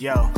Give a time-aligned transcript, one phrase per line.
[0.00, 0.37] Yo.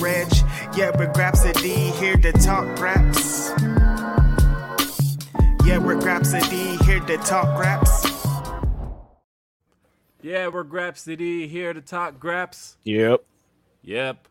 [0.00, 0.28] Reg.
[0.76, 3.50] Yeah, we're Grapsody here to talk raps.
[5.64, 8.06] Yeah, we're Grapsody here to talk raps.
[10.22, 12.76] Yeah, we're Grapsody here to talk Graps.
[12.84, 13.24] Yep.
[13.82, 14.28] Yep.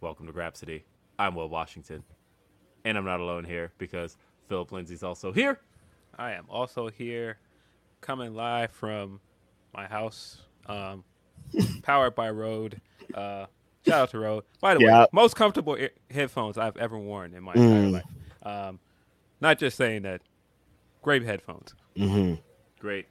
[0.00, 0.82] Welcome to Grapsody.
[1.18, 2.02] I'm Will Washington.
[2.84, 4.16] And I'm not alone here because
[4.48, 5.60] Philip Lindsay's also here.
[6.18, 7.38] I am also here,
[8.00, 9.20] coming live from
[9.74, 11.04] my house, um,
[11.82, 12.80] powered by Rode.
[13.14, 13.46] Uh,
[13.86, 14.44] shout out to Rode.
[14.60, 17.62] By the way, most comfortable ear- headphones I've ever worn in my Mm.
[17.62, 18.04] entire life.
[18.42, 18.80] Um,
[19.40, 20.20] not just saying that.
[21.02, 21.74] Great headphones.
[21.96, 22.34] Mm-hmm.
[22.80, 23.06] Great,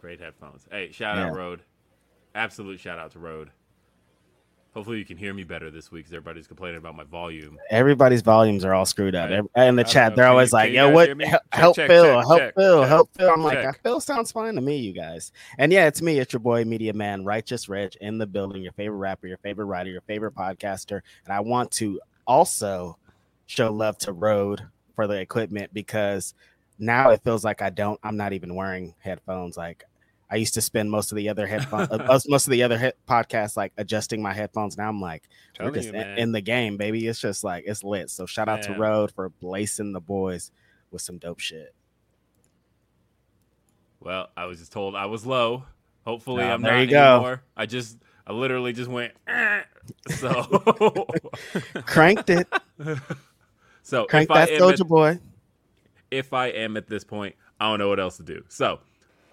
[0.00, 0.66] great headphones.
[0.70, 1.26] Hey, shout Yeah.
[1.28, 1.62] out Rode.
[2.34, 3.50] Absolute shout out to Rode.
[4.76, 7.58] Hopefully you can hear me better this week because everybody's complaining about my volume.
[7.70, 9.30] Everybody's volumes are all screwed up.
[9.30, 9.68] Right.
[9.68, 10.16] In the chat, know.
[10.16, 11.08] they're Can always you- like, "Yo, what?
[11.08, 13.82] Help, Check, help check, Phil, check, help Phil, help Phil." I'm like.
[13.82, 16.18] "Phil sounds fine to me, you guys." And yeah, it's me.
[16.18, 18.62] It's your boy, Media Man, Righteous Reg, in the building.
[18.62, 22.98] Your favorite rapper, your favorite writer, your favorite podcaster, and I want to also
[23.46, 24.60] show love to Rode
[24.94, 26.34] for the equipment because
[26.78, 27.98] now it feels like I don't.
[28.02, 29.56] I'm not even wearing headphones.
[29.56, 29.84] Like
[30.28, 31.88] I used to spend most of the other headphones,
[32.28, 34.76] most of the other he- podcasts, like adjusting my headphones.
[34.76, 35.22] Now I'm like,
[35.60, 37.06] we're just you, in, in the game, baby.
[37.06, 38.10] It's just like it's lit.
[38.10, 40.50] So shout out to Rode for blazing the boys
[40.90, 41.74] with some dope shit.
[44.00, 45.64] Well, I was just told I was low.
[46.04, 47.14] Hopefully I'm there not you go.
[47.16, 47.42] anymore.
[47.56, 49.12] I just, I literally just went.
[49.26, 49.62] "Eh."
[50.16, 50.42] So,
[51.86, 52.46] Cranked it,
[53.82, 55.18] so I that soldier at- boy.
[56.10, 58.44] if I am at this point, I don't know what else to do.
[58.48, 58.80] So,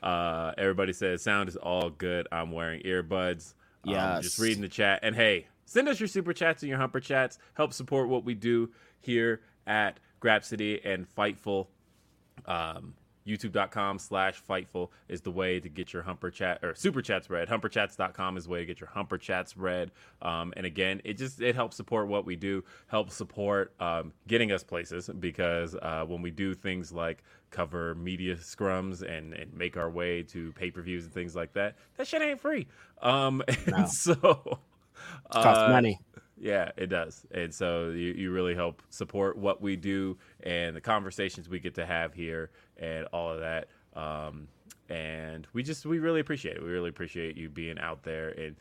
[0.04, 2.28] uh, everybody says sound is all good.
[2.32, 3.54] I'm wearing earbuds.
[3.86, 5.00] Yeah, um, just reading the chat.
[5.02, 7.40] And hey, send us your super chats and your humper chats.
[7.54, 8.70] Help support what we do
[9.00, 11.68] here at Grapsody and Fightful.
[12.46, 12.96] Um,
[13.28, 17.48] YouTube.com slash Fightful is the way to get your humper chat or super chats read.
[17.48, 19.92] Humperchats.com is the way to get your humper chats read.
[20.22, 24.52] Um, and again, it just it helps support what we do, helps support um, getting
[24.52, 29.78] us places because uh, when we do things like cover media scrums and, and make
[29.78, 32.68] our way to pay per views and things like that, that shit ain't free.
[33.02, 33.86] Um, and No.
[33.88, 34.60] so
[35.30, 36.00] It costs uh, money.
[36.40, 37.26] yeah, it does.
[37.32, 41.76] And so you, you really help support what we do and the conversations we get
[41.76, 43.68] to have here and all of that.
[43.96, 44.48] Um,
[44.90, 46.64] and we just, we really appreciate it.
[46.64, 48.56] We really appreciate you being out there and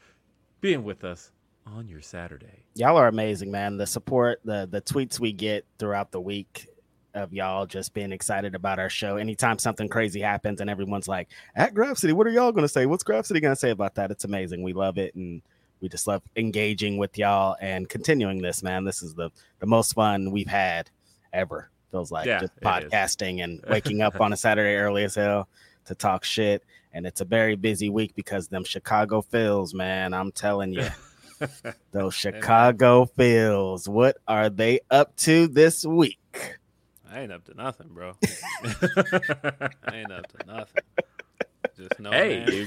[0.60, 1.32] being with us
[1.66, 2.64] on your Saturday.
[2.74, 3.76] Y'all are amazing, man.
[3.76, 6.68] The support, the the tweets we get throughout the week
[7.14, 9.16] of y'all just being excited about our show.
[9.16, 12.86] Anytime something crazy happens and everyone's like, at Grapsody, what are y'all gonna say?
[12.86, 14.10] What's Grapsody gonna say about that?
[14.10, 14.62] It's amazing.
[14.62, 15.42] We love it and
[15.80, 18.84] we just love engaging with y'all and continuing this, man.
[18.84, 20.90] This is the the most fun we've had
[21.32, 21.70] ever.
[21.92, 22.68] Feels like Yeah, just it is.
[22.90, 25.48] podcasting and waking up on a Saturday early as hell.
[25.84, 26.64] to talk shit.
[26.92, 30.12] And it's a very busy week because them Chicago Phils, man.
[30.14, 30.86] I'm telling you.
[31.92, 36.18] Those Chicago Phils, what are they up to this week?
[37.10, 38.14] I ain't up to nothing, bro.
[38.64, 40.82] I ain't up to nothing.
[41.76, 42.66] Just know, hey, man, you're,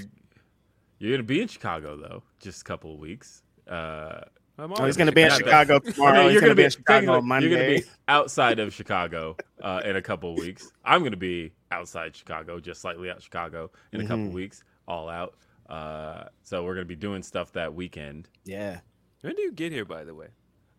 [1.00, 3.44] you're gonna be in Chicago though, just a couple of weeks.
[3.68, 5.80] Uh, I'm Oh, he's going to be in Chicago.
[5.80, 6.12] Chicago tomorrow.
[6.12, 7.50] I mean, he's you're going to be in Chicago on Monday.
[7.50, 10.72] You're gonna be outside of Chicago uh, in a couple of weeks.
[10.86, 14.28] I'm gonna be outside Chicago, just slightly out Chicago in a couple Mhm.
[14.28, 15.36] of weeks, all out.
[15.70, 18.30] Uh, so we're gonna be doing stuff that weekend.
[18.46, 18.80] yeah.
[19.22, 20.28] When do you get here, by the way?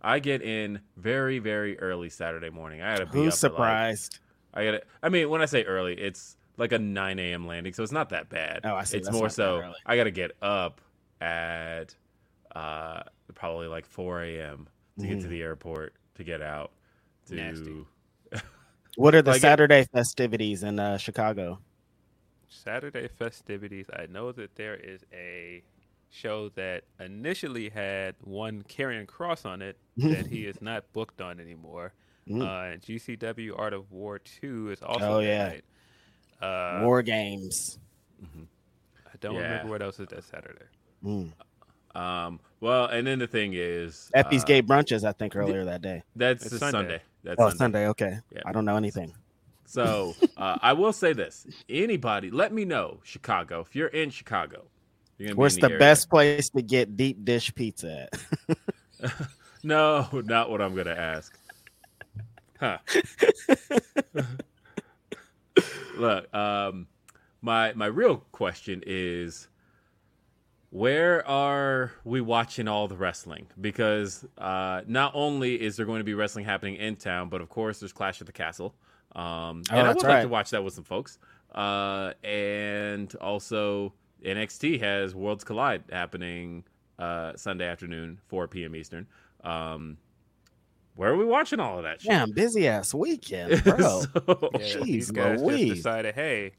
[0.01, 2.81] I get in very, very early Saturday morning.
[2.81, 4.19] I gotta be Who's up at, like- surprised?
[4.55, 4.83] I gotta.
[5.03, 7.47] I mean, when I say early, it's like a 9 a.m.
[7.47, 8.61] landing, so it's not that bad.
[8.65, 8.99] Oh, I see.
[8.99, 9.73] It's That's more so.
[9.85, 10.81] I gotta get up
[11.21, 11.95] at
[12.57, 13.03] uh,
[13.35, 14.69] probably like 4 a.m.
[14.99, 16.71] to get to the airport to get out.
[17.27, 17.85] To Nasty.
[18.97, 21.59] What are the Like it- Saturday festivities in uh, Chicago?
[22.49, 23.87] Saturday festivities.
[23.93, 25.63] I know that there is a
[26.11, 31.41] show that initially had one Karrion Kross on it that he is not booked on
[31.41, 31.93] anymore.
[32.27, 32.43] Mm.
[32.43, 35.49] Uh, GCW Art of War 2 is also Oh, that yeah.
[35.49, 36.81] night.
[36.81, 37.79] Uh, War games.
[38.23, 39.41] I don't Yeah.
[39.43, 40.65] remember what else is that Saturday.
[41.05, 41.33] Mm.
[41.97, 45.83] Um, well, and then the thing is, Effy's uh, gay brunches, I think, earlier that
[45.83, 46.03] day.
[46.15, 46.79] That's It's Sunday.
[46.79, 47.01] Sunday.
[47.25, 47.59] That's Oh, Sunday.
[47.59, 47.89] Sunday.
[47.89, 48.19] Okay.
[48.35, 48.43] Yeah.
[48.45, 49.15] I don't know anything.
[49.65, 53.61] So uh, I will say this: anybody, let me know, Chicago.
[53.61, 54.65] If you're in Chicago,
[55.19, 58.09] you're gonna be Where's in the, the, best place to get deep dish pizza
[59.01, 59.13] at?
[59.67, 61.37] No, not what I'm gonna ask.
[62.61, 62.79] Huh.
[65.97, 66.87] Look, um,
[67.43, 69.49] my my real question is,
[70.71, 73.47] where are we watching all the wrestling?
[73.61, 77.49] Because uh, not only is there going to be wrestling happening in town, but of
[77.49, 78.75] course there's Clash of the Castle,
[79.15, 81.19] um, Oh, and I that's would like to watch that with some folks.
[81.55, 86.65] Uh, and also NXT has Worlds Collide happening
[86.99, 88.75] uh, Sunday afternoon, 4 p.m.
[88.77, 89.07] Eastern.
[89.45, 89.97] Um,
[90.97, 92.11] where are we watching all of that shit?
[92.11, 93.77] Damn, busy ass weekend, bro.
[93.79, 94.09] So-
[94.55, 95.61] Yeah, Jeez these guys Louise.
[95.69, 96.53] just decided, hey,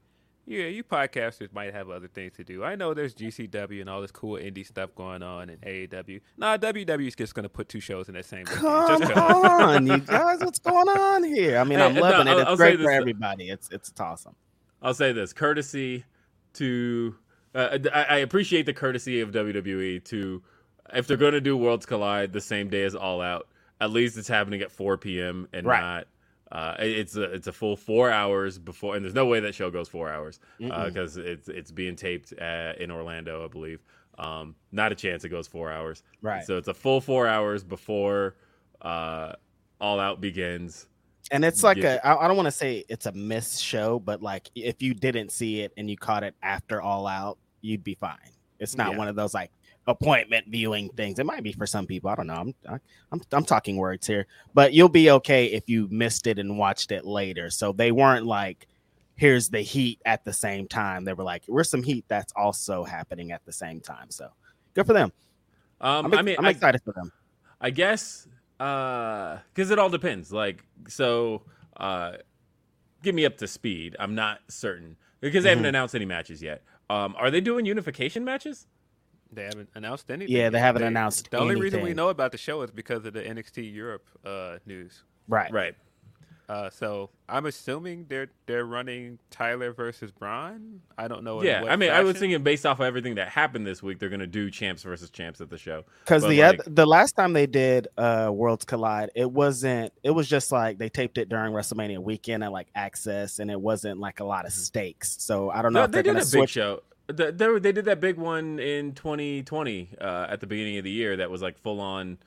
[0.48, 2.64] yeah, you podcasters might have other things to do.
[2.64, 6.20] I know there's GCW and all this cool indie stuff going on and AAW.
[6.36, 8.44] Nah, WWE's just gonna put two shows in that same.
[8.46, 11.58] Come Just on, you guys, what's going on here?
[11.58, 12.40] I mean, Hey, I'm no, loving I'll- it.
[12.42, 13.50] It's I'll great for everybody.
[13.50, 14.34] It's it's awesome.
[14.80, 16.04] I'll say this courtesy
[16.54, 17.14] to
[17.54, 20.42] uh, I, I appreciate the courtesy of WWE to
[20.94, 23.46] if they're going to do Worlds Collide the same day as All Out,
[23.80, 25.46] at least it's happening at 4 p.m.
[25.52, 25.80] and Right.
[25.80, 26.06] not
[26.52, 29.70] uh, it's a it's a full four hours before, and there's no way that show
[29.70, 33.80] goes four hours because it's it's being taped uh in Orlando, I believe.
[34.18, 36.02] Um, not a chance it goes four hours.
[36.22, 36.44] Right.
[36.44, 38.34] So it's a full four hours before
[38.82, 39.34] uh,
[39.80, 40.86] All Out begins.
[41.30, 43.98] And it's like Get- a I I don't want to say it's a missed show,
[44.00, 47.84] but like if you didn't see it and you caught it after All Out, you'd
[47.84, 48.16] be fine.
[48.58, 48.98] It's not Yeah.
[48.98, 49.50] one of those like
[49.88, 51.18] appointment viewing things.
[51.18, 52.10] It might be for some people.
[52.10, 52.34] I don't know.
[52.34, 52.78] I'm I,
[53.10, 56.92] I'm I'm talking words here, but you'll be okay if you missed it and watched
[56.92, 57.50] it later.
[57.50, 58.68] So they weren't like,
[59.16, 61.04] here's the heat at the same time.
[61.04, 64.10] They were like, where's some heat that's also happening at the same time.
[64.10, 64.28] So
[64.74, 65.10] good for them.
[65.80, 67.10] Um, I'm, I mean, I'm I- excited for them.
[67.60, 70.32] I guess because it all depends.
[70.32, 71.42] Like, so
[71.78, 72.12] uh,
[73.02, 73.96] get me up to speed.
[73.98, 75.68] I'm not certain because they haven't Mhm.
[75.68, 76.62] announced any matches yet.
[76.90, 78.66] Um, are they doing unification matches?
[79.32, 80.34] They haven't announced anything.
[80.34, 81.38] Yeah, they haven't announced anything.
[81.38, 84.58] The only reason we know about the show is because of the NXT Europe uh,
[84.66, 85.02] news.
[85.28, 85.52] Right.
[85.52, 85.74] Right.
[86.48, 90.80] Uh, so I'm assuming they're they're running Tyler versus Bron.
[90.96, 91.42] I don't know.
[91.42, 91.60] yeah.
[91.60, 94.08] what I mean, I was thinking based off of everything that happened this week, they're
[94.08, 95.84] going to do champs versus champs at the show.
[96.06, 99.92] Because the like- other, the last time they did uh Worlds Collide, it wasn't.
[100.02, 103.60] It was just like they taped it during WrestleMania weekend at like Access, and it
[103.60, 105.16] wasn't like a lot of stakes.
[105.22, 105.82] So I don't know Mm-hmm.
[105.82, 106.50] No, if they they're did a gonna big switch.
[106.50, 106.80] show.
[107.08, 110.90] The, they, they did that big one in 2020 uh, at the beginning of the
[110.90, 111.16] year.
[111.16, 112.18] That was like full on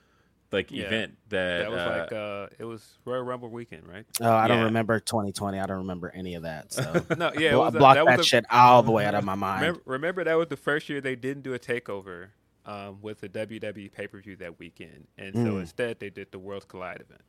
[0.52, 0.86] like Yeah.
[0.86, 1.18] event.
[1.30, 4.06] That, That was uh, like uh, it was Royal Rumble weekend, right?
[4.20, 5.60] Oh, I don't remember 2020.
[5.60, 6.74] I don't remember any of that.
[6.74, 9.06] So No, yeah, it Blo- was a- that that, was a- shit all the way
[9.06, 9.62] out of my mind.
[9.62, 12.30] Remember, remember that was the first year they didn't do a takeover
[12.66, 15.60] um, with the WWE pay per view that weekend, and so Mm.
[15.62, 17.22] instead they did the Worlds Collide event.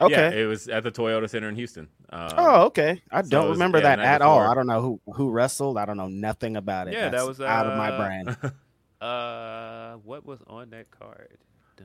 [0.00, 0.12] Okay.
[0.36, 1.88] Yeah, it was at the Toyota Center in Houston.
[2.10, 3.02] Um, oh, okay.
[3.10, 4.40] I so don't it was- remember yeah, that night at all.
[4.40, 5.76] I don't know who who wrestled.
[5.78, 6.94] I don't know nothing about it.
[6.94, 8.52] Yeah, that That's was, out of my uh, brain.
[9.00, 11.38] Uh, what was on that card?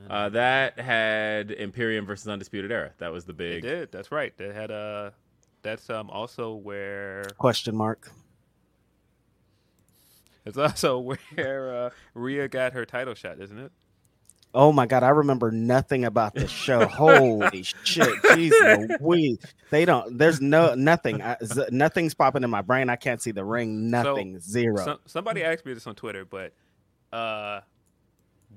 [0.10, 2.92] Uh, that had Imperium versus Undisputed Era.
[2.98, 3.62] That was the it big.
[3.62, 3.90] did.
[3.90, 4.36] That's right.
[4.38, 5.12] That had uh,
[5.62, 8.12] that's um also where Question mark.
[10.46, 11.00] it's also
[11.36, 13.72] where uh, Rhea got her title shot, isn't it?
[14.56, 16.88] Oh my god, I remember nothing about this show.
[16.88, 19.38] Holy shit, jeez, we
[19.70, 20.18] they don't.
[20.18, 21.22] There's no nothing.
[21.22, 22.90] I, z- nothing's popping in my brain.
[22.90, 23.90] I can't see the ring.
[23.90, 24.40] Nothing.
[24.40, 24.78] zero.
[24.84, 26.54] Some, somebody asked me this on Twitter, but
[27.12, 27.62] uh,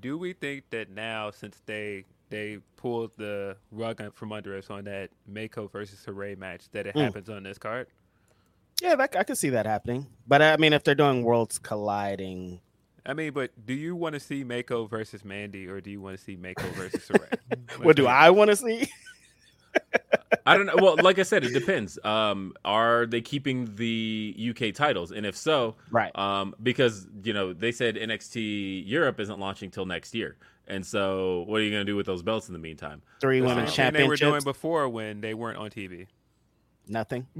[0.00, 4.84] do we think that now since they they pulled the rug from under us on
[4.84, 7.02] that Meiko versus Hooray match that it Mm.
[7.04, 7.88] happens on this card?
[8.80, 10.06] yeah, that, I could see that happening.
[10.28, 12.60] But I mean, if they're doing worlds colliding,
[13.08, 16.18] I mean, but do you want to see Meiko versus Mandy or do you want
[16.18, 17.30] to see Meiko versus Hooray?
[17.82, 18.86] what do I want to see?
[20.44, 20.76] I don't know.
[20.76, 21.98] Well, like I said, it depends.
[22.04, 25.10] Um, are they keeping the UK titles?
[25.10, 26.16] And if so, Right.
[26.16, 30.36] Um, because you know they said NXT Europe isn't launching till next year,
[30.66, 33.02] and so what are you going to do with those belts in the meantime?
[33.20, 36.06] Three The women's same they were doing before when they weren't on TV.
[36.88, 37.26] Nothing.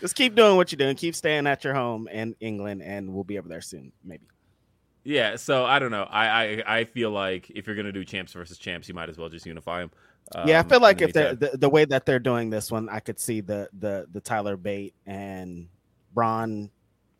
[0.00, 0.96] Just keep doing what you're doing.
[0.96, 4.26] Keep staying at your home in England, and we'll be over there soon, maybe.
[5.04, 5.36] Yeah.
[5.36, 6.04] So I don't know.
[6.04, 9.08] I I, I feel like if you're going to do champs versus champs, you might
[9.08, 9.90] as well just unify them.
[10.46, 12.72] yeah, I um, feel like if the they're the, the way that they're doing this
[12.72, 15.68] one, I could see the the the Tyler Bate and
[16.14, 16.70] Bron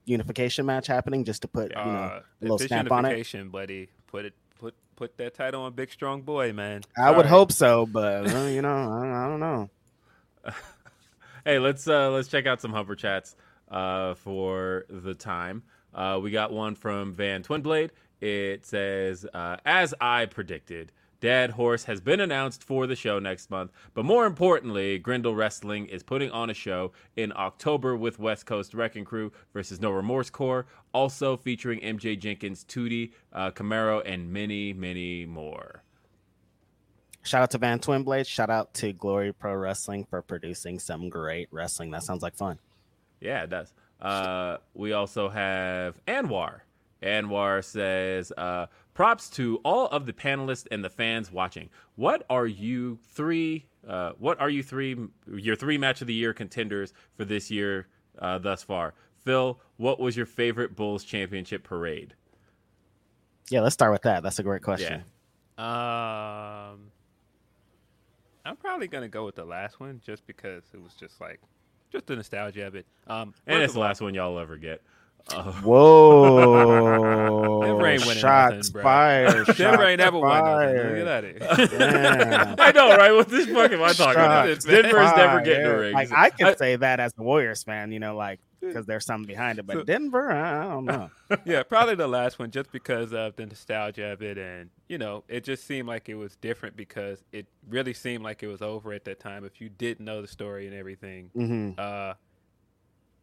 [0.06, 3.04] unification match happening just to put you know Uh, a little if it's snap on
[3.04, 3.08] it.
[3.08, 4.34] unification, buddy, put it
[4.96, 6.82] put that title on Big Strong Boy, man.
[6.96, 7.28] I would Sorry.
[7.28, 9.70] hope so, but uh, you know, I, I don't know.
[11.46, 13.36] Hey, let's uh let's check out some Humper chats
[13.70, 15.62] uh for the time.
[15.94, 17.90] Uh we got one from Van Twinblade.
[18.22, 20.90] It says, uh, as I predicted,
[21.24, 25.86] Dad Horse has been announced for the show next month, but more importantly, Grindle Wrestling
[25.86, 30.28] is putting on a show in October with West Coast Wrecking Crew versus No Remorse
[30.28, 35.82] Corps, also featuring MJ Jenkins, Tootie, uh, Camaro, and many, many more.
[37.22, 38.26] Shout out to Van Twinblade.
[38.26, 41.90] Shout out to Glory Pro Wrestling for producing some great wrestling.
[41.92, 42.58] That sounds like fun.
[43.22, 43.72] Yeah, it does.
[43.98, 46.60] Uh, we also have Anwar.
[47.04, 51.68] Anwar says, uh, props to all of the panelists and the fans watching.
[51.96, 53.66] What are you three?
[53.86, 54.96] Uh, what are you three?
[55.26, 58.94] Your three match of the year contenders for this year uh, thus far.
[59.24, 62.14] Phil, what was your favorite Bulls championship parade?
[63.50, 64.22] Yeah, let's start with that.
[64.22, 65.02] That's a great question.
[65.58, 66.70] Yeah.
[66.70, 66.90] Um,
[68.46, 71.40] I'm probably gonna go with the last one just because it was just like
[71.90, 72.86] just the nostalgia of it.
[73.06, 74.82] Um, And it's the last one y'all ever get.
[75.28, 77.03] Uh, Whoa!
[77.66, 79.46] Denver ain't winning Shots nothing, fired.
[79.56, 80.76] Denver ain't shots never won nothing.
[80.76, 80.96] fired.
[80.96, 83.12] Get out of I know, right?
[83.12, 84.46] What this fuck am I talking about?
[84.60, 85.94] Denver's never getting a ring.
[85.94, 89.26] Like I can say that as a Warriors fan, you know, like because there's something
[89.26, 89.66] behind it.
[89.66, 91.10] But So- Denver, I, don't know.
[91.44, 95.22] yeah, probably the last one just because of the nostalgia of it, and you know,
[95.28, 98.92] it just seemed like it was different because it really seemed like it was over
[98.94, 99.44] at that time.
[99.44, 102.14] If you didn't know the story and everything, hmm uh,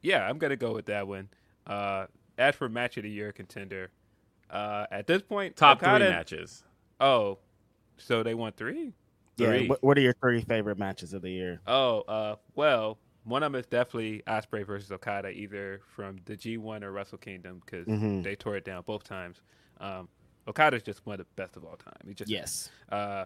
[0.03, 1.29] yeah, I'm gonna go with that one.
[1.65, 2.05] Uh,
[2.37, 3.89] as for match of the year contender,
[4.51, 6.63] uh, at this point, Top three matches.
[6.99, 7.39] Oh,
[7.97, 8.93] so they won three?
[9.37, 9.47] Yeah.
[9.47, 9.67] Three.
[9.67, 11.61] What, what are your three favorite matches of the year?
[11.65, 16.83] Oh, uh, well, one of them is definitely Ospreay versus Okada, either from the G1
[16.83, 18.23] or Wrestle Kingdom, because Mhm.
[18.23, 19.41] they tore it down both times.
[19.79, 20.09] Um,
[20.47, 21.93] Okada's just one of the best of all time.
[22.05, 22.69] He just Yes.
[22.91, 23.25] Uh,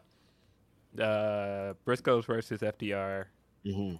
[0.99, 3.25] uh, Briscoes versus FTR.
[3.65, 3.95] hmm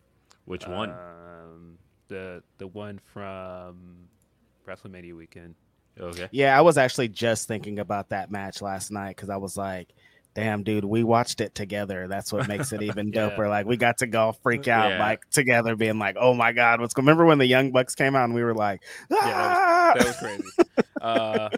[0.45, 0.91] Which one?
[0.91, 1.77] Um,
[2.07, 4.07] the the one from
[4.67, 5.55] WrestleMania weekend.
[5.99, 6.27] Okay.
[6.31, 9.93] Yeah, I was actually just thinking about that match last night because I was like,
[10.33, 12.07] "Damn, dude, we watched it together.
[12.07, 13.29] That's what makes it even Yeah.
[13.29, 14.99] doper." Like we got to go freak out Yeah.
[14.99, 18.15] like together, being like, "Oh my god, what's going?" Remember when the Young Bucks came
[18.15, 20.43] out and we were like, that "Ah!" That was crazy.
[21.01, 21.49] uh,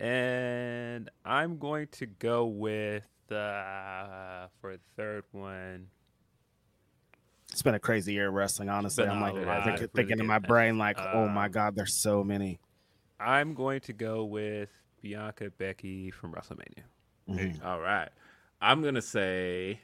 [0.00, 5.86] and I'm going to go with uh, for the third one.
[7.60, 9.04] It's been a crazy year of wrestling, honestly.
[9.04, 11.12] I'm like lot thinking, in my brain, like, matches.
[11.14, 12.58] "Oh my Um, god, there's so many."
[13.20, 14.70] I'm going to go with
[15.02, 16.84] Bianca Becky from WrestleMania.
[17.28, 17.62] Mhm.
[17.62, 18.08] All right.
[18.62, 19.78] I'm gonna say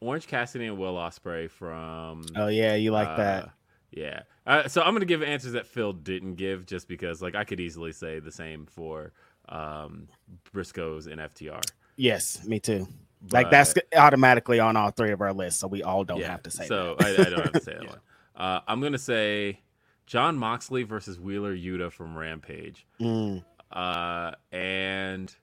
[0.00, 2.24] Orange Cassidy and Will Ospreay from.
[2.34, 3.50] Oh yeah, you like uh, that?
[3.90, 4.22] Yeah.
[4.46, 7.60] Uh, so I'm gonna give answers that Phil didn't give, just because like I could
[7.60, 9.12] easily say the same for
[9.50, 10.08] um,
[10.54, 11.60] Briscoes and FTR.
[11.96, 12.88] Yes, me too.
[13.32, 16.50] Like that's automatically on all three of our lists, so we all don't have to
[16.50, 17.06] say so that.
[17.06, 18.00] I, I don't have to say that one.
[18.36, 19.60] Uh, I'm gonna say
[20.06, 23.42] Jon Moxley versus Wheeler Yuta from Rampage, Mm.
[23.72, 25.34] uh, and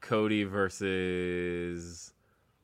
[0.00, 2.12] Cody versus.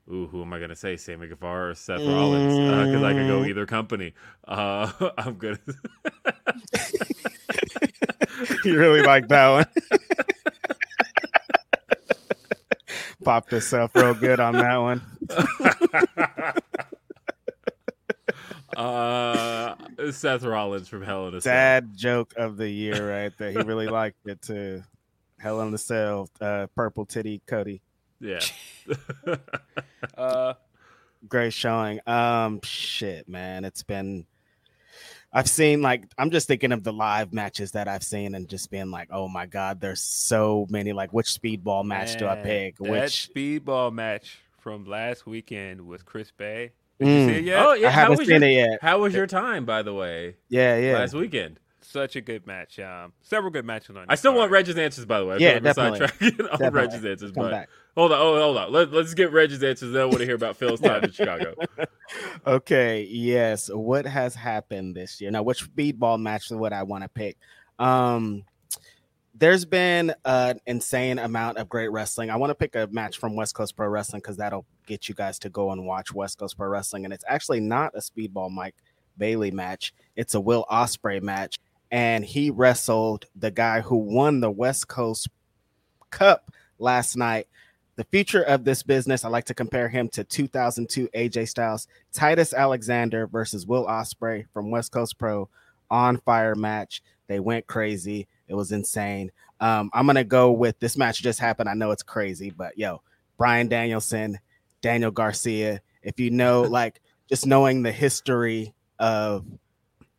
[0.09, 0.97] Ooh, who am I gonna say?
[0.97, 2.55] Sammy Guevara or Seth Rollins?
[2.55, 3.49] Because I could go Mm.
[3.49, 4.15] either company.
[4.47, 5.59] Uh, I'm gonna.
[8.65, 9.67] you really like that one.
[13.26, 15.02] Popped yourself real good on that one.
[18.76, 19.75] uh,
[20.12, 21.52] Seth Rollins from Hell in a Cell.
[21.52, 23.50] Dad joke of the year right there.
[23.50, 24.85] He really liked it too.
[25.40, 27.83] Hell in the Cell, uh, purple titty Cody.
[28.21, 28.38] Yeah.
[30.16, 30.54] Uh,
[31.28, 31.99] Great showing.
[32.06, 34.25] Um, shit, man, it's been.
[35.37, 38.71] I've seen like I'm just thinking of the live matches that I've seen and just
[38.71, 40.95] being like, oh my god, there's so many.
[40.95, 42.78] Like, which speedball match do I pick?
[42.78, 46.73] That Which speedball match from last weekend with Chris Bey.
[46.99, 47.21] Did Mm.
[47.21, 47.66] you see it yet?
[47.66, 47.88] Oh yeah.
[47.88, 48.78] I haven't seen your, it yet.
[48.81, 50.95] How was your time, by the way, Yeah, yeah.
[50.99, 51.61] last weekend?
[51.88, 52.81] Such a good match.
[52.81, 54.07] Um, several good matches on.
[54.09, 54.50] I this still want.
[54.50, 55.35] Reg's answers, by the way.
[55.37, 56.45] I Yeah, feel like we're definitely.
[56.45, 56.81] on Definitely.
[56.81, 57.69] Reg's answers, Come but back.
[57.97, 58.73] hold on, oh, hold on.
[58.73, 59.93] Let, let's get Reg's answers.
[59.93, 61.55] Then I want to hear about Phil's time in Chicago.
[62.47, 63.69] Okay, yes.
[63.73, 65.31] What has happened this year?
[65.31, 67.37] Now, which speedball match is what I want to pick?
[67.81, 68.45] Um,
[69.35, 72.31] there's been an insane amount of great wrestling.
[72.31, 75.14] I want to pick a match from West Coast Pro Wrestling because that'll get you
[75.14, 77.05] guys to go and watch West Coast Pro Wrestling.
[77.05, 78.76] And it's actually not a speedball Mike
[79.19, 81.59] Bailey match, it's a Will Ospreay match.
[81.90, 85.28] And he wrestled the guy who won the West Coast
[86.11, 87.47] Cup last night.
[87.97, 92.52] The future of this business, I like to compare him to 2002 AJ Styles, Titus
[92.52, 95.49] Alexander versus Will Ospreay from West Coast Pro
[95.90, 97.02] on fire match.
[97.26, 98.28] They went crazy.
[98.49, 99.33] It was insane.
[99.61, 101.69] Um, I'm gonna go with this match just happened.
[101.69, 103.00] I know it's crazy, but yo,
[103.38, 104.38] Bryan Danielson,
[104.83, 105.81] Daniel Garcia.
[106.02, 109.45] If you know, like, just knowing the history of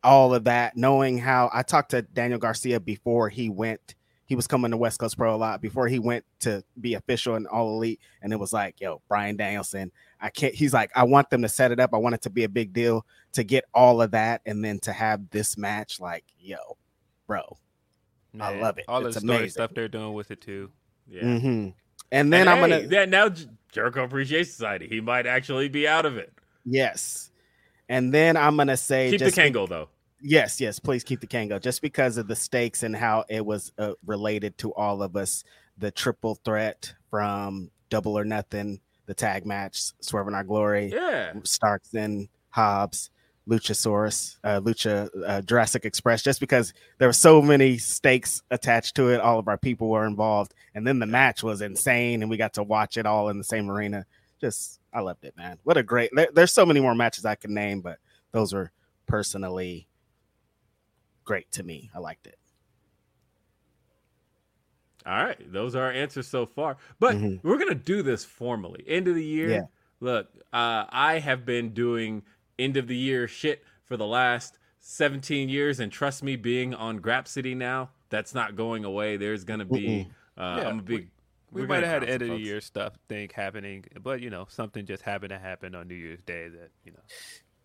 [0.08, 4.46] all of that, knowing how I talked to Daniel Garcia before he went, he was
[4.46, 7.74] coming to West Coast Pro a lot before he went to be official and All
[7.76, 9.92] Elite, and it was like, yo, Bryan Danielson.
[10.20, 10.54] I can't.
[10.54, 11.92] He's like, I want them to set it up.
[11.94, 14.78] I want it to be a big deal to get all of that, and then
[14.80, 16.00] to have this match.
[16.00, 16.56] Like, yo,
[17.26, 17.58] bro,
[18.40, 18.84] I love it.
[18.88, 19.50] All It's the story amazing.
[19.50, 20.70] stuff they're doing with it too.
[21.06, 21.22] Yeah.
[21.38, 21.68] hmm
[22.10, 23.30] And then And I'm hey, gonna yeah, now
[23.72, 24.88] Jericho Appreciation Society.
[24.88, 26.32] He might actually be out of it.
[26.64, 27.30] yes,
[27.88, 29.88] and then I'm gonna say Keep the just be- Kango though.
[30.20, 33.72] Yes, yes, please keep the Kango just because of the stakes and how it was
[33.78, 35.44] uh, related to all of us.
[35.78, 41.32] The triple threat from Double or Nothing, the tag match, Swerve In Our Glory, Yeah.
[41.44, 43.10] Starks and Hobbs,
[43.48, 49.10] Luchasaurus, uh, Lucha, uh, Jurassic Express, just because there were so many stakes attached to
[49.10, 49.20] it.
[49.20, 50.52] All of our people were involved.
[50.74, 53.44] And then the match was insane, and we got to watch it all in the
[53.44, 54.04] same arena.
[54.40, 55.58] Just, I loved it, man.
[55.62, 57.98] What a great, there, there's so many more matches I could name, but
[58.32, 58.72] those were
[59.06, 59.86] personally
[61.28, 61.90] great to me.
[61.94, 62.38] I liked it.
[65.06, 66.76] All right, those are our answers so far.
[66.98, 67.40] But Mhm.
[67.42, 68.82] we're gonna do this formally.
[68.86, 69.50] End of the year.
[69.50, 69.62] Yeah.
[70.00, 72.24] Look, uh, I have been doing
[72.58, 77.00] end of the year shit for the last 17 years, and trust me, being on
[77.00, 79.16] Grapsody now, that's not going away.
[79.16, 80.08] There's gonna be.
[80.36, 81.10] Uh, Yeah, I'm a big.
[81.50, 84.46] We we're might have had end of the year stuff thing happening, but you know
[84.48, 87.00] something just happened to happen on New Year's Day that you know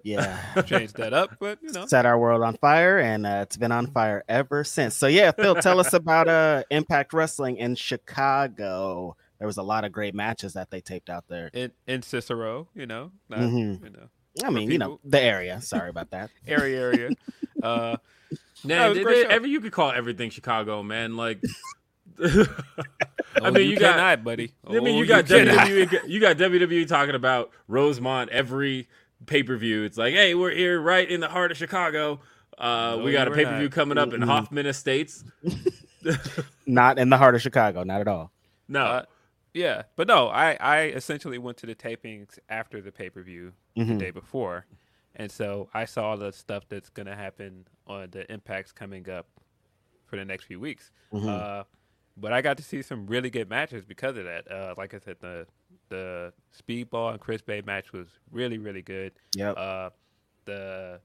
[0.04, 0.62] Yeah.
[0.66, 1.38] changed that up.
[1.40, 4.64] But you know, Set our world on fire, and uh, it's been on fire ever
[4.64, 4.96] since.
[4.96, 9.16] So yeah, Phil, tell us about uh, Impact Wrestling in Chicago.
[9.40, 11.50] There was a lot of great matches that they taped out there.
[11.54, 13.84] in in Cicero, you know, not, Mhm.
[13.84, 14.10] you know,
[14.46, 15.62] I mean, you know, the area.
[15.62, 16.30] Sorry about that.
[16.48, 17.10] area area.
[17.62, 17.98] uh,
[18.64, 21.18] No, it Man, they- they- every you could call everything Chicago, man.
[21.18, 21.42] Like,
[22.22, 22.46] oh,
[23.42, 23.96] I mean, you, got.
[23.96, 24.54] cannot, buddy.
[24.68, 25.68] I mean, Oh, you got cannot.
[25.68, 26.08] WWE.
[26.08, 28.88] You got WWE talking about Rosemont every
[29.26, 29.84] pay per view.
[29.84, 32.20] It's like, hey, we're here right in the heart of Chicago.
[32.58, 34.26] Uh, No, we got a pay per view coming up in Mm-mm.
[34.28, 35.24] Hoffman Estates.
[36.66, 37.84] Not in the heart of Chicago.
[37.84, 38.32] Not at all.
[38.68, 39.06] No, Uh,
[39.54, 43.54] yeah, but no, I I essentially went to the tapings after the pay per view
[43.78, 43.88] Mhm.
[43.88, 44.66] the day before,
[45.16, 49.28] and so I saw the stuff that's gonna happen on the impacts coming up
[50.06, 50.92] for the next few weeks.
[51.14, 51.28] Mhm.
[51.28, 51.64] Uh,
[52.18, 54.50] but I got to see some really good matches because of that.
[54.52, 55.48] Uh, like I said, the
[55.94, 59.14] the Speedball and Chris Bey match was really really good.
[59.36, 59.56] Yep.
[59.58, 59.90] Uh,
[60.46, 61.00] the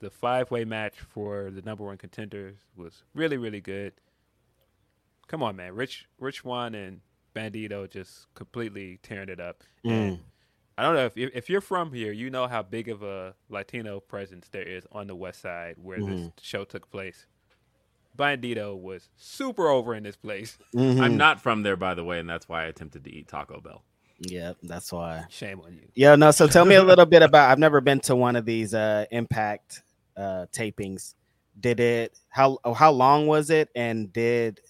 [0.00, 3.92] the five way match for the number one contenders was really really good.
[5.28, 7.00] Come on, man, Rich Rich Swann and
[7.34, 9.64] Bandito just completely tearing it up.
[9.84, 10.20] And
[10.76, 14.00] I don't know if if you're from here, you know how big of a Latino
[14.00, 17.26] presence there is on the West Side where this show took place.
[18.16, 20.56] Bandito was super over in this place.
[20.72, 21.00] Mhm.
[21.00, 23.60] I'm not from there, by the way, and that's why I attempted to eat Taco
[23.60, 23.82] Bell.
[24.20, 24.58] Yep.
[24.62, 25.24] That's why.
[25.28, 25.88] Shame on you.
[25.94, 26.30] Yeah, no.
[26.30, 27.50] So tell me a little bit about.
[27.50, 29.82] I've never been to one of these uh Impact
[30.16, 31.14] uh tapings.
[31.58, 32.18] Did it?
[32.28, 33.68] How oh, how long was it?
[33.74, 34.60] And did,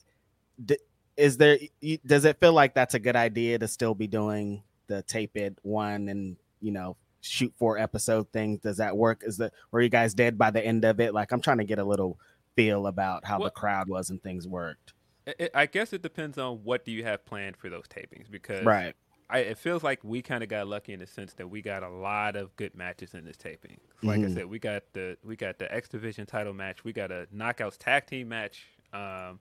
[0.64, 0.78] did
[1.16, 1.58] is there?
[2.06, 5.58] Does it feel like that's a good idea to still be doing the tape it
[5.62, 8.58] one and you know shoot four episode thing?
[8.62, 9.22] Does that work?
[9.24, 11.14] Is that were you guys dead by the end of it?
[11.14, 12.18] Like I'm trying to get a little
[12.56, 14.92] feel about how Well- the crowd was and things worked.
[15.26, 18.30] I- I I guess it depends on what do you have planned for those tapings
[18.30, 18.94] because Right.
[19.30, 21.82] I, it feels like we kind of got lucky in the sense that we got
[21.82, 23.80] a lot of good matches in this taping.
[24.02, 24.28] Like I Mhm.
[24.28, 27.78] said, we got the we got the X Division title match, we got a Knockouts
[27.78, 29.40] tag team match, um,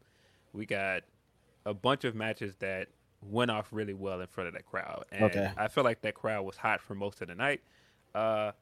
[0.53, 1.03] we got
[1.65, 2.89] a bunch of matches that
[3.21, 5.05] went off really well in front of that crowd.
[5.11, 5.53] And Okay.
[5.57, 7.63] I feel like that crowd was hot for most of the night.
[8.15, 8.53] Uh,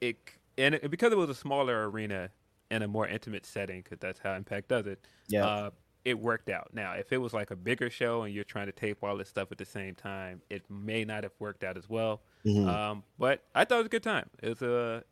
[0.00, 0.18] it
[0.58, 2.30] and it, because it was a smaller arena
[2.70, 5.06] and a more intimate setting, because that's how Impact does it.
[5.28, 5.50] Yeah.
[5.50, 5.70] Uh,
[6.04, 6.70] it worked out.
[6.72, 9.28] Now, if it was like a bigger show and you're trying to tape all this
[9.28, 12.22] stuff at the same time, it may not have worked out as well.
[12.44, 12.68] Mm-hmm.
[12.68, 14.28] Um, but I thought it was a good time.
[14.42, 15.04] It was a,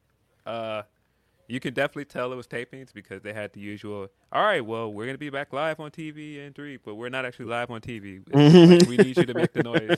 [0.49, 0.83] uh,
[1.49, 4.09] you can definitely tell it was tapings because they had the usual.
[4.31, 7.25] All right, well, we're gonna be back live on TV in three, but we're not
[7.25, 8.21] actually live on TV.
[8.31, 9.97] Like, we need you to make the noise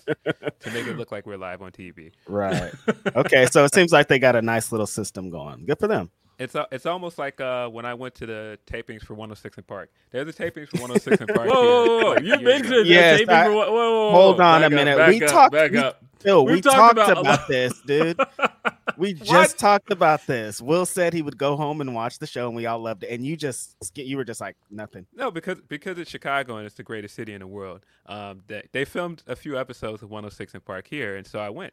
[0.60, 2.12] to make it look like we're live on TV.
[2.28, 2.72] Right.
[3.16, 3.46] okay.
[3.46, 5.66] So it seems like they got a nice little system going.
[5.66, 6.10] Good for them.
[6.40, 9.66] It's a, it's almost like uh, when I went to the tapings for 106 &
[9.66, 9.90] Park.
[10.10, 11.48] There's the tapings for 106 & Park.
[11.48, 12.18] Whoa, whoa, whoa, whoa!
[12.20, 12.82] You like, years mentioned ago.
[12.84, 13.68] that Yes, taping I- for what?
[13.70, 14.10] Whoa, whoa, whoa!
[14.12, 14.96] Hold on a Back up, minute.
[14.98, 16.02] back We up, talked- Back we- up.
[16.20, 18.20] Phil, We've we talked talked about about, this, dude.
[18.98, 20.60] We just talked about this.
[20.60, 23.10] Will said he would go home and watch the show, and we all loved it.
[23.10, 25.06] And you just, you were just like nothing.
[25.14, 27.86] No, because because it's Chicago and it's the greatest city in the world.
[28.04, 31.48] Um, they, they filmed a few episodes of 106 & Park here, and so I
[31.48, 31.72] went.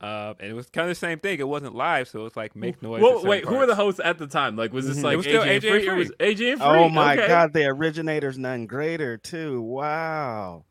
[0.00, 1.38] Uh, and it was kind of the same thing.
[1.38, 2.98] It wasn't live, so it was like make noise.
[2.98, 4.56] at Whoa, certain wait, who were the hosts at the time?
[4.56, 5.02] Like, was this Mhm.
[5.04, 5.80] like It was still AJ, and AJ Free?
[5.80, 6.68] and Or was AJ and Free?
[6.68, 7.26] Oh my Okay.
[7.28, 9.62] god, the originator's none greater too.
[9.62, 10.64] Wow.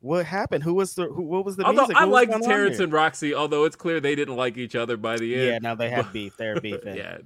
[0.00, 0.62] What happened?
[0.64, 1.96] Who was the who, what was the Although music?
[1.96, 5.16] I What liked Terrence and Rocsi, although it's clear they didn't like each other by
[5.16, 5.44] the end.
[5.46, 6.36] Yeah, now they had beef.
[6.38, 6.96] They're beefing.
[6.96, 7.18] yeah.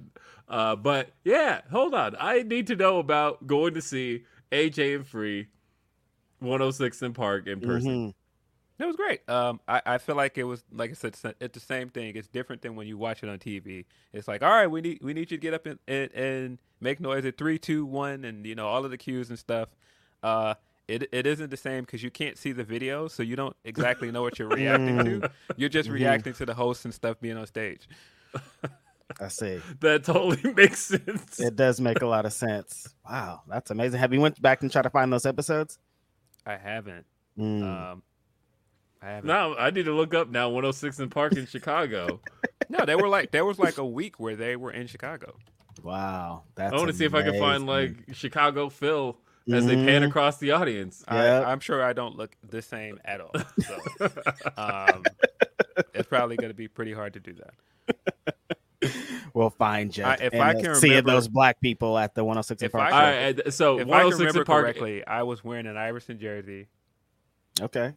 [0.49, 2.15] Uh, but yeah, hold on.
[2.19, 5.47] I need to know about going to see AJ and Free
[6.39, 8.09] 106 & Park in person.
[8.09, 8.13] Mhm.
[8.77, 9.27] It was great.
[9.29, 12.15] Um, I, I feel like it was like I said, it's, the same thing.
[12.15, 13.85] It's different than when you watch it on TV.
[14.11, 16.57] It's like, all right, we need we need you to get up and and, and
[16.81, 19.69] make noise at three, two, one, and you know all of the cues and stuff.
[20.21, 20.55] Uh,
[20.87, 24.11] it it isn't the same because you can't see the video, so you don't exactly
[24.11, 25.31] know what you're reacting to.
[25.55, 27.87] You're just reacting to the host and stuff being on stage.
[29.19, 29.61] I see.
[29.79, 31.39] That totally makes sense.
[31.39, 32.93] It does make a lot of sense.
[33.09, 33.99] Wow, that's amazing.
[33.99, 35.77] Have you went back and tried to find those episodes?
[36.45, 37.05] I haven't.
[37.37, 37.63] Mm.
[37.63, 38.03] Um,
[39.05, 39.27] I haven't.
[39.27, 42.19] Now I need to look up now 106 & Park in Chicago.
[42.67, 45.35] No, they were like there was like a week where they were in Chicago.
[45.83, 46.73] wow, that's.
[46.73, 49.15] I want to see if I can find like Chicago Phil
[49.53, 51.03] as they pan across the audience.
[51.07, 51.41] Yeah.
[51.41, 53.31] I, I'm sure I don't look the same at all.
[53.61, 53.77] So
[54.57, 55.03] um,
[55.93, 58.35] it's probably going to be pretty hard to do that.
[59.35, 60.05] We'll find you.
[60.05, 62.65] I- if and, I uh, can seeing remember- those black people at the 106 in
[62.67, 62.85] If Park.
[62.85, 62.95] I show.
[62.95, 64.63] All right, uh, so If I can 106 remember in Park.
[64.63, 66.67] correctly, I was wearing an Iverson jersey.
[67.61, 67.93] Okay.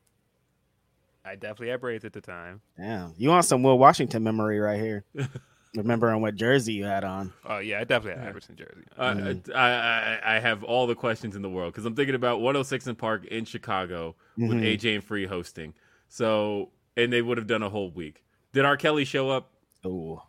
[1.28, 2.60] I definitely had braids at the time.
[2.78, 5.04] Yeah, You want some Will Washington memory right here.
[5.76, 7.32] Remembering what jersey you had on.
[7.44, 8.84] Oh yeah, I definitely had Iverson jersey.
[8.96, 9.54] Uh, Mm.
[9.54, 12.88] I, I I have all the questions in the world because I'm thinking about 106
[12.92, 14.62] & Park in Chicago with Mhm.
[14.78, 15.74] AJ and Free hosting.
[16.08, 18.24] So and they would have done a whole week.
[18.54, 18.78] Did R.
[18.78, 19.50] Kelly show up?
[19.84, 20.22] Oh,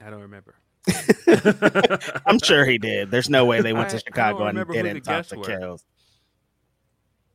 [0.00, 0.54] I don't remember.
[2.26, 3.10] I'm sure he did.
[3.10, 5.78] There's no way they went I- to Chicago and remember didn't talk to were.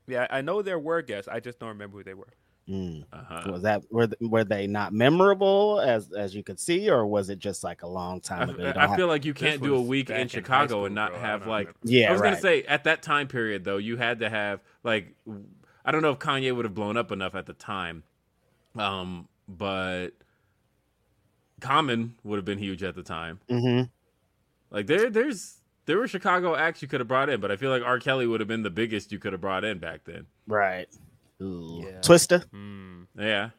[0.10, 0.28] Kills.
[0.30, 1.28] Yeah, I know there were guests.
[1.28, 2.28] I just don't remember who they were.
[2.68, 3.04] Mm.
[3.12, 3.52] Uh-huh.
[3.52, 7.30] Was that were th- were they not memorable as as you could see, or was
[7.32, 8.60] it just like a long time ago?
[8.68, 10.68] You don't I have- feel like you can't do a week back in in Chicago
[10.68, 11.20] school, and not bro.
[11.20, 11.68] Have like.
[11.68, 11.80] remember.
[11.84, 12.30] yeah, I was right.
[12.32, 15.16] gonna say at that time period though, you had to have like.
[15.84, 18.04] I don't know if Kanye would have blown up enough at the time,
[18.78, 20.10] um, but
[21.62, 23.40] Common would have been huge at the time.
[23.50, 23.84] hmm
[24.70, 25.56] Like there, there's
[25.90, 27.98] there were Chicago acts you could have brought in, but I feel like R.
[27.98, 30.28] Kelly would have been the biggest you could have brought in back then.
[30.46, 30.88] Right.
[31.42, 31.84] Ooh.
[31.84, 32.00] Yeah.
[32.02, 32.48] Twista.
[32.52, 33.04] Hmm.
[33.18, 33.50] Yeah.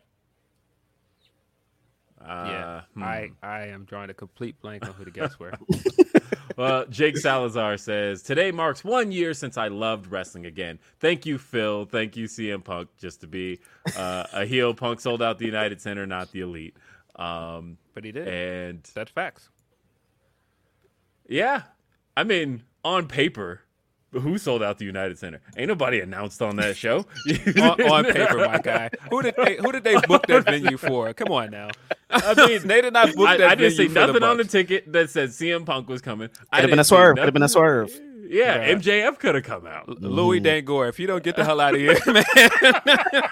[2.20, 3.02] Uh, Yeah, hmm.
[3.02, 5.52] I I am drawing a complete blank on who the guests were.
[6.56, 10.78] Well, Jake Salazar says today marks one year since I loved wrestling again.
[10.98, 11.86] Thank you, Phil.
[11.86, 13.60] Thank you, CM Punk, just to be
[13.96, 14.74] uh, a heel.
[14.74, 16.76] Punk sold out the United Center, not the Elite.
[17.16, 18.28] Um, But he did.
[18.28, 19.48] and That's facts.
[21.28, 21.62] yeah,
[22.20, 23.62] I mean, on paper,
[24.12, 25.40] who sold out the United Center?
[25.56, 27.06] Ain't nobody announced on that show.
[27.56, 28.90] on, on paper, my guy.
[29.08, 31.14] Who did they, who did they book that venue for?
[31.14, 31.70] Come on now.
[32.10, 34.22] I mean, They did not book I, that I didn't see venue for the nothing
[34.32, 36.28] on the ticket that said CM Punk was coming.
[36.52, 37.16] I Could have been a see swerve.
[37.16, 37.90] Could have been a swerve.
[38.28, 38.78] Yeah, Right.
[38.78, 39.88] MJF could have come out.
[39.88, 43.22] Louis Dangoor, if you don't get the hell out of here, man.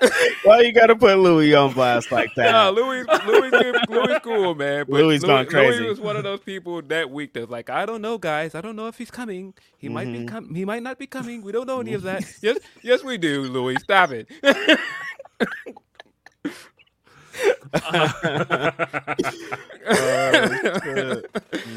[0.44, 2.52] Why you got to put Louis on blast like that?
[2.52, 3.50] no, Louis, Louis,
[3.88, 4.86] Louis, cool, man.
[4.88, 5.80] But Louis gone crazy.
[5.80, 8.54] Louis was one of those people that week that's like, I don't know, guys.
[8.54, 9.54] I don't know if he's coming.
[9.76, 10.26] He might Mm-hmm.
[10.26, 11.42] be com- He might not be coming.
[11.42, 12.24] We don't know any of that.
[12.42, 13.76] yes, yes, we do, Louis.
[13.76, 14.28] Stop it.
[17.72, 18.10] Oh,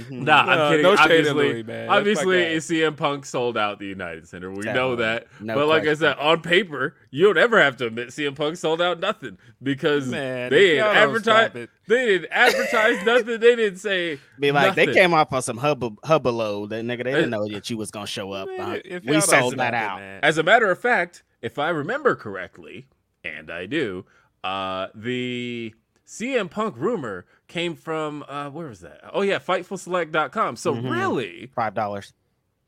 [0.09, 0.83] Nah, I'm No, kidding.
[0.83, 1.87] no shade obviously, Louis, man.
[1.87, 2.35] That's my obviously.
[2.79, 4.51] CM Punk sold out the United Center.
[4.51, 5.27] We know that.
[5.41, 8.57] No but like I said, on paper, you don't ever have to admit CM Punk
[8.57, 11.67] sold out nothing because Man, they didn't y'all don't advertise.
[11.87, 13.39] They didn't advertise nothing.
[13.39, 14.19] They didn't say.
[14.39, 16.69] Be like, they came off on some hubba hubbalo.
[16.69, 18.47] That nigga, they didn't know that you was gonna show up.
[18.47, 19.99] Man, Uh, we sold that out.
[19.99, 20.19] man.
[20.23, 22.87] As a matter of fact, if I remember correctly,
[23.23, 24.05] and I do,
[24.43, 25.73] uh, the
[26.07, 29.01] CM Punk rumor came from uh, where was that?
[29.13, 30.55] Oh yeah, FightfulSelect.com.
[30.57, 30.89] So Mhm.
[30.91, 32.13] really, Five dollars.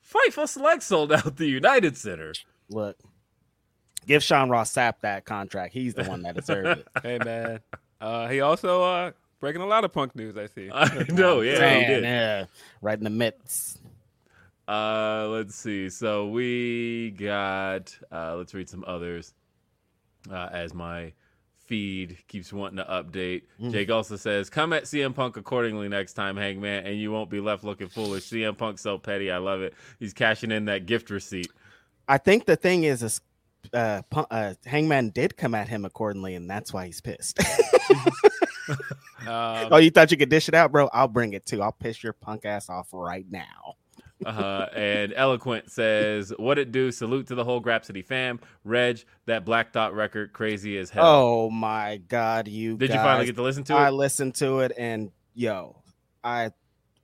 [0.04, 2.34] Fightful Select sold out the United Center.
[2.70, 2.98] Look,
[4.06, 5.74] give Sean Ross Sapp that contract.
[5.74, 6.88] He's the one that deserved it.
[7.04, 7.60] Hey man,
[8.00, 10.38] uh, he also uh, breaking a lot of punk news.
[10.38, 10.70] I see.
[10.74, 12.04] I know, yeah, he did.
[12.04, 12.46] yeah,
[12.82, 13.82] right in the midst.
[14.68, 15.90] Uh, let's see.
[15.90, 17.98] So we got.
[18.12, 19.34] Uh, let's read some others.
[20.32, 21.14] Uh, as my
[21.66, 23.44] feed keeps wanting to update.
[23.72, 27.40] Jake also says, "Come at CM Punk accordingly next time, Hangman, and you won't be
[27.40, 29.32] left looking foolish." CM Punk so petty.
[29.32, 29.74] I love it.
[30.00, 31.52] He's cashing in that gift receipt.
[32.08, 33.22] I think the thing is, is
[33.74, 37.40] uh, uh, Hangman did come at him accordingly, and that's why he's pissed.
[39.28, 40.88] Um, oh, you thought you could dish it out, bro?
[40.94, 41.62] I'll bring it too.
[41.62, 43.76] I'll piss your punk ass off right now.
[44.26, 46.92] Uh, and Eloquent says, "What it do?
[46.92, 48.40] Salute to the whole Grapsody fam.
[48.64, 51.06] Reg, that Black Dot record, crazy as hell.
[51.06, 53.78] Oh my god, you Did you finally get to listen to it?
[53.78, 55.82] I listened to it, and yo,
[56.24, 56.52] I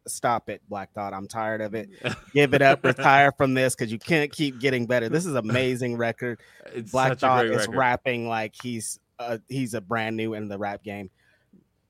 [0.07, 1.13] stop it, Black Dot.
[1.13, 1.89] I'm tired of it.
[2.33, 2.83] Give it up.
[2.83, 5.09] Retire from this because you can't keep getting better.
[5.09, 6.39] This is amazing record.
[6.67, 7.75] it's Black Dot is record.
[7.75, 11.09] rapping like he's uh, he's a brand new in the rap game.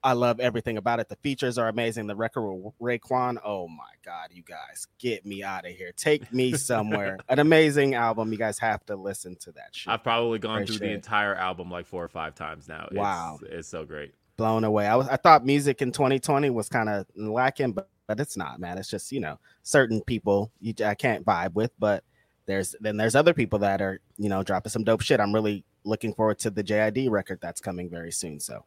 [0.04, 1.10] I love everything about it.
[1.10, 2.08] The features are amazing.
[2.08, 5.92] The record with Raekwon, oh my god, you guys, get me out of here.
[5.96, 7.18] Take me somewhere.
[7.30, 8.32] An amazing album.
[8.32, 9.92] You guys have to listen to that shit.
[9.94, 10.96] I've probably gone Great through the shit.
[10.96, 12.86] entire album like four or five times now.
[12.90, 13.40] It's, Wow.
[13.44, 14.14] it's so great.
[14.38, 14.88] blown away.
[14.88, 18.60] I was I thought music in 2020 was kind of lacking, but but it's not,
[18.60, 18.78] man.
[18.80, 22.04] It's just you know certain people you I can't vibe with, but
[22.48, 25.20] there's then there's other people that are you know dropping some dope shit.
[25.20, 28.40] I'm really looking forward to the JID record that's coming very soon.
[28.40, 28.66] So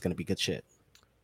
[0.00, 0.64] it's gonna be good shit.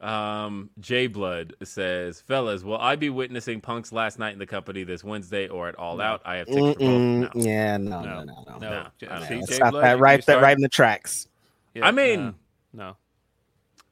[0.02, 4.84] Um, J Blood says, "Fellas, will I be witnessing Punk's last night in the company
[4.84, 6.20] this Wednesday or at All Out?
[6.26, 7.34] I have tickets for Mm-mm, both.
[7.34, 7.42] No.
[7.42, 8.04] Yeah, no, No.
[8.04, 8.58] no, no, no.
[8.58, 11.26] no, No, J- I see, Stop Blood, that right, that right in the tracks.
[11.72, 12.34] Yeah, I mean-
[12.74, 12.96] no,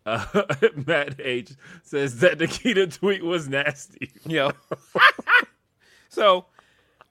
[0.04, 0.22] Uh,
[0.86, 4.10] Matt H says that Nikita tweet was nasty.
[4.26, 4.34] no.
[4.34, 4.52] yo.
[6.10, 6.44] so,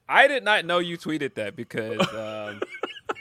[0.08, 2.60] I did not know you tweeted that because um,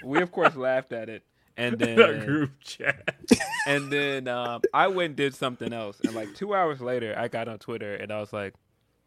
[0.04, 1.24] we, of course, laughed at it,
[1.58, 3.16] and the then group chat.
[3.68, 7.28] and then um, I went and did something else, and like two hours later, I
[7.28, 8.54] got on Twitter and I was like,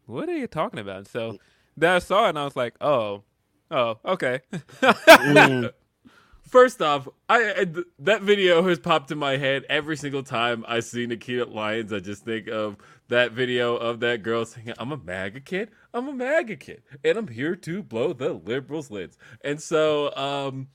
[0.05, 1.37] "What are you talking about?" And so
[1.75, 3.23] then I saw it and I was like, "Oh,
[3.71, 4.41] oh, okay."
[5.21, 5.71] Mm,
[6.47, 10.63] First off, I, I th- that video has popped in my head every single time
[10.65, 11.91] I see Nikita Lyons.
[11.91, 12.77] I just think of
[13.09, 15.71] that video of that girl saying, "I'm a MAGA kid.
[15.93, 20.69] I'm a MAGA kid, and I'm here to blow the liberals' lids." And so, um,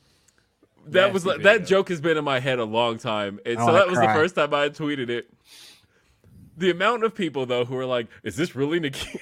[0.88, 3.66] that was Nasty that joke has been in my head a long time, and Oh,
[3.66, 5.32] so that was the first time I had tweeted it.
[6.56, 9.18] The amount of people though who are like, "Is this really Nikki?"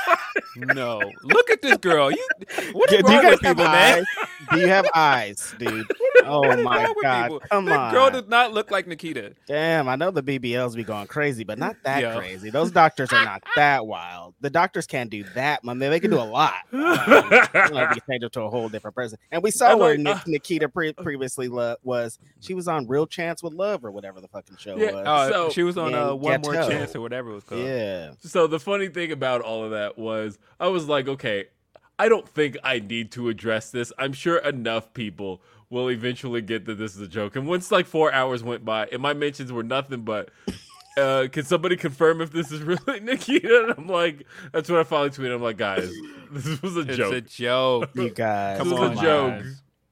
[0.56, 2.10] no, look at this girl.
[2.10, 2.28] You,
[2.72, 4.04] what do is you wrong guys with people, man?
[4.50, 4.54] Eyes?
[4.54, 5.86] Do you have eyes, dude?
[6.30, 7.40] Oh my god, people?
[7.40, 7.94] come that on.
[7.94, 9.34] girl does not look like Nikita.
[9.46, 12.18] Damn, I know the BBLs be going crazy, but not that Yo.
[12.18, 12.50] crazy.
[12.50, 14.34] Those doctors are not that wild.
[14.42, 15.78] The doctors can't do that, man.
[15.78, 16.54] They can do a lot.
[16.72, 19.18] Um, like you change it to a whole different person.
[19.30, 22.18] And we saw And where like, Nik- uh, Nikita pre- previously lo- was.
[22.40, 25.04] She was on Real Chance with Love or whatever the fucking show Yeah, was.
[25.06, 27.62] Oh, So- she was on Yeah, uh, One More Chance or whatever it was called.
[27.62, 28.10] yeah.
[28.20, 31.46] So the funny thing about all of that was I was like, okay,
[31.98, 33.92] I don't think I need to address this.
[33.98, 37.36] I'm sure enough people will eventually get that this is a joke.
[37.36, 40.30] And once like four hours went by and my mentions were nothing but
[40.96, 43.64] uh, can somebody confirm if this is really Nikita?
[43.64, 45.34] And I'm like, that's what I finally tweeted.
[45.34, 45.92] I'm like, guys,
[46.30, 47.12] this was a joke.
[47.14, 47.84] It's joke.
[47.84, 47.90] a joke.
[47.96, 49.44] You guys, Come This on, was a joke.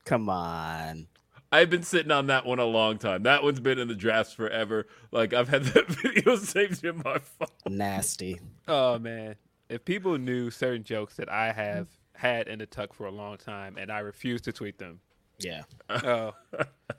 [0.05, 1.07] Come on.
[1.53, 3.23] I've been sitting on that one a long time.
[3.23, 4.87] That one's been in the drafts forever.
[5.13, 7.77] Like I've had that video saved in my phone.
[7.77, 8.41] Nasty.
[8.67, 9.37] Oh man,
[9.69, 13.37] if people knew certain jokes that I have had in the tuck for a long
[13.39, 15.01] time and I refuse to tweet them.
[15.39, 15.63] Yeah.
[15.91, 16.33] Oh,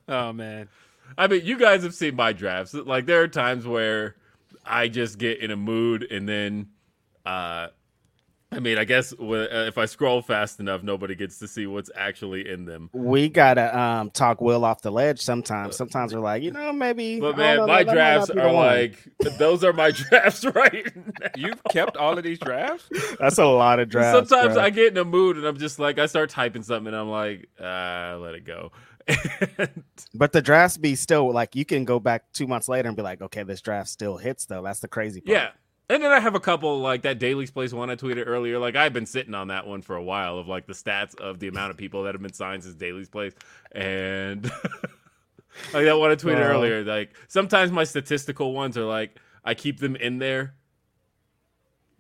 [0.08, 0.70] oh man.
[1.18, 2.74] I mean, you guys have seen my drafts.
[2.74, 4.16] Like there are times where
[4.66, 6.68] I just get in a mood, and then,
[7.26, 7.68] uh,
[8.50, 11.92] I mean, I guess uh, if I scroll fast enough, nobody gets to see what's
[11.96, 12.90] actually in them.
[12.94, 15.76] We gotta um talk Will off the ledge sometimes.
[15.76, 17.20] Sometimes we're like, you know, maybe.
[17.20, 18.98] But man, know, my drafts are like
[19.38, 21.30] those are my drafts right now.
[21.36, 22.90] You've kept all of these drafts?
[23.20, 24.30] That's a lot of drafts.
[24.30, 24.64] Sometimes bro.
[24.64, 27.10] I get in a mood and I'm just like I start typing something and I'm
[27.10, 28.72] like, ah, let it go.
[30.14, 33.04] But the drafts be still like you can go back two months later and be
[33.04, 34.64] like, okay, this draft still hits though.
[34.64, 35.38] That's the crazy part.
[35.38, 35.50] yeah,
[35.90, 38.60] And then I have a couple like that Daly's Place one I tweeted earlier.
[38.60, 41.40] Like I've been sitting on that one for a while of like the stats of
[41.40, 43.34] the amount of people that have been signed since Daly's Place,
[43.72, 44.44] and
[45.74, 46.58] like that one I tweeted Wow.
[46.58, 46.84] earlier.
[46.84, 50.56] Like sometimes my statistical ones are like I keep them in there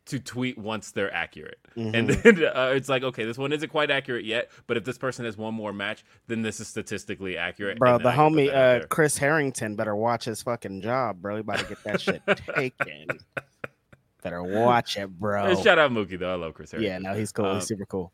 [0.07, 3.89] to tweet once they're accurate, and then uh, it's like okay, this one isn't quite
[3.91, 7.77] accurate yet, but if this person has one more match, then this is statistically accurate.
[7.79, 8.85] Bro, the I homie uh.
[8.87, 11.35] Chris Harrington better watch his fucking job, bro.
[11.35, 12.21] He about to get that shit
[12.55, 13.07] taken.
[14.29, 15.55] Better watch it, bro.
[15.61, 16.31] Shout out Mookie though.
[16.31, 16.85] I love Chris Harris.
[16.85, 17.45] Yeah, no, he's cool.
[17.45, 18.11] Um, he's super cool.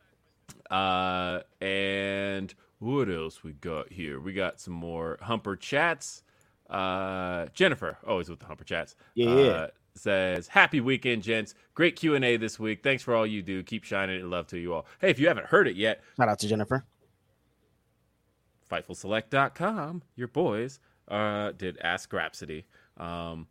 [0.69, 4.19] Uh, and what else we got here?
[4.19, 6.23] We got some more Humper chats.
[6.69, 8.95] Uh, Jennifer, always with the Humper chats.
[9.15, 9.67] Yeah, uh.
[9.95, 11.54] Says happy weekend, gents.
[11.76, 12.82] Great Q and A this week.
[12.82, 13.62] Thanks for all you do.
[13.62, 14.88] Keep shining and love to you all.
[14.99, 16.84] Hey, if you haven't heard it yet, Shout out to Jennifer.
[18.71, 22.63] FightfulSelect.com, your boys, uh, did Ask Grapsody.
[22.97, 23.45] Um,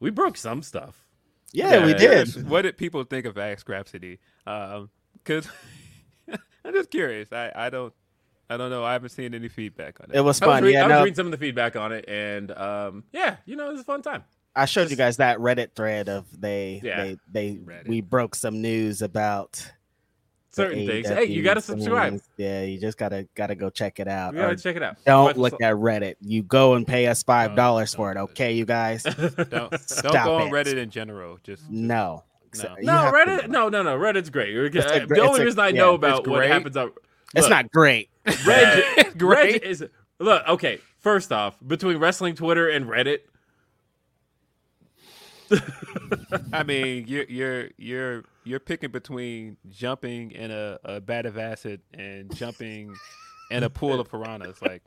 [0.00, 1.05] we broke some stuff.
[1.56, 2.48] Yeah, we Yeah, did.
[2.48, 4.18] What did people think of Ask Grapsody?
[4.44, 5.48] Because
[6.64, 7.32] I'm just curious.
[7.32, 7.92] I, I don't
[8.48, 8.84] I don't know.
[8.84, 10.16] I haven't seen any feedback on it.
[10.16, 10.62] It was I was, fun.
[10.64, 13.36] read- yeah, I was no, reading some of the feedback on it, and um, yeah,
[13.44, 14.24] you know, it was a fun time.
[14.54, 17.02] I showed you guys that Reddit thread of they Yeah.
[17.02, 17.88] they they Reddit.
[17.88, 19.70] we broke some news about
[20.56, 21.08] the Certain things.
[21.08, 22.10] Hey, you got to subscribe.
[22.12, 22.28] things.
[22.36, 24.34] Yeah, you just gotta gotta go check it out.
[24.34, 24.96] You gotta Or check it out.
[25.04, 26.16] don't Fightful look at Reddit.
[26.20, 29.02] You go and pay us five dollars don't for it, okay, you guys?
[29.04, 30.50] don't don't Stop go on.
[30.50, 31.38] Reddit in general.
[31.44, 32.24] Just No.
[32.62, 32.74] No.
[32.80, 33.48] No, have to- Reddit.
[33.48, 33.96] No, no, no.
[33.98, 34.56] Reddit's great.
[34.56, 36.92] It's a the only a- reason I yeah, know it's about what happens on
[37.34, 38.08] It's not great.
[38.46, 39.52] Reg, Great.
[39.54, 39.84] Reg is
[40.18, 40.78] look okay.
[41.00, 43.18] First off, between wrestling Twitter and Reddit,
[46.52, 51.80] I mean, you're you're you're you're picking between jumping in a, a vat of acid
[51.94, 52.94] and jumping
[53.50, 54.60] in a pool of piranhas.
[54.60, 54.82] Like,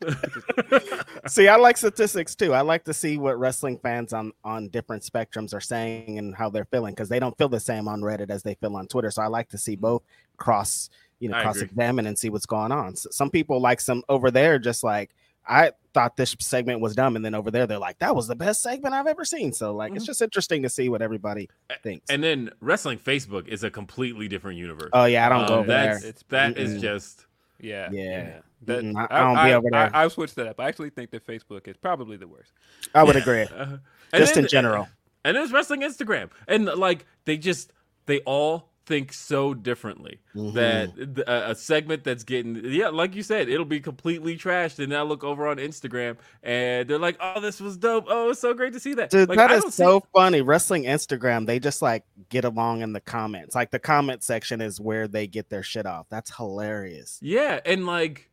[1.27, 2.53] See, I like statistics too.
[2.53, 6.49] I like to see what wrestling fans on on different spectrums are saying and how
[6.49, 9.11] they're feeling because they don't feel the same on Reddit as they feel on Twitter.
[9.11, 9.81] So I like to see mm-hmm.
[9.81, 10.03] both
[10.37, 11.67] cross, you know, I cross agree.
[11.67, 12.93] examine and see what's going on.
[12.93, 15.11] S some people like some over there, just like
[15.49, 18.35] I thought this segment was dumb, and then over there they're like, that was the
[18.35, 19.51] best segment I've ever seen.
[19.51, 21.49] So like, it's just interesting to see what everybody
[21.81, 22.09] thinks.
[22.09, 24.91] and then wrestling Facebook is a completely different universe.
[24.93, 25.93] oh yeah, I don't go Um, over there.
[25.95, 27.25] that's It's- that is just
[27.59, 28.39] yeah, Yeah.
[28.63, 29.95] That, Mm-mm, I- I don't be over there.
[29.95, 30.59] I, I, switched that up.
[30.59, 32.51] I actually think that Facebook is probably the worst.
[32.93, 33.79] I would agree, uh, and
[34.13, 34.87] just then- in general.
[35.25, 37.73] And there's wrestling Instagram, and like they just
[38.05, 40.55] they all think so differently Mm-hmm.
[40.55, 44.83] that th- a, a segment that's getting yeah, like you said, it'll be completely trashed,
[44.83, 48.05] and I look over on Instagram and they're like, "Oh, this was dope!
[48.07, 50.03] Oh, it's so great to see that." Dude, like, that I is don't see- so
[50.13, 50.41] funny.
[50.41, 53.55] Wrestling Instagram, they just like get along in the comments.
[53.55, 56.07] Like the comment section is where they get their shit off.
[56.09, 57.17] That's hilarious.
[57.21, 58.29] Yeah, and like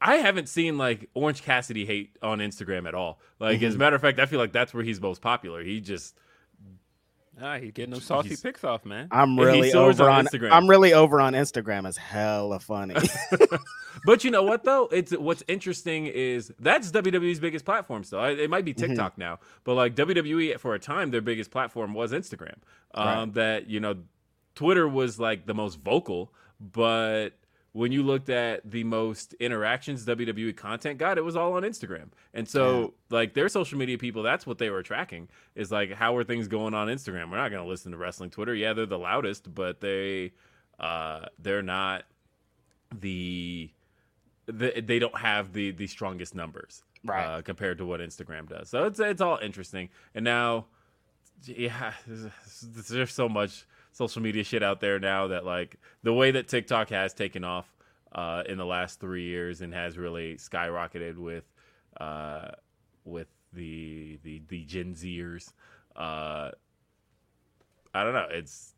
[0.00, 3.20] I haven't seen like Orange Cassidy hate on Instagram at all.
[3.38, 3.66] Like Mm-hmm.
[3.66, 5.62] as a matter of fact, I feel like that's where he's most popular.
[5.62, 6.16] He just
[7.40, 9.08] Ah, he's getting those saucy He's- pics off, man.
[9.10, 10.52] I'm really over on on, Instagram.
[10.52, 12.94] I'm really over on Instagram as hella funny.
[14.06, 14.88] But you know what though?
[14.90, 18.24] It's what's interesting is that's WWE's biggest platform still.
[18.24, 18.64] It might Mm-hmm.
[18.64, 22.56] be TikTok now, but like WWE for a time, their biggest platform was Instagram.
[22.94, 23.34] Um, Right.
[23.34, 23.96] That you know,
[24.54, 27.30] Twitter was like the most vocal, but
[27.72, 32.08] when you looked at the most interactions WWE content got, it was all on Instagram.
[32.34, 35.28] And so, like their social media people, that's what they were tracking.
[35.54, 37.30] Is like how are things going on Instagram?
[37.30, 38.54] We're not going to listen to wrestling Twitter.
[38.54, 40.32] Yeah, they're the loudest, but they
[40.78, 42.04] uh, they're not
[42.94, 43.70] the
[44.46, 47.24] the, they don't have the the strongest numbers Right.
[47.24, 48.68] uh, compared to what Instagram does.
[48.68, 49.88] So it's it's all interesting.
[50.14, 50.66] And now,
[51.44, 52.26] yeah, there's,
[52.88, 56.88] there's so much social media shit out there now that like the way that TikTok
[56.90, 57.72] has taken off
[58.12, 61.44] uh, in the last three years and has really skyrocketed with
[62.00, 62.48] uh,
[63.04, 65.52] with the the the Gen Zers.
[65.94, 66.50] Uh,
[67.94, 68.28] I don't know.
[68.30, 68.74] It's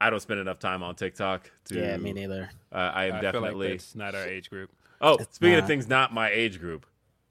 [0.00, 1.80] I don't spend enough time on TikTok to.
[1.80, 2.50] yeah, me neither.
[2.72, 3.50] Uh, I am I definitely.
[3.50, 4.70] feel like that's not our age group.
[5.00, 6.86] oh, It's speaking of things not my age group.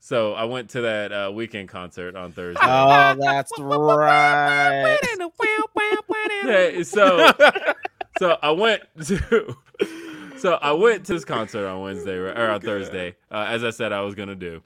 [0.06, 2.60] So I went to that uh, Weeknd concert on Thursday.
[2.62, 3.52] Oh, that's
[3.98, 4.98] right.
[6.46, 7.32] Yeah, so
[8.20, 9.56] so I went to
[10.38, 13.94] so I went to this concert on Wednesday or on Thursday, uh, as I said
[13.94, 14.62] I was gonna do.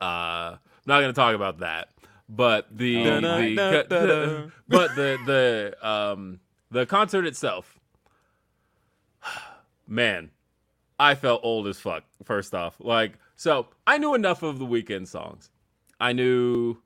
[0.00, 1.88] Uh, I'm not gonna talk about that,
[2.28, 3.02] but the,
[3.56, 5.18] the, the- but the
[5.82, 6.38] the um
[6.70, 7.76] the concert itself,
[9.88, 10.30] man,
[10.96, 12.04] I felt old as fuck.
[12.24, 15.48] First off, like so I knew enough of the Weeknd songs.
[15.98, 16.76] I knew.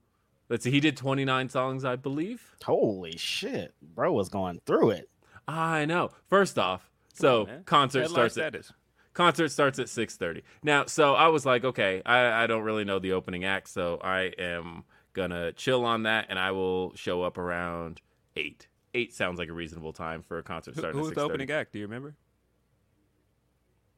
[0.49, 2.57] Let's see, he did 29 songs, I believe.
[2.63, 5.09] Holy shit, bro was going through it.
[5.49, 6.11] I know.
[6.29, 7.65] First off, so man.
[7.65, 8.73] concert Headline starts at status.
[9.15, 10.43] concert starts at 6:30.
[10.63, 13.99] Now, so I was like, okay, I, I don't really know the opening act, so
[14.05, 14.85] I am
[15.15, 18.03] gonna chill on that, and I will show up around
[18.37, 18.69] eight.
[18.95, 21.23] Eight sounds like a reasonable time for a concert Who, starting who at was the
[21.23, 21.73] opening act?
[21.73, 22.15] Do you remember?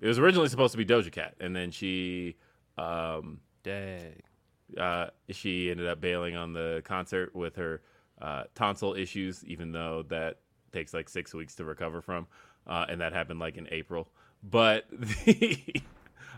[0.04, 2.36] It was originally supposed to be Doja Cat, and then she,
[2.76, 4.20] um, Dang.
[4.78, 7.80] uh, she ended up bailing on the concert with her
[8.20, 10.40] uh, tonsil issues, even though that
[10.72, 12.26] takes like six weeks to recover from,
[12.66, 14.10] uh, and that happened like in April.
[14.42, 15.58] But the,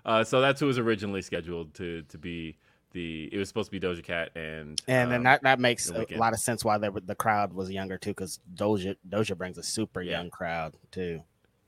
[0.05, 2.59] uh, so that's who was originally scheduled to to be
[2.93, 3.29] the.
[3.33, 6.07] It was supposed to be Doja Cat and And then um, that, that makes a
[6.17, 9.59] lot of sense why they were, the crowd was younger too, because Doja Doja brings
[9.59, 10.19] a super Yeah.
[10.19, 11.25] young crowd too.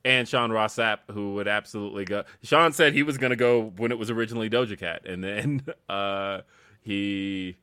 [0.09, 2.25] And Sean Ross Sapp, who would absolutely go.
[2.43, 5.67] Sean said he was going to go when it was originally Doja Cat, and then
[5.91, 6.41] uh,
[6.81, 7.59] he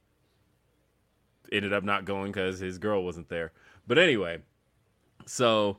[1.52, 3.52] ended up not going because his girl wasn't there.
[3.88, 4.44] But anyway,
[5.26, 5.78] so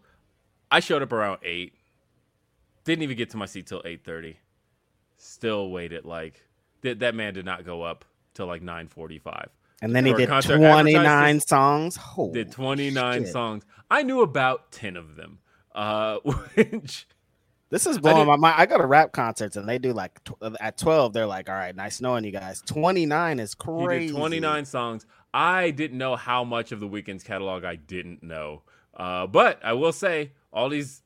[0.68, 1.74] I showed up around eight.
[2.82, 4.36] Didn't even get to my seat till eight thirty.
[5.18, 6.42] Still waited like
[6.80, 6.98] that.
[6.98, 8.04] That man did not go up
[8.34, 9.50] till like nine forty five.
[9.82, 11.94] And then he did concert 29 songs.
[11.94, 13.62] Holy Did twenty nine songs.
[13.88, 15.38] I knew about ten of them.
[15.76, 16.18] Uh,
[16.54, 17.06] which
[17.70, 18.54] This is blowing my mind.
[18.58, 21.54] I go to rap concerts and they do like tw- at 12, they're like, all
[21.54, 22.62] right, nice knowing you guys.
[22.66, 24.08] 29 is crazy.
[24.08, 25.06] did 29 songs.
[25.34, 28.62] I didn't know how much of the Weeknd's catalog I didn't know.
[28.94, 31.02] Uh, but I will say, all these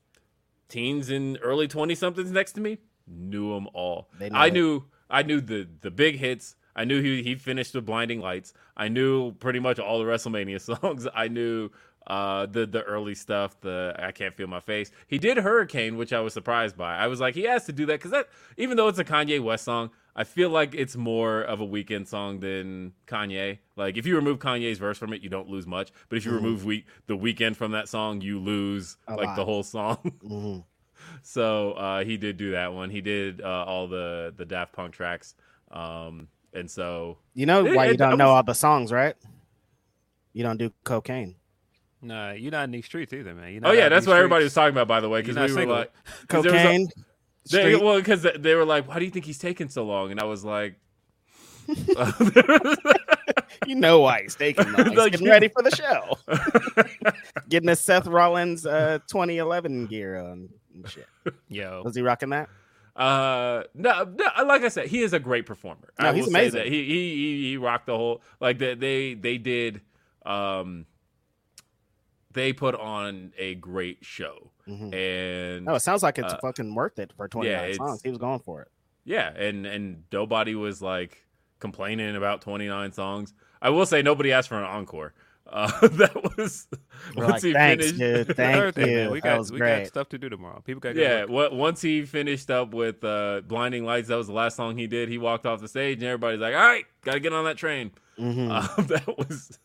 [0.69, 4.09] teens in early 20 somethings next to me knew them all.
[4.33, 4.53] I it.
[4.53, 6.55] knew I knew the the big hits.
[6.75, 8.53] I knew he he finished with Blinding Lights.
[8.77, 11.07] I knew pretty much all the WrestleMania songs.
[11.13, 11.69] I knew
[12.07, 14.89] uh the the early stuff the i can't feel my face.
[15.07, 16.95] He did hurricane which i was surprised by.
[16.97, 19.39] I was like he has to do that because that even though it's a kanye
[19.39, 23.59] west song i feel like it's more of a Weeknd song than kanye.
[23.75, 25.91] Like if you remove kanye's verse from it you don't lose much.
[26.09, 29.45] But if you remove week the Weeknd from that song you lose A like the
[29.45, 29.97] whole song.
[30.27, 30.63] Mhm.
[31.21, 32.89] so uh he did do that one.
[32.89, 35.35] He did uh all the the daft punk tracks.
[35.69, 38.91] Um and so You know It- why you it- don't that know all the songs,
[38.91, 39.15] right?
[40.33, 41.35] You don't do cocaine.
[42.01, 43.53] Nah, you're not in these streets either, man.
[43.53, 45.41] You're oh yeah that's these what everybody was talking about by the way because we
[45.43, 45.75] were single.
[45.77, 45.91] like
[46.27, 46.89] 'cause there was a- Cocaine.
[47.51, 50.19] They, well, because they were like, "Why do you think he's taking so long?" And
[50.19, 50.75] I was like,
[53.67, 54.85] you know why he's taking long.
[54.89, 56.17] He's Like- getting ready for the show.
[57.49, 61.07] Getting his Seth Rollins uh, 2011 gear on and shit.
[61.49, 62.49] Yo, Was he rocking that?
[63.01, 65.89] Uh, no, no, like I said, he is a great performer.
[65.99, 66.65] No, I he's amazing.
[66.71, 69.81] He, he he he rocked the whole like they they they did.
[70.25, 70.85] Um,
[72.33, 74.93] they put on a great show, Mhm.
[74.93, 78.01] and No, it sounds like it's Uh, fucking worth it for 29 it's- songs.
[78.03, 78.69] He was going for it.
[79.03, 81.25] yeah, and and nobody was like
[81.59, 83.33] complaining about twenty nine songs.
[83.61, 85.13] I will say nobody asked for an encore.
[85.51, 86.67] Uh, that was
[87.15, 88.27] We're once like, he thanks, finished.
[88.27, 88.35] dude.
[88.37, 88.85] Thank you.
[88.85, 89.11] man.
[89.11, 89.79] We that got was we great.
[89.79, 90.61] got stuff to do tomorrow.
[90.61, 94.33] People got Yeah, what, once he finished up with uh, "Blinding Lights," that was the
[94.33, 95.09] last song he did.
[95.09, 97.57] He walked off the stage, and everybody's like, "All right, got to get on that
[97.57, 98.49] train." Mhm.
[98.79, 99.59] Um, that was.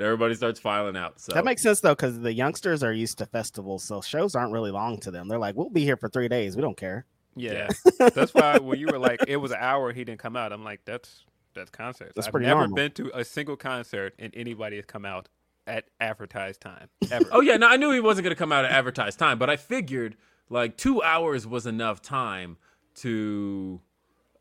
[0.00, 1.20] Everybody starts filing out.
[1.20, 4.52] So That makes sense though, because the youngsters are used to festivals, so shows aren't
[4.52, 5.28] really long to them.
[5.28, 6.56] They're like, "We'll be here for three days.
[6.56, 10.04] We don't care." Yeah, that's why when you were like, it was an hour, he
[10.04, 10.52] didn't come out.
[10.52, 11.24] I'm like, that's
[11.54, 12.12] that's concerts.
[12.14, 12.76] That's I've pretty never normal.
[12.76, 15.28] been to a single concert and anybody has come out
[15.66, 17.26] at advertised time ever.
[17.30, 19.50] Oh yeah, no, I knew he wasn't going to come out at advertised time, but
[19.50, 20.16] I figured
[20.48, 22.56] like two hours was enough time
[22.96, 23.80] to,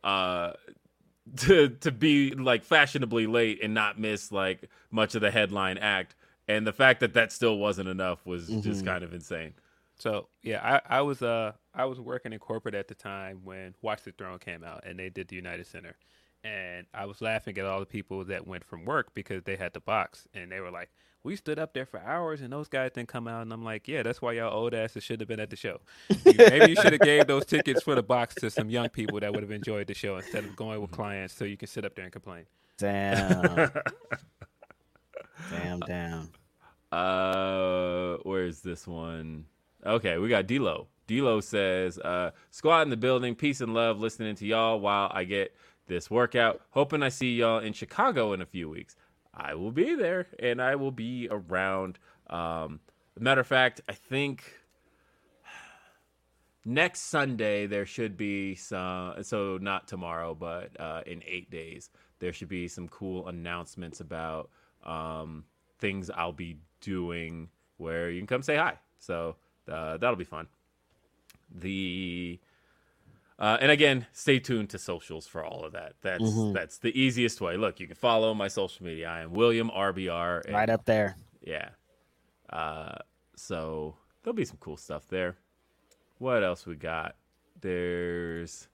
[0.04, 0.54] uh,
[1.38, 6.16] to to be like fashionably late and not miss like much of the headline act.
[6.48, 9.54] And the fact that that still wasn't enough was just kind of insane.
[10.00, 13.76] So yeah, I, I was uh I was working in corporate at the time when
[13.82, 15.96] Watch the Throne came out and they did the United Center,
[16.44, 19.74] and I was laughing at all the people that went from work because they had
[19.74, 20.90] the box and they were like,
[21.24, 23.88] we stood up there for hours and those guys didn't come out and I'm like,
[23.88, 25.80] yeah, that's why y'all old asses should have been at the show.
[26.26, 29.20] You- Maybe you should have gave those tickets for the box to some young people
[29.20, 31.86] that would have enjoyed the show instead of going with clients so you can sit
[31.86, 32.46] up there and complain.
[32.80, 33.70] Damn,
[35.52, 36.30] damn, damn.
[36.92, 39.46] Uh, where's this one?
[39.86, 40.88] Okay, we got D'Lo.
[41.08, 44.00] D'Lo says, uh, "Squad in the building, peace and love.
[44.00, 45.56] Listening to y'all while I get
[45.92, 46.62] this workout.
[46.70, 48.96] Hoping I see y'all in Chicago in a few weeks.
[49.34, 52.00] I will be there, and I will be around.
[52.30, 52.80] Um,
[53.20, 54.58] matter of fact, I think."
[56.64, 61.90] Next Sunday there should be some so not tomorrow but uh, in eight days
[62.20, 64.52] there should be some cool announcements about
[64.84, 65.44] um,
[65.80, 68.78] things I'll be doing where you can come say hi.
[69.00, 69.38] So
[69.68, 70.46] uh, that'll be fun.
[71.50, 72.40] The
[73.42, 75.94] uh, and again, stay tuned to socials for all of that.
[76.02, 76.54] That's Mhm.
[76.54, 77.58] that's the easiest way.
[77.58, 79.10] Look, you can follow my social media.
[79.10, 80.42] I am William RBR.
[80.46, 81.16] and- Right up there.
[81.42, 81.70] yeah.
[82.50, 82.96] Uh,
[83.36, 85.38] so there'll be some cool stuff there.
[86.20, 87.16] What else we got?
[87.62, 88.68] There's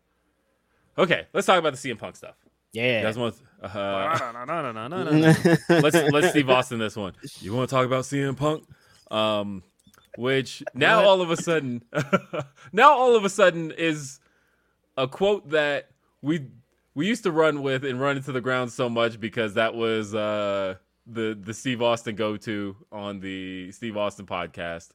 [0.97, 1.27] okay.
[1.33, 2.35] Let's talk about the CM Punk stuff.
[2.73, 3.03] You Yeah.
[3.03, 3.35] guys want?
[3.61, 5.57] Uh, no, no, no, no, no, no, no.
[5.69, 7.13] let's let's Steve Austin this one.
[7.39, 8.67] You want to talk about CM Punk?
[9.09, 9.63] Um,
[10.17, 11.83] which now all of a sudden,
[12.73, 14.19] now all of a sudden is
[14.97, 15.89] a quote that
[16.21, 16.47] we
[16.95, 20.13] we used to run with and run into the ground so much because that was
[20.15, 20.75] uh,
[21.05, 24.89] the the Steve Austin go to on the Steve Austin podcast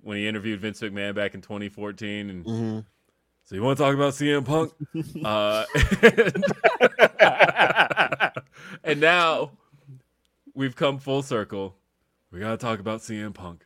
[0.00, 2.44] when he interviewed Vince McMahon back in 2014 and.
[2.44, 2.84] Mhm.
[3.44, 4.74] So you want to talk about CM Punk?
[5.24, 5.64] uh,
[8.28, 8.32] and,
[8.84, 9.52] and now
[10.52, 11.74] we've come full circle.
[12.30, 13.64] We got to talk about CM Punk.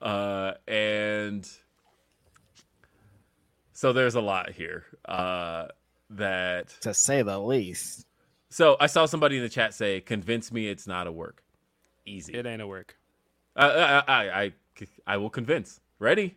[0.00, 1.46] Uh, and
[3.80, 5.68] so there's a lot here uh,
[6.10, 6.68] that.
[6.82, 8.04] To say the least.
[8.50, 11.42] So I saw somebody in the chat say, "Convince me it's not a work."
[12.04, 12.34] Easy.
[12.34, 12.98] It ain't a work.
[13.56, 14.52] Uh, I, I, I,
[15.06, 15.80] I will convince.
[15.98, 16.36] Ready?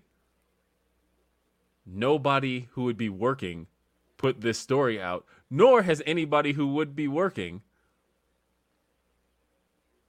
[1.86, 3.68] Nobody who would be working
[4.16, 7.62] put this story out, nor has anybody who would be working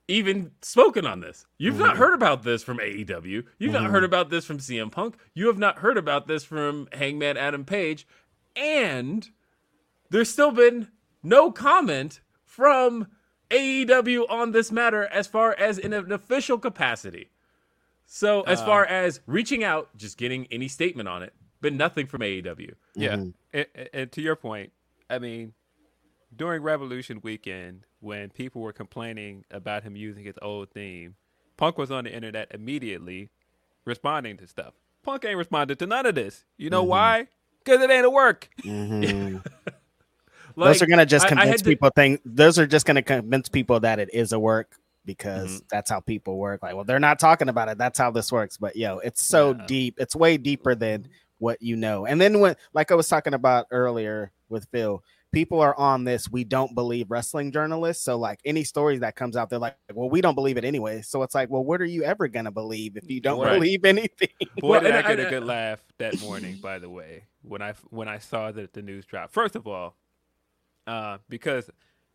[0.09, 1.47] even spoken on this.
[1.59, 1.99] You've not mm.
[1.99, 3.45] heard about this from AEW.
[3.59, 4.07] You've not heard mm.
[4.07, 5.17] about this from CM Punk.
[5.35, 8.07] You have not heard about this from Hangman Adam Page.
[8.55, 9.29] And
[10.11, 10.89] there's still been
[11.23, 13.09] no comment from
[13.51, 17.31] AEW on this matter as far as in an official capacity.
[18.07, 18.67] So, as uh.
[18.67, 22.75] far as reaching out, just getting any statement on it, been nothing from AEW.
[22.95, 23.15] Yeah.
[23.15, 23.31] Mm-hmm.
[23.55, 24.73] And, and- and to your point,
[25.09, 25.55] I mean,
[26.37, 31.15] during Revolution weekend, when people were complaining about him using his old theme,
[31.57, 33.31] Punk was on the internet immediately
[33.85, 34.75] responding to stuff.
[35.03, 36.45] Punk ain't responded to none of this.
[36.59, 37.29] You know why?
[37.65, 38.49] Because it ain't a work.
[38.63, 39.43] Mhm.
[40.57, 42.87] Like, those are gonna just I- I had convince to- people think those are just
[42.87, 45.67] gonna convince people that it is a work because Mm-hmm.
[45.71, 46.63] that's how people work.
[46.63, 47.77] Like, well, they're not talking about it.
[47.79, 48.57] That's how this works.
[48.57, 49.67] But yo, it's so Yeah.
[49.67, 49.95] deep.
[49.99, 52.07] It's way deeper than what you know.
[52.07, 55.03] And then when, like I was talking about earlier with Phil,
[55.35, 56.31] people are on this.
[56.31, 58.03] We don't believe wrestling journalists.
[58.05, 61.03] So like any stories that comes out, they're like, well, we don't believe it anyway.
[61.03, 63.55] So it's like, well, what are you ever gonna believe if you don't Right.
[63.55, 64.29] believe anything?
[64.59, 66.59] Boy, Well, did I I- get a I- good laugh that morning.
[66.63, 69.33] By the way, when I when I saw that the news dropped.
[69.35, 69.97] First of all,
[70.87, 71.71] uh, because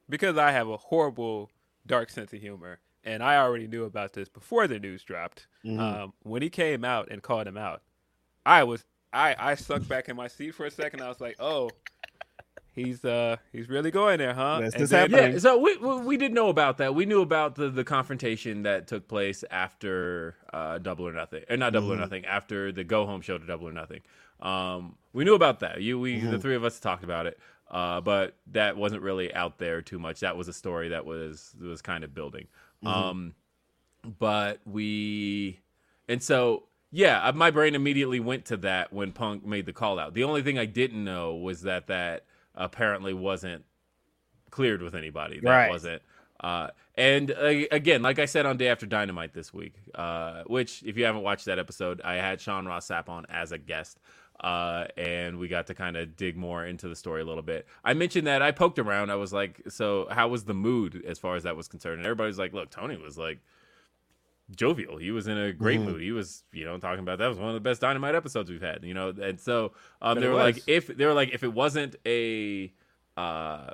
[0.09, 1.49] because I have a horrible
[1.85, 5.47] dark sense of humor, and I already knew about this before the news dropped.
[5.65, 5.79] Mhm.
[5.79, 7.81] Um, when he came out and called him out,
[8.45, 11.01] I was I I sucked back in my seat for a second.
[11.01, 11.69] I was like, oh.
[12.83, 14.59] He's uh he's really going there, huh?
[14.61, 15.33] This And is then- happening.
[15.33, 16.95] Yeah, so we, we we did know about that.
[16.95, 21.57] We knew about the the confrontation that took place after uh, Double or Nothing, or
[21.57, 24.01] not Double or Nothing, after the Go Home show to Double or Nothing.
[24.41, 25.81] Um, we knew about that.
[25.81, 27.37] You, we, the three of us talked about it,
[27.69, 30.21] uh, but that wasn't really out there too much.
[30.21, 32.47] That was a story that was was kind of building.
[32.85, 33.33] Um,
[34.17, 35.59] but we,
[36.07, 39.99] and so yeah, uh, my brain immediately went to that when Punk made the call
[39.99, 40.13] out.
[40.13, 42.25] The only thing I didn't know was that that
[42.59, 43.65] apparently wasn't
[44.51, 45.39] cleared with anybody.
[45.39, 45.69] That Right.
[45.69, 46.01] wasn't.
[46.39, 50.83] Uh, and uh, again, like I said on Day After Dynamite this week, uh, which
[50.83, 53.99] if you haven't watched that episode, I had Sean Ross Sapp on as a guest.
[54.39, 57.67] Uh, and we got to kind of dig more into the story a little bit.
[57.83, 59.09] I mentioned that I poked around.
[59.09, 62.05] I was like, "So, how was the mood as far as that was concerned?" And
[62.05, 63.39] everybody's like, "Look, Tony was like
[64.55, 64.97] jovial.
[64.97, 66.01] He was in a great mood.
[66.01, 68.61] He was, you know, talking about that was one of the best Dynamite episodes we've
[68.61, 68.83] had.
[68.83, 70.55] You know, and so um, they it were was.
[70.55, 72.71] like, if they were like, if it wasn't a,
[73.17, 73.71] uh,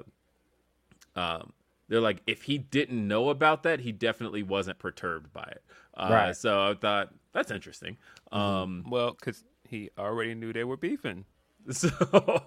[1.15, 1.53] um,
[1.87, 5.63] they're like, if he didn't know about that, he definitely wasn't perturbed by it.
[5.95, 6.35] Uh, Right.
[6.35, 7.97] So I thought that's interesting.
[8.31, 11.25] Um, well, because he already knew they were beefing.
[11.71, 11.89] so,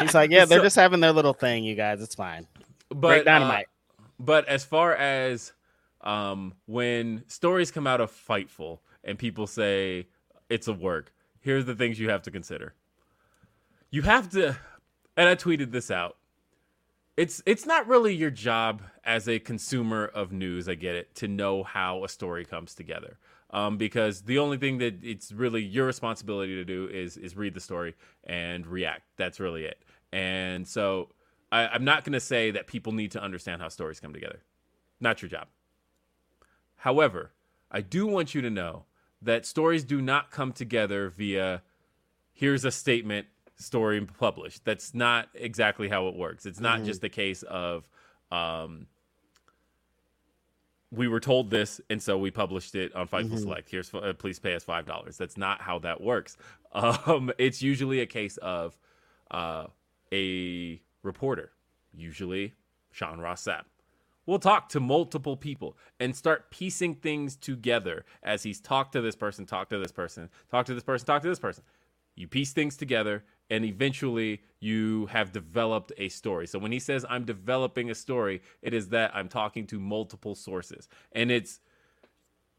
[0.00, 2.00] He's like, yeah, they're So- just having their little thing, you guys.
[2.02, 2.46] It's fine.
[2.88, 3.66] but Great uh, dynamite.
[4.20, 5.52] but as far as
[6.02, 10.08] um, when stories come out of Fightful and people say
[10.48, 12.74] it's a work, here's the things you have to consider.
[13.90, 14.56] You have to,
[15.16, 16.16] and I tweeted this out.
[17.16, 20.66] It's it's not really your job as a consumer of news.
[20.66, 23.18] I get it to know how a story comes together,
[23.50, 27.52] um, because the only thing that it's really your responsibility to do is is read
[27.52, 27.94] the story
[28.24, 29.02] and react.
[29.18, 29.82] That's really it.
[30.10, 31.10] And so
[31.52, 34.40] I, I'm not going to say that people need to understand how stories come together.
[34.98, 35.48] Not your job.
[36.82, 37.30] However,
[37.70, 38.86] I do want you to know
[39.22, 41.62] that stories do not come together via
[42.32, 44.64] here's a statement, story published.
[44.64, 46.44] That's not exactly how it works.
[46.44, 47.88] It's not just a case of
[48.32, 48.88] um,
[50.90, 53.70] we were told this, and so we published it on Fightful Select.
[53.70, 55.16] Here's uh, please pay us five dollars.
[55.16, 56.36] That's not how that works.
[56.74, 58.78] Um, it's usually a case of
[59.30, 59.66] uh,
[60.10, 61.52] a reporter,
[61.92, 62.54] usually
[62.92, 63.64] Sean Ross Sapp,
[64.26, 69.16] will talk to multiple people and start piecing things together as he's talked to this
[69.16, 71.64] person, talk to this person, talk to this person, talk to this person.
[72.14, 76.46] You piece things together and eventually you have developed a story.
[76.46, 80.34] So when he says I'm developing a story, it is that I'm talking to multiple
[80.34, 80.88] sources.
[81.12, 81.60] And it's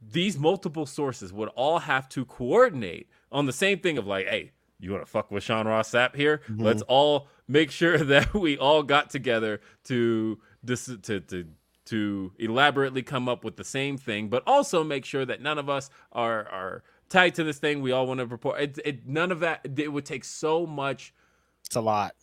[0.02, 4.52] these multiple sources would all have to coordinate on the same thing of like, hey,
[4.80, 6.42] you want to fuck with Sean Ross Sapp here?
[6.50, 6.62] Mm-hmm.
[6.62, 11.46] Let's all make sure that we all got together to dis- to to
[11.86, 15.70] to elaborately come up with the same thing, but also make sure that none of
[15.70, 17.82] us are are tied to this thing.
[17.82, 18.62] We all want to report.
[18.62, 19.62] It, it none of that.
[19.78, 21.14] It would take so much
[21.68, 22.16] It's a lot.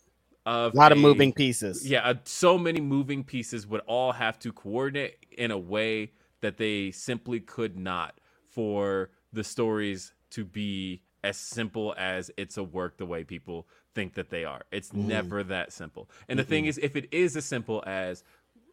[0.45, 1.83] of A lot of moving pieces.
[1.85, 6.11] yeah, uh, so many moving pieces would all have to coordinate in a way
[6.41, 8.19] that they simply could not
[8.49, 14.13] for the stories to be as simple as it's a work the way people think
[14.15, 14.61] that they are.
[14.71, 15.07] It's mm-hmm.
[15.07, 16.09] never that simple.
[16.27, 16.69] And the thing mm-hmm.
[16.69, 18.23] is, if it is as simple as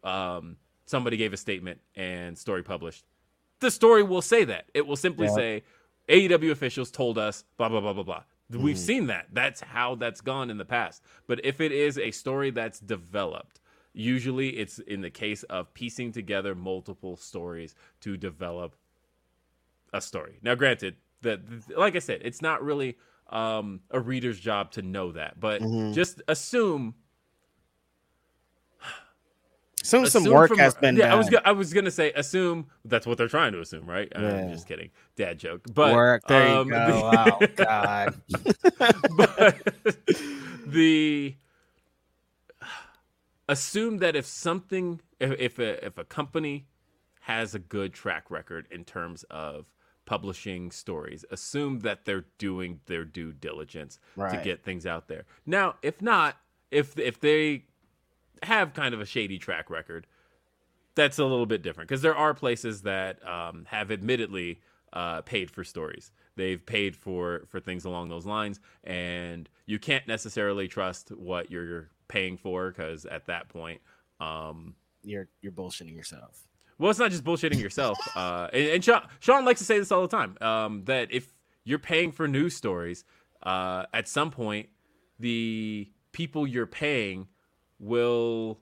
[0.03, 3.05] um, somebody gave a statement and story published,
[3.59, 4.65] the story will say that.
[4.73, 5.35] It will simply Yeah.
[5.35, 5.63] say
[6.07, 8.23] AEW officials told us blah blah blah blah blah.
[8.49, 8.83] We've mm-hmm.
[8.83, 9.27] seen that.
[9.31, 11.03] That's how that's gone in the past.
[11.27, 13.59] But if it is a story that's developed,
[13.93, 18.75] usually it's in the case of piecing together multiple stories to develop
[19.93, 20.39] a story.
[20.41, 21.41] Now, granted, that
[21.77, 22.97] like I said, it's not really
[23.29, 25.61] um, a reader's job to know that, but
[25.93, 26.95] just assume
[29.83, 31.11] Soon some work from- has been yeah, done.
[31.11, 34.07] I was I was gonna say assume that's what they're trying to assume, right?
[34.11, 34.35] Yeah.
[34.35, 35.61] I'm just kidding, dad joke.
[35.73, 36.23] But work.
[36.27, 37.11] There um, you go.
[37.41, 38.21] oh God.
[39.15, 39.57] but
[40.67, 41.35] the
[43.47, 46.67] assume that if something if, if a if a company
[47.21, 49.67] has a good track record in terms of
[50.09, 53.99] publishing stories assume that they're doing their due diligence
[54.31, 56.37] to get things out there now if not
[56.71, 57.63] if if they
[58.43, 60.07] have kind of a shady track record
[60.95, 64.59] that's a little bit different because there are places that um, have admittedly
[64.93, 66.11] uh, paid for stories.
[66.35, 71.89] They've paid for for things along those lines, and you can't necessarily trust what you're
[72.07, 73.81] paying for because at that point,
[74.19, 76.48] um, You're you're bullshitting yourself.
[76.79, 77.97] Well, it's not just bullshitting yourself.
[78.15, 81.33] Uh, and and Sean, Sean likes to say this all the time um, that if
[81.63, 83.03] you're paying for news stories,
[83.43, 84.69] uh, at some point,
[85.19, 87.27] the people you're paying
[87.79, 88.59] will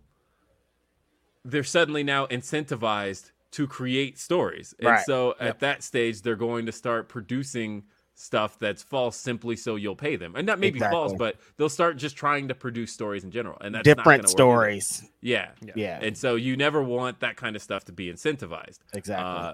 [1.45, 4.75] they're suddenly now incentivized to create stories.
[4.79, 5.05] And Right.
[5.05, 7.83] so at that stage, they're going to start producing
[8.19, 10.35] stuff that's false simply so you'll pay them.
[10.35, 13.57] And not maybe false, but they'll start just trying to produce stories in general.
[13.61, 14.27] And that's Different gonna work either.
[14.27, 15.09] stories.
[15.21, 15.49] Yeah.
[15.75, 15.99] Yeah.
[16.01, 18.79] And so you never want that kind of stuff to be incentivized.
[18.93, 19.23] Exactly.
[19.23, 19.53] Uh,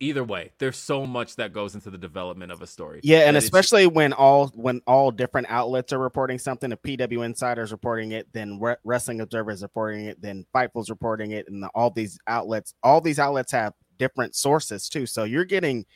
[0.00, 3.00] either way, there's so much that goes into the development of a story.
[3.02, 7.72] Yeah, and especially when all when all different outlets are reporting something, if PW Insider's
[7.72, 11.68] reporting it, then Re- Wrestling Observer is reporting it, then Fightful's reporting it, and the,
[11.74, 15.06] all these outlets, all these outlets have different sources too.
[15.06, 15.86] So you're getting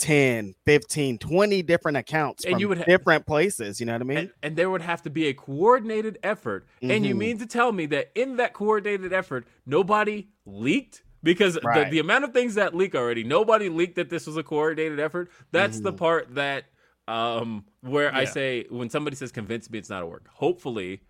[0.00, 3.78] 10, 15, 20 different accounts And from you would ha- different places.
[3.78, 4.18] You know what I mean?
[4.18, 6.66] and, and there would have to be a coordinated effort.
[6.82, 7.18] And you Mhm.
[7.18, 11.02] mean to tell me that in that coordinated effort, nobody leaked?
[11.22, 11.90] Because the, Right.
[11.90, 15.30] the amount of things that leak already, nobody leaked that this was a coordinated effort.
[15.52, 15.84] That's Mm-hmm.
[15.84, 16.64] the part that
[17.08, 20.28] um where I say when somebody says convince me it's not a work.
[20.28, 21.00] Hopefully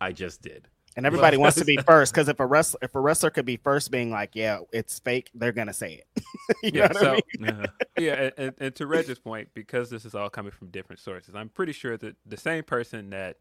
[0.00, 0.68] I just did.
[0.96, 3.56] And everybody wants to be first because if a wrestler if a wrestler could be
[3.56, 6.24] first, being like, "Yeah, it's fake," they're gonna say it.
[6.62, 7.66] you know Yeah, what I mean?
[7.98, 11.34] Yeah, and, and, and to Reg's point, because this is all coming from different sources,
[11.34, 13.38] I'm pretty sure that the same person that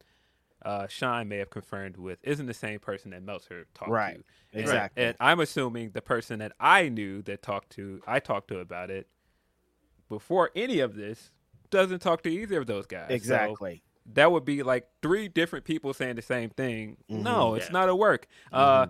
[0.64, 4.24] uh, Sean may have confirmed with isn't the same person that Meltzer talked Right, to.
[4.54, 5.04] And- exactly.
[5.06, 8.92] And, I'm assuming the person that I knew that talked to, I talked to about
[8.92, 9.08] it
[10.08, 11.32] before any of this,
[11.72, 13.08] doesn't talk to either of those guys.
[13.10, 13.82] So Exactly.
[14.14, 16.98] That would be like three different people saying the same thing.
[17.10, 17.24] Mm-hmm.
[17.24, 17.72] No, it's Yeah.
[17.74, 18.28] not a work.
[18.52, 18.88] Uh,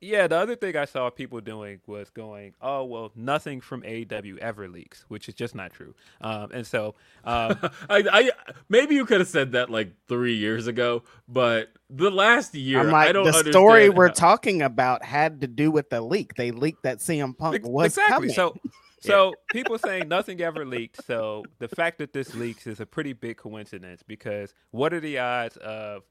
[0.00, 4.36] yeah, the other thing I saw people doing was going, "Oh well, nothing from AEW
[4.38, 5.94] ever leaks," which is just not true.
[6.20, 6.94] Um, and so,
[7.24, 7.56] um,
[7.88, 8.30] I, I
[8.68, 12.90] maybe you could have said that like three years ago, but the last year, I'm
[12.90, 16.02] like, I don't the understand story we're how- talking about had to do with the
[16.02, 16.34] leak.
[16.34, 18.12] They leaked that CM Punk Ex- was exactly.
[18.14, 18.30] coming.
[18.34, 18.54] So,
[19.08, 21.04] so people saying nothing ever leaked.
[21.04, 25.18] So the fact that this leaks is a pretty big coincidence because what are the
[25.18, 26.02] odds of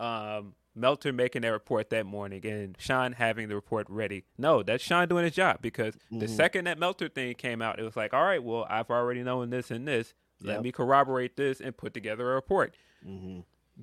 [0.00, 4.24] um, Meltzer making that report that morning and Sean having the report ready?
[4.38, 6.34] No, that's Sean doing his job because the Mm-hmm.
[6.36, 9.50] second that Meltzer thing came out, it was like, all right, well, I've already known
[9.50, 10.14] this and this.
[10.42, 10.62] Let Yep.
[10.62, 12.74] me corroborate this and put together a report.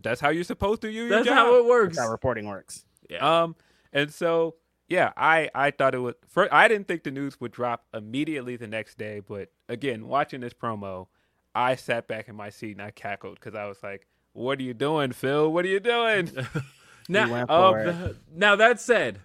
[0.01, 1.35] That's how you're supposed to do your That's job.
[1.35, 1.95] how it works.
[1.95, 2.85] That's how reporting works.
[3.09, 3.43] Yeah.
[3.43, 3.55] Um,
[3.93, 4.55] and so
[4.89, 6.15] yeah, I I thought it would.
[6.27, 10.41] First, I didn't think the news would drop immediately the next day, but again, watching
[10.41, 11.07] this promo,
[11.55, 14.63] I sat back in my seat and I cackled because I was like, "What are
[14.63, 15.51] you doing, Phil?
[15.51, 16.31] What are you doing?"
[17.09, 17.85] now, oh, for it.
[17.85, 19.19] the- now that said,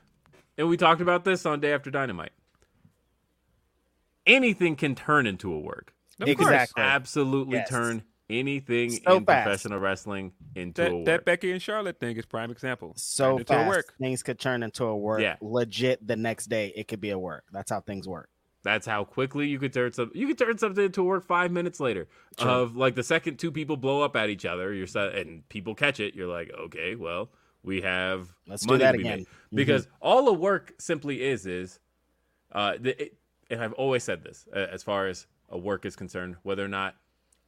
[0.59, 2.33] and we talked about this on Day After Dynamite.
[4.27, 5.93] Anything can turn into a work.
[6.21, 6.73] Of course.
[6.77, 7.69] Absolutely Yes.
[7.69, 9.45] turn anything So in fast.
[9.45, 11.05] professional wrestling into a That, work.
[11.07, 12.93] that Becky and Charlotte thing is prime example.
[12.97, 13.95] So Turned into a fast, work.
[13.99, 15.20] things could turn into a work.
[15.20, 15.37] Yeah.
[15.41, 17.45] Legit, the next day it could be a work.
[17.53, 18.29] That's how things work.
[18.62, 20.11] That's how quickly you could turn some.
[20.14, 22.09] You could turn something into a work five minutes later.
[22.39, 22.51] True.
[22.51, 25.75] Of like the second two people blow up at each other, you're set, and people
[25.75, 26.14] catch it.
[26.14, 27.29] You're like, okay, well,
[27.62, 29.18] we have Let's do that to be again.
[29.18, 29.27] made.
[29.27, 29.57] Mhm.
[29.57, 31.79] because all the work simply is is,
[32.53, 33.18] uh, the, it,
[33.51, 36.68] and I've always said this uh, as far as a work is concerned, whether or
[36.68, 36.97] not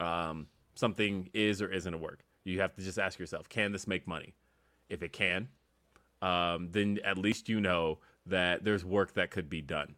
[0.01, 3.87] um, something is or isn't a work, you have to just ask yourself, can this
[3.87, 4.35] make money?
[4.89, 5.49] If it can,
[6.23, 9.97] um, then at least you know that there's work that could be done.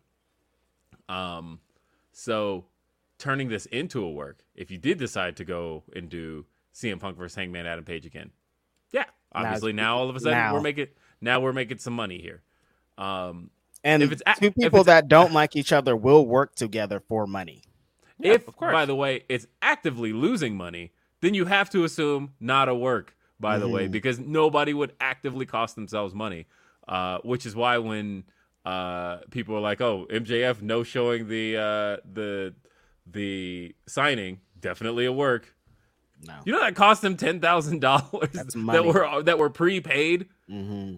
[1.09, 1.61] Um,
[2.13, 2.65] so
[3.19, 7.19] turning this into a work, if you did decide to go and do CM Punk
[7.19, 8.31] versus Hangman Adam Page again,
[8.93, 10.55] yeah, obviously now, all of a sudden now.
[10.55, 10.87] we're making
[11.21, 12.43] now we're making some money here.
[12.97, 13.51] Um,
[13.85, 17.63] And If it's two people that don't like each other will work together for money.
[18.19, 22.69] Yeah, if by the way it's actively losing money, then you have to assume not
[22.69, 23.15] a work.
[23.41, 23.93] By the way, Mhm.
[23.93, 26.47] because nobody would actively cost themselves money,
[26.89, 28.25] uh, which is why when
[28.65, 32.55] uh, people are like, "Oh, MJF no showing the uh, the
[33.07, 35.55] the signing, definitely a work."
[36.27, 36.35] No.
[36.45, 40.29] You know that cost them ten thousand dollars that were that were prepaid.
[40.49, 40.97] hmm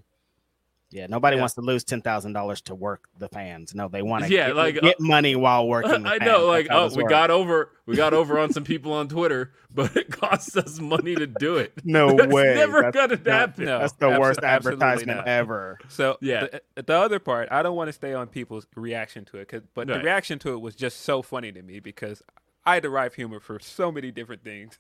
[0.93, 1.43] Yeah, nobody Yeah.
[1.43, 3.75] wants to lose ten thousand dollars to work the fans.
[3.77, 6.03] No, they want to Yeah, get, like, get money while working.
[6.03, 6.29] The I fans.
[6.31, 7.11] know, like, oh, we works.
[7.11, 11.15] got over, we got over on some people on Twitter, but it costs us money
[11.15, 11.73] to do it.
[11.85, 12.55] No That's way.
[12.57, 13.65] never That's- gonna no, happen.
[13.67, 13.79] no.
[13.79, 15.29] That's the Abso- worst absolutely advertisement not.
[15.29, 15.79] ever.
[15.89, 16.47] So Yeah.
[16.75, 19.63] the, the other part, I don't want to stay on people's reaction to it, 'cause-
[19.75, 19.99] but Right.
[19.99, 22.21] the reaction to it was just so funny to me because
[22.67, 24.79] I derive humor for so many different things.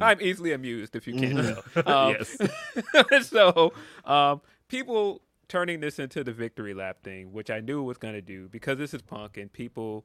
[0.00, 1.88] I'm easily amused, if you can't tell.
[1.94, 3.28] Um, Yes.
[3.28, 3.72] so
[4.04, 5.20] um, people
[5.54, 8.48] turning this into the victory lap thing, which I knew it was going to do
[8.48, 10.04] because this is Punk and people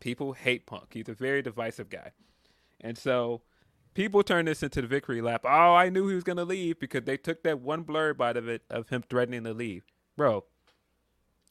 [0.00, 0.88] people hate Punk.
[0.90, 2.10] He's a very divisive guy,
[2.80, 3.42] and so
[3.94, 5.42] people turn this into the victory lap.
[5.44, 8.36] Oh, I knew he was going to leave because they took that one blurb out
[8.36, 9.84] of it of him threatening to leave,
[10.16, 10.42] bro.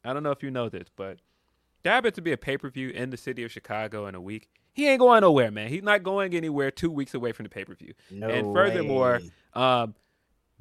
[0.04, 1.20] I don't know if you know this, but
[1.84, 4.22] there happens to be a pay per view in the city of Chicago in a
[4.22, 4.50] week.
[4.74, 5.70] He ain't going nowhere, man.
[5.70, 7.94] He's not going anywhere two weeks away from the pay per view.
[8.10, 9.22] No and furthermore,
[9.54, 9.96] um,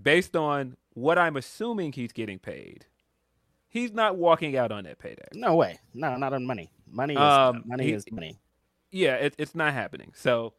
[0.00, 2.86] based on what I'm assuming he's getting paid,
[3.68, 5.28] he's not walking out on that payday.
[5.34, 5.78] no way.
[5.94, 6.70] No, not on money.
[6.90, 8.40] Money is Um, money he- is money.
[8.90, 10.12] Yeah, it, it's not happening.
[10.16, 10.54] So,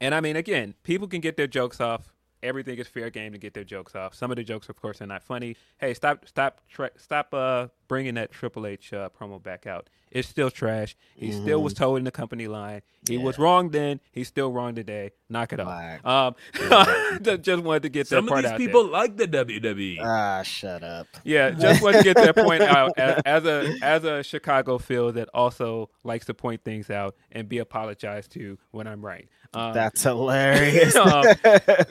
[0.00, 2.14] and I mean, again, people can get their jokes off.
[2.42, 4.14] Everything is fair game to get their jokes off.
[4.14, 5.56] Some of the jokes, of course, are not funny.
[5.78, 9.88] Hey, stop, stop, tra- stop, uh, bringing that Triple H uh, promo back out.
[10.10, 10.96] It's still trash.
[11.16, 12.80] He still was told in the company line.
[13.06, 14.00] He was wrong then.
[14.10, 15.10] He's still wrong today.
[15.28, 16.34] Knock it Like- off.
[16.62, 18.92] Um, just wanted to get Some that of these out people there.
[18.92, 19.28] like the.
[19.28, 19.98] WWE.
[20.02, 21.08] Ah, shut up.
[21.24, 25.12] Yeah, just want to get that point out as, as a as a Chicago Phil
[25.12, 29.28] that also likes to point things out and be apologized to when I'm right.
[29.54, 30.94] Um, That's hilarious.
[30.96, 31.24] um,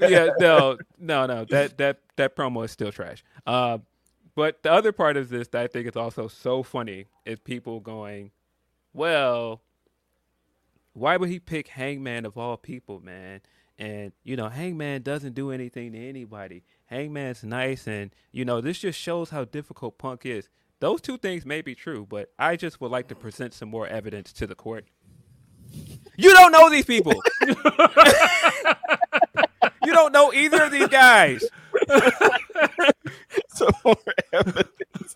[0.01, 1.45] yeah, no, no, no.
[1.45, 3.23] That that that promo is still trash.
[3.45, 3.79] Uh,
[4.35, 7.79] but the other part of this that I think is also so funny is people
[7.79, 8.31] going,
[8.93, 9.61] "Well,
[10.93, 13.41] why would he pick Hangman of all people, man?"
[13.79, 16.63] And you know, Hangman doesn't do anything to anybody.
[16.85, 20.49] Hangman's nice, and you know, this just shows how difficult Punk is.
[20.79, 23.87] Those two things may be true, but I just would like to present some more
[23.87, 24.85] evidence to the court.
[26.17, 27.13] You don't know these people.
[27.47, 27.55] you
[29.93, 31.45] don't know either of these guys.
[33.49, 33.95] Some more
[34.33, 35.15] evidence.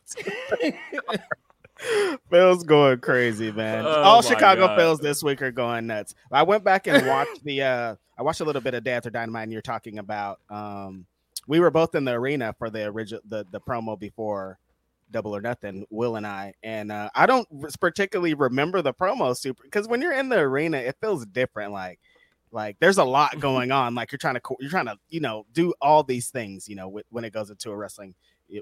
[2.30, 3.86] Phil's going crazy, man.
[3.86, 4.80] Oh All Chicago God.
[4.80, 6.14] Phils this week are going nuts.
[6.32, 9.10] I went back and watched the uh I watched a little bit of Dance or
[9.10, 11.06] Dynamite and you're talking about um
[11.47, 14.60] we were both in the arena for the original the, the promo before
[15.12, 16.53] Double or Nothing, Will and I.
[16.64, 17.47] And uh I don't
[17.80, 21.72] particularly remember the promo super because when you're in the arena, it feels different.
[21.74, 21.99] Like
[22.51, 23.95] like there's a lot going on.
[23.95, 26.89] Like you're trying to you're trying to, you know, do all these things, you know,
[26.91, 28.16] wh- when it goes into a wrestling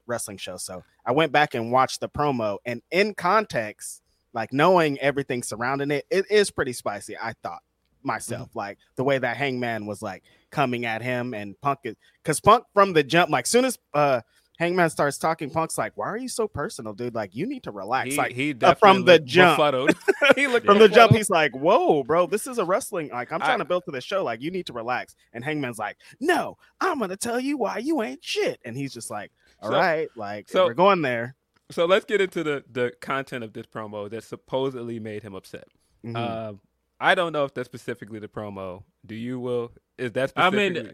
[0.05, 0.57] wrestling show.
[0.57, 4.01] So I went back and watched the promo, and in context,
[4.33, 7.17] like knowing everything surrounding it, it is pretty spicy.
[7.17, 7.61] I thought
[8.03, 12.39] myself, like the way that Hangman was like coming at him, and Punk is because
[12.39, 14.21] Punk from the jump, like soon as uh
[14.59, 17.15] Hangman starts talking, Punk's like, "Why are you so personal, dude?
[17.15, 19.57] Like you need to relax." He, like he uh, from the jump.
[20.35, 23.09] he looked from the jump, he's like, "Whoa, bro, this is a wrestling.
[23.09, 24.23] Like, I'm I- trying to build to the show.
[24.23, 28.01] Like, you need to relax." And Hangman's like, "No, I'm gonna tell you why you
[28.01, 29.31] ain't shit." And he's just like,
[29.61, 31.35] "All So- right, like, so- we're going there."
[31.71, 35.67] So let's get into the the content of this promo that supposedly made him upset.
[36.05, 36.17] Mhm.
[36.17, 36.59] Um,
[36.99, 38.83] I don't know if that's specifically the promo.
[39.05, 39.39] Do you?
[39.39, 40.33] Will is that?
[40.35, 40.91] I mean,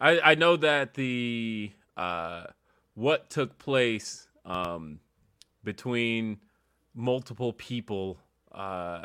[0.00, 2.44] I I know that the uh
[2.94, 4.98] what took place um
[5.64, 6.38] between
[6.94, 8.18] multiple people
[8.52, 9.04] uh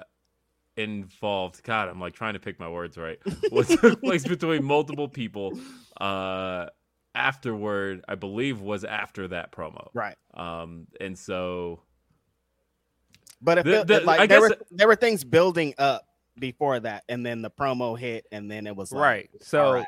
[0.76, 1.64] involved.
[1.64, 3.20] God, I'm like trying to pick my words right.
[3.50, 5.58] What took place between multiple people
[6.00, 6.68] uh,
[7.16, 9.90] afterward, I believe, was after that promo.
[9.96, 10.16] Right.
[10.36, 11.80] Um, and so
[13.42, 16.06] But it The- felt the- like I there guess were there were things building up
[16.38, 19.30] before that, and then the promo hit, and then it was like, right.
[19.42, 19.86] So, all right.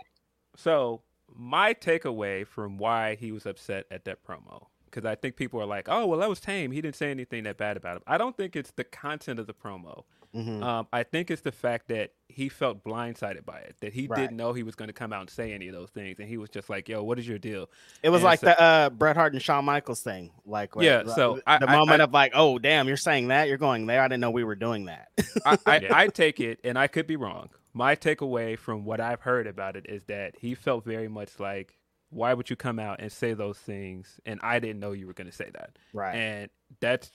[0.55, 1.03] so
[1.39, 5.65] my takeaway from why he was upset at that promo, because I think people are
[5.65, 6.71] like, "Oh, well, that was tame.
[6.71, 9.47] He didn't say anything that bad about him." I don't think it's the content of
[9.47, 10.03] the promo.
[10.35, 10.61] Mhm.
[10.61, 14.19] Um, I think it's the fact that he felt blindsided by it, that he Right.
[14.19, 16.27] didn't know he was going to come out and say any of those things, and
[16.29, 17.67] he was just like, "Yo, what is your deal?"
[18.03, 20.31] It was And like so- the uh, Bret Hart and Shawn Michaels thing.
[20.45, 23.57] Like, Yeah, so the, I- moment I- of like, oh damn, you're saying that, you're
[23.57, 24.01] going there.
[24.03, 25.07] I didn't know we were doing that.
[25.45, 25.87] I, I.
[26.03, 27.49] I take it, and I could be wrong.
[27.79, 31.77] My takeaway from what I've heard about it is that he felt very much like,
[32.09, 34.19] why would you come out and say those things?
[34.25, 35.77] And I didn't know you were going to say that.
[35.93, 36.13] Right.
[36.13, 36.49] And
[36.81, 37.09] that's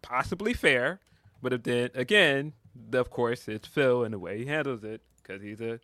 [0.00, 1.00] possibly fair.
[1.42, 2.54] But then again,
[2.88, 5.80] the- of course, it's Phil and the way he handles it because he's a,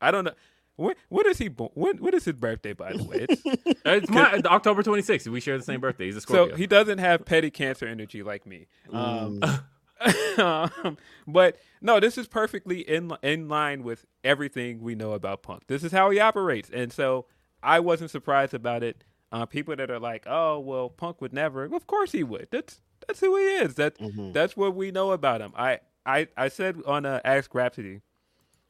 [0.00, 0.32] I don't know.
[0.76, 1.68] When, when is he born?
[1.74, 3.26] When, when is his birthday, by the way?
[3.28, 3.42] It's,
[3.84, 5.26] it's my October 26th.
[5.28, 6.06] We share the same birthday.
[6.06, 6.52] He's a Scorpio.
[6.52, 8.68] so he doesn't have petty cancer energy like me.
[8.90, 9.42] Um,
[10.38, 10.96] um,
[11.26, 15.66] but no, this is perfectly in in line with everything we know about Punk.
[15.66, 17.26] This is how he operates, and so
[17.62, 19.04] I wasn't surprised about it.
[19.32, 22.48] Uh, people that are like, "Oh, well, Punk would never." Of course he would.
[22.50, 23.74] That's that's who he is.
[23.74, 24.00] That's
[24.32, 25.52] that's what we know about him.
[25.56, 28.00] I I I said on uh, Ask Grapsody,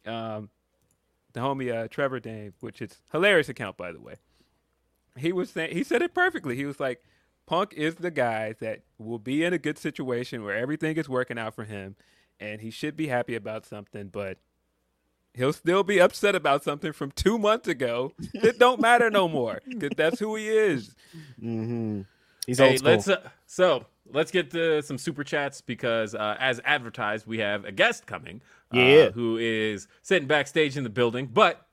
[0.07, 0.51] um,
[1.33, 4.16] the homie uh, Trevor Dame, which is hilarious account by the way.
[5.16, 6.57] He was saying he said it perfectly.
[6.57, 7.03] He was like,
[7.51, 11.36] Punk is the guy that will be in a good situation where everything is working
[11.36, 11.96] out for him,
[12.38, 14.38] and he should be happy about something, but
[15.34, 19.62] he'll still be upset about something from two months ago that don't matter no more
[19.68, 20.94] because that's who he is.
[21.40, 22.03] hmm
[22.46, 22.90] He's Hey, old school.
[22.92, 27.64] let's uh, so let's get to some super chats because uh, as advertised, we have
[27.64, 28.42] a guest coming.
[28.72, 29.11] uh, Yeah.
[29.11, 31.66] who is sitting backstage in the building, but.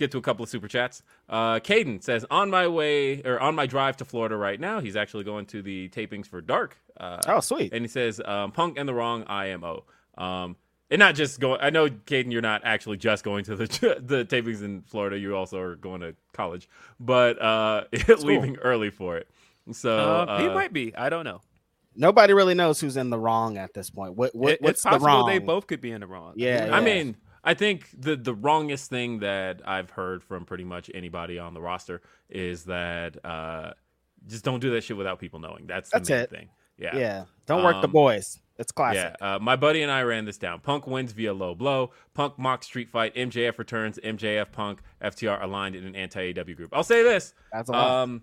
[0.00, 1.02] Let's Get to a couple of super chats.
[1.28, 4.96] Uh, Caden says, "On my way or on my drive to Florida right now, he's
[4.96, 6.78] actually going to the tapings for Dark.
[6.98, 7.72] Uh, oh, sweet.
[7.72, 9.84] and he says, um, "Punk and the wrong IMO."
[10.16, 10.56] Um,
[10.90, 11.60] and not just going.
[11.60, 13.66] I know, Caden, you're not actually just going to the
[14.02, 15.18] the tapings in Florida.
[15.18, 17.84] You also are going to college, but uh,
[18.20, 19.28] leaving early for it.
[19.72, 20.96] So he uh, might be.
[20.96, 21.42] I don't know.
[21.94, 24.14] Nobody really knows who's in the wrong at this point.
[24.14, 25.26] What, what It- what's it's the wrong?
[25.26, 26.34] they both could be in the wrong.
[26.36, 26.84] Yeah, I yeah.
[26.84, 31.54] mean, I think the the wrongest thing that I've heard from pretty much anybody on
[31.54, 33.72] the roster is that uh,
[34.26, 35.66] just don't do that shit without people knowing.
[35.66, 36.30] That's the That's main it.
[36.30, 36.48] thing.
[36.78, 36.96] Yeah.
[36.96, 38.38] yeah, don't work the Um, boys.
[38.58, 39.14] It's classic.
[39.20, 40.60] Yeah, uh, my buddy and I ran this down.
[40.60, 41.92] Punk wins via low blow.
[42.14, 43.14] Punk mock street fight.
[43.14, 43.98] MJF returns.
[44.02, 46.70] MJF Punk FTR aligned in an anti AEW group.
[46.72, 47.34] I'll say this.
[47.52, 47.90] That's a lot.
[48.02, 48.22] Um,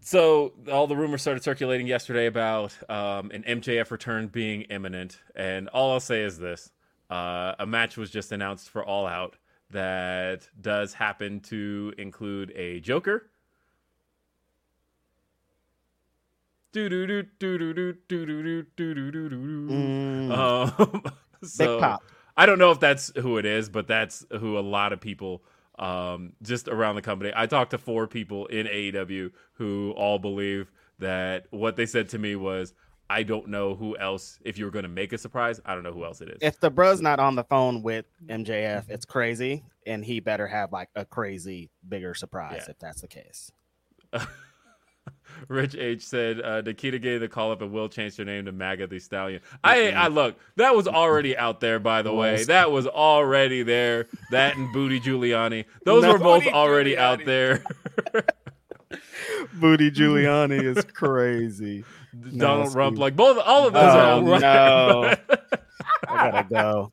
[0.00, 5.68] so all the rumors started circulating yesterday about um, an MJF return being imminent, and
[5.70, 6.70] all I'll say is this:
[7.10, 9.36] uh, a match was just announced for All Out
[9.70, 13.30] that does happen to include a Joker.
[19.70, 20.16] Mm.
[20.36, 21.02] Um,
[21.42, 22.02] so Big pop.
[22.36, 25.42] I don't know if that's who it is, but that's who a lot of people
[25.78, 27.32] um, just around the company.
[27.34, 32.18] I talked to four people in AEW who all believe that what they said to
[32.18, 32.74] me was,
[33.08, 34.38] I don't know who else.
[34.44, 36.38] If you were going to make a surprise, I don't know who else it is.
[36.40, 38.42] if the bro's not on the phone with mm-hmm.
[38.42, 38.92] MJF, mm-hmm.
[38.92, 42.70] it's crazy, and he better have like a crazy bigger surprise Yeah.
[42.70, 43.50] if that's the case.
[45.48, 48.52] Rich H said uh, Nikita gave the call up and Will change her name to
[48.52, 49.40] MAGA the Stallion.
[49.62, 49.98] I, mm-hmm.
[49.98, 52.44] I look, that was already out there, by the way.
[52.44, 54.06] That was already there.
[54.30, 55.66] That and Booty Giuliani.
[55.84, 57.62] Those were both Booty already out there.
[59.54, 61.84] Booty Giuliani is crazy.
[62.36, 63.00] Donald it's Rump, cute.
[63.00, 64.40] like both, all of those are Oh out there.
[64.40, 65.14] no!
[66.08, 66.92] I gotta go.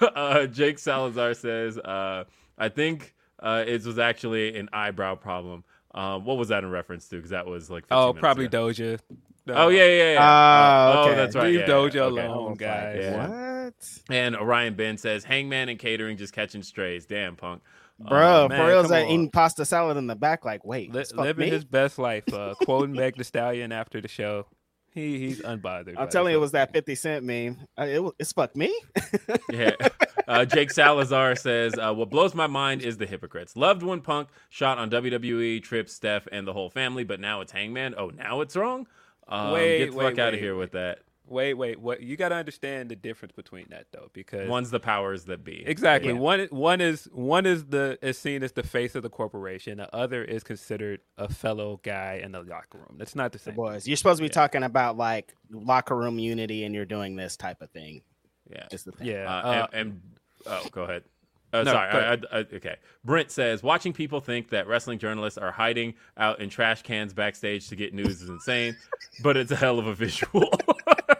[0.14, 2.24] uh, Jake Salazar says, uh,
[2.56, 5.64] I think uh, it was actually an eyebrow problem.
[5.94, 7.16] Um, what was that in reference to?
[7.16, 8.68] Because that was like Oh, probably ago.
[8.68, 8.98] Doja.
[9.48, 10.18] Oh yeah, yeah, yeah.
[10.20, 11.12] Ah, Uh, okay.
[11.12, 11.46] Oh, that's right.
[11.46, 12.96] Leave yeah, Doja yeah, alone, Almost like, guys.
[13.00, 13.64] Yeah.
[13.64, 13.74] What?
[14.10, 17.06] And Orion Ben says, Hangman and catering just catching strays.
[17.06, 17.62] Damn, punk.
[17.98, 20.44] Bro, Oh, man, for real, come eating pasta salad in the back.
[20.44, 21.50] Like, wait, Li- living me?
[21.50, 22.32] his best life.
[22.32, 24.46] Uh, quoting Meg the Stallion after the show.
[24.94, 25.94] He he's unbothered.
[25.98, 27.58] I'm telling you, it was that 50 Cent meme.
[27.78, 28.76] Uh, it, wa- it's fuck me.
[29.52, 29.72] Yeah.
[30.26, 33.56] Uh, Jake Salazar says, uh, What blows my mind is the hypocrites.
[33.56, 37.52] Loved when Punk shot on WWE, Trip, Steph, and the whole family, but now it's
[37.52, 37.94] Hangman.
[37.96, 38.86] Oh, now it's wrong?
[39.26, 41.00] Um, Wait, get the wait, fuck out of wait, here with that.
[41.28, 41.78] Wait, wait.
[41.80, 45.44] What you got to understand the difference between that though, because One's the powers that
[45.44, 45.62] be.
[45.66, 46.18] exactly Yeah.
[46.18, 49.78] one one is one is the is seen as the face of the corporation.
[49.78, 52.96] The other is considered a fellow guy in the locker room.
[52.98, 53.54] That's not the same.
[53.54, 54.32] Boys, you're supposed to be Yeah.
[54.32, 58.02] talking about like locker room unity, and you're doing this type of thing.
[58.50, 58.66] Yeah.
[58.72, 59.08] Is the thing.
[59.08, 59.24] Yeah.
[59.28, 60.00] Uh, uh, and, and
[60.46, 61.02] oh, go ahead.
[61.52, 61.90] Uh, No, sorry.
[61.90, 62.76] I, I, I, okay.
[63.04, 67.68] Brent says watching people think that wrestling journalists are hiding out in trash cans backstage
[67.68, 68.76] to get news is insane,
[69.22, 70.50] but it's a hell of a visual.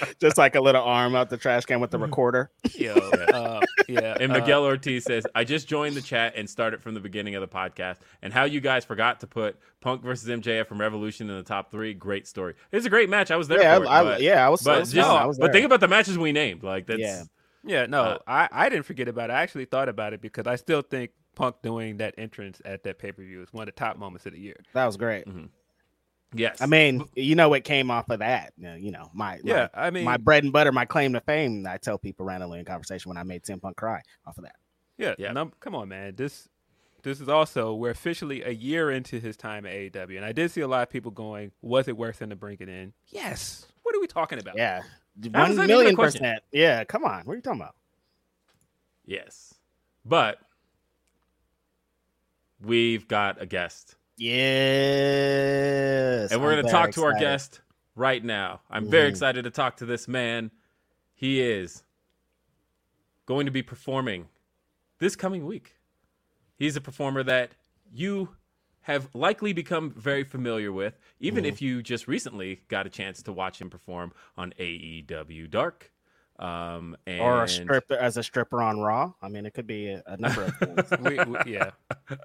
[0.20, 2.50] Just like a little arm out the trash can with the recorder.
[2.74, 2.94] Yo,
[3.32, 4.16] uh, yeah.
[4.20, 7.34] and uh, Miguel Ortiz says, "I just joined the chat and started from the beginning
[7.34, 7.96] of the podcast.
[8.22, 11.70] And how you guys forgot to put Punk versus MJF from Revolution in the top
[11.70, 11.94] three?
[11.94, 12.54] Great story.
[12.72, 13.30] It's a great match.
[13.30, 13.88] I was there Yeah, for it.
[13.88, 14.66] I, but, yeah, I was.
[14.66, 16.62] I but was, just, I was but think about the matches we named.
[16.62, 17.22] Like that's Yeah.
[17.64, 19.32] Yeah, no, Uh, I, I didn't forget about it.
[19.32, 22.98] I actually thought about it because I still think Punk doing that entrance at that
[22.98, 24.56] pay per view is one of the top moments of the year.
[24.72, 25.26] that was great.
[26.34, 26.60] Yes.
[26.60, 28.52] I mean, you know what came off of that?
[28.58, 31.66] You know, my Yeah, my, I mean, my bread and butter, my claim to fame.
[31.68, 34.56] I tell people randomly in conversation when I made CM Punk cry off of that.
[34.98, 35.32] yeah, Yeah.
[35.32, 36.14] num- come on, man.
[36.16, 36.48] This
[37.02, 40.50] this is also we're officially a year into his time at AEW, and I did
[40.50, 43.66] see a lot of people going, "Was it worth him to bring it in?" Yes.
[43.84, 44.56] What are we talking about?
[44.56, 44.82] Yeah,
[45.32, 46.42] How is one that million percent.
[46.50, 47.24] Yeah, come on.
[47.24, 47.76] What are you talking about?
[49.04, 49.54] yes.
[50.04, 50.38] But
[52.60, 53.94] we've got a guest.
[54.16, 55.12] Yes,
[56.32, 57.60] and we're going to very talk to our guest
[57.94, 58.60] right now.
[58.70, 59.10] I'm very Mhm.
[59.10, 60.50] excited to talk to this man.
[61.14, 61.84] He is
[63.26, 64.28] going to be performing
[64.98, 65.76] this coming week.
[66.56, 67.52] He's a performer that
[67.92, 68.36] you
[68.82, 71.48] have likely become very familiar with, even Mm-hmm.
[71.52, 75.92] if you just recently got a chance to watch him perform on AEW Dark.
[76.38, 79.14] Um, and Or a stripper as a stripper on Raw.
[79.22, 80.90] I mean, it could be a, a number of things.
[81.00, 81.70] We, we, yeah.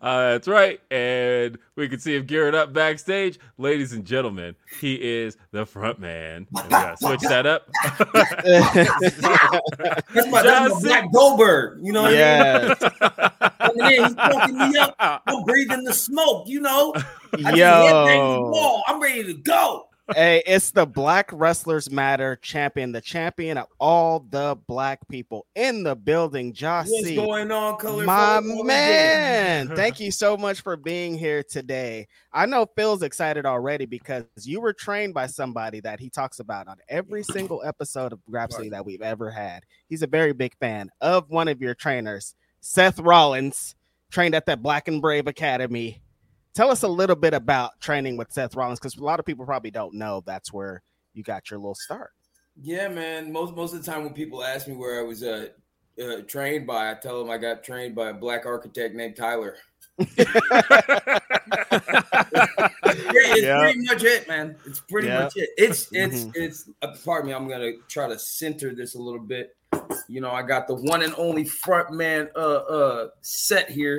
[0.00, 0.80] Uh, that's right.
[0.90, 3.38] And we can see him gearing up backstage.
[3.58, 6.46] Ladies and gentlemen, he is the front man.
[6.54, 7.68] And we gotta switch that up.
[8.12, 10.80] That's my, that's my Johnson.
[10.82, 11.84] Black Goldberg.
[11.84, 13.78] You know what yeah, I mean?
[13.78, 14.94] Coming in, he's fucking me up.
[15.26, 16.92] I'm breathing the smoke, you know?
[16.96, 17.00] I
[17.36, 18.82] just headbang the yo, wall.
[18.86, 19.86] I'm ready to go.
[20.14, 25.82] Hey, it's the Black Wrestlers Matter champion, the champion of all the black people in
[25.82, 26.52] the building.
[26.52, 28.04] Josh, What's Jossie, going on, color?
[28.04, 32.08] my man, thank you so much for being here today.
[32.32, 36.68] I know Phil's excited already because you were trained by somebody that he talks about
[36.68, 39.64] on every single episode of Grapsody that we've ever had.
[39.88, 43.74] He's a very big fan of one of your trainers, Seth Rollins,
[44.10, 46.02] trained at that Black and Brave Academy.
[46.54, 49.44] Tell us a little bit about training with Seth Rollins because a lot of people
[49.46, 50.82] probably don't know that's where
[51.14, 52.10] you got your little start.
[52.60, 53.32] Yeah, man.
[53.32, 55.46] Most most of the time when people ask me where I was uh,
[56.02, 59.56] uh, trained by, I tell them I got trained by a black architect named Tyler.
[59.98, 60.16] it's
[63.42, 63.60] Yeah.
[63.60, 64.56] pretty much it, man.
[64.66, 65.20] It's pretty Yeah.
[65.20, 65.50] much it.
[65.56, 66.32] It's it's Mhm.
[66.34, 66.68] it's.
[66.82, 67.34] Uh, pardon me.
[67.34, 69.56] I'm gonna try to center this a little bit.
[70.08, 73.98] You know, I got the one and only front man uh uh set here.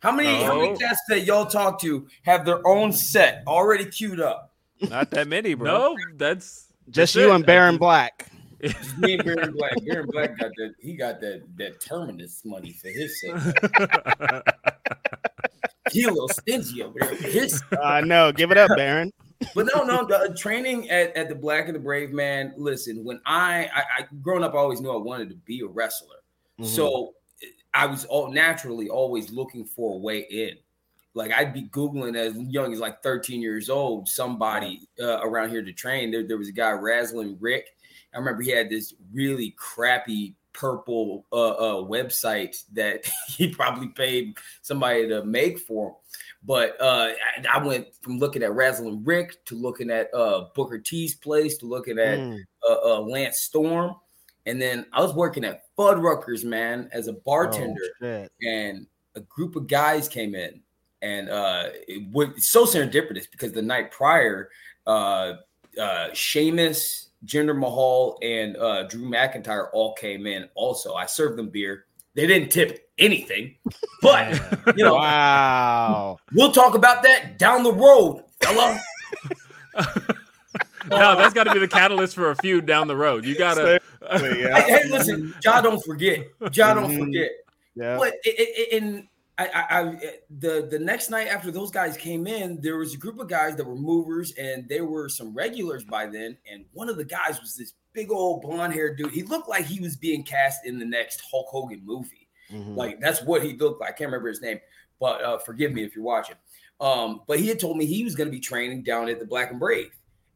[0.00, 0.60] How many how Oh.
[0.62, 4.54] many guests that y'all talk to have their own set already queued up?
[4.88, 5.66] Not that many, bro.
[5.94, 7.34] no, that's Just that's you it.
[7.34, 8.26] and Baron Black.
[8.62, 9.72] Just me and Baron Black.
[9.86, 10.74] Baron Black got that.
[10.80, 14.44] He got that that terminus money for his set.
[15.92, 17.14] He a little stingy over there.
[17.14, 18.32] His I know.
[18.32, 19.12] Give it up, Baron.
[19.54, 22.52] but no, no, the uh, training at, at the Black and the Brave man.
[22.56, 25.66] Listen, when I, I, I growing up, I always knew I wanted to be a
[25.66, 26.16] wrestler.
[26.60, 26.70] Mm-hmm.
[26.70, 27.14] So
[27.72, 30.56] I was all naturally always looking for a way in.
[31.14, 35.62] Like I'd be googling as young as like 13 years old, somebody uh, around here
[35.62, 36.10] to train.
[36.10, 37.66] There, there was a guy, Raslin Rick.
[38.14, 44.36] I remember he had this really crappy purple uh, uh, website that he probably paid
[44.62, 45.94] somebody to make for him.
[46.44, 50.78] But uh, I, I went from looking at Raslin Rick to looking at uh, Booker
[50.78, 52.38] T's place to looking at Mm.
[52.68, 53.94] uh, uh, Lance Storm,
[54.46, 59.56] and then I was working at Fuddruckers, man, as a bartender, Oh, and a group
[59.56, 60.60] of guys came in,
[61.02, 64.50] and uh, it was so serendipitous because the night prior,
[64.86, 65.34] uh,
[65.80, 70.48] uh, Sheamus, Jinder Mahal, and uh, Drew McIntyre all came in.
[70.54, 71.84] Also, I served them beer.
[72.14, 73.56] They didn't tip anything,
[74.02, 74.34] but
[74.76, 76.18] you know, Wow.
[76.32, 78.80] we'll talk about that down the road, fella.
[80.90, 83.24] no, that's got to be the catalyst for a feud down the road.
[83.24, 83.80] You gotta.
[84.12, 86.20] Hey, hey, listen, John, don't forget.
[86.50, 86.98] John, don't Mhm.
[86.98, 87.30] forget.
[87.76, 87.96] Yeah.
[87.98, 88.14] But
[88.72, 89.06] in
[89.38, 89.96] I, I, I,
[90.38, 93.56] the the next night after those guys came in, there was a group of guys
[93.56, 96.36] that were movers, and there were some regulars by then.
[96.50, 99.12] And one of the guys was this big old blonde haired dude.
[99.12, 102.28] He looked like he was being cast in the next Hulk Hogan movie.
[102.50, 102.76] Mhm.
[102.76, 103.90] Like that's what he looked like.
[103.90, 104.60] I can't remember his name,
[104.98, 106.36] but uh, forgive me if you're watching.
[106.80, 109.26] Um, but he had told me he was going to be training down at the
[109.26, 109.90] Black and Brave,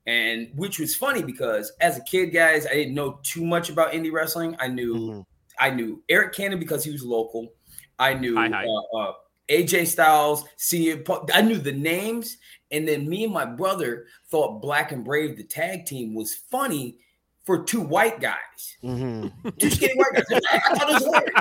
[0.07, 3.93] and which was funny because as a kid, guys, I didn't know too much about
[3.93, 4.57] indie wrestling.
[4.59, 5.27] I knew Mhm.
[5.61, 7.53] I knew Eric Cannon because he was local.
[7.99, 8.67] I knew Hi, hi.
[8.67, 9.13] Uh, uh,
[9.49, 11.31] AJ Styles, CM Punk.
[11.33, 12.39] I knew the names,
[12.71, 16.99] and then me and my brother thought Black and Brave, the tag team, was funny
[17.45, 19.31] for two white guys, Mhm.
[19.59, 20.41] two skinny white guys.
[20.51, 21.41] I thought it was hilarious.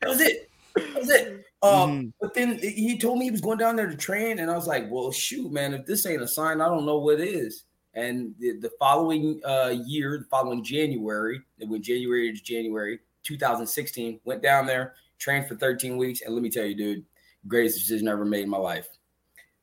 [0.00, 0.50] That was it.
[0.74, 1.44] That was it.
[1.62, 2.12] Um, Mhm.
[2.20, 4.66] But then he told me he was going down there to train, and I was
[4.66, 8.34] like, "Well, shoot, man, if this ain't a sign, I don't know what is." And
[8.38, 14.42] the, the following uh, year, the following January, it went January to January 2016, went
[14.42, 17.04] down there, trained for 13 weeks, and let me tell you, dude,
[17.48, 18.88] greatest decision I ever made in my life.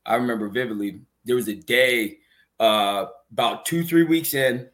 [0.05, 1.01] I remember vividly.
[1.23, 2.19] There was a day
[2.59, 4.69] uh, about two, three weeks in,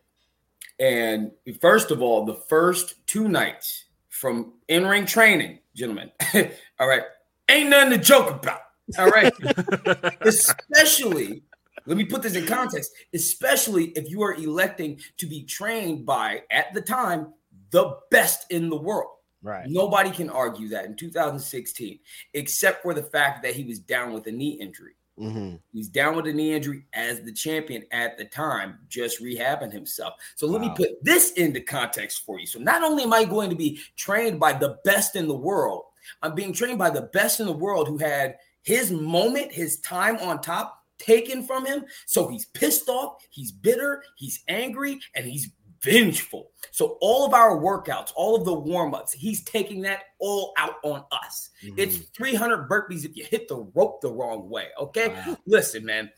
[0.80, 6.12] and first of all, the first two nights from in ring training, gentlemen.
[6.80, 7.04] all right,
[7.50, 8.62] ain't nothing to joke about.
[8.98, 9.34] All right,
[10.22, 11.44] especially.
[11.88, 16.44] Let me put this in context, especially if you are electing to be trained by,
[16.52, 17.34] at the time,
[17.72, 19.10] the best in the world.
[19.42, 19.66] Right.
[19.68, 21.98] Nobody can argue that in 2016,
[22.36, 24.94] except for the fact that he was down with a knee injury.
[25.22, 25.60] Mhm.
[25.72, 30.16] He's down with a knee injury as the champion at the time, just rehabbing himself.
[30.36, 30.70] So let Wow.
[30.70, 32.48] me put this into context for you.
[32.48, 35.84] So not only am I going to be trained by the best in the world,
[36.24, 40.18] I'm being trained by the best in the world who had his moment, his time
[40.18, 41.86] on top taken from him.
[42.06, 45.50] So he's pissed off, he's bitter, he's angry, and he's
[45.84, 46.52] vengeful.
[46.72, 51.04] So all of our workouts, all of the warm-ups, he's taking that all out on
[51.12, 51.50] us.
[51.78, 54.68] It's 300 burpees if you hit the rope the wrong way.
[54.80, 55.10] Okay.
[55.10, 55.38] Wow.
[55.46, 56.12] Listen, man.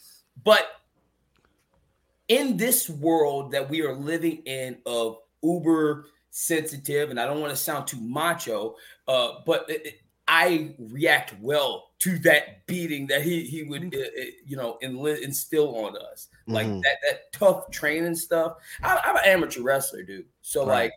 [0.43, 0.68] But
[2.28, 7.51] in this world that we are living in of uber sensitive, and I don't want
[7.51, 8.76] to sound too macho,
[9.07, 14.26] uh, but it- I react well to that beating that he he would uh, uh,
[14.46, 16.82] you know enli- instill on us, like Mhm.
[16.84, 18.58] that that tough training stuff.
[18.82, 20.26] I, I'm an amateur wrestler, dude.
[20.42, 20.84] So Right.
[20.84, 20.94] like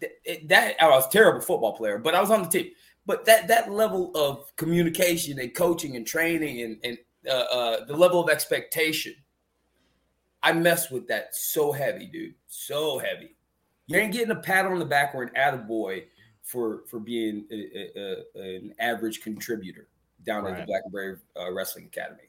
[0.00, 2.72] th- it- that I was a terrible football player, but I was on the team.
[3.04, 7.96] But that that level of communication and coaching and training and and uh, uh, the
[7.96, 9.14] level of expectation,
[10.42, 13.34] I mess with that so heavy, dude, so heavy.
[13.86, 16.04] You ain't getting a pat on the back or an attaboy
[16.48, 19.86] for for being a, a, a- an average contributor
[20.24, 20.66] down at the Right.
[20.66, 22.22] Black and Brave uh, Wrestling Academy.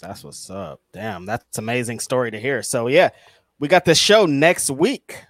[0.00, 0.80] That's what's up.
[0.92, 2.62] Damn, that's amazing story to hear.
[2.62, 3.10] So yeah,
[3.58, 5.24] we got this show next week.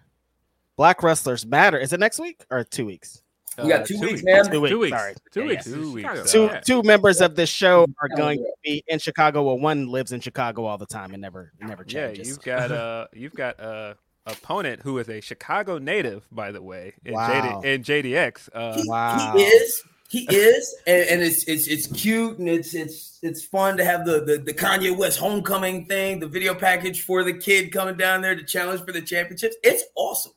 [0.77, 1.79] Black Wrestlers Matter.
[1.79, 3.23] Is it next week or two weeks?
[3.62, 4.25] We got Uh, two two weeks, weeks.
[4.25, 4.51] man.
[4.51, 4.71] Two weeks.
[4.71, 4.97] Two weeks.
[4.99, 5.14] Sorry.
[5.33, 5.67] Two Yeah, weeks.
[5.67, 5.75] yeah.
[5.75, 6.33] Two weeks.
[6.33, 9.45] Two two members of this show are going to be in Chicago.
[9.45, 12.27] Well, one lives in Chicago all the time and never never changes.
[12.29, 13.95] Yeah, you've got uh you've got uh
[14.27, 17.61] opponent who is a Chicago native, by the way, in, Wow.
[17.62, 18.49] JD, in JDX.
[18.53, 19.33] Uh, He, Wow.
[19.37, 19.83] he is.
[20.09, 24.07] He is, and, and it's it's it's cute and it's it's it's fun to have
[24.07, 28.22] the, the the Kanye West homecoming thing, the video package for the kid coming down
[28.22, 29.57] there to challenge for the championships.
[29.64, 30.31] It's awesome,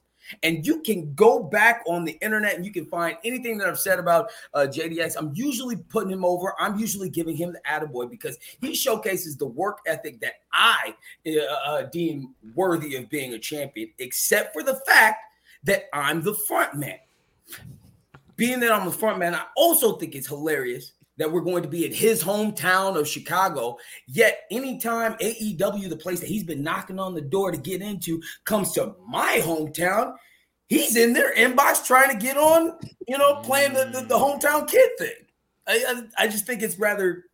[0.44, 3.80] and you can go back on the internet and you can find anything that I've
[3.80, 5.16] said about uh, JDX.
[5.18, 6.54] I'm usually putting him over.
[6.60, 10.96] I'm usually giving him the attaboy because he showcases the work ethic that I
[11.28, 15.24] uh, uh, deem worthy of being a champion, except for the fact
[15.64, 17.00] that I'm the front man
[18.40, 21.70] being that I'm the front man, I also think it's hilarious that we're going to
[21.70, 23.78] be in his hometown of Chicago.
[24.07, 28.22] Yet, anytime AEW, the place that he's been knocking on the door to get into,
[28.45, 30.15] comes to my hometown,
[30.70, 34.65] he's in their inbox trying to get on, you know, playing the, the, the hometown
[34.65, 35.11] kid thing.
[35.67, 37.26] I, I, I just think it's rather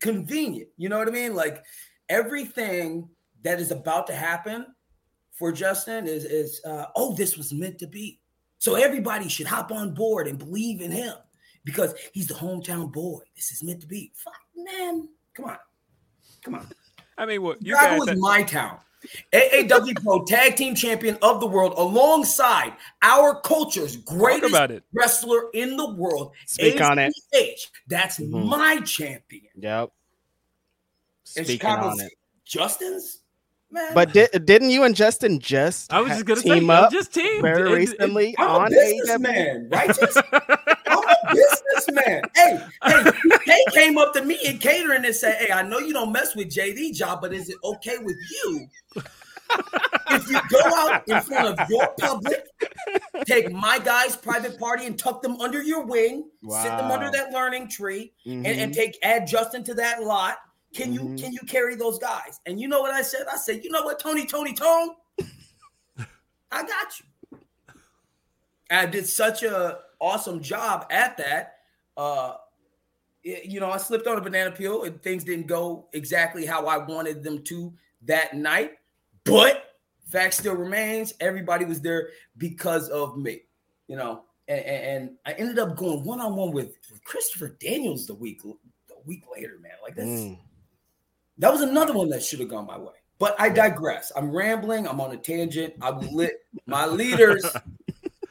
[0.00, 0.68] convenient.
[0.76, 1.34] You know what I mean?
[1.34, 1.64] Like
[2.08, 3.08] everything
[3.42, 4.66] that is about to happen
[5.32, 8.20] for Justin is, is uh, oh, this was meant to be.
[8.58, 11.14] So everybody should hop on board and believe in him
[11.64, 13.20] because he's the hometown boy.
[13.36, 14.12] This is meant to be.
[14.14, 15.08] Fuck, man.
[15.34, 15.58] Come on.
[16.42, 16.66] Come on.
[17.18, 18.14] I mean, what you Chicago guys?
[18.14, 18.78] is my town.
[19.32, 24.82] AAW Pro Tag Team Champion of the World alongside our culture's greatest about it.
[24.92, 26.32] wrestler in the world.
[26.46, 27.12] Speak on it.
[27.34, 27.70] ACH.
[27.88, 28.46] That's Mhm.
[28.46, 29.48] my champion.
[29.56, 29.90] Yep.
[31.36, 32.12] And Speaking Chicago's on it.
[32.44, 33.18] Justin's?
[33.70, 33.94] Man.
[33.94, 37.14] But did, didn't you and Justin just I was just gonna team say, up just
[37.14, 38.74] team very It- it- recently I'm a on AEW?
[38.98, 40.16] businessman, righteous.
[41.94, 42.30] Businessman.
[42.34, 43.04] Hey, hey,
[43.46, 46.34] they came up to me in catering and said, Hey, I know you don't mess
[46.34, 48.68] with JD job, but is it okay with you
[50.10, 52.44] if you go out in front of your public,
[53.26, 57.32] take my guy's private party and tuck them under your wing, sit them under that
[57.32, 58.74] learning tree, and, and Mhm.
[58.74, 60.38] take add Justin to that lot?
[60.74, 61.20] Can you Mhm.
[61.20, 62.40] can you carry those guys?
[62.46, 63.26] And you know what I said?
[63.30, 64.90] I said, you know what, Tony, Tony, Tone,
[66.52, 67.06] I got you.
[68.70, 71.59] And I did such a awesome job at that.
[72.00, 72.34] Uh,
[73.22, 76.78] you know, I slipped on a banana peel and things didn't go exactly how I
[76.78, 77.74] wanted them to
[78.06, 78.78] that night.
[79.24, 79.76] But
[80.08, 82.08] fact still remains, everybody was there
[82.38, 83.42] because of me,
[83.86, 84.22] you know.
[84.48, 88.94] And, and I ended up going one on one with Christopher Daniels the week the
[89.04, 89.72] week later, man.
[89.82, 90.38] Like that's mm.
[91.36, 92.94] that was another one that should have gone my way.
[93.18, 94.10] But I digress.
[94.16, 94.88] I'm rambling.
[94.88, 95.74] I'm on a tangent.
[95.82, 97.44] I lit my leaders.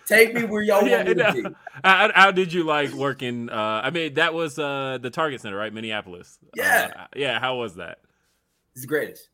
[0.10, 1.56] Take me where y'all yeah, want me to be.
[1.84, 3.48] How, how, did you like working?
[3.48, 5.72] Uh, I mean, that was uh, the Target Center, right?
[5.72, 6.40] Minneapolis.
[6.56, 6.92] Yeah.
[6.98, 7.40] Uh, yeah.
[7.40, 8.00] How was that?
[8.74, 9.30] It's the greatest.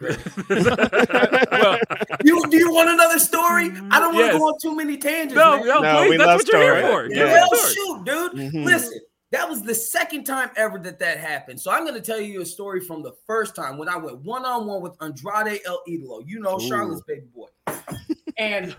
[0.00, 1.78] well,
[2.22, 3.72] you do you want another story?
[3.90, 4.32] I don't want yes.
[4.34, 5.34] to go on too many tangents.
[5.34, 5.66] No, man.
[5.66, 6.18] no, no please.
[6.18, 7.06] That's what you're here for.
[7.12, 7.44] Yeah.
[7.50, 8.32] Well, shoot, dude.
[8.34, 8.62] Mm-hmm.
[8.62, 9.00] Listen,
[9.32, 11.60] that was the second time ever that that happened.
[11.60, 14.20] So I'm going to tell you a story from the first time when I went
[14.20, 16.22] one on one with Andrade El Idolo.
[16.24, 16.68] You know, Ooh.
[16.68, 17.48] Charlotte's baby boy,
[18.38, 18.76] and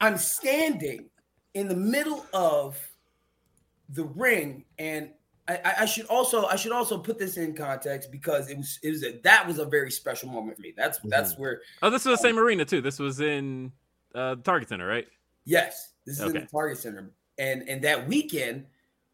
[0.00, 1.10] I'm standing
[1.54, 2.78] in the middle of
[3.90, 5.10] the ring, and
[5.48, 8.90] I, I, should also I should also put this in context because it was it
[8.90, 10.72] was a, that was a very special moment for me.
[10.76, 11.08] That's mm-hmm.
[11.08, 11.60] that's where.
[11.82, 12.80] Oh, this was the same um, arena too.
[12.80, 13.72] This was in
[14.14, 15.06] uh, Target Center, right?
[15.44, 16.38] Yes, this is okay.
[16.38, 18.66] in the Target Center, and and that weekend,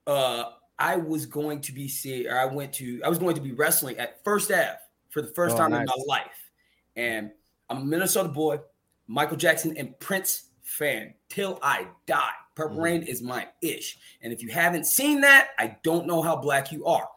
[0.06, 2.28] uh, I was going to be see.
[2.28, 4.76] Or I went to I was going to be wrestling at First Ave
[5.10, 5.80] for the first oh, time nice.
[5.80, 6.50] in my life,
[6.96, 7.30] and
[7.70, 8.60] I'm a Minnesota boy.
[9.08, 10.45] Michael Jackson and Prince
[10.76, 12.30] fan till I die.
[12.54, 12.82] Purple mm.
[12.82, 13.98] Rain is my ish.
[14.22, 17.08] And if you haven't seen that, I don't know how black you are.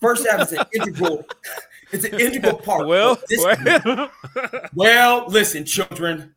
[0.00, 1.24] First Ave is an integral,
[1.92, 2.86] it's an integral part.
[2.86, 4.10] Well, well.
[4.74, 6.34] well, listen, children,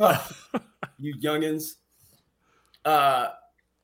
[0.00, 0.28] oh,
[0.98, 1.74] you youngins.
[2.84, 3.28] Uh,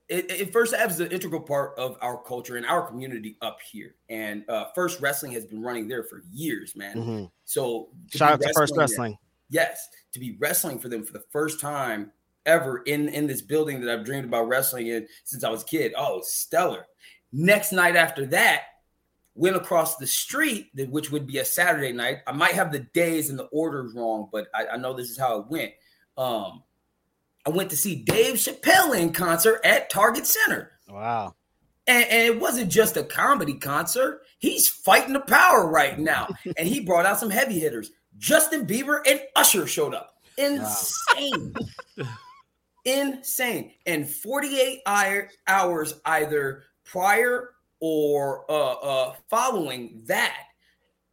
[0.09, 3.59] it, it, First Ave is an integral part of our culture and our community up
[3.71, 3.97] here.
[4.09, 6.97] And uh, First Wrestling has been running there for years, man.
[6.97, 7.25] Mm-hmm.
[7.45, 9.13] So shout out to First Wrestling.
[9.13, 12.13] There, yes, to be wrestling for them for the first time
[12.47, 15.67] ever in in this building that I've dreamed about wrestling in since I was a
[15.67, 15.93] kid.
[15.97, 16.87] Oh, stellar.
[17.33, 18.63] Next night after that,
[19.35, 22.19] went across the street, which would be a Saturday night.
[22.27, 25.19] I might have the days and the orders wrong, but I, I know this is
[25.19, 25.73] how it went.
[26.17, 26.65] Um,
[27.47, 30.73] I went to see Dave Chappelle in concert at Target Center.
[30.89, 31.35] Wow.
[31.87, 34.23] And, and, it wasn't just a comedy concert.
[34.39, 36.29] He's fighting the power right now.
[36.59, 37.91] and he brought out some heavy hitters.
[38.19, 40.15] Justin Bieber and Usher showed up.
[40.37, 41.55] Insane.
[41.97, 42.07] Wow.
[42.85, 43.73] Insane.
[43.87, 47.51] And 48 hours either prior
[47.81, 50.37] or uh, uh, following that,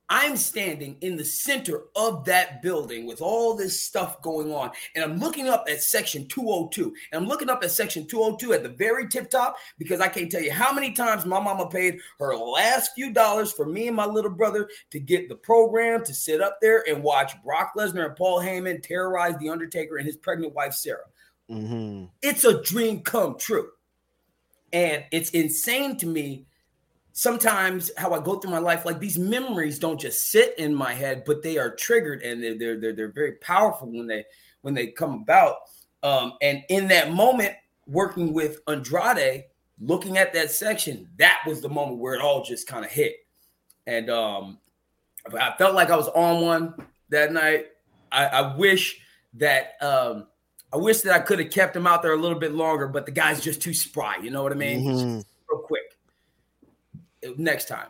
[0.09, 4.71] I'm standing in the center of that building with all this stuff going on.
[4.93, 6.93] And I'm looking up at section 202.
[7.11, 10.31] And I'm looking up at section 202 at the very tip top because I can't
[10.31, 13.95] tell you how many times my mama paid her last few dollars for me and
[13.95, 18.05] my little brother to get the program to sit up there and watch Brock Lesnar
[18.05, 20.99] and Paul Heyman terrorize The Undertaker and his pregnant wife, Sarah.
[21.49, 22.05] Mm-hmm.
[22.21, 23.69] It's a dream come true.
[24.71, 26.45] And it's insane to me
[27.15, 30.93] sometimes how I go through my life, like these memories don't just sit in my
[30.93, 34.25] head, but they are triggered and they're they're they're, they're very powerful when they
[34.61, 35.55] when they come about.
[36.03, 37.55] Um, and in that moment,
[37.87, 39.45] working with Andrade,
[39.79, 43.15] looking at that section, that was the moment where it all just kind of hit.
[43.87, 44.59] And um,
[45.39, 46.73] I felt like I was on one
[47.09, 47.67] that night.
[48.11, 48.99] I, I wish
[49.35, 50.27] that um,
[50.73, 53.05] I wish that I could have kept him out there a little bit longer, but
[53.05, 54.17] the guy's just too spry.
[54.17, 54.83] You know what I mean?
[54.83, 55.19] Mm-hmm.
[55.49, 55.84] Real quick
[57.37, 57.87] next time.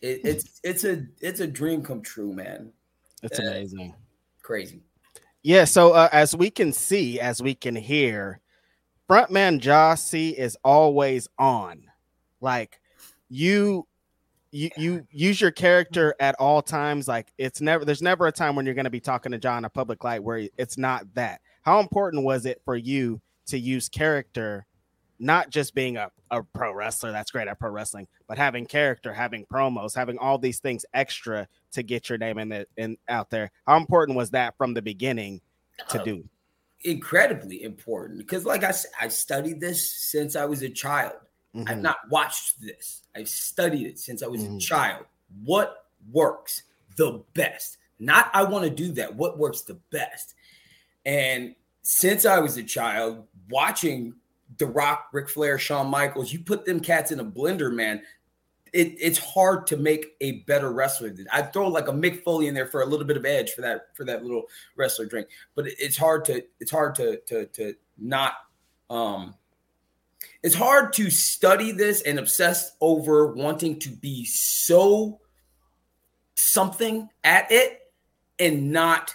[0.00, 2.72] It, it's it's a it's a dream come true, man.
[3.22, 3.94] It's uh, amazing,
[4.42, 4.82] crazy.
[5.42, 5.64] Yeah.
[5.64, 8.40] So uh, as we can see, as we can hear,
[9.08, 11.84] frontman Jah-C is always on.
[12.40, 12.80] Like
[13.28, 13.86] you,
[14.50, 17.08] you you use your character at all times.
[17.08, 19.64] Like it's never there's never a time when you're going to be talking to John
[19.64, 21.40] a public light where it's not that.
[21.62, 24.66] How important was it for you to use character
[25.18, 29.12] not just being a, a pro wrestler that's great at pro wrestling but having character
[29.12, 33.30] having promos having all these things extra to get your name in the in out
[33.30, 33.50] there.
[33.66, 35.40] How important was that from the beginning
[35.90, 36.24] to uh, do?
[36.84, 41.14] incredibly important because like i said i studied this since i was a child.
[41.54, 41.68] Mm-hmm.
[41.68, 43.02] i've not watched this.
[43.16, 44.56] I've studied it since i was mm-hmm.
[44.56, 45.06] a child.
[45.44, 46.64] What works
[46.96, 47.78] the best?
[47.98, 49.14] Not i want to do that.
[49.14, 50.34] What works the best?
[51.06, 54.14] And since i was a child watching
[54.58, 58.02] the Rock, Ric Flair, Shawn Michaels, you put them cats in a blender, man.
[58.72, 61.14] It, it's hard to make a better wrestler.
[61.32, 63.60] I'd throw like a Mick Foley in there for a little bit of edge for
[63.60, 64.44] that for that little
[64.76, 68.32] wrestler drink, but it's hard to it's hard to to to not
[68.90, 69.34] um
[70.42, 75.20] it's hard to study this and obsess over wanting to be so
[76.34, 77.80] something at it
[78.38, 79.14] and not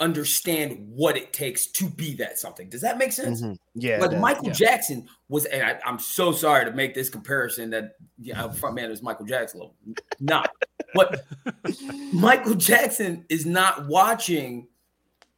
[0.00, 2.68] understand what it takes to be that something.
[2.68, 3.40] Does that make sense?
[3.40, 3.58] Mhm.
[3.74, 3.98] Yeah.
[4.00, 4.18] like.
[4.18, 4.52] Michael yeah.
[4.52, 8.90] Jackson was, and I, I'm so sorry to make this comparison that yeah, front man
[8.90, 9.74] is Michael Jackson level.
[10.20, 10.50] Not,
[10.94, 11.24] but
[12.12, 14.68] Michael Jackson is not watching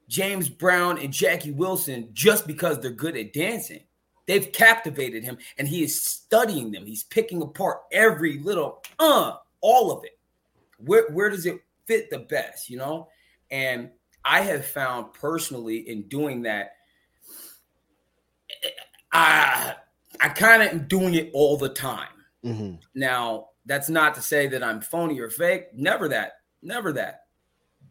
[0.09, 3.81] James Brown and Jackie Wilson just because they're good at dancing.
[4.27, 6.85] They've captivated him, and he is studying them.
[6.85, 10.19] He's picking apart every little uh, all of it.
[10.79, 12.69] Where where does it fit the best?
[12.69, 13.09] You know,
[13.51, 13.91] and
[14.29, 16.73] I have found personally in doing that
[19.13, 19.75] I
[20.21, 22.09] I kind of am doing it all the time.
[22.45, 22.81] Mhm.
[22.95, 25.69] Now, that's not to say that I'm phony or fake.
[25.75, 26.41] Never that.
[26.63, 27.27] Never that.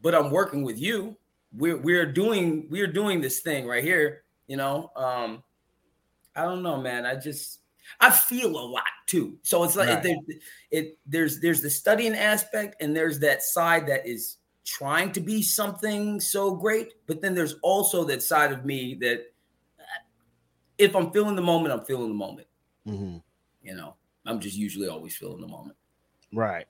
[0.01, 1.17] But I'm working with you.
[1.53, 4.23] We're we're doing we're doing this thing right here.
[4.47, 5.43] You know, um,
[6.35, 7.05] I don't know, man.
[7.05, 7.59] I just
[7.99, 9.37] I feel a lot too.
[9.43, 10.03] So it's like Right.
[10.03, 10.15] there,
[10.71, 14.37] it there's there's the studying aspect, and there's that side that is
[14.67, 16.93] trying to be something so great.
[17.07, 19.33] But then there's also that side of me that
[19.79, 19.83] uh,
[20.77, 22.47] if I'm feeling the moment, I'm feeling the moment.
[22.85, 23.23] Mhm.
[23.63, 23.95] You know,
[24.25, 25.77] I'm just usually always feeling the moment.
[26.33, 26.67] Right.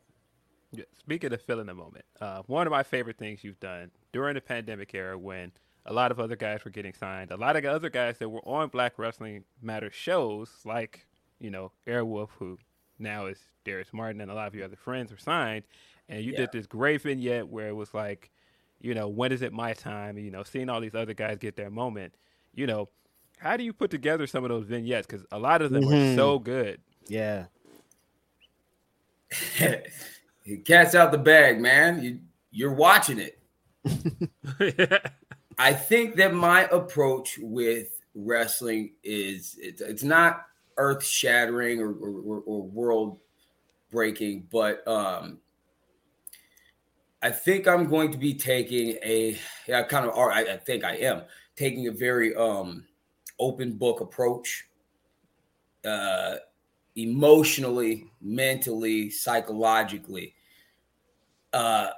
[0.72, 4.36] Yeah, speaking of feeling the moment, uh, one of my favorite things you've done during
[4.36, 5.52] the pandemic era when
[5.86, 8.46] a lot of other guys were getting signed, a lot of other guys that were
[8.48, 11.08] on Black Wrestling Matter shows, like,
[11.40, 12.60] you know, Airwolf, who
[13.00, 15.64] now is Darius Martin, and a lot of your other friends were signed.
[16.10, 16.38] And you Yeah.
[16.38, 18.32] did this great vignette where it was like,
[18.80, 20.18] you know, when is it my time?
[20.18, 22.14] You know, seeing all these other guys get their moment.
[22.54, 22.90] You know,
[23.38, 25.06] how do you put together some of those vignettes?
[25.08, 26.12] Because a lot of them Mhm.
[26.12, 26.80] are so good.
[27.08, 27.46] Yeah.
[30.46, 32.02] you Cat's out the bag, man.
[32.02, 32.20] You
[32.52, 33.40] you're watching it.
[35.60, 40.46] I think that my approach with wrestling is it's, it's not
[40.78, 43.20] earth shattering or, or, or world
[43.92, 45.40] breaking, but um,
[47.22, 49.38] I think I'm going to be taking a
[49.68, 51.24] yeah, kind of or I, I think I am
[51.56, 52.86] taking a very um,
[53.40, 54.68] open book approach,
[55.84, 56.36] uh,
[56.96, 60.36] emotionally, mentally, psychologically.
[61.54, 61.90] Uh,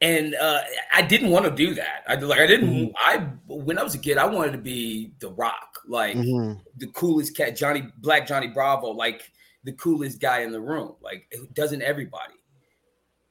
[0.00, 0.60] and uh,
[0.92, 2.04] I didn't want to do that.
[2.06, 2.92] I like I didn't.
[2.96, 6.60] I when I was a kid, I wanted to be The Rock, like Mhm.
[6.76, 9.30] the coolest cat, Johnny Black Johnny Bravo, like
[9.64, 10.94] the coolest guy in the room.
[11.02, 12.34] Like doesn't everybody?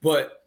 [0.07, 0.45] But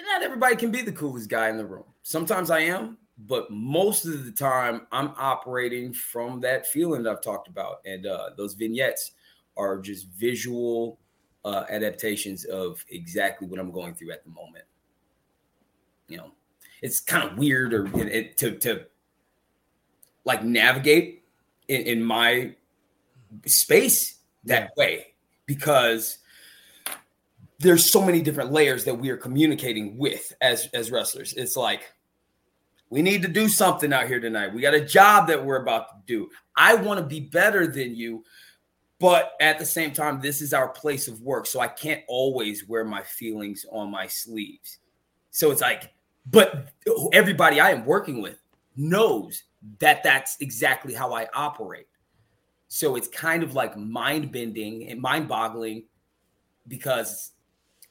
[0.00, 1.84] not everybody can be the coolest guy in the room.
[2.02, 7.22] Sometimes I am, but most of the time I'm operating from that feeling that I've
[7.22, 9.12] talked about, and uh, those vignettes
[9.56, 10.98] are just visual
[11.44, 14.64] uh, adaptations of exactly what I'm going through at the moment.
[16.08, 16.32] You know,
[16.82, 18.86] it's kind of weird or it, it- to to
[20.24, 21.22] like navigate
[21.68, 22.56] in, in my
[23.46, 25.14] space that way
[25.46, 26.18] because
[27.58, 31.32] there's so many different layers that we are communicating with as as wrestlers.
[31.34, 31.92] It's like
[32.90, 34.54] we need to do something out here tonight.
[34.54, 36.30] We got a job that we're about to do.
[36.56, 38.24] I want to be better than you,
[38.98, 41.46] but at the same time, this is our place of work.
[41.46, 44.78] So I can't always wear my feelings on my sleeves.
[45.30, 45.92] So it's like,
[46.26, 46.68] but
[47.12, 48.40] everybody I am working with
[48.76, 49.42] knows
[49.80, 51.88] that that's exactly how I operate.
[52.68, 55.84] So it's kind of like mind bending and mind boggling
[56.68, 57.32] because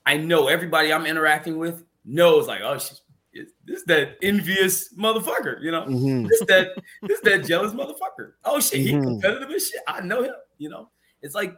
[0.07, 3.01] I know everybody I'm interacting with knows like, oh, she's,
[3.33, 6.27] this is that envious motherfucker, you know, Mhm.
[6.29, 6.69] this that
[7.03, 8.33] this that jealous motherfucker.
[8.45, 9.03] Oh shit, he Mhm.
[9.03, 9.81] competitive as shit.
[9.87, 10.89] I know him, you know.
[11.21, 11.55] It's like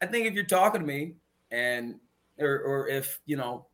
[0.00, 1.16] I think if you're talking to me
[1.50, 1.98] and
[2.38, 3.66] or or if you know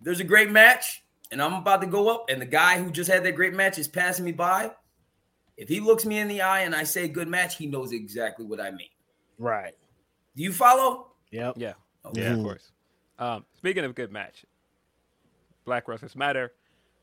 [0.00, 3.10] there's a great match and I'm about to go up and the guy who just
[3.10, 4.72] had that great match is passing me by,
[5.56, 8.44] if he looks me in the eye and I say good match, he knows exactly
[8.46, 8.88] what I mean.
[9.38, 9.74] Right.
[10.34, 11.12] Do you follow?
[11.30, 11.54] Yep.
[11.56, 11.74] Yeah.
[12.04, 12.22] Okay.
[12.22, 12.71] Yeah, of course.
[13.22, 14.44] Um, speaking of good match,
[15.64, 16.52] Black Wrestlers Matter.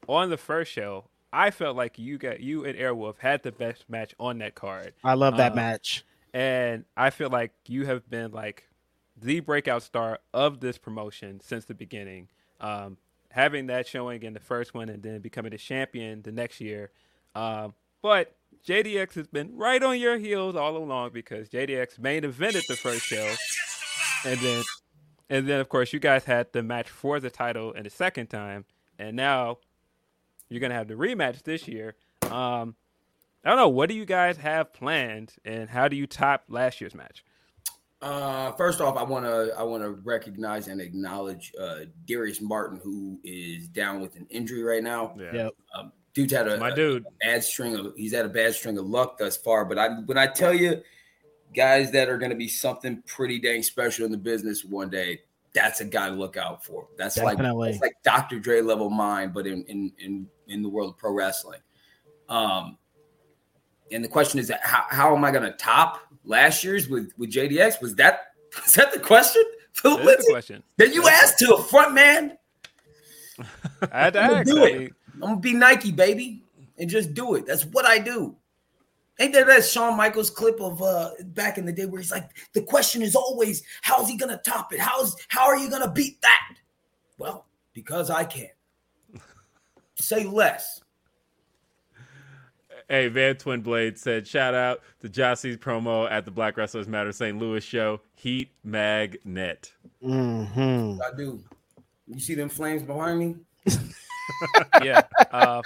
[0.08, 3.90] On the first show, I felt like you got you and Airwolf had the best
[3.90, 6.04] match on that card, I love that Uh, match.
[6.34, 8.68] and I feel like you have been like
[9.16, 12.28] the breakout star of this promotion since the beginning.
[12.60, 12.98] Um,
[13.32, 16.92] having that showing in the first one, and then becoming the champion the next year.
[17.36, 18.36] Um, but
[18.66, 23.06] JDX has been right on your heels all along because JDX main evented the first
[23.06, 23.36] show,
[24.26, 24.64] and then
[25.30, 28.28] and then, of course, you guys had the match for the title in the second
[28.28, 28.66] time,
[28.98, 29.58] and now
[30.50, 31.96] you're gonna have the rematch this year.
[32.24, 32.76] Um,
[33.44, 33.70] I don't know.
[33.70, 37.24] What do you guys have planned, and how do you top last year's match?
[38.02, 42.80] Uh, first off, I want to I want to recognize and acknowledge uh, Darius Martin,
[42.82, 45.16] who is down with an injury right now.
[45.18, 45.54] Yep.
[45.78, 47.06] Um, dude's had a, My a dude.
[47.22, 49.66] bad string of he's had a bad string of luck thus far.
[49.66, 50.82] But I when I tell you,
[51.56, 55.22] guys that are going to be something pretty dang special in the business one day,
[55.54, 56.88] that's a guy to look out for.
[56.98, 57.70] That's Definitely.
[57.70, 58.40] like that's like Dr.
[58.40, 61.60] Dre level mind, but in in in in the world of pro wrestling.
[62.28, 62.78] Um,
[63.92, 67.12] and the question is, that how, how am I going to top last year's with
[67.18, 67.82] with JDX?
[67.82, 69.44] Was that was that the question,
[69.74, 70.64] Philip That's the question.
[70.78, 72.38] That you asked to a front man?
[73.92, 74.50] I had to I'm gonna ask.
[74.52, 74.80] do I it.
[74.80, 76.44] mean, I'm gonna be Nike, baby,
[76.78, 77.48] and just do it.
[77.48, 78.36] That's what I do.
[79.20, 82.30] Ain't there that Shawn Michaels clip of uh back in the day where he's like,
[82.54, 84.80] the question is always, how's he gonna top it?
[84.80, 86.56] How's how are you gonna beat that?
[87.18, 88.48] Well, because I can.
[89.96, 90.82] Say less.
[92.88, 97.12] Hey, Van Twin Blade said, shout out to Jah-C's promo at the Black Wrestlers Matter
[97.12, 97.38] St.
[97.38, 99.74] Louis show, Heat Magnet.
[100.02, 101.44] hmm I do.
[102.08, 103.36] You see them flames behind me?
[104.82, 105.04] yeah.
[105.32, 105.62] Uh,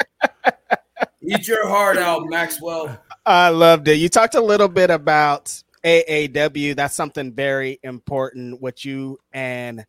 [1.22, 3.02] Eat your heart out, Maxwell.
[3.26, 3.95] I loved it.
[3.95, 6.76] You talked a little bit about AAW.
[6.76, 8.62] That's something very important.
[8.62, 9.86] What you and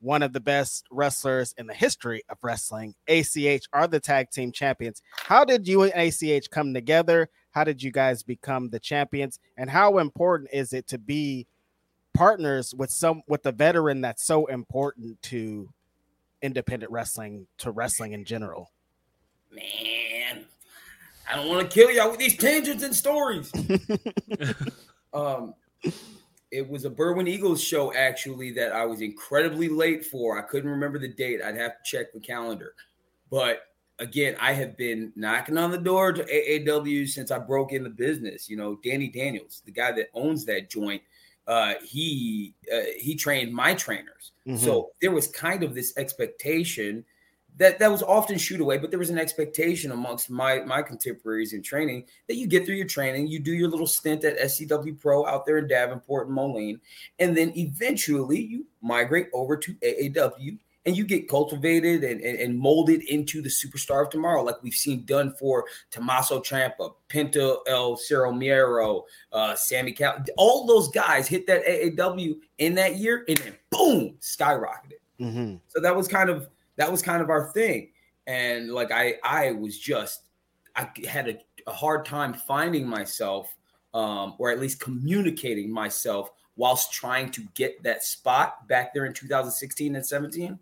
[0.00, 4.52] one of the best wrestlers in the history of wrestling, ACH, are the tag team
[4.52, 5.00] champions.
[5.16, 7.30] How did you and ACH come together?
[7.52, 9.38] How did you guys become the champions?
[9.56, 11.46] And how important is it to be
[12.12, 15.70] partners with some with a veteran that's so important to
[16.42, 18.70] independent wrestling, to wrestling in general?
[19.50, 20.44] Man,
[21.30, 23.52] I don't want to kill y'all with these tangents and stories.
[25.14, 25.54] um,
[26.50, 30.38] it was a Berwyn Eagles show actually that I was incredibly late for.
[30.38, 31.40] I couldn't remember the date.
[31.42, 32.74] I'd have to check the calendar.
[33.30, 33.62] But
[33.98, 37.90] again, I have been knocking on the door to AAW since I broke in the
[37.90, 38.48] business.
[38.48, 41.02] You know, Danny Daniels, the guy that owns that joint,
[41.46, 44.32] uh, he uh, he trained my trainers.
[44.56, 47.04] So there was kind of this expectation
[47.56, 51.52] that that was often shoot away, but there was an expectation amongst my my contemporaries
[51.52, 55.00] in training that you get through your training, you do your little stint at SCW
[55.00, 56.80] Pro out there in Davenport and Moline,
[57.18, 62.58] and then eventually you migrate over to AAW and you get cultivated and, and, and
[62.58, 67.96] molded into the superstar of tomorrow, like we've seen done for Tommaso Ciampa, Penta El
[67.96, 70.22] Zero Miedo, uh, Sammy Cal.
[70.36, 75.00] All those guys hit that AAW in that year, and then boom, skyrocketed.
[75.20, 75.56] Mm-hmm.
[75.68, 77.90] So that was kind of that was kind of our thing.
[78.26, 80.22] And like I I was just
[80.76, 83.54] I had a, a hard time finding myself
[83.92, 89.12] um, or at least communicating myself whilst trying to get that spot back there in
[89.12, 90.58] 2016 and 17.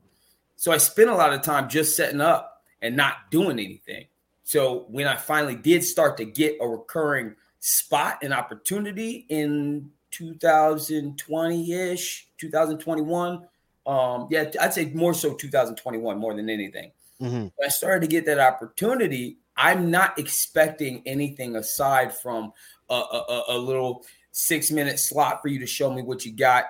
[0.56, 4.06] So I spent a lot of time just setting up and not doing anything.
[4.44, 12.28] So when I finally did start to get a recurring spot and opportunity in 2020-ish,
[12.38, 13.46] 2021,
[13.86, 16.92] um, yeah, I'd say more so 2021 more than anything.
[17.20, 17.34] Mm-hmm.
[17.34, 22.52] When I started to get that opportunity, I'm not expecting anything aside from
[22.90, 26.64] a, a, a little six minute slot for you to show me what you got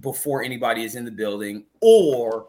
[0.00, 2.46] before anybody is in the building or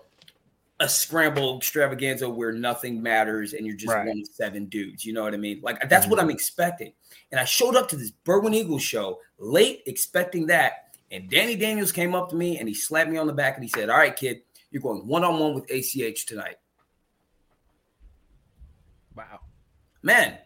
[0.80, 4.08] a scramble extravaganza where nothing matters and you're just Right.
[4.08, 5.06] one of seven dudes.
[5.06, 5.60] You know what I mean?
[5.62, 6.94] Like that's what I'm expecting.
[7.32, 10.93] And I showed up to this Berwyn Eagles show late, expecting that.
[11.14, 13.64] And Danny Daniels came up to me and he slapped me on the back and
[13.64, 14.42] he said, All right, kid,
[14.72, 16.56] you're going one on one with ACH tonight.
[19.16, 19.42] wow.
[20.02, 20.40] Man,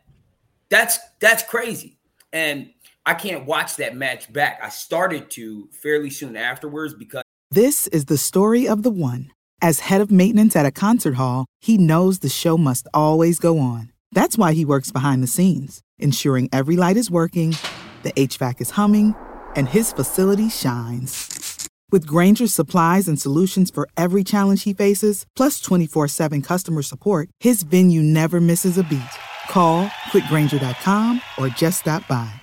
[0.69, 1.97] that's that's crazy.
[2.33, 2.71] And
[3.05, 4.59] I can't watch that match back.
[4.61, 9.31] I started to fairly soon afterwards because This is the story of the one.
[9.61, 13.57] As head of maintenance at a concert hall, he knows the show must always go
[13.57, 13.93] on.
[14.11, 17.55] That's why he works behind the scenes, ensuring every light is working,
[18.03, 19.15] the HVAC is humming,
[19.57, 21.67] and his facility shines.
[21.89, 27.29] With Grainger's supplies and solutions for every challenge he faces, plus 24 7 customer support,
[27.39, 29.13] his venue never misses a beat.
[29.49, 32.41] Call clickgrainger.com or just stop by.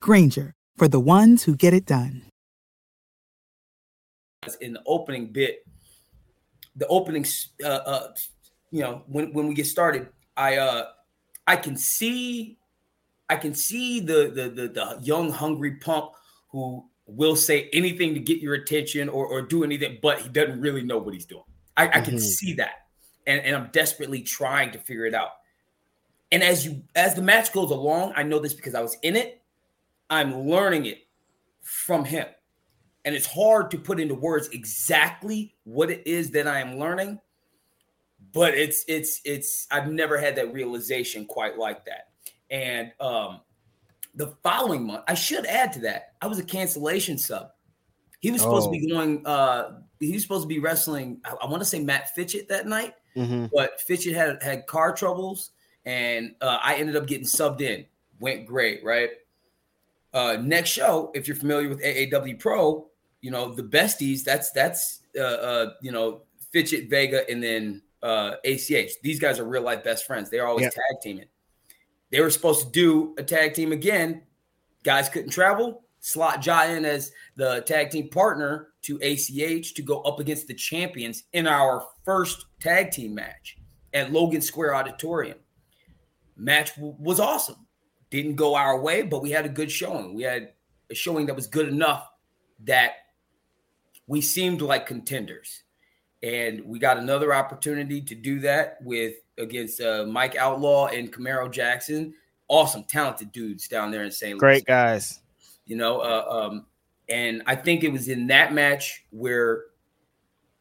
[0.00, 2.22] Granger, for the ones who get it done.
[4.60, 5.66] in the opening bit,
[6.76, 7.26] the opening,
[7.64, 8.14] uh, uh,
[8.70, 10.84] you know, when when we get started, I uh,
[11.46, 12.58] I can see,
[13.28, 16.12] I can see the the the, the young hungry punk
[16.54, 20.60] who will say anything to get your attention or or do anything, but he doesn't
[20.60, 21.42] really know what he's doing.
[21.76, 22.20] I, I can Mhm.
[22.20, 22.86] see that,
[23.26, 25.30] and and I'm desperately trying to figure it out.
[26.32, 29.16] And as you as the match goes along, I know this because I was in
[29.16, 29.42] it.
[30.10, 31.08] I'm learning it
[31.62, 32.26] from him
[33.04, 37.20] and it's hard to put into words exactly what it is that I am learning
[38.32, 42.08] but it's it's it's I've never had that realization quite like that
[42.50, 43.40] and um
[44.14, 47.48] the following month I should add to that I was a cancellation sub
[48.20, 51.46] he was supposed to be going uh he was supposed to be wrestling I, I
[51.46, 53.46] want to say Matt Fitchett that night Mm-hmm.
[53.52, 55.50] but Fitchett had had car troubles,
[55.84, 57.86] and uh, I ended up getting subbed in.
[58.18, 59.10] Went great, right?
[60.12, 62.88] Uh, next show, if you're familiar with AAW Pro,
[63.20, 68.32] you know, the besties, that's that's uh, uh you know, Fitchett, Vega, and then uh
[68.44, 69.00] ACH.
[69.02, 70.28] These guys are real life best friends.
[70.28, 70.74] They're always Yep.
[70.74, 71.26] tag teaming.
[72.14, 74.22] They were supposed to do a tag team again.
[74.84, 75.82] Guys couldn't travel.
[75.98, 80.54] Slot Jai in as the tag team partner to ACH to go up against the
[80.54, 83.58] champions in our first tag team match
[83.92, 85.38] at Logan Square Auditorium.
[86.36, 87.66] Match w- was awesome.
[88.10, 90.14] Didn't go our way, but we had a good showing.
[90.14, 90.52] We had
[90.90, 92.08] a showing that was good enough
[92.60, 92.92] that
[94.06, 95.64] we seemed like contenders.
[96.22, 101.50] And we got another opportunity to do that with against uh, Mike Outlaw and Camaro
[101.50, 102.14] Jackson.
[102.48, 104.32] Awesome, talented dudes down there in St.
[104.32, 105.20] Louis Great guys.
[105.64, 106.66] you know uh, um
[107.08, 109.64] and i think it was in that match where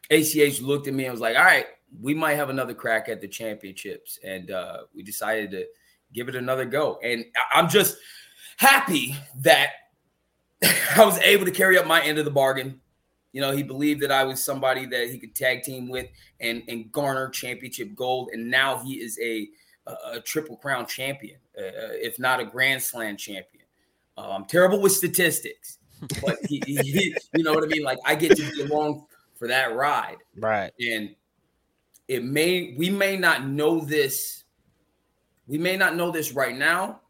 [0.10, 1.66] ach looked at me and was like all right
[2.02, 5.66] we might have another crack at the championships and uh we decided to
[6.14, 7.98] give it another go and i'm just
[8.58, 9.72] happy that
[10.96, 12.80] i was able to carry up my end of the bargain
[13.34, 16.08] you know he believed that i was somebody that he could tag team with
[16.40, 19.50] and and garner championship gold and now he is a
[19.88, 23.66] a, a triple crown champion uh, if not a grand slam champion
[24.16, 25.80] uh, I'm terrible with statistics,
[26.22, 27.82] but he, he- you know what I mean.
[27.82, 30.72] Like I get to be along for that ride, Right.
[30.80, 31.16] and
[32.08, 34.44] it may we may not know this,
[35.48, 37.02] we may not know this right now,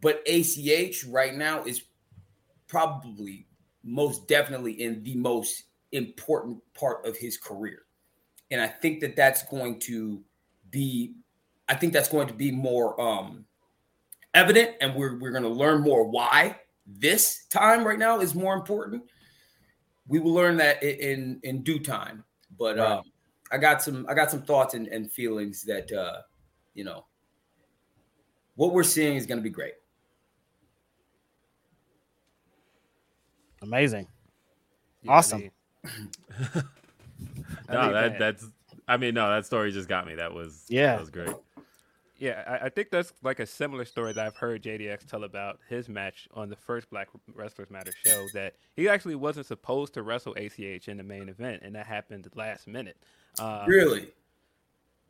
[0.00, 1.82] but ACH right now is
[2.68, 3.48] probably
[3.84, 7.82] most definitely in the most important part of his career,
[8.50, 10.22] and I think that that's going to
[10.70, 11.14] be,
[11.68, 13.00] I think that's going to be more.
[13.00, 13.46] um
[14.34, 18.54] evident and we're, we're going to learn more why this time right now is more
[18.54, 19.00] important
[20.08, 22.24] we will learn that in in due time
[22.58, 22.92] but Right.
[22.98, 23.02] um
[23.52, 26.22] i got some i got some thoughts and, and feelings that uh
[26.74, 27.06] you know
[28.56, 29.74] what we're seeing is going to be great
[33.64, 34.06] Amazing.
[35.02, 35.40] Yeah, I Awesome.
[35.40, 35.50] mean-
[35.84, 35.90] I
[37.72, 38.18] No, mean, that man.
[38.18, 38.46] that's.
[38.86, 40.14] I mean, no, that story just got me.
[40.14, 40.92] That was Yeah.
[40.92, 41.34] that was great.
[42.18, 45.58] Yeah, I, I think that's like a similar story that I've heard JDX tell about
[45.68, 48.26] his match on the first Black Wrestlers Matter show.
[48.34, 52.28] That he actually wasn't supposed to wrestle ACH in the main event, and that happened
[52.34, 52.96] last minute.
[53.38, 54.08] Um, really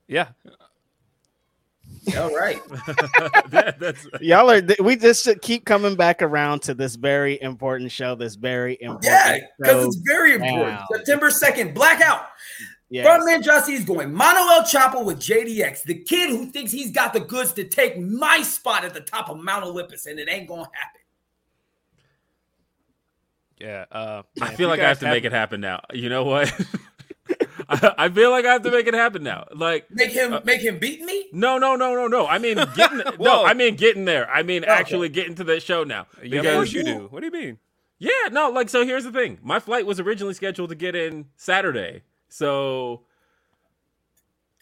[0.09, 0.29] Yeah,
[2.19, 2.61] all right
[3.49, 8.15] That- that's Y'all are we just keep coming back around to this very important show,
[8.15, 10.87] this very important yeah because it's very important Wow.
[10.93, 12.27] september 2nd blackout
[12.91, 13.07] Yes.
[13.09, 17.19] Frontman Justy is going Manuel Chapo with JDX, the kid who thinks he's got the
[17.19, 20.69] goods to take my spot at the top of Mount Olympus, and it ain't gonna
[20.73, 21.01] happen.
[23.59, 23.85] yeah.
[23.91, 25.81] Uh, I feel like I have to make it happen now.
[25.93, 26.53] You know what?
[27.69, 29.47] I, I feel like I have to make it happen now.
[29.55, 31.27] Like Make him uh, make him beat me.
[31.33, 32.27] no, no, no, no, no.
[32.27, 33.45] I mean getting no.
[33.45, 34.31] I mean getting there.
[34.31, 36.07] I mean actually getting to that show now.
[36.23, 37.07] Yeah, of course you do.
[37.11, 37.59] What do you mean?
[37.99, 39.39] Yeah, no, like so here's the thing.
[39.43, 42.03] My flight was originally scheduled to get in Saturday.
[42.29, 43.03] So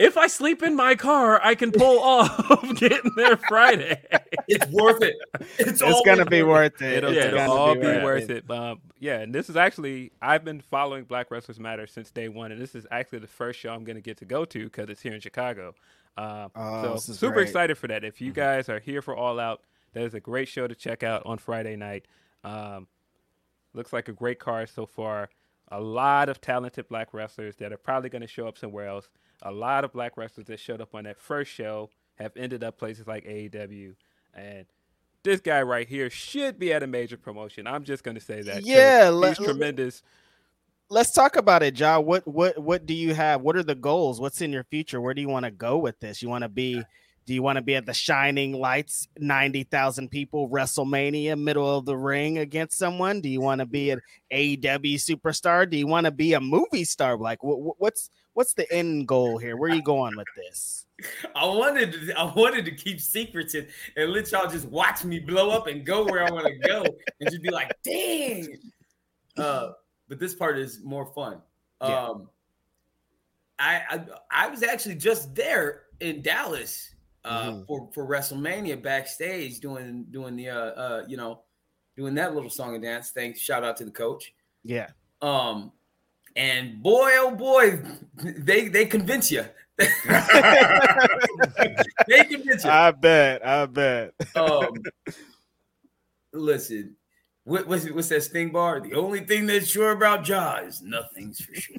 [0.03, 4.03] if I sleep in my car, I can pull off getting there Friday.
[4.49, 5.17] It's worth it.
[5.59, 6.99] It's, It's gonna be worth worth it.
[6.99, 8.45] It'll, Yeah, it'll gonna all be worth worth it.
[8.49, 8.51] it.
[8.51, 12.53] Um, yeah, and this is actually I've been following Black Wrestlers Matter since day one,
[12.53, 14.89] and this is actually the first show I'm going to get to go to because
[14.89, 15.75] it's here in Chicago.
[16.17, 17.49] Um, Oh, so super great.
[17.49, 18.05] excited for that.
[18.05, 19.63] If you guys are here for All Out,
[19.95, 22.07] that is a great show to check out on Friday night.
[22.45, 22.87] Um,
[23.75, 25.31] looks like a great card so far.
[25.69, 29.09] A lot of talented black wrestlers that are probably going to show up somewhere else.
[29.43, 32.79] A lot of black wrestlers that showed up on that first show have ended up
[32.79, 33.95] places like AEW.
[34.35, 34.67] And
[35.23, 37.67] this guy right here should be at a major promotion.
[37.67, 38.65] I'm just going to say that.
[38.65, 40.03] Yeah, he's let- tremendous.
[40.89, 42.01] Let's talk about it, Ja.
[42.01, 43.41] What what what do you have?
[43.41, 44.21] What are the goals?
[44.21, 45.01] What's in your future?
[45.01, 46.21] Where do you want to go with this?
[46.21, 46.83] You want to be
[47.25, 51.97] do you want to be at the shining lights, 90,000 people, WrestleMania, middle of the
[51.97, 53.21] ring against someone?
[53.21, 54.01] Do you want to be an
[54.33, 55.71] AEW superstar?
[55.71, 57.17] Do you want to be a movie star?
[57.17, 59.57] Like what, what's what's the end goal here?
[59.57, 60.87] Where are you going with this?
[61.35, 65.19] I wanted to, I wanted to keep secrets and, and let y'all just watch me
[65.19, 66.85] blow up and go where I want to go
[67.21, 68.57] and just be like, dang.
[69.37, 69.73] Uh,
[70.09, 71.41] but this part is more fun.
[71.81, 72.07] Yeah.
[72.07, 72.29] Um,
[73.59, 76.95] I, I I was actually just there in Dallas
[77.25, 77.67] uh, Mhm.
[77.67, 81.43] for for WrestleMania backstage doing doing the uh, uh you know
[81.97, 83.11] doing that little song and dance.
[83.11, 84.35] Thanks, shout out to the coach.
[84.65, 84.89] Yeah.
[85.21, 85.73] Um,
[86.37, 87.83] and boy, oh boy,
[88.17, 89.45] they they convince you.
[89.79, 89.89] they
[92.25, 92.71] convince you.
[92.71, 93.47] I bet.
[93.47, 94.15] I bet.
[94.37, 94.75] Um,
[96.33, 96.97] listen,
[97.45, 98.81] what, what's what's that Sting bar?
[98.81, 101.77] The only thing that's sure about Ja is nothing's for sure.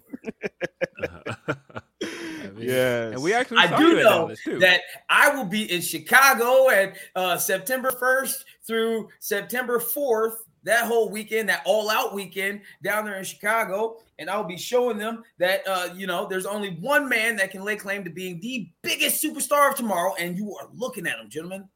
[2.03, 3.13] I mean, Yes.
[3.13, 4.59] And we actually I do know too.
[4.59, 11.09] that I will be in Chicago at uh, September 1st through September 4th that whole
[11.09, 15.61] weekend, that all out weekend down there in Chicago, and I'll be showing them that
[15.67, 19.23] uh, you know there's only one man that can lay claim to being the biggest
[19.23, 21.67] superstar of tomorrow, and you are looking at him, gentlemen.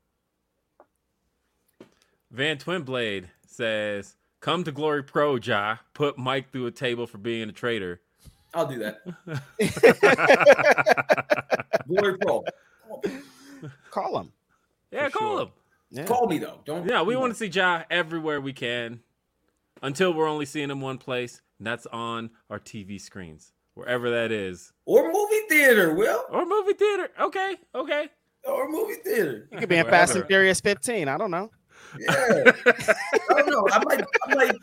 [2.31, 5.77] Van Twinblade says, "Come to Glory Pro, Ja.
[5.93, 8.01] Put Mike through a table for being a traitor."
[8.53, 9.01] I'll do that.
[11.87, 12.43] Glory Pro.
[13.91, 14.31] Call him.
[14.91, 15.41] Yeah, For call sure.
[15.43, 15.49] him.
[15.89, 16.05] Yeah.
[16.05, 16.59] Call me though.
[16.65, 16.87] Don't.
[16.87, 18.99] Yeah, we want to see Ja everywhere we can,
[19.81, 24.31] until we're only seeing him one place, and that's on our TV screens, wherever that
[24.31, 27.09] is, or movie theater, Will, or movie theater.
[27.21, 28.09] Okay, okay.
[28.43, 29.47] or movie theater.
[29.51, 31.07] You could be in Fast and Furious 15.
[31.07, 31.49] I don't know.
[31.97, 32.11] Yeah.
[32.11, 33.67] I don't know.
[33.71, 34.03] I might.
[34.27, 34.55] I might.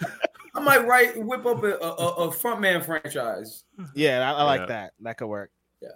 [0.56, 1.88] I might write whip up a, a,
[2.28, 3.64] a frontman franchise.
[3.94, 4.66] Yeah, I, I like Yeah.
[4.66, 4.92] that.
[5.00, 5.50] That could work.
[5.82, 5.88] Yeah.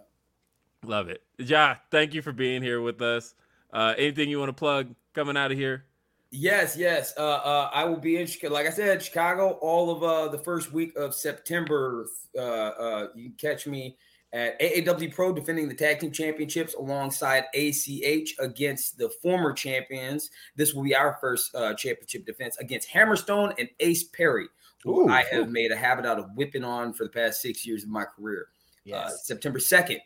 [0.85, 1.23] Love it.
[1.39, 3.35] Ja, thank you for being here with us.
[3.73, 5.85] Uh, anything you want to plug coming out of here?
[6.31, 7.15] Yes, yes.
[7.17, 8.55] Uh, uh, I will be in Chicago.
[8.55, 12.07] Like I said, Chicago, all of uh, the first week of September.
[12.37, 13.97] Uh, uh, you can catch me
[14.35, 20.31] at AAW Pro defending the tag team championships alongside ACH against the former champions.
[20.55, 24.49] This will be our first uh, championship defense against Hammerstone and Ace Perry,
[24.85, 25.09] who Ooh.
[25.09, 27.89] I have made a habit out of whipping on for the past six years of
[27.89, 28.49] my career.
[28.51, 28.55] Uh,
[28.85, 29.27] Yes.
[29.27, 29.99] September 2nd,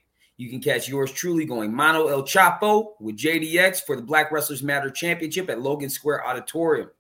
[0.42, 4.60] you can catch yours truly going Mano El Chapo with JDX for the Black Wrestlers
[4.60, 6.90] Matter Championship at Logan Square Auditorium.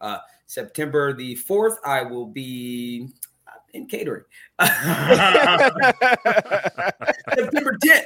[0.00, 3.08] Uh, September the 4th, I will be
[3.72, 4.22] in catering.
[4.60, 4.76] September
[7.84, 8.04] 10th,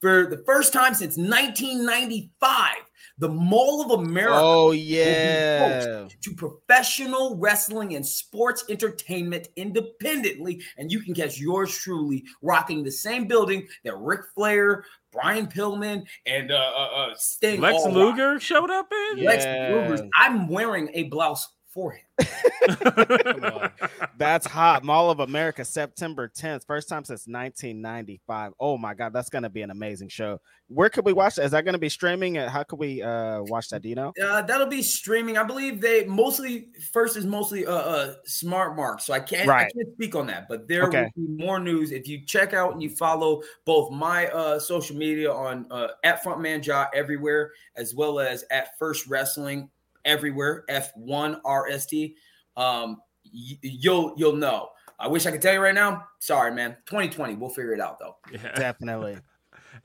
[0.00, 2.76] for the first time since 1995,
[3.18, 6.06] the Mall of America oh yeah.
[6.20, 10.62] to professional wrestling and sports entertainment independently.
[10.78, 16.04] And you can catch yours truly rocking the same building that Ric Flair, Brian Pillman,
[16.26, 17.60] and uh, uh, uh, Sting.
[17.60, 17.94] Lex all rock.
[17.94, 19.24] Luger showed up in.
[19.24, 19.68] Lex Yeah.
[19.74, 20.02] Luger's.
[20.18, 22.04] I'm wearing a blouse for him.
[23.44, 23.70] on.
[24.18, 24.84] That's hot.
[24.84, 26.66] Mall of America, September 10th.
[26.66, 28.52] First time since 1995.
[28.60, 30.40] Oh my god, that's gonna be an amazing show.
[30.68, 31.44] Where could we watch that?
[31.44, 32.38] Is that gonna be streaming?
[32.38, 33.82] Uh, How could we uh watch that?
[33.82, 34.12] Do you know?
[34.22, 35.36] Uh, that'll be streaming.
[35.38, 39.64] I believe they mostly first is mostly uh, uh smart mark, so I can't I
[39.64, 40.48] can't speak on that.
[40.48, 41.10] But there Okay.
[41.16, 44.96] will be more news if you check out and you follow both my uh social
[44.96, 49.70] media on uh, at Frontman Jaw everywhere, as well as at First Wrestling
[50.04, 50.64] everywhere.
[50.68, 52.14] F1 RST.
[52.56, 54.68] Um, y- you'll you'll know.
[54.98, 56.04] I wish I could tell you right now.
[56.20, 56.76] Sorry, man.
[56.86, 57.34] 2020.
[57.34, 58.16] We'll figure it out though.
[58.32, 58.52] Yeah.
[58.56, 59.18] Definitely.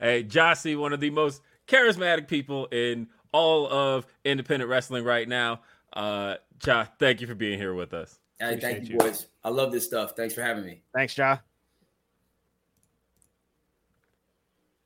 [0.00, 5.60] Hey, Jah-C, one of the most charismatic people in all of independent wrestling right now.
[5.92, 8.18] Uh, Ja, thank you for being here with us.
[8.38, 8.98] Hey, thank you, you.
[8.98, 9.26] boys.
[9.42, 10.12] I love this stuff.
[10.16, 10.82] Thanks for having me.
[10.94, 11.38] Thanks, Ja.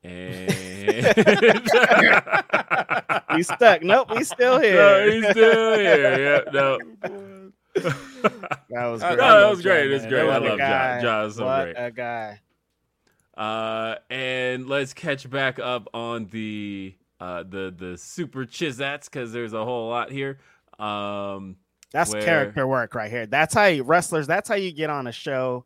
[0.05, 0.51] And
[3.35, 3.83] We stuck.
[3.83, 4.75] Nope, we still here.
[4.77, 6.43] no, he's still here.
[6.45, 6.79] Yeah, no.
[7.75, 9.17] That was great.
[9.19, 9.91] No, that was great.
[9.91, 10.21] It was great.
[10.23, 10.69] I What a love Ja.
[10.69, 11.01] guy.
[11.03, 11.77] Ja is so what great.
[11.77, 12.41] a guy.
[13.37, 19.55] Uh, and let's catch back up on the uh the the super chizats because there's
[19.55, 20.39] a whole lot here.
[20.79, 21.57] Um,
[21.93, 23.27] That's Where- character work right here.
[23.27, 24.27] That's how you wrestlers.
[24.27, 25.65] That's how you get on a show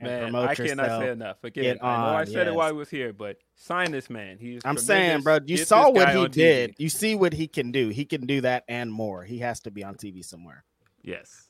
[0.00, 1.02] and Man, promote I cannot yourself.
[1.02, 1.44] say enough.
[1.44, 4.10] Again, Get I know I on, said it while I was here, but sign this
[4.10, 4.38] man.
[4.38, 6.32] He's I'm saying, bro, you Get saw what he on TV.
[6.32, 6.74] did.
[6.78, 7.88] You see what he can do.
[7.88, 9.24] He can do that and more.
[9.24, 10.64] He has to be on TV somewhere.
[11.02, 11.48] Yes.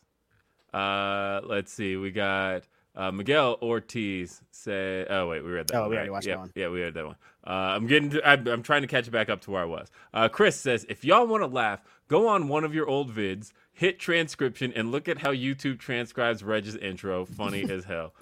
[0.72, 1.96] Uh, let's see.
[1.96, 2.62] We got
[2.94, 5.06] uh, Miguel Ortiz said.
[5.10, 5.76] Oh wait, we read that.
[5.76, 6.14] Oh, one, we already right?
[6.14, 6.52] watched yeah, that one.
[6.54, 7.16] Yeah, we read that one.
[7.46, 8.10] Uh, I'm getting.
[8.10, 9.88] To, I'm, I'm trying to catch back up to where I was.
[10.14, 13.52] Uh, Chris says, if y'all want to laugh, go on one of your old vids,
[13.72, 17.24] hit transcription, and look at how YouTube transcribes Reg's intro.
[17.24, 18.14] Funny as hell.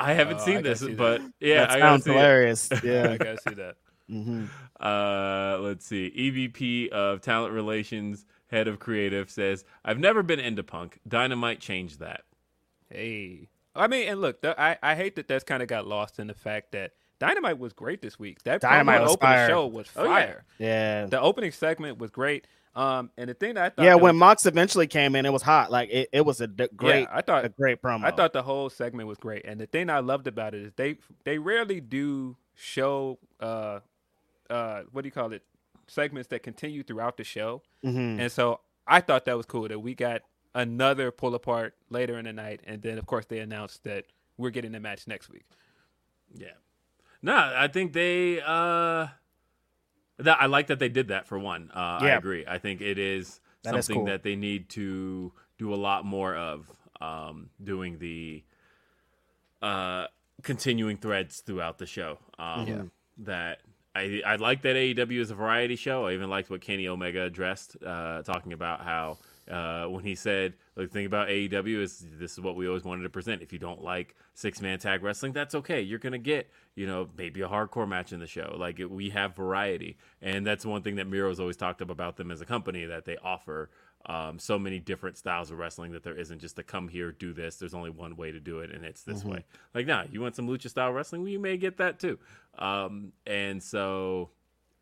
[0.00, 0.96] I haven't Oh, seen gotta this, see that.
[0.96, 2.14] but yeah, that I gotta sounds see it.
[2.14, 2.72] hilarious.
[2.72, 3.76] I gotta see that.
[4.08, 4.44] hmm
[4.80, 6.10] Uh, let's see.
[6.16, 10.98] EVP of Talent Relations, head of creative, says, "I've never been into punk.
[11.06, 12.22] Dynamite changed that."
[12.88, 16.18] Hey, I mean, and look, the, I I hate that that's kind of got lost
[16.18, 18.42] in the fact that Dynamite was great this week.
[18.44, 20.08] That Dynamite promo opening show was Oh, yeah.
[20.08, 20.44] fire.
[20.58, 21.06] Yeah.
[21.06, 22.46] The opening segment was great.
[22.76, 25.32] Um, and the thing that I thought Yeah, when was- Mox eventually came in, it
[25.32, 25.70] was hot.
[25.72, 28.04] Like it, it was a d- great, yeah, I thought a great promo.
[28.04, 30.72] I thought the whole segment was great, and the thing I loved about it is
[30.76, 33.80] they they rarely do show uh
[34.48, 35.42] uh what do you call it
[35.88, 38.20] segments that continue throughout the show, Mhm.
[38.20, 40.22] and so I thought that was cool that we got
[40.54, 44.04] another pull apart later in the night, and then of course they announced that
[44.36, 45.44] we're getting the match next week.
[46.32, 46.52] Yeah.
[47.22, 48.40] No, I think they.
[48.40, 49.08] uh
[50.24, 51.70] that I like that they did that for one.
[51.74, 52.44] Uh, I agree.
[52.46, 54.06] I think it is That is something cool.
[54.06, 56.70] that they need to do a lot more of.
[57.00, 58.44] Um, doing the
[59.62, 60.06] uh
[60.42, 62.18] continuing threads throughout the show.
[62.38, 62.82] Um, Yeah.
[63.18, 63.60] That
[63.94, 66.06] I I like that AEW is a variety show.
[66.06, 69.18] I even liked what Kenny Omega addressed, uh, talking about how
[69.48, 73.02] uh, when he said, "The thing about AEW is this is what we always wanted
[73.02, 73.42] to present.
[73.42, 75.80] If you don't like six man tag wrestling, that's okay.
[75.80, 78.54] You're gonna get you know maybe a hardcore match in the show.
[78.58, 82.30] Like it, we have variety, and that's one thing that Miro's always talked about them
[82.30, 83.70] as a company that they offer."
[84.06, 87.34] Um, so many different styles of wrestling that there isn't just to come here do
[87.34, 87.56] this.
[87.56, 89.44] There's only one way to do it, and it's this way.
[89.74, 91.20] Like, nah, you want some lucha style wrestling?
[91.20, 92.18] Well, you may get that too.
[92.58, 94.30] Um, and so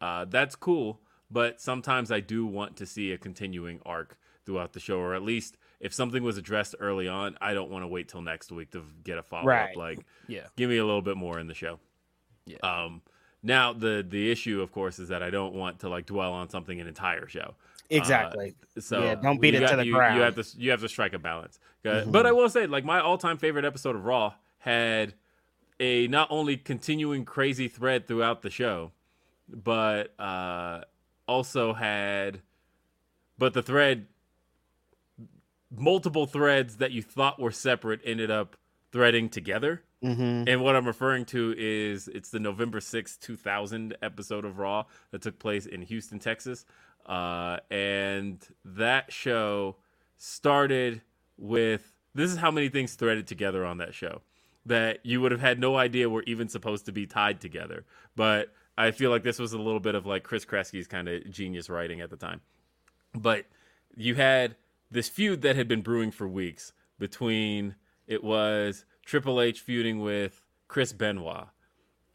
[0.01, 1.01] uh, that's cool.
[1.31, 4.17] But sometimes I do want to see a continuing arc
[4.49, 7.83] throughout the show, or at least if something was addressed early on, I don't want
[7.83, 9.47] to wait till next week to get a follow up.
[9.47, 9.77] Right.
[9.77, 10.47] Like, Yeah.
[10.57, 11.79] give me a little bit more in the show.
[12.47, 12.57] Yeah.
[12.63, 13.03] Um,
[13.43, 16.49] now the the issue, of course, is that I don't want to like dwell on
[16.49, 17.57] something an entire show.
[17.91, 18.55] Exactly.
[18.79, 20.17] So Yeah, don't beat it to the you, ground.
[20.17, 21.61] You have to you have to strike a balance.
[21.85, 22.11] Mhm.
[22.11, 25.13] But I will say, like my all time favorite episode of Raw had
[25.79, 28.93] a not only continuing crazy thread throughout the show,
[29.47, 30.85] but uh,
[31.29, 32.41] also had,
[33.39, 34.07] but the thread,
[35.71, 38.57] multiple threads that you thought were separate ended up
[38.93, 39.83] threading together.
[40.03, 44.85] hmm And what I'm referring to is it's the November sixth, 2000 episode of Raw
[45.11, 46.65] that took place in Houston, Texas.
[47.07, 49.77] Uh, and that show
[50.17, 51.01] started
[51.37, 54.23] with this is how many things threaded together on that show
[54.67, 57.85] that you would have had no idea were even supposed to be tied together.
[58.17, 61.31] But I feel like this was a little bit of like Chris Kreski's kind of
[61.31, 62.41] genius writing at the time.
[63.15, 63.47] But
[63.97, 64.57] you had
[64.91, 70.43] this feud that had been brewing for weeks between it was Triple H feuding with
[70.67, 71.49] Chris Benoit.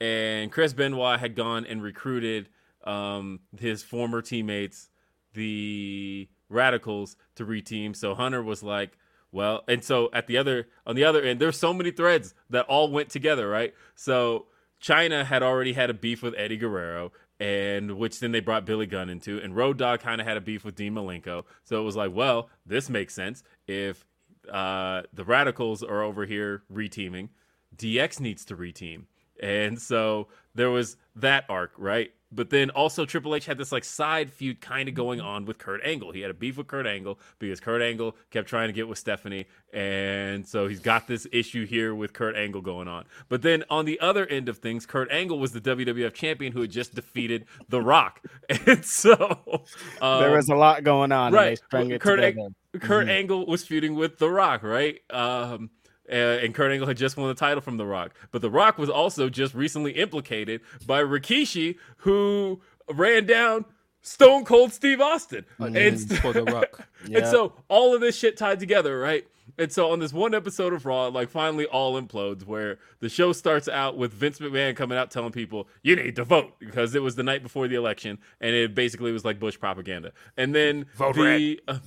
[0.02, 2.50] And Chris Benoit had gone and recruited
[2.84, 4.90] um, his former teammates,
[5.34, 7.96] the Radicals, to reteam.
[7.96, 8.98] So Hunter was like,
[9.32, 12.66] well, and so at the other on the other end, there's so many threads that
[12.68, 13.74] all went together, right?
[13.96, 14.48] So
[14.82, 17.12] Chyna had already had a beef with Eddie Guerrero,
[17.44, 20.42] and which then they brought Billy Gunn into, and Road Dogg kind of had a
[20.42, 21.44] beef with Dean Malenko.
[21.66, 24.06] So it was like, well, this makes sense if
[24.50, 27.28] uh, the Radicals are over here reteaming,
[27.76, 29.08] DX needs to reteam,
[29.42, 32.14] and so there was that arc, right?
[32.36, 35.58] But then also Triple H had this like side feud kind of going on with
[35.58, 36.12] Kurt Angle.
[36.12, 38.98] He had a beef with Kurt Angle because Kurt Angle kept trying to get with
[38.98, 43.06] Stephanie, and so he's got this issue here with Kurt Angle going on.
[43.30, 46.62] But then on the other end of things, Kurt Angle was the WWF champion who
[46.62, 49.64] had just defeated The Rock, and so
[50.02, 51.34] um, there was a lot going on.
[51.34, 51.60] right.
[51.72, 52.20] Kurt.
[52.20, 53.10] Ang- Kurt Mhm.
[53.10, 55.00] Angle was feuding with The Rock, right?
[55.12, 55.70] Um,
[56.10, 58.14] and Kurt Angle had just won the title from The Rock.
[58.32, 62.62] But The Rock was also just recently implicated by Rikishi, who
[62.92, 63.66] ran down
[64.02, 65.46] Stone Cold Steve Austin.
[65.58, 66.88] And, Onions for the Rock.
[67.08, 67.18] Yeah.
[67.20, 69.26] and so all of this shit tied together, right?
[69.58, 73.34] And so on this one episode of Raw, like finally all implodes where the show
[73.34, 77.04] starts out with Vince McMahon coming out telling people, you need to vote because it
[77.04, 80.12] was the night before the election and it basically was like Bush propaganda.
[80.38, 81.80] And then Vote the uh,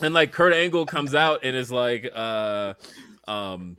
[0.00, 2.74] and like Kurt Angle comes out and is like uh
[3.26, 3.76] um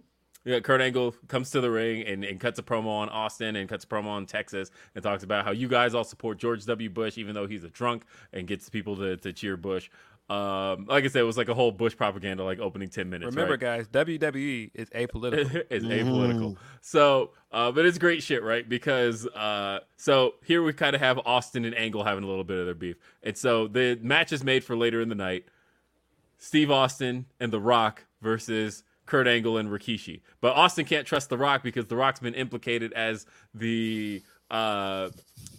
[0.47, 3.67] yeah, Kurt Angle comes to the ring and, and cuts a promo on Austin and
[3.67, 6.89] cuts a promo on Texas and talks about how you guys all support George W.
[6.89, 9.89] Bush, even though he's a drunk, and gets people to, to cheer Bush.
[10.29, 13.35] Um, like I said, it was like a whole Bush propaganda, like opening 10 minutes.
[13.35, 13.59] Remember, right?
[13.59, 15.63] guys, WWE is apolitical.
[15.69, 16.55] is apolitical.
[16.79, 18.67] So, uh, but it's great shit, right?
[18.67, 22.57] Because uh, so here we kind of have Austin and Angle having a little bit
[22.57, 25.45] of their beef, and so the match is made for later in the night.
[26.37, 30.21] Steve Austin and The Rock versus Kurt Angle and Rikishi.
[30.41, 33.25] But Austin can't trust The Rock because The Rock's been implicated as
[33.55, 34.21] the
[34.51, 35.09] uh,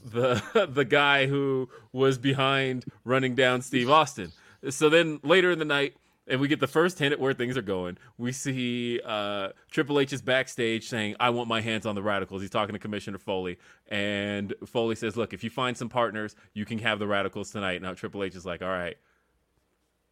[0.04, 4.30] the the guy who was behind running down Steve Austin.
[4.70, 5.94] So then later in the night,
[6.26, 7.96] and we get the first hint at where things are going.
[8.18, 12.42] We see uh, Triple H is backstage saying, "I want my hands on the Radicals."
[12.42, 13.58] He's talking to Commissioner Foley,
[13.88, 17.82] and Foley says, "Look, if you find some partners, you can have the Radicals tonight."
[17.82, 18.96] Now Triple H is like, "All right."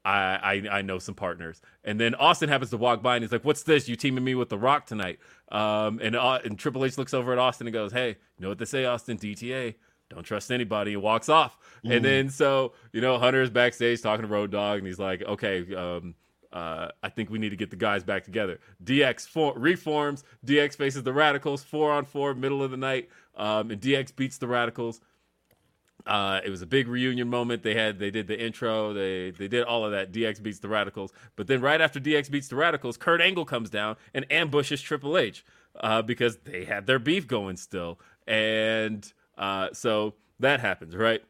[0.07, 1.61] I, I I know some partners.
[1.83, 3.89] And then Austin happens to walk by and he's like, "What's this?
[3.89, 5.19] You teaming me with The Rock tonight?"
[5.51, 8.49] Um, and uh, and Triple H looks over at Austin and goes, "Hey, you know
[8.49, 9.19] what they say, Austin?
[9.19, 9.75] DTA,
[10.09, 11.59] don't trust anybody." And walks off.
[11.85, 15.75] And then so you know Hunter's backstage talking to Road Dogg and he's like, "Okay,
[15.75, 16.15] um,
[16.53, 20.23] uh, I think we need to get the guys back together." DX for- reforms.
[20.45, 24.39] DX faces the Radicals four on four, middle of the night, um, and DX beats
[24.39, 25.01] the Radicals.
[26.07, 27.63] Uh, it was a big reunion moment.
[27.63, 28.93] They had they did the intro.
[28.93, 30.13] They they did all of that.
[30.13, 33.71] DX beats the Radicals, but then right after DX beats the Radicals, Kurt Angle comes
[33.71, 35.45] down and ambushes Triple H
[35.81, 41.23] uh, because they had their beef going still, and uh, so that happens right.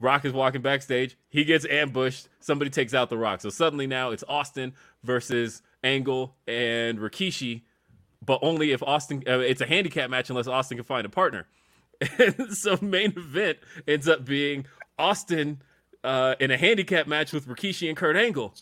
[0.00, 1.16] Rock is walking backstage.
[1.28, 2.28] He gets ambushed.
[2.40, 3.40] Somebody takes out the Rock.
[3.40, 7.62] So suddenly now it's Austin versus Angle and Rikishi,
[8.24, 9.24] but only if Austin.
[9.26, 11.46] Uh, it's a handicap match unless Austin can find a partner.
[12.18, 14.66] And so main event ends up being
[14.98, 15.62] Austin
[16.04, 18.54] uh, in a handicap match with Rikishi and Kurt Angle,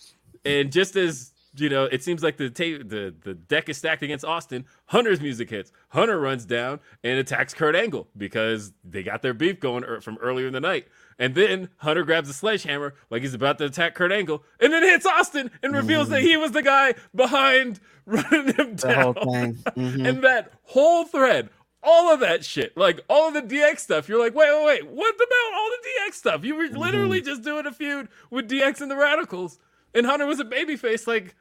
[0.45, 4.03] and just as you know, it seems like the ta- the the deck is stacked
[4.03, 4.65] against Austin.
[4.87, 5.73] Hunter's music hits.
[5.89, 10.19] Hunter runs down and attacks Kurt Angle because they got their beef going er- from
[10.21, 10.87] earlier in the night.
[11.19, 14.83] And then Hunter grabs a sledgehammer like he's about to attack Kurt Angle, and then
[14.83, 19.15] hits Austin and reveals that he was the guy behind running him The down.
[19.15, 19.55] whole thing.
[19.55, 20.07] Mhm.
[20.09, 21.49] And that whole thread,
[21.87, 24.91] all of that shit, like all of the DX stuff, you're like, wait, wait, wait,
[24.91, 26.45] what about all the DX stuff?
[26.45, 27.29] You were literally mm-hmm.
[27.29, 29.59] just doing a feud with DX and the Radicals,
[29.95, 31.37] and Hunter was a babyface like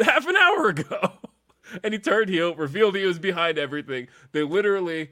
[0.00, 1.12] half an hour ago.
[1.84, 4.08] and he turned heel, revealed he was behind everything.
[4.32, 5.10] They literally,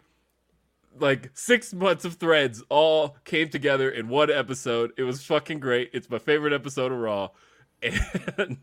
[0.99, 4.93] like six months of threads, all came together in one episode.
[4.97, 5.91] It was fucking great.
[5.93, 7.31] It's my favorite episode of Raw.
[7.81, 8.59] And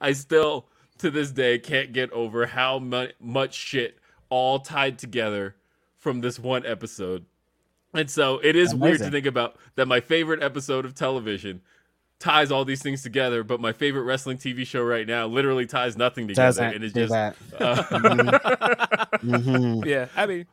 [0.00, 0.66] I still,
[0.98, 5.56] to this day, can't get over how mu- much shit all tied together
[5.96, 7.24] from this one episode.
[7.94, 11.62] And so it is weird to think about that my favorite episode of television
[12.18, 15.96] ties all these things together, but my favorite wrestling TV show right now literally ties
[15.96, 16.46] nothing together.
[16.48, 17.36] Doesn't and it's do just, that.
[17.60, 17.82] uh,
[19.18, 19.84] Mhm.
[19.86, 20.46] Yeah, I mean,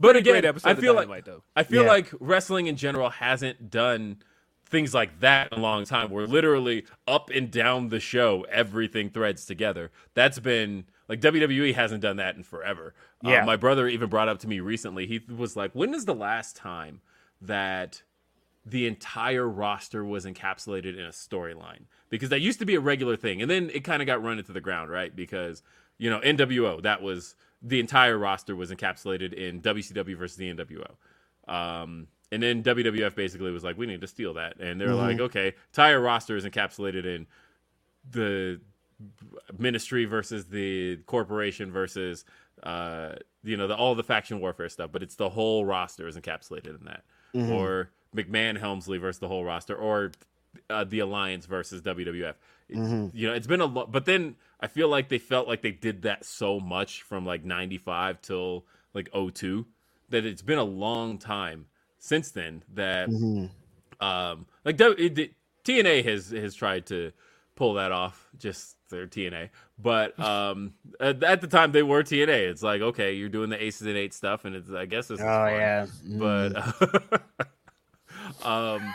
[0.00, 1.42] but again, I of feel like though.
[1.56, 1.88] I feel Yeah.
[1.88, 4.18] like wrestling in general hasn't done
[4.66, 6.10] things like that in a long time.
[6.10, 9.90] Where literally up and down the show, everything threads together.
[10.14, 12.94] That's been like WWE hasn't done that in forever.
[13.24, 13.44] Uh, Yeah.
[13.44, 15.06] my brother even brought up to me recently.
[15.06, 17.00] He was like, "When is the last time
[17.40, 18.02] that?"
[18.66, 23.16] the entire roster was encapsulated in a storyline because that used to be a regular
[23.16, 25.62] thing and then it kind of got run into the ground right because
[25.96, 30.86] you know nwo that was the entire roster was encapsulated in wcw versus the nwo
[31.50, 35.18] um, and then wwf basically was like we need to steal that and they're like
[35.20, 37.26] okay entire roster is encapsulated in
[38.10, 38.60] the
[39.56, 42.24] ministry versus the corporation versus
[42.64, 43.12] uh
[43.44, 46.78] you know the, all the faction warfare stuff but it's the whole roster is encapsulated
[46.78, 47.04] in that.
[47.52, 50.12] Or mcmahon helmsley versus the whole roster or
[50.70, 52.34] uh, the alliance versus wwf
[52.68, 52.76] It-
[53.14, 55.70] you know it's been a lot but then i feel like they felt like they
[55.70, 58.64] did that so much from like 95 till
[58.94, 59.66] like 02
[60.08, 61.66] that it's been a long time
[61.98, 63.08] since then that
[64.00, 65.34] um like W- it, it-
[65.64, 67.12] TNA has has tried to
[67.54, 72.50] pull that off just their TNA but um at, at the time they were TNA
[72.50, 75.20] it's like okay you're doing the aces and eights stuff and it's I guess this
[75.20, 75.52] is Oh fun.
[75.54, 75.86] yeah.
[76.18, 77.22] but
[78.44, 78.94] um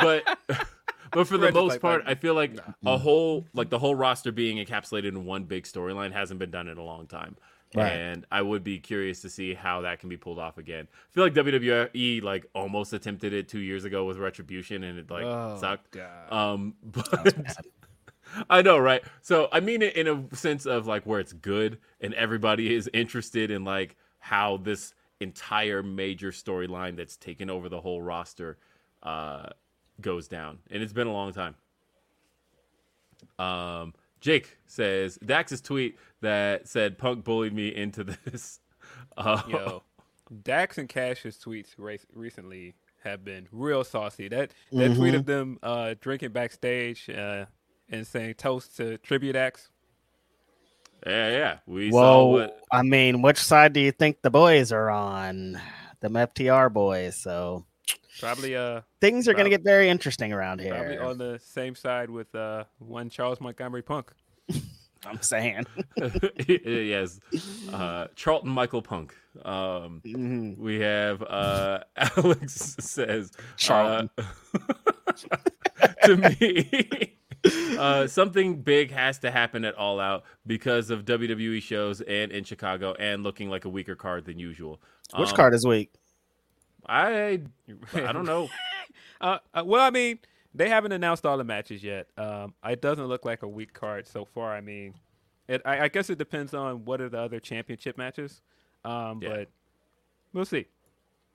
[0.00, 0.38] but
[1.12, 3.78] but for the Reg is most part like, I feel like a whole like the
[3.78, 7.36] whole roster being encapsulated in one big storyline hasn't been done in a long time
[7.76, 7.90] Right.
[7.90, 10.86] and I would be curious to see how that can be pulled off again.
[10.92, 15.10] I feel like WWE like almost attempted it two years ago with Retribution, and it
[15.10, 15.90] like Oh, sucked.
[15.90, 16.32] God.
[16.32, 17.34] Um, but
[18.50, 19.02] I know, right?
[19.22, 22.88] So I mean it in a sense of like where it's good, and everybody is
[22.92, 28.58] interested in like how this entire major storyline that's taken over the whole roster
[29.02, 29.46] uh,
[30.00, 31.54] goes down, and it's been a long time.
[33.38, 38.60] Um, Jake says Dax's tweet that said Punk bullied me into this.
[39.16, 39.82] Uh, Yo,
[40.42, 42.74] Dax and Cash's tweets re- recently
[43.04, 44.28] have been real saucy.
[44.28, 44.94] That that Mm-hmm.
[44.98, 47.46] tweet of them uh, drinking backstage uh,
[47.90, 49.68] and saying toast to tribute acts.
[51.06, 52.60] yeah, yeah, we saw Well, what.
[52.72, 55.60] I mean, which side do you think the boys are on?
[56.00, 57.16] The FTR boys.
[57.16, 57.64] So
[58.20, 60.74] Probably uh things are going to get very interesting around here.
[60.74, 64.12] probably on the same side with uh one Charles Montgomery Punk.
[65.06, 65.66] I'm saying.
[66.48, 67.20] yes,
[67.72, 69.14] uh, Charlton Michael Punk.
[69.44, 70.56] Um, Mhm.
[70.58, 74.08] we have uh, Alex says Charlton.
[74.16, 77.16] uh, to me.
[77.78, 82.44] Uh, something big has to happen at All Out because of WWE shows and in
[82.44, 84.80] Chicago and looking like a weaker card than usual.
[85.18, 85.92] Which Um, card is weak?
[86.86, 87.40] I
[87.94, 88.48] I don't know.
[89.20, 90.18] Uh, uh, well, I mean,
[90.54, 92.08] they haven't announced all the matches yet.
[92.18, 94.52] Um, it doesn't look like a weak card so far.
[94.54, 94.92] I mean,
[95.48, 95.62] it.
[95.64, 98.42] I, I guess it depends on what are the other championship matches.
[98.84, 99.28] Um, Yeah.
[99.30, 99.48] but
[100.34, 100.66] we'll see.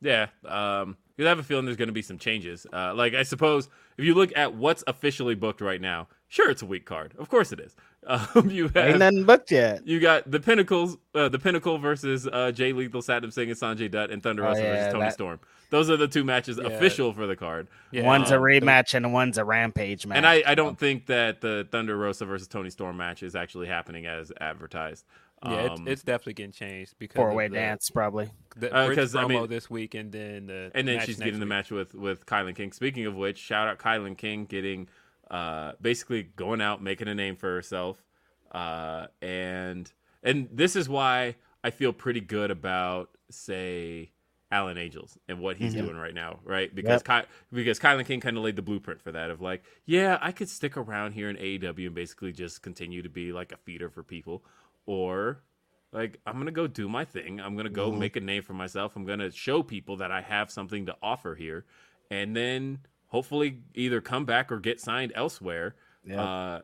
[0.01, 2.65] Yeah, um, 'cause I have a feeling there's going to be some changes.
[2.71, 3.67] Uh, like I suppose
[3.97, 7.13] if you look at what's officially booked right now, sure it's a weak card.
[7.19, 7.75] Of course it is.
[8.07, 9.85] Um, you Ain't have nothing booked yet.
[9.85, 13.91] you got the Pinnacles, uh, the Pinnacle versus uh, Jay Lethal, Satnam Singh, and Sanjay
[13.91, 15.39] Dutt, and Thunder Oh, Rosa yeah, versus Toni that- Storm.
[15.69, 17.67] Those are the two matches official for the card.
[17.91, 20.15] Yeah, one's a um, rematch and one's a rampage match.
[20.17, 23.67] And I, I don't think that the Thunder Rosa versus Toni Storm match is actually
[23.67, 25.05] happening as advertised.
[25.43, 28.29] Yeah, it's, Um, it's definitely getting changed because four way dance probably.
[28.59, 31.25] because Uh, I promo mean- this week, and then the and then match she's next
[31.25, 32.71] getting the match with with KiLynn King.
[32.73, 34.87] Speaking of which, shout out KiLynn King getting
[35.31, 38.03] uh basically going out making a name for herself.
[38.51, 39.91] Uh and
[40.23, 44.11] and this is why I feel pretty good about say
[44.51, 45.85] Alan Angels and what he's Mhm.
[45.85, 46.73] doing right now, right?
[46.73, 50.17] Because Ky- because KiLynn King kind of laid the blueprint for that of like, yeah,
[50.21, 53.57] I could stick around here in AEW and basically just continue to be like a
[53.57, 54.43] feeder for people,
[54.89, 55.43] or
[55.91, 57.39] like I'm gonna go do my thing.
[57.39, 57.99] I'm gonna go Mhm.
[57.99, 58.95] make a name for myself.
[58.95, 61.63] I'm gonna show people that I have something to offer here,
[62.09, 66.23] and then hopefully either come back or get signed elsewhere, Yeah.
[66.23, 66.61] uh,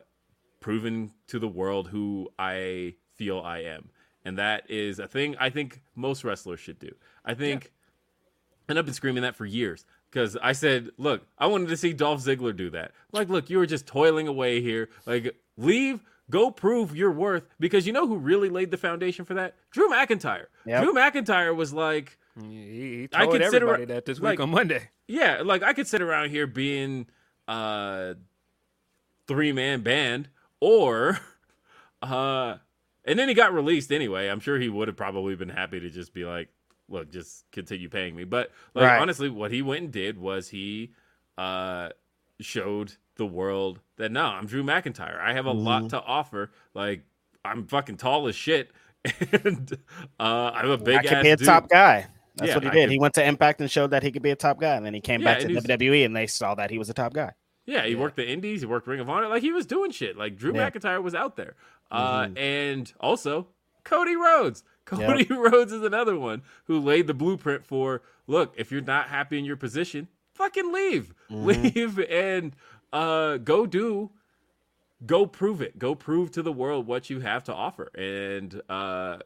[0.60, 3.90] proving to the world who I feel I am.
[4.24, 6.92] And that is a thing I think most wrestlers should do.
[7.24, 7.72] I think,
[8.68, 11.92] and I've been screaming that for years because I said, look, I wanted to see
[11.92, 12.92] Dolph Ziggler do that.
[13.12, 14.88] Like, look, you were just toiling away here.
[15.06, 16.00] Like, leave,
[16.30, 19.54] go prove your worth because you know who really laid the foundation for that?
[19.70, 20.46] Drew McIntyre.
[20.66, 20.82] Yep.
[20.84, 24.50] Drew McIntyre was like, He, he I told consider- everybody that this week like- on
[24.50, 24.90] Monday.
[25.08, 27.06] yeah, like I could sit around here being
[27.48, 28.14] uh
[29.28, 30.28] three man band
[30.60, 31.18] or
[32.02, 32.56] uh
[33.04, 34.28] and then he got released anyway.
[34.28, 36.48] I'm sure he would have probably been happy to just be like,
[36.88, 38.24] look, just continue paying me.
[38.24, 39.00] But like Right.
[39.00, 40.92] honestly, what he went and did was he
[41.38, 41.90] uh
[42.40, 45.20] showed the world that no, I'm Drew McIntyre.
[45.20, 45.64] I have a Mm-hmm.
[45.66, 46.50] lot to offer.
[46.74, 47.02] Like
[47.44, 48.70] I'm fucking tall as shit.
[49.32, 49.76] And
[50.18, 51.46] uh I'm a big I could be a dude.
[51.46, 52.06] top guy.
[52.36, 52.80] That's Yeah, what he did.
[52.86, 54.84] could- He went to Impact and showed that he could be a top guy, and
[54.84, 57.14] then he came Yeah, back to WWE, and they saw that he was a top
[57.14, 57.32] guy.
[57.64, 60.16] Yeah, he worked the Indies, he worked Ring of Honor, like he was doing shit.
[60.18, 60.68] Like Drew Yeah.
[60.70, 61.54] McIntyre was out there,
[61.90, 62.38] uh, Mhm.
[62.38, 63.48] and also
[63.84, 64.62] Cody Rhodes.
[64.84, 68.02] Cody Rhodes is another one who laid the blueprint for.
[68.26, 72.54] Look, if you're not happy in your position, fucking leave, leave, and
[72.92, 74.10] uh, go do,
[75.04, 79.18] go prove it, go prove to the world what you have to offer, and uh,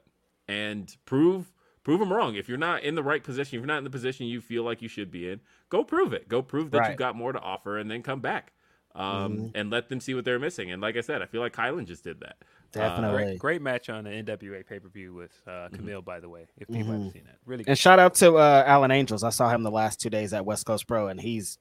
[0.49, 1.53] and prove
[1.85, 2.35] prove them wrong.
[2.35, 4.65] If you're not in the right position, if you're not in the position you feel
[4.65, 6.28] like you should be in, go prove it.
[6.28, 6.89] Go prove that Right.
[6.89, 8.53] you've got more to offer, and then come back.
[8.95, 10.73] Um, and let them see what they're missing.
[10.73, 12.37] And like I said, I feel like KiLynn just did that.
[12.73, 13.24] Definitely.
[13.24, 16.49] Great, great match on the NWA pay per view with uh, Kamille, by the way.
[16.59, 16.93] If people Mm-hmm.
[16.93, 17.70] haven't seen that, really good.
[17.70, 19.23] And shout out to uh, Alan Angels.
[19.24, 21.59] I saw him the last two days at West Coast Pro, and he's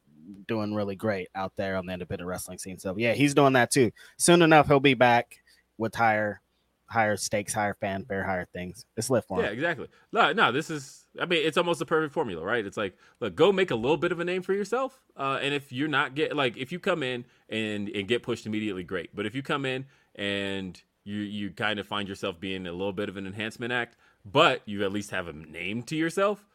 [0.47, 2.77] doing really great out there on the independent wrestling scene.
[2.79, 3.91] So yeah, he's doing that too.
[4.17, 5.39] Soon enough, he'll be back
[5.77, 6.41] with higher,
[6.85, 8.85] higher stakes, higher fanfare, higher things.
[8.97, 9.87] It's lit for Yeah, exactly.
[10.11, 11.05] No, no, this is.
[11.19, 12.65] I mean, it's almost the perfect formula, right?
[12.65, 15.53] It's like, look, go make a little bit of a name for yourself, uh, and
[15.53, 19.15] if you're not get like, if you come in and and get pushed immediately, great.
[19.15, 19.85] But if you come in
[20.15, 23.95] and you you kind of find yourself being a little bit of an enhancement act,
[24.25, 26.45] but you at least have a name to yourself,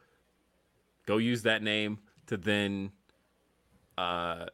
[1.07, 2.93] go use that name to then
[3.99, 4.47] uh,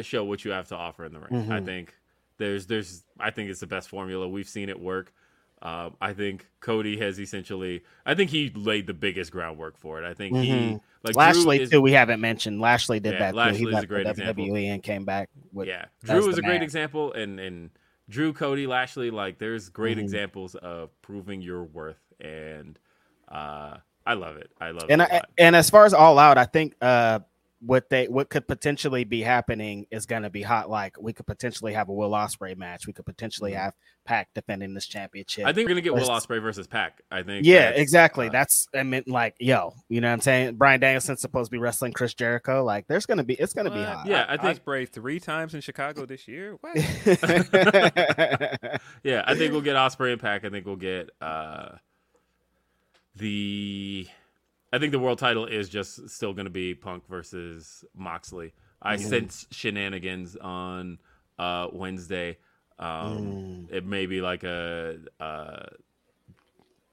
[0.00, 1.50] show what you have to offer in the ring.
[1.52, 1.94] I think
[2.38, 4.28] there's there's I think it's the best formula.
[4.28, 5.12] We've seen it work.
[5.60, 7.82] Um, I think Cody has essentially.
[8.06, 10.06] I think he laid the biggest groundwork for it.
[10.08, 11.80] I think he like Lashley is- too.
[11.80, 13.36] We haven't mentioned Lashley did Yeah, that too.
[13.38, 14.44] Lashley's He a great the example.
[14.46, 15.28] WWE and came back.
[15.52, 17.70] With, yeah, Drew was the a great example, and and
[18.08, 19.10] Drew, Cody, Lashley.
[19.10, 20.02] Like there's great Mhm.
[20.02, 22.78] examples of proving your worth, and
[23.26, 24.52] uh, I love it.
[24.60, 25.08] I love and it.
[25.10, 27.18] I, and as far as all out, I think uh,
[27.60, 30.70] what they what could potentially be happening is going to be hot.
[30.70, 32.86] Like we could potentially have a Will Ospreay match.
[32.86, 33.74] We could potentially have
[34.04, 35.42] Pac defending this championship.
[35.42, 35.48] Mm-hmm.
[35.48, 37.02] I think we're gonna get Will Let's- versus Pac.
[37.10, 37.44] I think.
[37.44, 38.28] yeah, that's, exactly.
[38.28, 40.54] uh, That's I mean, like, yo, you know what I'm saying?
[40.54, 42.62] Bryan Danielson's supposed to be wrestling Chris Jericho.
[42.64, 43.88] Like, there's gonna be it's gonna be What?
[43.88, 44.06] hot.
[44.06, 46.56] Yeah, I think- Ospreay three times in Chicago this year.
[46.60, 46.76] What?
[49.02, 50.44] Yeah, I think we'll get Ospreay and Pac.
[50.44, 51.70] I think we'll get uh,
[53.16, 54.06] the.
[54.72, 58.52] I think the world title is just still going to be Punk versus Moxley.
[58.82, 60.98] I sense shenanigans on
[61.38, 62.36] uh, Wednesday.
[62.78, 65.66] Um, It may be like a, uh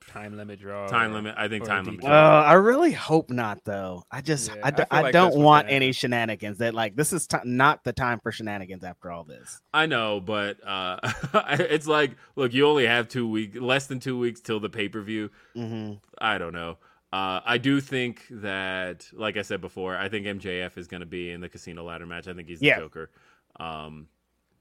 [0.08, 0.88] time limit draw.
[0.88, 1.36] time or- limit.
[1.38, 2.06] I think time limit.
[2.06, 2.08] Uh.
[2.46, 4.04] I really hope not, though.
[4.12, 6.60] I just, Yeah, I, I d- feel I like don't want any shenanigans.
[6.60, 9.62] That like this is t- not the time for shenanigans after all this.
[9.74, 11.00] I know, but uh,
[11.60, 14.90] it's like, look, you only have two weeks, less than two weeks till the pay
[14.90, 15.30] per view.
[15.56, 15.94] Mm-hmm.
[16.20, 16.78] I don't know.
[17.16, 21.06] Uh, I do think that, like I said before, I think MJF is going to
[21.06, 22.28] be in the casino ladder match.
[22.28, 22.80] I think he's the Yeah.
[22.80, 23.10] Joker.
[23.58, 24.08] Um,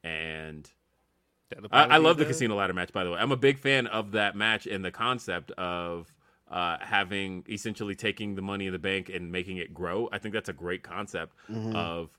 [0.05, 0.71] and
[1.73, 2.93] I, I love be the casino ladder match.
[2.93, 6.15] By the way, I'm a big fan of that match and the concept of
[6.49, 10.09] uh, having essentially taking the money in the bank and making it grow.
[10.13, 11.75] I think that's a great concept Mm-hmm.
[11.75, 12.11] of,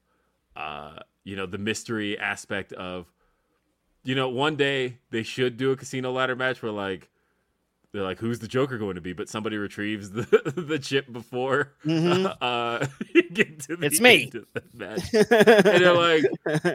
[0.57, 3.05] uh, you know, the mystery aspect of,
[4.03, 7.09] you know, one day they should do a casino ladder match where like
[7.95, 9.13] they're like, who's the Joker going to be?
[9.13, 10.23] But somebody retrieves the
[10.55, 12.85] the chip before uh,
[13.34, 13.84] get to the Mm-hmm.
[13.84, 14.23] It's me.
[14.23, 15.13] end of the match.
[15.13, 15.93] and they're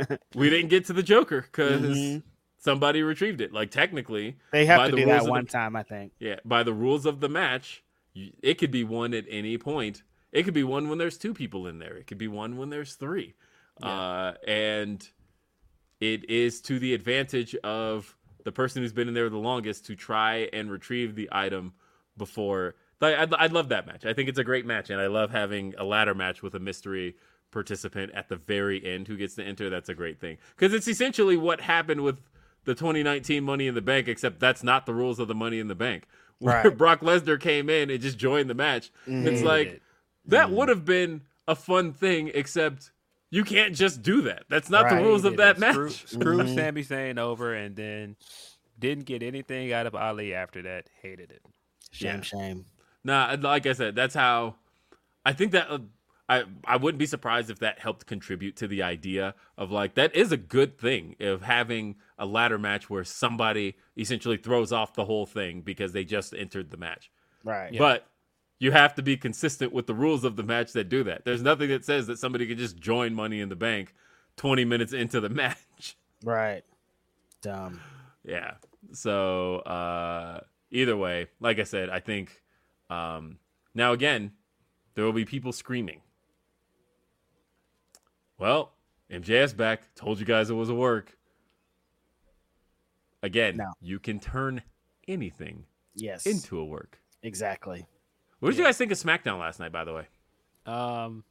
[0.08, 2.22] like, we didn't get to the Joker because Mhm.
[2.58, 3.52] somebody retrieved it.
[3.52, 6.12] Like technically, they have to do that of the- one time, I think.
[6.18, 7.82] yeah, by the rules of the match,
[8.14, 10.02] it could be one at any point.
[10.32, 11.96] It could be one when there's two people in there.
[11.96, 13.34] It could be one when there's three.
[13.82, 15.06] Uh, and
[16.00, 19.96] it is to the advantage of the person who's been in there the longest to
[19.96, 21.72] try and retrieve the item
[22.16, 24.04] before I'd, I'd love that match.
[24.04, 26.60] I think it's a great match, and I love having a ladder match with a
[26.60, 27.16] mystery
[27.50, 29.70] participant at the very end who gets to enter.
[29.70, 32.20] That's a great thing because it's essentially what happened with
[32.64, 35.68] the 2019 Money in the Bank, except that's not the rules of the Money in
[35.68, 36.04] the Bank.
[36.40, 36.76] Where Right.
[36.76, 38.90] Brock Lesnar came in and just joined the match.
[39.06, 39.82] It's Hated like it.
[40.26, 42.92] that would have been a fun thing, except
[43.30, 44.44] you can't just do that.
[44.48, 45.74] That's not the rules of that match.
[45.74, 46.54] Screw, screw Mhm.
[46.54, 48.16] Sami Zayn over, and then
[48.78, 50.88] didn't get anything out of Ali after that.
[51.02, 51.42] Hated it.
[51.92, 52.20] Shame, Yeah.
[52.22, 52.64] shame.
[53.04, 54.56] Nah, like I said, that's how
[55.24, 55.78] I think that uh,
[56.28, 60.14] I I wouldn't be surprised if that helped contribute to the idea of like that
[60.14, 65.04] is a good thing of having a ladder match where somebody essentially throws off the
[65.04, 67.10] whole thing because they just entered the match.
[67.44, 67.76] Right.
[67.76, 68.06] But
[68.60, 71.24] you have to be consistent with the rules of the match that do that.
[71.24, 73.94] There's nothing that says that somebody can just join Money in the Bank
[74.36, 75.96] 20 minutes into the match.
[76.22, 76.62] Right.
[77.42, 77.80] Dumb.
[78.22, 78.52] Yeah.
[78.92, 82.42] So uh, either way, like I said, I think
[82.90, 83.38] um,
[83.74, 84.32] now again
[84.94, 86.02] there will be people screaming.
[88.38, 88.72] Well,
[89.10, 89.94] MJF's back.
[89.94, 91.16] Told you guys it was a work.
[93.22, 93.72] Again, No.
[93.80, 94.62] you can turn
[95.08, 95.64] anything
[95.94, 96.26] Yes.
[96.26, 96.98] into a work.
[97.22, 97.86] exactly.
[98.40, 99.70] What did you guys think of SmackDown last night?
[99.72, 100.06] By the way,
[100.66, 101.24] Um,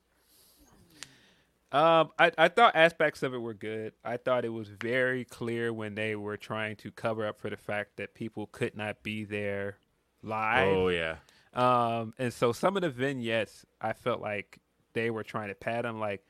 [1.71, 3.93] um, I, I thought aspects of it were good.
[4.03, 7.57] I thought it was very clear when they were trying to cover up for the
[7.57, 9.77] fact that people could not be there
[10.23, 10.67] live.
[10.67, 11.15] oh yeah,
[11.53, 14.59] Um, and so some of the vignettes, I felt like
[14.93, 15.99] they were trying to pad them.
[15.99, 16.23] Like,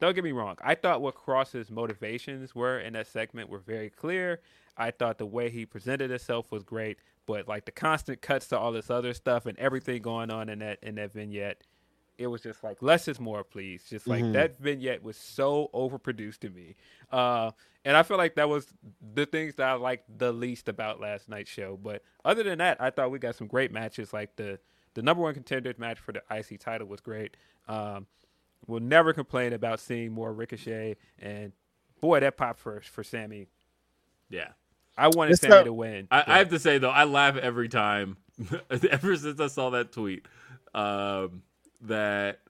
[0.00, 3.90] don't get me wrong, I thought what Kross's motivations were in that segment were very
[3.90, 4.40] clear.
[4.76, 8.58] I thought the way he presented himself was great, but like the constant cuts to
[8.58, 11.62] all this other stuff and everything going on in that in that vignette,
[12.18, 13.84] it was just like less is more, please.
[13.88, 16.76] Just like that vignette was so overproduced to me,
[17.10, 17.50] uh,
[17.84, 18.66] and I feel like that was
[19.14, 21.78] the things that I liked the least about last night's show.
[21.82, 24.12] But other than that, I thought we got some great matches.
[24.12, 24.58] Like the
[24.94, 27.36] the number one contender match for the IC title was great.
[27.68, 28.06] Um,
[28.66, 31.52] we'll never complain about seeing more Ricochet, and
[32.00, 33.48] boy, that pop first for Sami.
[34.30, 34.48] yeah.
[34.96, 36.08] I wanted It's Sami the- to win.
[36.10, 38.16] I, but- I have to say though, I laugh every time.
[38.90, 40.26] ever since I saw that tweet,
[40.74, 41.42] um,
[41.82, 42.40] that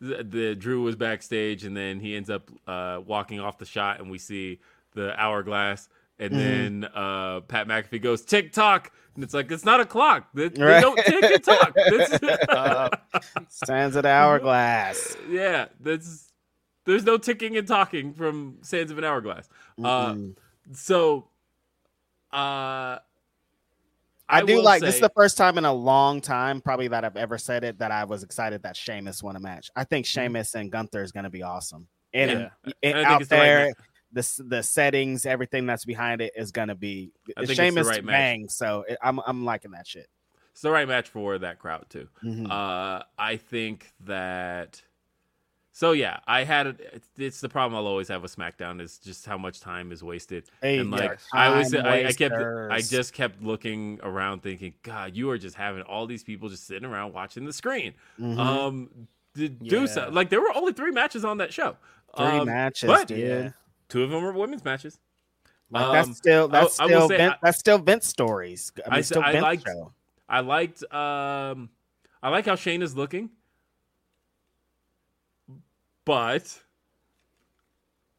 [0.00, 4.00] the, the Drew was backstage, and then he ends up uh, walking off the shot,
[4.00, 4.60] and we see
[4.94, 9.80] the hourglass, and then uh, Pat McAfee goes tick tock, and it's like it's not
[9.80, 10.28] a clock.
[10.34, 10.80] They, they Right.
[10.82, 11.74] don't tick and tock.
[11.88, 12.12] This-
[12.48, 12.88] uh,
[13.48, 15.16] Stands at hourglass.
[15.30, 16.32] yeah, that's
[16.84, 19.48] there's no ticking and talking from Sands of an Hourglass.
[19.82, 20.36] Uh, Mm-mm.
[20.74, 21.28] so,
[22.32, 22.98] uh,
[24.28, 27.04] I, do will like this is the first time in a long time, probably that
[27.04, 29.70] I've ever said it that I was excited that Sheamus won a match.
[29.74, 31.88] I think Sheamus and Gunther is going to be awesome.
[32.14, 32.30] And
[32.64, 32.72] Yeah.
[32.82, 33.72] and I out it's the right there,
[34.12, 38.04] the the settings, everything that's behind it is going to be I think Sheamus right
[38.04, 38.12] match.
[38.12, 38.48] bang.
[38.48, 40.08] So it, I'm I'm liking that shit.
[40.52, 42.08] It's the right match for that crowd too.
[42.24, 42.50] Mhm.
[42.50, 44.82] Uh, I think that.
[45.80, 46.78] So yeah, I had.
[47.16, 50.44] It's the problem I'll always have with SmackDown is just how much time is wasted.
[50.60, 51.18] Hey, and like.
[51.32, 55.56] I was, I, I kept, I just kept looking around, thinking, God, you are just
[55.56, 57.94] having all these people just sitting around watching the screen.
[58.20, 58.38] Mhm.
[58.38, 58.90] Um,
[59.36, 61.78] to do so, like there were only three matches on that show.
[62.14, 63.18] Three Um, matches, but dude.
[63.18, 63.50] Yeah.
[63.88, 64.98] Two of them were women's matches.
[65.70, 68.70] Like Um, that's still that's I- I still Vin- I- that's still Vince stories.
[68.84, 69.92] I mean, I still I Vince liked- show.
[70.28, 71.70] I liked um
[72.22, 73.30] I like how Shayna is looking.
[76.04, 76.60] But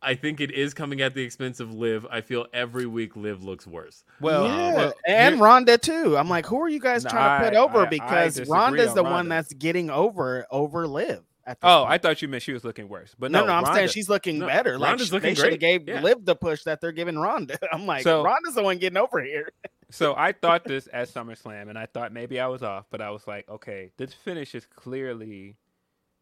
[0.01, 2.07] I think it is coming at the expense of Liv.
[2.09, 4.03] I feel every week Liv looks worse.
[4.19, 6.17] well, yeah, well, and here- Ronda too.
[6.17, 7.79] I'm like, who are you guys No, trying to put I- over?
[7.79, 11.23] I- I because disagree Ronda's on the one that's getting over over Liv.
[11.43, 11.91] At this oh, point.
[11.93, 14.07] I thought you meant she was looking worse, but no, no, no, I'm saying she's
[14.07, 14.77] looking No, better.
[14.77, 15.85] Like Ronda's looking they should have great.
[15.85, 16.01] gave Yeah.
[16.01, 17.57] Liv the push that they're giving Ronda.
[17.73, 19.49] I'm like, So- Ronda's the one getting over here.
[19.93, 23.09] So I thought this at SummerSlam, and I thought maybe I was off, but I
[23.09, 25.57] was like, okay, this finish is clearly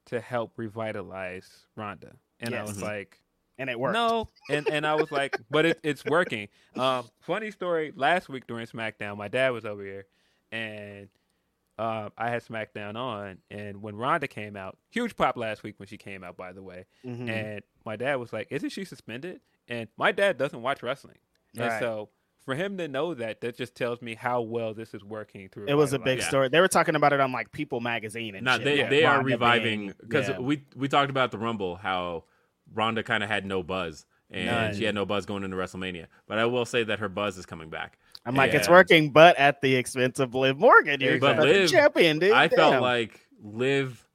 [0.09, 2.67] to help revitalize Ronda, and I Yes.
[2.67, 3.19] was like,
[3.57, 3.93] And it worked.
[3.95, 6.47] no, and and I was like, but it, it's working.
[6.75, 7.91] Um, funny story.
[7.95, 10.05] Last week during SmackDown, my dad was over here,
[10.51, 11.09] and
[11.77, 15.87] uh, I had SmackDown on, and when Ronda came out, huge pop last week when
[15.87, 16.85] she came out, by the way.
[17.05, 17.29] Mhm.
[17.29, 21.19] And my dad was like, "Isn't she suspended?" And my dad doesn't watch wrestling,
[21.53, 21.79] and Right.
[21.79, 22.09] so
[22.49, 25.67] for him to know that, that just tells me how well this is working through.
[25.67, 26.27] It was a big Yeah.
[26.27, 26.49] story.
[26.49, 28.63] They were talking about it on like People magazine and Now shit.
[28.65, 30.39] they like they are reviving because yeah.
[30.39, 32.23] we we talked about the Rumble how
[32.73, 34.75] Ronda kind of had no buzz and None.
[34.75, 36.07] she had no buzz going into WrestleMania.
[36.27, 37.97] But I will say that her buzz is coming back.
[38.25, 40.99] I'm like, it's working, but at the expense of Liv Morgan.
[41.01, 42.31] You're But the Liv- champion, dude.
[42.33, 44.05] I felt like Liv.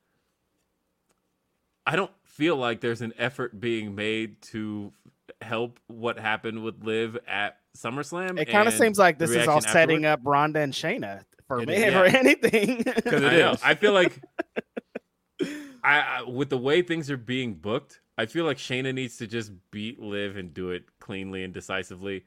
[1.86, 4.92] I don't feel like there's an effort being made to
[5.40, 8.38] help what happened with Liv at SummerSlam.
[8.40, 10.12] it kind of seems like this is all setting afterward.
[10.12, 12.78] up Ronda and Shayna for It me is, or anything.
[12.84, 13.50] Because it I know.
[13.52, 13.60] is.
[13.62, 14.20] I feel like
[15.82, 19.26] I, I with the way things are being booked, I feel like Shayna needs to
[19.26, 22.24] just beat Liv and do it cleanly and decisively.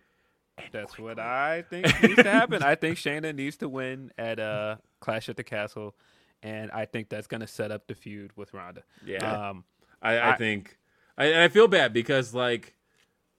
[0.72, 2.64] That's what I think needs to happen.
[2.64, 5.96] I think Shayna needs to win at uh, Clash at the Castle,
[6.44, 8.84] and I think that's going to set up the feud with Ronda.
[9.06, 9.50] Yeah.
[9.50, 9.64] Um,
[10.02, 10.78] I, I I- think
[11.18, 12.76] I, I feel bad because like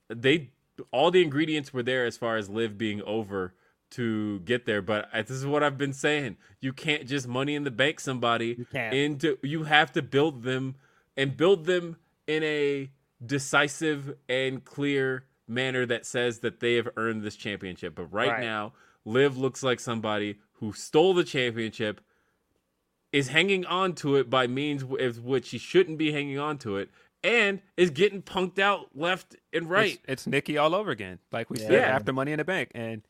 [0.08, 0.50] they
[0.90, 3.54] all the ingredients were there as far as Liv being over
[3.90, 4.82] to get there.
[4.82, 8.56] But this is what I've been saying: you can't just money in the bank somebody
[8.58, 8.94] You can't.
[8.94, 9.38] into.
[9.42, 10.76] You have to build them
[11.16, 11.96] and build them
[12.26, 12.90] in a
[13.24, 17.94] decisive and clear manner that says that they have earned this championship.
[17.94, 18.40] But right, Right.
[18.40, 18.74] now,
[19.04, 22.00] Liv looks like somebody who stole the championship
[23.12, 26.76] is hanging on to it by means of which she shouldn't be hanging on to
[26.76, 26.90] it
[27.24, 29.92] and is getting punked out left and right.
[30.04, 33.02] It's, it's Nikki all over again, like we said after Money in the Bank, and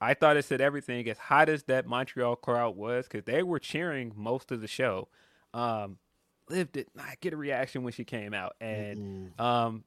[0.00, 1.08] I thought it said everything.
[1.08, 5.08] As hot as that Montreal crowd was, because they were cheering most of the show.
[5.52, 5.98] Um,
[6.48, 9.84] Liv did not get a reaction when she came out, and um,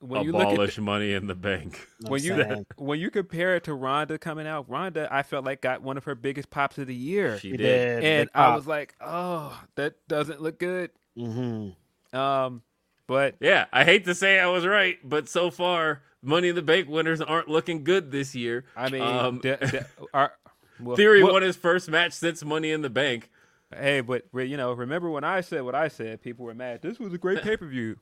[0.00, 1.86] when you look at Abolish money in the bank.
[2.06, 2.66] when you saying.
[2.76, 6.04] when you compare it to Ronda coming out, Ronda I felt like got one of
[6.04, 8.00] her biggest pops of the year, She You did.
[8.00, 8.04] did.
[8.04, 10.90] and I was like, oh, that doesn't look good.
[11.16, 11.74] Mhm.
[12.12, 12.62] Um,
[13.06, 16.62] but Yeah, I hate to say I was right, but so far, Money in the
[16.62, 18.64] Bank winners aren't looking good this year.
[18.76, 20.32] I mean, Um, the- the- our,
[20.80, 23.30] well, Theory well, won his first match since Money in the Bank.
[23.74, 26.22] Hey, but re- you know, remember when I said what I said?
[26.22, 26.82] People were mad.
[26.82, 27.96] This was a great pay per view.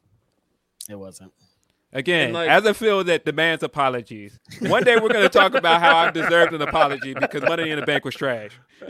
[0.89, 1.33] It wasn't.
[1.95, 4.39] Again, like- as a field that demands apologies.
[4.61, 7.79] One day we're going to talk about how I deserved an apology because Money in
[7.79, 8.51] the Bank was trash.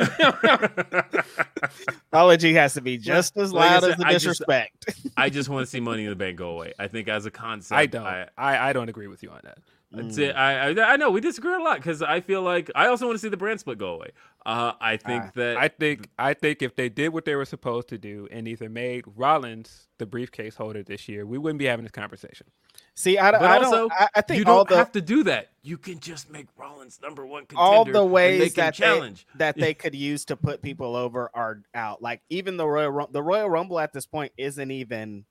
[2.12, 4.94] Apology has to be just as like loud said, as the I just- disrespect.
[5.16, 6.72] I just want to see Money in the Bank go away.
[6.78, 8.06] I think as a concept, I don't.
[8.06, 9.58] I, I, I don't agree with you on that.
[9.92, 10.34] That's it.
[10.34, 13.14] I, I I know we disagree a lot because I feel like I also want
[13.14, 14.10] to see the brand split go away.
[14.44, 17.44] Uh, I think Ah, that I think I think if they did what they were
[17.44, 21.66] supposed to do and either made Rollins the briefcase holder this year, we wouldn't be
[21.66, 22.48] having this conversation.
[22.96, 23.92] See, I, but I also don't.
[23.92, 25.50] I, I think you don't the have to do that.
[25.62, 27.60] You can just make Rollins number one contender.
[27.60, 30.94] all the and ways they that challenge they, that they could use to put people
[30.94, 32.02] over are out.
[32.02, 35.24] Like even the Royal the Royal Rumble at this point isn't even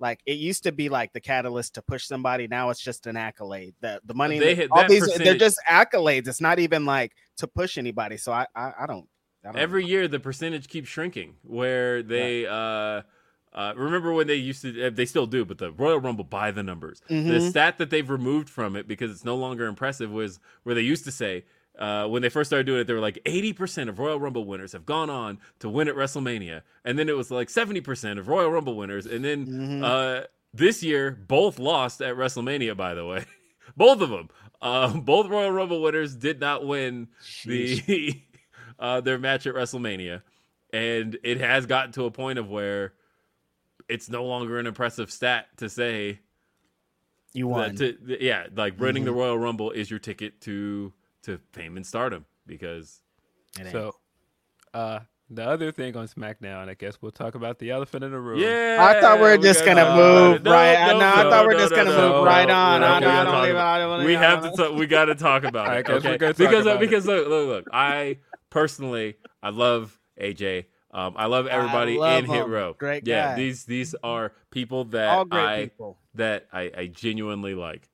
[0.00, 2.48] like it used to be like the catalyst to push somebody.
[2.48, 3.74] Now it's just an accolade.
[3.82, 6.28] The the money They hit all these they're just accolades.
[6.28, 8.16] It's not even like to push anybody.
[8.16, 9.06] So I I, I don't.
[9.44, 13.02] I don't every year the percentage keeps shrinking where they uh
[13.54, 14.86] uh, remember when they used to?
[14.86, 17.00] uh, They still do, but the Royal Rumble by the numbers.
[17.08, 17.50] The Mhm.
[17.50, 21.04] stat that they've removed from it because it's no longer impressive was where they used
[21.04, 21.44] to say
[21.78, 24.44] uh, when they first started doing it, they were like eighty percent of Royal Rumble
[24.44, 28.18] winners have gone on to win at WrestleMania, and then it was like seventy percent
[28.18, 29.82] of Royal Rumble winners, and then Mhm.
[29.82, 32.76] uh, this year both lost at WrestleMania.
[32.76, 33.24] By the way,
[33.76, 34.28] both of them,
[34.60, 37.08] uh, both Royal Rumble winners did not win
[37.46, 38.20] the
[38.78, 40.20] uh, their match at WrestleMania,
[40.74, 42.92] and it has gotten to a point of where
[43.92, 46.20] it's no longer an impressive stat to say
[47.34, 47.76] you won.
[47.76, 50.92] to, yeah, like winning the Royal Rumble is your ticket to
[51.24, 53.00] to fame and stardom because
[53.58, 53.72] It ain't.
[53.72, 53.94] So,
[54.74, 55.00] uh,
[55.30, 58.38] the other thing on SmackDown, I guess we'll talk about the elephant in the room.
[58.40, 60.42] yeah, I thought we were just gotta gonna move.
[60.42, 62.80] No, right- no, no, I thought we were just gonna move right on.
[62.82, 64.50] no, I we don't- I gotta don't talk leave about I don't We have to
[64.56, 65.86] talk, we got to talk about I it.
[65.86, 68.18] guess Okay, we're talk because about because look, look, look, I
[68.50, 70.66] personally I love AJ.
[70.92, 72.46] Um, I love everybody love in Hit.
[72.46, 72.74] Row.
[72.78, 73.36] Great Yeah, guy.
[73.36, 75.98] these these are people that All great I people.
[76.14, 77.88] that I, I genuinely like.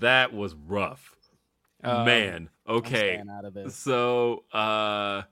[0.00, 1.16] That was rough.
[1.84, 2.48] Um, Man.
[2.66, 3.20] I'm Okay.
[3.30, 3.74] out of this.
[3.74, 5.22] So uh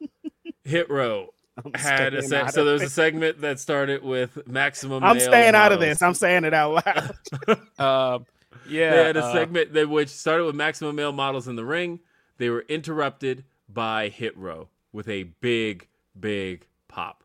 [0.64, 3.60] Hit Row I'm had a staying seg- out so of there was a segment that
[3.60, 6.00] started with maximum I'm male staying out of this.
[6.00, 7.58] I'm saying it out loud.
[7.78, 8.26] Um,
[8.68, 8.90] yeah.
[8.90, 12.00] they had a uh, segment that which started with maximum male models in the ring.
[12.38, 15.88] They were interrupted by Hit Row with a big,
[16.18, 17.24] big pop.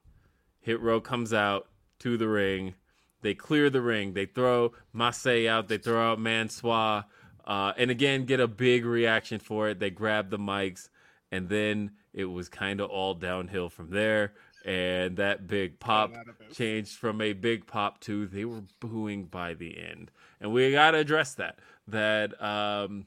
[0.60, 1.68] Hit Row comes out
[2.00, 2.76] to the ring.
[3.22, 4.14] They clear the ring.
[4.14, 5.68] They throw Massey out.
[5.68, 7.06] They throw out Mansoor.
[7.46, 9.80] Uh, and again, get a big reaction for it.
[9.80, 10.90] They grab the mics.
[11.32, 14.34] And then it was kind of all downhill from there.
[14.66, 16.12] And that big pop
[16.52, 20.10] changed from a big pop to they were booing by the end.
[20.42, 21.60] And we got to address that.
[21.88, 23.06] That, um,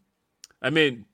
[0.62, 1.04] I mean,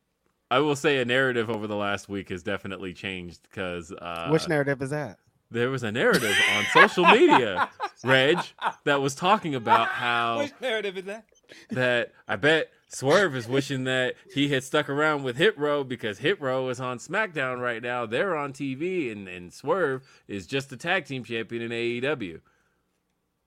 [0.51, 4.49] I will say a narrative over the last week has definitely changed because uh, Which
[4.49, 5.19] narrative is that?
[5.51, 7.69] there was a narrative on social media,
[8.05, 8.39] Reg,
[8.85, 11.25] that was talking about how Which narrative is that?
[11.71, 16.19] that I bet Swerve is wishing that he had stuck around with Hit Row because
[16.19, 18.07] Hit Row is on SmackDown right now.
[18.07, 22.41] They're on TV, and, and Swerve is just a tag team champion in AEW.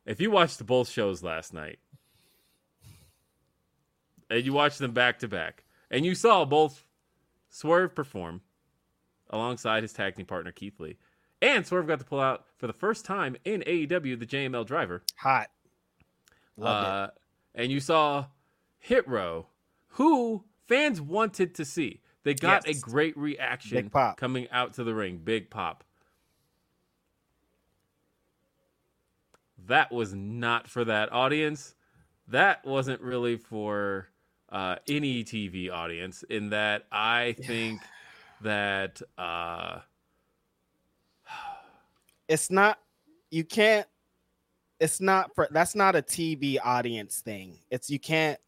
[0.06, 1.80] If you watched both shows last night,
[4.30, 6.86] and you watched them back to back, And you saw both
[7.50, 8.42] Swerve perform
[9.30, 10.98] alongside his tag team partner Keith Lee.
[11.42, 15.04] And Swerve got to pull out for the first time in AEW the JML driver.
[15.18, 15.50] Hot.
[16.58, 16.90] Love it.
[16.90, 17.08] Uh,
[17.56, 18.26] and you saw
[18.80, 19.48] Hit Row,
[19.90, 22.02] who fans wanted to see.
[22.24, 22.78] They got Yes.
[22.78, 24.18] a great reaction Big pop.
[24.18, 25.20] coming out to the ring.
[25.24, 25.84] Big pop.
[29.68, 31.76] That was not for that audience.
[32.28, 34.10] That wasn't really for
[34.50, 36.24] uh, any TV audience.
[36.30, 37.82] In that, I think
[38.42, 39.80] that uh,
[42.28, 42.80] It's not.
[43.32, 43.88] You can't.
[44.80, 45.48] It's not for.
[45.52, 47.60] That's not a TV audience thing.
[47.72, 48.40] It's you can't.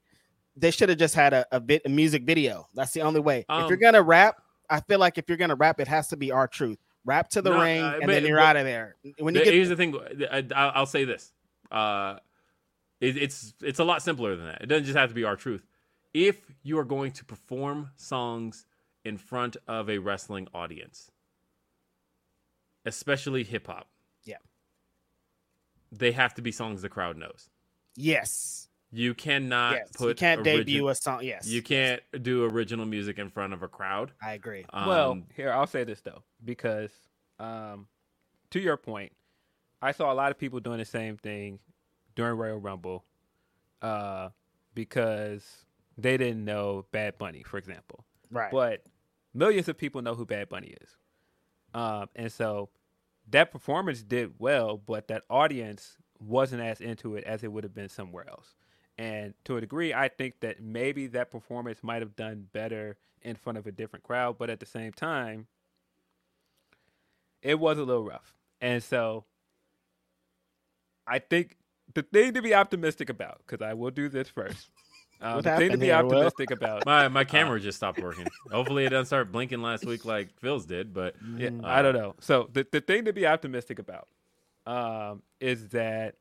[0.55, 2.67] They should have just had a, a bit a music video.
[2.75, 3.39] That's the only way.
[3.39, 6.17] if you're Um, gonna rap, I feel like if you're gonna rap, it has to
[6.17, 6.77] be our truth.
[7.05, 8.95] Rap to the No, ring, uh, and but- then you're but- out of there.
[9.19, 9.95] When you The- get here's the thing.
[10.29, 11.31] I, I- I'll say this.
[11.71, 12.17] Uh,
[12.99, 14.61] it, it's it's a lot simpler than that.
[14.61, 15.63] It doesn't just have to be our truth.
[16.13, 18.65] If you are going to perform songs
[19.05, 21.11] in front of a wrestling audience,
[22.85, 23.87] especially hip hop,
[24.23, 24.37] Yeah.
[25.91, 27.49] they have to be songs the crowd knows.
[27.95, 31.23] yes, You cannot yes, put you can't origi- debut a song.
[31.23, 34.13] Yes, You can't do original music in front of a crowd.
[34.21, 34.65] I agree.
[34.73, 36.91] well, Um, here I'll say this though, because
[37.39, 37.87] um,
[38.49, 39.11] to your point,
[39.81, 41.59] I saw a lot of people doing the same thing
[42.15, 43.05] during Royal Rumble,
[43.81, 44.29] uh,
[44.73, 45.65] because
[46.01, 48.05] they didn't know Bad Bunny, for example.
[48.31, 48.51] Right.
[48.51, 48.83] But
[49.33, 50.97] millions of people know who Bad Bunny is,
[51.73, 52.69] um, and so
[53.29, 57.73] that performance did well, but that audience wasn't as into it as it would have
[57.73, 58.55] been somewhere else.
[58.97, 63.35] And to a degree, I think that maybe that performance might have done better in
[63.35, 65.47] front of a different crowd, but at the same time,
[67.41, 68.33] it was a little rough.
[68.59, 69.23] And so
[71.07, 71.57] I think
[71.93, 74.69] the thing to be optimistic about, because I will do this first.
[75.21, 76.13] Um, What the thing to happened be here, Will?
[76.15, 76.85] optimistic about.
[76.85, 78.27] my Uh, my camera just stopped working.
[78.51, 80.93] Hopefully, it doesn't start blinking last week like Phil's did.
[80.93, 81.65] But Yeah, Mm.
[81.65, 82.15] I don't know.
[82.19, 84.07] So the the thing to be optimistic about
[84.65, 86.15] um, is that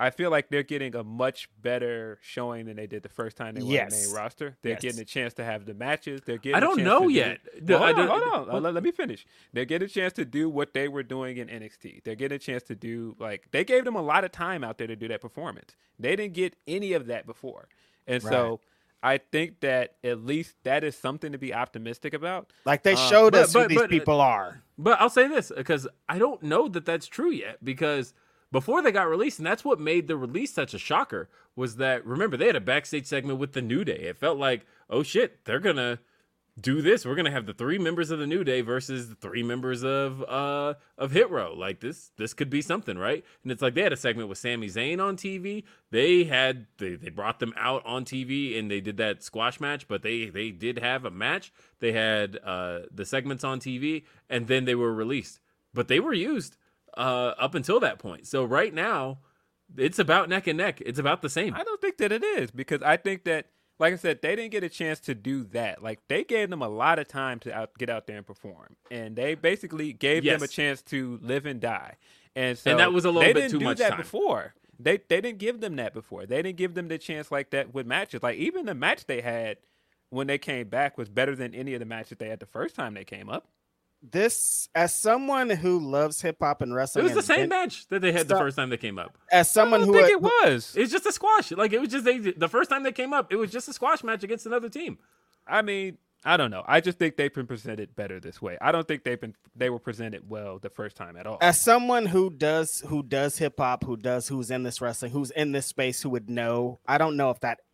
[0.00, 3.54] I feel like they're getting a much better showing than they did the first time
[3.54, 4.56] they were on the main roster.
[4.62, 4.80] They're Yes.
[4.80, 6.22] getting a chance to have the matches.
[6.24, 6.54] They're getting.
[6.54, 7.40] I a don't chance know to do- yet.
[7.60, 8.62] The- Well, hold on, hold on.
[8.62, 9.26] Let, let me finish.
[9.52, 12.02] They're getting a chance to do what they were doing in NXT.
[12.02, 14.78] They're getting a chance to do like they gave them a lot of time out
[14.78, 15.76] there to do that performance.
[15.98, 17.68] They didn't get any of that before,
[18.06, 18.60] and so.
[19.02, 22.52] I think that at least that is something to be optimistic about.
[22.66, 24.62] Like they Uh, showed but- us who but- these but- people are.
[24.76, 28.12] But I'll say this because I don't know that that's true yet because
[28.52, 32.04] before they got released, and that's what made the release such a shocker, was that
[32.04, 33.92] remember they had a backstage segment with the New Day.
[33.92, 36.00] It felt like, oh shit, they're gonna
[36.60, 37.06] do this.
[37.06, 40.22] We're gonna have the three members of the New Day versus the three members of
[40.24, 41.54] uh of Hit Row.
[41.54, 43.24] Like this, this could be something, right?
[43.42, 45.64] And it's like they had a segment with Sami Zayn on TV.
[45.90, 49.86] They had they, they brought them out on TV and they did that squash match,
[49.88, 51.52] but they they did have a match.
[51.78, 55.40] They had uh the segments on TV and then they were released.
[55.72, 56.56] But they were used
[56.96, 58.26] uh up until that point.
[58.26, 59.18] So right now,
[59.76, 60.80] it's about neck and neck.
[60.84, 61.54] It's about the same.
[61.54, 63.46] I don't think that it is because I think that,
[63.78, 65.82] like I said, they didn't get a chance to do that.
[65.82, 68.76] Like they gave them a lot of time to out, get out there and perform,
[68.90, 71.96] and they basically gave them a chance to live and die.
[72.36, 73.98] And so and that was a little they bit didn't too do much that time.
[73.98, 74.54] before.
[74.78, 76.26] They they didn't give them that before.
[76.26, 78.22] They didn't give them the chance like that with matches.
[78.22, 79.58] Like even the match they had
[80.10, 82.74] when they came back was better than any of the matches they had the first
[82.74, 83.48] time they came up.
[84.02, 87.04] This, as someone who loves hip hop and wrestling.
[87.04, 89.18] It was the same been- match that they had the first time they came up.
[89.30, 90.74] As someone I don't who, think it was.
[90.76, 91.52] It's just a squash.
[91.52, 93.72] Like it was just they the first time they came up, it was just a
[93.72, 94.98] squash match against another team.
[95.46, 96.62] I mean, I don't know.
[96.66, 98.58] I just think they've been presented better this way.
[98.60, 101.38] I don't think they've been they were presented well the first time at all.
[101.40, 105.30] as someone who does who does hip hop, who does who's in this wrestling, who's
[105.30, 106.78] in this space, who would know.
[106.86, 107.69] I don't know if that if a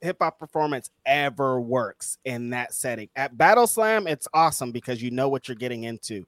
[0.00, 3.08] hip hop performance ever works in that setting.
[3.16, 6.26] At Battle Slam, it's awesome because you know what you're getting into.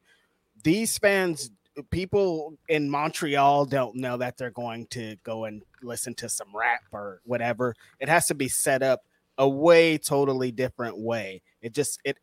[0.63, 1.51] These fans,
[1.91, 6.83] people in Montreal, don't know that they're going to go and listen to some rap
[6.93, 7.75] or whatever.
[7.99, 9.01] It has to be set up
[9.39, 11.43] a way totally different way.
[11.63, 12.19] It just it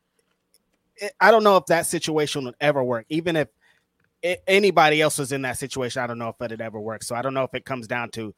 [0.97, 3.05] it, I don't know if that situation would ever work.
[3.09, 3.47] Even if
[4.23, 7.07] a- anybody else was in that situation, I don't know if it'd ever works.
[7.07, 8.33] So I don't know if it comes down to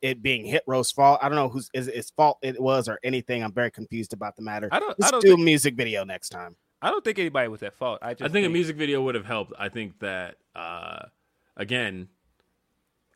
[0.00, 1.18] it being Hit Row's fault.
[1.22, 3.42] I don't know whose is its fault it was or anything.
[3.44, 4.68] I'm very confused about the matter.
[4.72, 4.98] I don't.
[4.98, 6.56] Let's don't do a music video next time.
[6.82, 7.98] I don't think anybody was at fault.
[8.02, 8.28] I just.
[8.28, 9.52] I think, a music video would have helped.
[9.58, 11.06] I think that uh
[11.56, 12.08] again,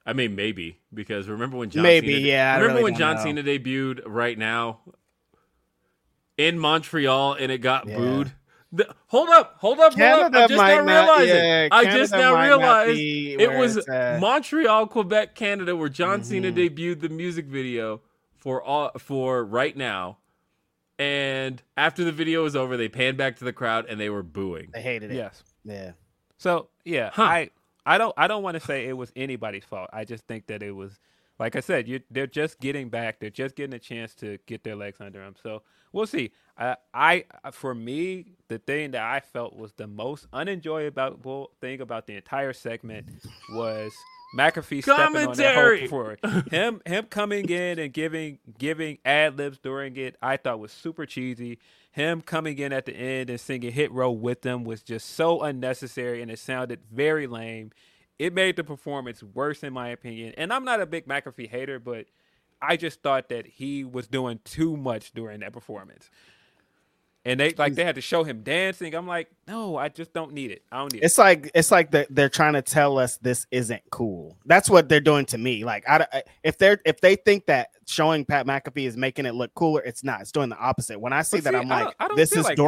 [0.05, 3.23] I mean maybe because remember when John Maybe, Cena, yeah, Remember really when John know.
[3.23, 4.81] Cena debuted right now
[6.37, 7.97] in Montreal and it got Yeah.
[7.97, 8.33] booed.
[8.73, 10.33] The- hold up, hold up, hold up!
[10.35, 11.37] I'm just might now not- realizing.
[11.45, 13.01] yeah, I just Canada now might not realized
[13.41, 14.21] it was.
[14.21, 16.69] Montreal, Quebec, Canada, where John Cena Mhm.
[16.77, 18.01] debuted the music video
[18.37, 20.19] for all for right now.
[20.99, 24.23] And after the video was over, they panned back to the crowd and they were
[24.23, 24.71] booing.
[24.73, 25.15] They hated it.
[25.17, 25.43] Yes.
[25.65, 25.93] Yeah.
[26.37, 27.23] So yeah, Huh.
[27.25, 27.51] I
[27.87, 29.89] I don't I don't want to say it was anybody's fault.
[29.93, 30.99] I just think that it was
[31.41, 33.19] like I said, you they're just getting back.
[33.19, 35.35] They're just getting a chance to get their legs under them.
[35.43, 36.33] So we'll see.
[36.59, 42.07] I, I for me, the thing that I felt was the most unenjoyable thing about
[42.07, 43.09] the entire segment
[43.55, 43.91] was
[44.37, 49.97] McAfee stepping on that whole him him coming in and giving giving ad libs during
[49.97, 51.59] it, I thought was super cheesy.
[51.93, 55.41] Him coming in at the end and singing "Hit Row" with them was just so
[55.41, 57.73] unnecessary, and it sounded very lame.
[58.21, 60.35] It made the performance worse, in my opinion.
[60.37, 62.05] And I'm not a big McAfee hater, but
[62.61, 66.11] I just thought that he was doing too much during that performance.
[67.25, 68.95] And they like they had to show him dancing.
[68.95, 70.63] I'm like, no, I just don't need it.
[70.71, 71.07] I don't need it.
[71.07, 74.37] It's like it's like they're, they're trying to tell us this isn't cool.
[74.45, 75.65] That's what they're doing to me.
[75.65, 79.55] Like, I, if they're if they think that showing Pat McAfee is making it look
[79.55, 80.21] cooler, it's not.
[80.21, 80.99] It's doing the opposite.
[81.01, 82.57] When I see But that, see, I'm I like, don't- I don't this is like
[82.57, 82.63] that.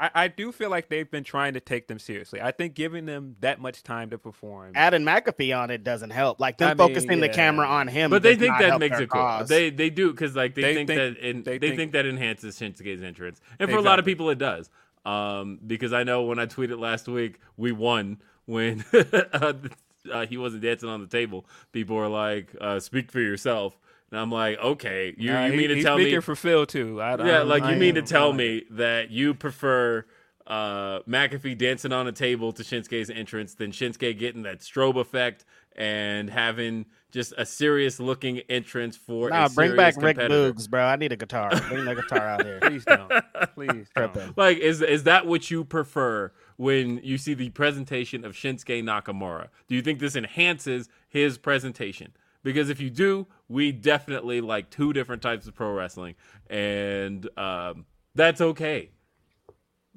[0.00, 0.10] Dorky.
[0.14, 2.40] I, I do feel like they've been trying to take them seriously.
[2.40, 4.72] I think giving them that much time to perform.
[4.74, 6.40] Adding McAfee on it doesn't help.
[6.40, 8.80] Like them I mean, focusing the camera on him, But they does think not that
[8.80, 9.20] makes their it cool.
[9.20, 9.48] cause.
[9.48, 11.92] They they do because like they, They think, think- that in, they they, think- think,
[11.92, 14.70] that enhances Shinsuke's entrance, and for a lot of people it does.
[15.04, 19.52] Um, because I know when I tweeted last week, we won when uh,
[20.12, 21.46] uh, he wasn't dancing on the table.
[21.72, 23.78] People were like, uh, "Speak for yourself,"
[24.14, 26.36] and I'm like, "Okay, you, Nah, you he- mean to he's tell speaking me for
[26.36, 27.00] Phil too?
[27.02, 30.04] I, Yeah, I- like I you mean to tell me that you prefer
[30.46, 35.44] uh, McAfee dancing on a table to Shinsuke's entrance than Shinsuke getting that strobe effect
[35.74, 40.52] and having just a serious looking entrance for Nah, a bring back serious Rick competitor.
[40.52, 40.84] Boogs, bro.
[40.84, 41.50] I need a guitar.
[41.68, 42.60] Bring the guitar out here.
[42.62, 43.10] Please don't.
[43.54, 44.36] Please don't.
[44.36, 49.48] Like, is is that what you prefer when you see the presentation of Shinsuke Nakamura?
[49.66, 52.12] Do you think this enhances his presentation?
[52.44, 56.14] Because if you do, we definitely like two different types of pro wrestling,
[56.48, 58.90] and um, that's okay.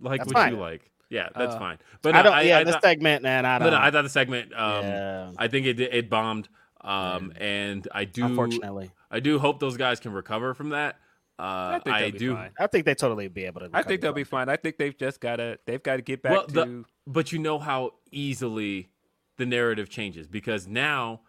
[0.01, 0.53] Like That's what fine.
[0.53, 1.77] you like, yeah, that's Uh, fine.
[2.01, 2.45] But I don't.
[2.45, 3.45] yeah, I, this thought- segment, man.
[3.45, 3.71] I don't.
[3.71, 4.53] no, I thought the segment.
[4.53, 5.31] Um, Yeah.
[5.37, 6.49] I think it it bombed,
[6.81, 10.95] um, and I do unfortunately, I do hope those guys can recover from that.
[11.39, 11.43] Uh,
[11.75, 12.35] I think I they'll do.
[12.35, 12.51] fine.
[12.59, 13.69] I think they totally be able to.
[13.73, 14.49] I think they'll be from fine.
[14.49, 17.39] I think they've just gotta they've got to get back Well, to the- But you
[17.39, 18.89] know how easily
[19.37, 21.21] the narrative changes because now,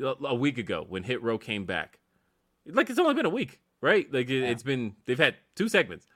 [0.00, 1.98] a week ago when Hit Row came back,
[2.66, 4.12] like it's only been a week, right?
[4.12, 6.06] Like it, it's been they've had two segments.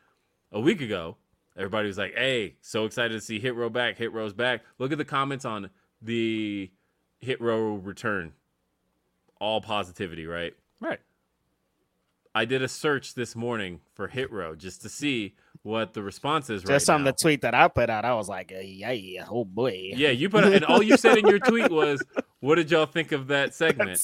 [0.53, 1.17] A week ago,
[1.57, 3.99] everybody was like, "Hey, so excited to see Hit Row back!
[3.99, 5.71] Hit Row's back!" Look at the comments on
[6.01, 6.71] the
[7.19, 8.33] Hit Row return.
[9.39, 10.55] All positivity, right?
[10.81, 11.01] right.
[12.35, 15.35] I did a search this morning for Hit Row just to see
[15.67, 17.11] what the response is right Just on now.
[17.11, 19.93] the tweet that I put out, I was like, yeah, yeah, oh boy.
[19.95, 22.03] Yeah, you put and all you said in your tweet was,
[22.41, 24.01] "What did y'all think of that segment?"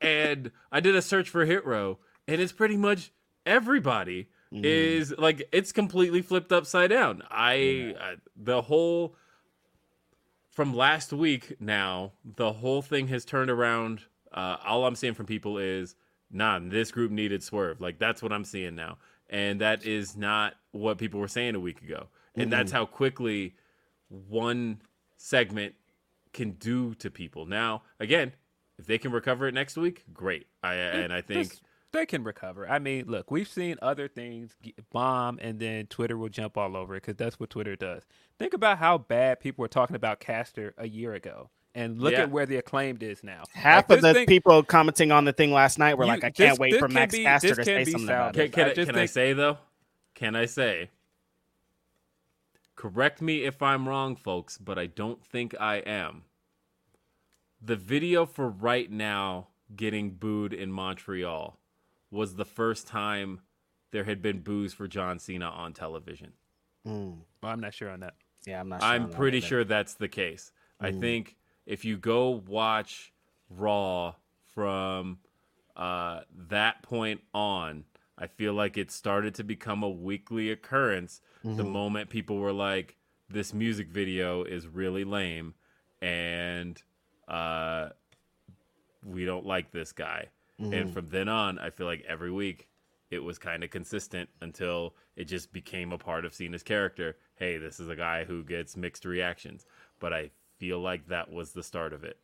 [0.00, 3.12] And I did a search for Hit Row, and it's pretty much
[3.46, 4.64] everybody Mm-hmm.
[4.64, 7.22] is like it's completely flipped upside down.
[7.30, 9.14] I uh, the whole
[10.50, 14.06] from last week now, the whole thing has turned around.
[14.32, 15.94] Uh, all I'm seeing from people is,
[16.32, 17.80] nah, this group needed swerve.
[17.80, 18.98] Like that's what I'm seeing now,
[19.30, 22.08] and that is not what people were saying a week ago.
[22.34, 23.54] And that's how quickly
[24.08, 24.82] one
[25.16, 25.74] segment
[26.32, 27.46] can do to people.
[27.46, 28.32] Now, again,
[28.78, 30.46] if they can recover it next week, great.
[30.62, 31.60] I and I think This-
[31.92, 32.68] they can recover.
[32.68, 34.56] I mean, look, we've seen other things
[34.90, 38.04] bomb, and then Twitter will jump all over it because that's what Twitter does.
[38.38, 42.22] Think about how bad people were talking about Caster a year ago, and look Yeah.
[42.22, 43.44] at where the acclaimed is now.
[43.52, 46.24] Half Like, of the thing- people commenting on the thing last night were You- like,
[46.24, 48.42] I can't this- wait this for can Max be- Caster to say something about Can,
[48.44, 48.52] it.
[48.52, 49.58] can, I I, just can I say though?
[50.14, 50.90] Can I say?
[52.76, 56.24] Correct me if I'm wrong, folks, but I don't think I am.
[57.60, 61.58] The video for right now getting booed in Montreal
[62.10, 63.40] was the first time
[63.92, 66.32] there had been boos for John Cena on television.
[66.86, 68.14] Mm, Well, I'm not sure on that.
[68.46, 68.80] yeah, I'm not.
[68.80, 69.46] Sure I'm on that pretty either.
[69.46, 70.50] sure that's the case.
[70.80, 73.12] I think if you go watch
[73.48, 74.14] Raw
[74.54, 75.18] from
[75.76, 77.84] uh, that point on,
[78.18, 81.20] I feel like it started to become a weekly occurrence.
[81.42, 82.96] The moment people were like,
[83.28, 85.54] "This music video is really lame,"
[86.02, 86.80] and
[87.28, 87.90] uh,
[89.02, 90.28] we don't like this guy.
[90.74, 92.68] And from then on, I feel like every week
[93.10, 97.16] it was kind of consistent until it just became a part of Cena's character.
[97.36, 99.64] Hey, this is a guy who gets mixed reactions.
[99.98, 100.30] But I
[100.60, 102.18] feel like that was the start of it.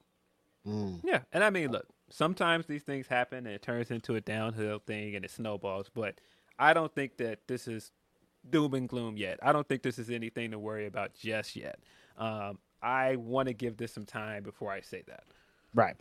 [1.04, 4.78] Yeah, and I mean, look, sometimes these things happen and it turns into a downhill
[4.78, 5.90] thing and it snowballs.
[5.92, 6.20] But
[6.58, 7.92] I don't think that this is
[8.50, 9.38] doom and gloom yet.
[9.42, 11.78] I don't think this is anything to worry about just yet.
[12.18, 15.24] Um, I want to give this some time before I say that.
[15.74, 15.96] Right.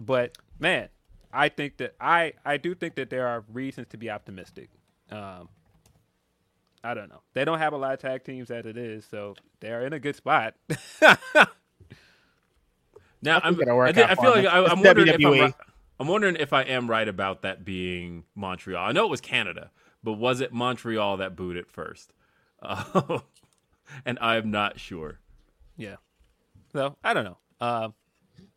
[0.00, 0.88] But man,
[1.32, 4.70] I think that I I do think that there are reasons to be optimistic.
[5.10, 5.48] Um,
[6.84, 7.22] I don't know.
[7.34, 9.98] They don't have a lot of tag teams as it is, so they're in a
[9.98, 10.54] good spot.
[13.20, 15.24] Now I think I'm, it'll work I, thi- I feel like I, I'm, wondering if
[15.24, 15.54] I'm, ri-
[15.98, 18.80] I'm wondering if I am right about that being Montreal.
[18.84, 19.70] I know it was Canada,
[20.04, 22.12] but was it Montreal that booed it first?
[22.62, 23.18] Uh,
[24.06, 25.18] and I'm not sure.
[25.76, 25.96] yeah.
[26.72, 27.38] So I don't know.
[27.60, 27.94] Um,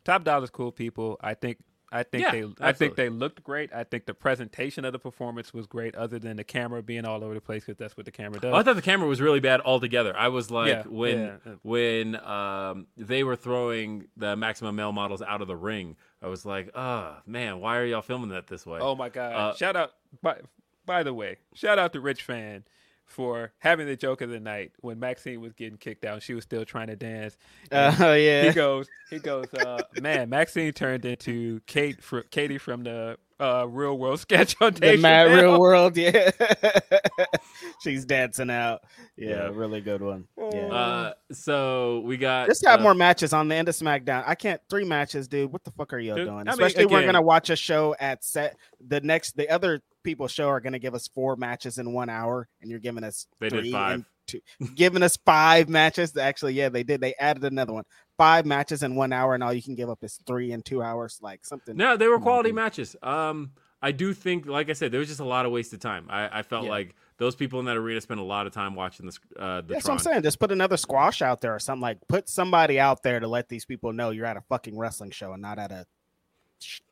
[0.04, 1.18] Top Dollar's cool people.
[1.20, 1.58] I think.
[1.92, 2.46] I think Yeah, they.
[2.60, 3.72] I think they looked great.
[3.72, 7.22] I think the presentation of the performance was great, other than the camera being all
[7.22, 8.52] over the place because that's what the camera does.
[8.52, 10.16] Oh, I thought the camera was really bad altogether.
[10.16, 11.52] I was like, Yeah, when yeah.
[11.62, 16.46] when um, they were throwing the maximum male models out of the ring, I was
[16.46, 18.78] like, oh man, why are y'all filming that this way?
[18.80, 19.32] Oh my god!
[19.34, 19.92] Uh, shout out
[20.22, 20.38] by
[20.86, 22.64] by the way, shout out to Rich Fan
[23.12, 26.14] for having the joke of the night when Maxxine was getting kicked out.
[26.14, 27.36] and She was still trying to dance.
[27.70, 28.44] And Oh yeah.
[28.48, 30.28] He goes, he goes, uh, man.
[30.30, 35.28] Maxxine turned into Kate, fr- Katie from the uh, Real World sketch on the mad
[35.28, 35.40] Chappelle.
[35.42, 36.30] real world, yeah.
[37.82, 38.82] She's dancing out.
[39.16, 39.50] Yeah, Yeah.
[39.52, 40.26] really good one.
[40.38, 40.66] Yeah.
[40.72, 44.24] Uh, so we got Just have uh, more matches on the end of SmackDown.
[44.26, 45.52] I can't three matches, dude.
[45.52, 46.38] What the fuck are y'all Dude, doing?
[46.38, 48.56] I mean, Especially we're gonna watch a show at set.
[48.86, 52.48] The next, the other people show are gonna give us four matches in one hour,
[52.60, 53.94] and you're giving us They did three five.
[53.94, 54.40] and two,
[54.74, 56.16] giving us five matches.
[56.16, 57.00] Actually, yeah, they did.
[57.00, 57.84] They added another one.
[58.18, 60.82] Five matches in one hour, and all you can give up is three in two
[60.82, 61.18] hours.
[61.22, 61.76] Like something.
[61.76, 62.94] No, they were on, quality matches.
[63.02, 63.52] Um,
[63.84, 66.06] I do think, like I said, there was just a lot of wasted time.
[66.08, 66.70] I, I felt Yeah.
[66.70, 69.18] like those people in that arena spent a lot of time watching this.
[69.36, 70.22] Uh, the That's what I'm saying.
[70.22, 71.82] Just put another squash out there or something.
[71.82, 75.10] Like put somebody out there to let these people know you're at a fucking wrestling
[75.10, 75.84] show and not at a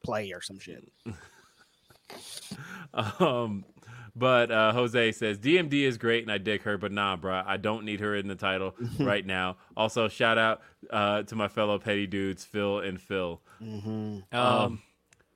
[0.05, 0.82] play or some shit.
[2.93, 3.65] Um,
[4.16, 7.57] but uh, Jose says DMD is great and I dig her, but nah, bro, I
[7.57, 9.57] don't need her in the title right now.
[9.77, 10.61] Also, shout out
[10.91, 13.41] uh, to my fellow petty dudes, Phil and Phil.
[13.62, 14.37] Mm-hmm.
[14.37, 14.82] Um,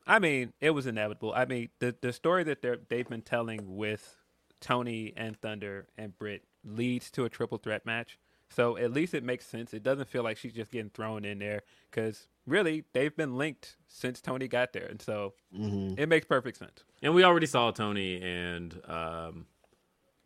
[0.06, 1.32] I mean, it was inevitable.
[1.34, 4.16] I mean, the the story that they're they've been telling with
[4.60, 8.18] Toni and Thunder and Britt leads to a triple threat match.
[8.54, 9.74] So at least it makes sense.
[9.74, 13.76] It doesn't feel like she's just getting thrown in there because really they've been linked
[13.88, 15.98] since Toni got there, and so Mm-hmm.
[16.00, 16.84] it makes perfect sense.
[17.02, 19.46] And we already saw Toni and um,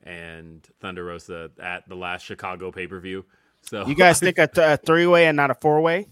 [0.02, 3.24] and Thunder Rosa at the last Chicago pay per view.
[3.62, 6.06] So You guys think a, th- a three way and not a four way?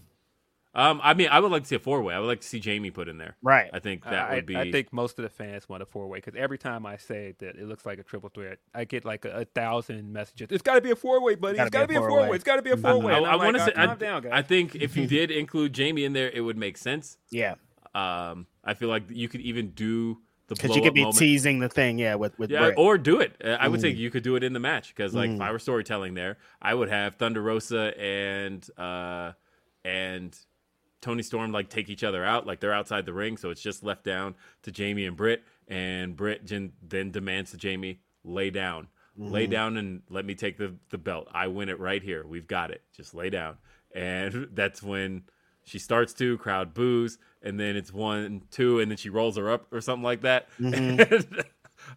[0.77, 2.13] Um, I mean, I would like to see a four way.
[2.13, 3.35] I would like to see Jamie put in there.
[3.41, 3.69] Right.
[3.73, 4.55] I think that I, would be.
[4.55, 7.33] I think most of the fans want a four way because every time I say
[7.39, 10.49] that it looks like a triple threat, I get like a, a thousand messages.
[10.51, 11.57] It's got to be a four way, buddy.
[11.59, 12.35] It's got to be be a a four-way.
[12.35, 12.81] It's got to be a Mhm.
[12.81, 13.13] four way.
[13.13, 13.73] I, I want to say.
[13.75, 14.31] I, down, guys.
[14.33, 17.17] I think if you did include Jamie in there, it would make sense.
[17.31, 17.55] Yeah.
[17.95, 21.17] Um, I feel like you could even do the Because you could be moment.
[21.17, 22.75] teasing the thing, yeah, with with Yeah, Britt.
[22.77, 23.35] or do it.
[23.43, 23.81] Uh, I would Mm.
[23.81, 25.41] say you could do it in the match because, like, if Mhm.
[25.41, 29.31] I were storytelling there, I would have Thunder Rosa and uh
[29.83, 30.37] and
[31.01, 33.83] Toni Storm like take each other out, like they're outside the ring, so it's just
[33.83, 38.87] left down to Jamie and Britt, and Britt jen- then demands to Jamie lay down,
[39.15, 39.51] lay Mhm.
[39.51, 41.27] down, and let me take the the belt.
[41.31, 42.25] I win it right here.
[42.25, 42.81] We've got it.
[42.95, 43.57] Just lay down,
[43.93, 45.23] and that's when.
[45.63, 49.51] She starts to crowd boos, and then it's one, two, and then she rolls her
[49.51, 50.47] up or something like that.
[50.59, 51.45] Mhm.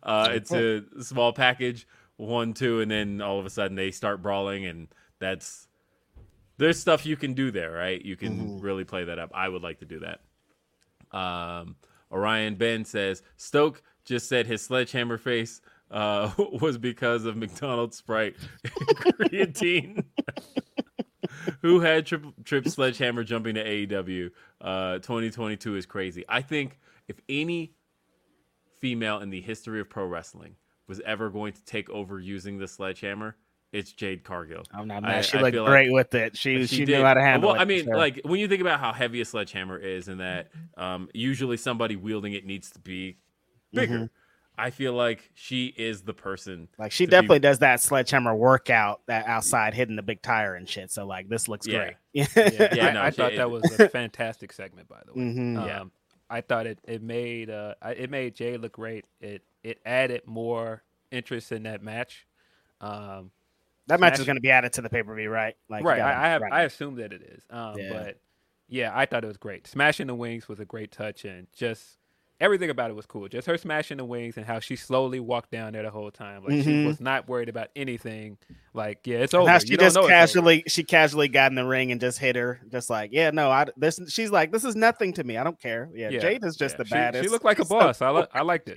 [0.03, 1.87] uh, it's a small package,
[2.17, 4.89] one, two, and then all of a sudden they start brawling, and
[5.21, 5.69] that's
[6.61, 8.01] there's stuff you can do there, right?
[8.05, 8.63] You can Mhm.
[8.63, 9.31] really play that up.
[9.35, 10.21] I would like to do that.
[11.17, 11.77] Um,
[12.13, 15.61] Orion Ben says Stoke just said his sledgehammer face
[15.91, 20.05] uh, was because of McDonald's Sprite creatine.
[21.63, 24.31] Who had trip, trip sledgehammer jumping to AEW?
[24.61, 26.25] Uh, 2022 is crazy.
[26.29, 26.79] I think
[27.09, 27.75] if any
[28.79, 30.57] female in the history of pro wrestling
[30.87, 33.37] was ever going to take over using the sledgehammer,
[33.73, 34.65] it's Jade Cargill.
[34.73, 35.25] I'm not I- mad.
[35.25, 36.37] She I looked feel like- great with it.
[36.37, 36.99] She she, did.
[36.99, 37.63] knew how to handle well, it.
[37.63, 37.97] I mean, sure.
[37.97, 41.97] like when you think about how heavy a sledgehammer is, and that um, usually somebody
[41.97, 43.17] wielding it needs to be
[43.73, 43.99] bigger.
[44.01, 44.11] Mhm.
[44.59, 46.69] I feel like she is the person.
[46.79, 50.55] like she to be- definitely does that sledgehammer workout that outside hitting the big tire
[50.55, 50.91] and shit.
[50.91, 51.79] So like this looks Yeah.
[51.79, 51.95] great.
[52.37, 55.21] Yeah, Yeah, I, no, I she- thought that was a fantastic segment, by the way.
[55.27, 55.57] Mhm.
[55.59, 55.85] Um, Yeah.
[56.29, 59.07] I thought it it made uh it made Jay look great.
[59.21, 62.27] It it added more interest in that match.
[62.83, 63.31] Um,
[63.91, 65.55] That match is going to be added to the pay per view, right?
[65.69, 66.53] Like right, gotta- I, I have right.
[66.53, 67.43] I assume that it is.
[67.51, 67.93] Um, Yeah.
[67.93, 68.21] but
[68.69, 69.67] yeah, I thought it was great.
[69.67, 71.99] Smashing the wings was a great touch, and just
[72.41, 73.29] everything about it was cool.
[73.29, 76.43] Just her smashing the wings and how she slowly walked down there the whole time.
[76.45, 76.87] Like she Mhm.
[76.87, 78.39] was not worried about anything.
[78.75, 79.51] Like yeah, it's And over.
[79.51, 82.19] how You she don't just know casually she casually got in the ring and just
[82.19, 85.37] hit her, just like yeah, no, I this she's like this is nothing to me.
[85.37, 85.91] I don't care.
[85.95, 86.79] Yeah, Yeah, Jade is just yeah.
[86.79, 87.25] the She- baddest.
[87.25, 88.01] She, looked like a She's so boss.
[88.03, 88.77] I li- I liked it.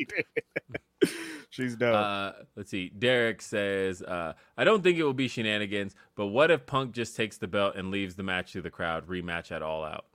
[1.49, 1.93] She's dope.
[1.95, 2.89] Uh, let's see.
[2.89, 7.15] Derek says, uh, "I don't think it will be shenanigans, but what if Punk just
[7.15, 9.07] takes the belt and leaves the match to the crowd?
[9.07, 10.05] Rematch at All Out."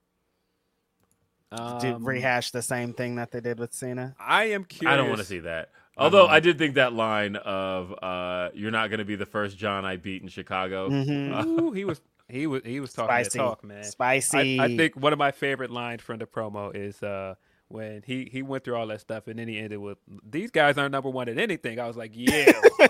[1.56, 4.14] To Um, rehash the same thing that they did with Cena.
[4.20, 4.92] I am curious.
[4.92, 5.70] I don't want to see that.
[5.96, 9.56] Although I did think that line of uh, "You're not going to be the first
[9.58, 11.34] John I beat in Chicago." Mhm.
[11.34, 13.38] Uh, Ooh, he was he was he was talking Spicy.
[13.38, 13.82] talk, man.
[13.82, 14.60] Spicy.
[14.60, 17.34] I, I think one of my favorite lines from the promo is uh,
[17.66, 19.98] when he he went through all that stuff and then he ended with
[20.28, 21.80] these guys aren't number one at anything.
[21.80, 22.52] I was like, yeah,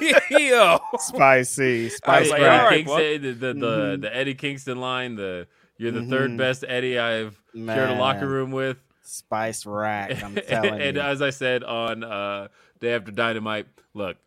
[0.30, 1.80] yo, spicy.
[1.80, 2.30] I was Spicy.
[2.30, 4.00] like, Eddie all right, well- the the, the, Mhm.
[4.02, 5.46] the Eddie Kingston line, the
[5.80, 6.10] "You're the Mhm.
[6.10, 10.22] third best Eddie I've shared a locker room with." Spice rack.
[10.22, 11.02] I'm telling and you.
[11.02, 12.48] as I said on uh,
[12.80, 14.18] Day After Dynamite, look,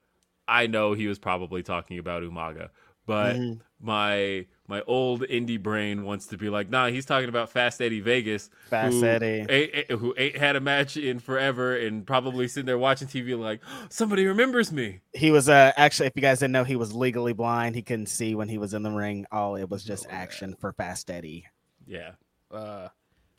[0.48, 2.70] I know he was probably talking about Umaga,
[3.06, 3.60] but Mhm.
[3.80, 8.00] my my old indie brain wants to be like, nah, he's talking about Fast Eddie
[8.00, 9.46] Vegas, Fast who Eddie.
[9.50, 13.60] ain't, who ain't had a match in forever, and probably sitting there watching TV like,
[13.90, 15.02] somebody remembers me.
[15.14, 18.08] he was uh actually if you guys didn't know he was legally blind he couldn't
[18.08, 21.46] see when he was in the ring oh it was just action for fast eddie
[21.86, 22.12] Yeah,
[22.52, 22.88] uh,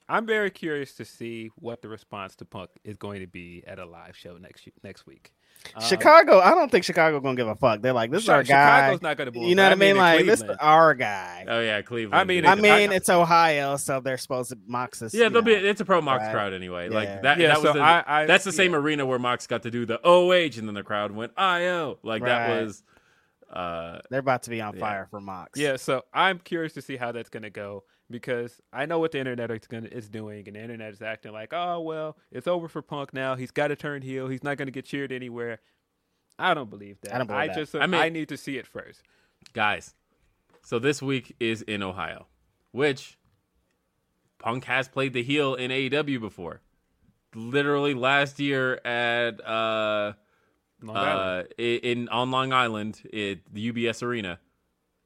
[0.08, 3.78] I'm very curious to see what the response to Punk is going to be at
[3.78, 5.32] a live show next next week.
[5.74, 8.34] Um, chicago i don't think chicago gonna give a fuck they're like this is Chi-
[8.34, 9.38] our guy Chicago's not going to.
[9.40, 12.14] you know what i mean, in like this is our guy oh yeah, Cleveland.
[12.20, 15.30] I mean, i mean I- it's ohio so they're supposed to mox us Yeah, you
[15.30, 16.32] there'll be it's a pro Mox Right.
[16.32, 16.88] crowd anyway.
[16.90, 16.94] Yeah.
[16.94, 17.38] Like that.
[17.40, 18.78] Yeah, that was so the, I- I- that's the same yeah.
[18.78, 21.98] arena where Mox got to do the OH, and then the crowd went IO.
[22.02, 22.82] Like that was.
[23.52, 24.80] Uh, they're about to be on Yeah.
[24.80, 28.60] fire for mox Yeah, so I'm curious to see how that's going to go because
[28.72, 31.52] I know what the internet is going is doing, and the internet is acting like,
[31.52, 33.34] oh well, it's over for Punk now.
[33.34, 34.28] He's got to turn heel.
[34.28, 35.60] He's not going to get cheered anywhere.
[36.38, 37.14] I don't believe that.
[37.14, 37.56] I don't believe that.
[37.56, 39.02] just I mean, I, mean- need to see it first.
[39.52, 39.94] guys,
[40.62, 42.26] so this week is in Ohio,
[42.72, 43.18] which
[44.38, 46.60] Punk has played the heel in AEW before.
[47.34, 50.12] Literally last year at uh,
[50.82, 54.38] Long uh, i- in on Long Island at the UBS Arena,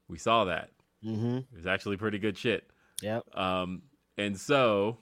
[0.09, 0.71] we saw that.
[1.05, 1.39] mm-hmm.
[1.39, 2.69] It was actually pretty good shit.
[3.03, 3.83] Yep Um,
[4.17, 4.99] and so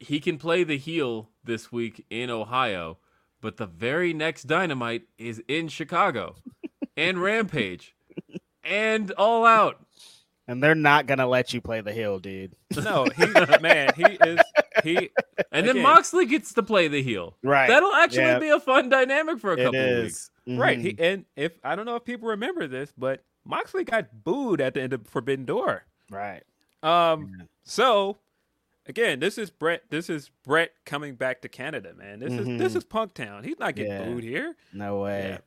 [0.00, 2.98] he can play the heel this week in Ohio,
[3.40, 6.36] but the very next Dynamite is in Chicago
[6.96, 7.94] and Rampage
[8.62, 9.84] and All Out.
[10.46, 13.26] and they're not gonna let you play the heel, dude no, he
[13.60, 14.40] man, he is
[14.84, 15.10] he.
[15.50, 17.36] And then Moxley gets to play the heel.
[17.42, 18.40] right That'll actually Yep.
[18.40, 20.30] be a fun dynamic for a it couple of weeks.
[20.46, 24.22] is Right, he, and if I don't know if people remember this, but Moxley got
[24.22, 25.84] booed at the end of Forbidden Door.
[26.10, 26.44] right
[26.82, 27.44] Um, Yeah.
[27.64, 28.18] so
[28.86, 29.82] again, this is Brett.
[29.90, 32.20] This is Brett coming back to Canada, man.
[32.20, 32.76] This is this Mhm.
[32.76, 33.44] is Punktown.
[33.44, 34.04] He's not getting Yeah.
[34.04, 34.54] booed here.
[34.72, 35.38] no way Yeah.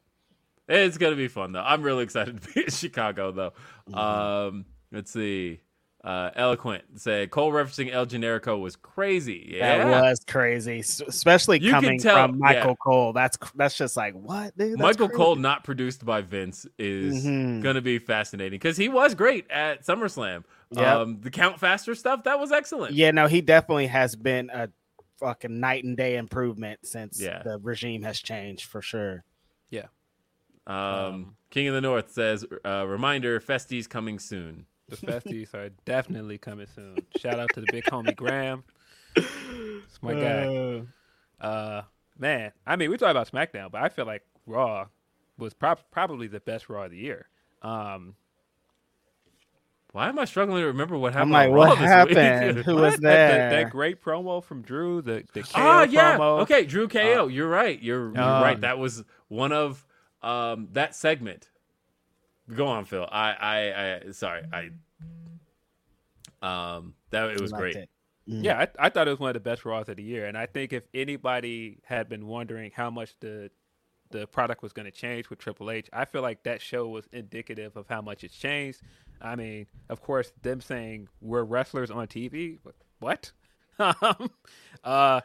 [0.67, 1.61] It's gonna be fun though.
[1.63, 3.53] I'm really excited to be in Chicago though.
[3.89, 3.95] Mm-hmm.
[3.97, 5.61] Um, let's see.
[6.03, 9.51] Uh, Eloquent said Cole referencing El Generico was crazy.
[9.57, 12.75] Yeah, That was crazy, especially You coming tell- from Michael yeah.
[12.83, 13.13] Cole.
[13.13, 14.71] That's that's just like what, dude?
[14.71, 15.17] That's Michael crazy.
[15.17, 17.61] Cole, not produced by Vince, is Mhm.
[17.61, 20.43] gonna be fascinating because he was great at SummerSlam.
[20.71, 20.83] Yep.
[20.87, 22.95] Um, the Count Faster stuff that was excellent.
[22.95, 24.69] Yeah, no, he definitely has been a
[25.19, 27.43] fucking night and day improvement since Yeah.
[27.43, 29.23] the regime has changed for sure.
[30.67, 35.69] Um, Um, King of the North says, uh, "Reminder: Festies coming soon." The festies are
[35.85, 36.97] definitely coming soon.
[37.17, 38.63] Shout out to the big homie Graham.
[39.15, 40.81] It's my guy.
[41.39, 41.81] Uh,
[42.19, 44.87] man, I mean, we talk about SmackDown, but I feel like Raw
[45.37, 47.27] was prob- probably the best Raw of the year.
[47.63, 48.15] Um,
[49.93, 51.35] Why am I struggling to remember what happened?
[51.35, 52.57] I'm like, what this happened?
[52.57, 52.65] week?
[52.65, 52.81] Who what?
[52.83, 53.63] was That- that, there?
[53.63, 56.17] that great promo from Drew, the the KO Ah, yeah.
[56.17, 56.41] promo.
[56.41, 57.27] Okay, Drew KO.
[57.27, 57.81] you're right.
[57.81, 58.59] You're, you're Um, right.
[58.61, 59.85] That was one of
[60.23, 61.49] um that segment.
[62.55, 63.07] Go on, Phil.
[63.11, 64.43] I I, I sorry.
[64.51, 64.69] I
[66.41, 67.75] um that it was great.
[67.75, 67.89] it.
[68.29, 68.43] Mm.
[68.43, 70.37] Yeah, I, I thought it was one of the best Raws of the year, and
[70.37, 73.49] I think if anybody had been wondering how much the
[74.11, 77.07] the product was going to change with Triple H, I feel like that show was
[77.11, 78.81] indicative of how much it's changed.
[79.21, 82.59] I mean, of course, them saying we're wrestlers on TV,
[82.99, 83.31] what?
[83.79, 84.29] Um,
[84.83, 85.21] uh,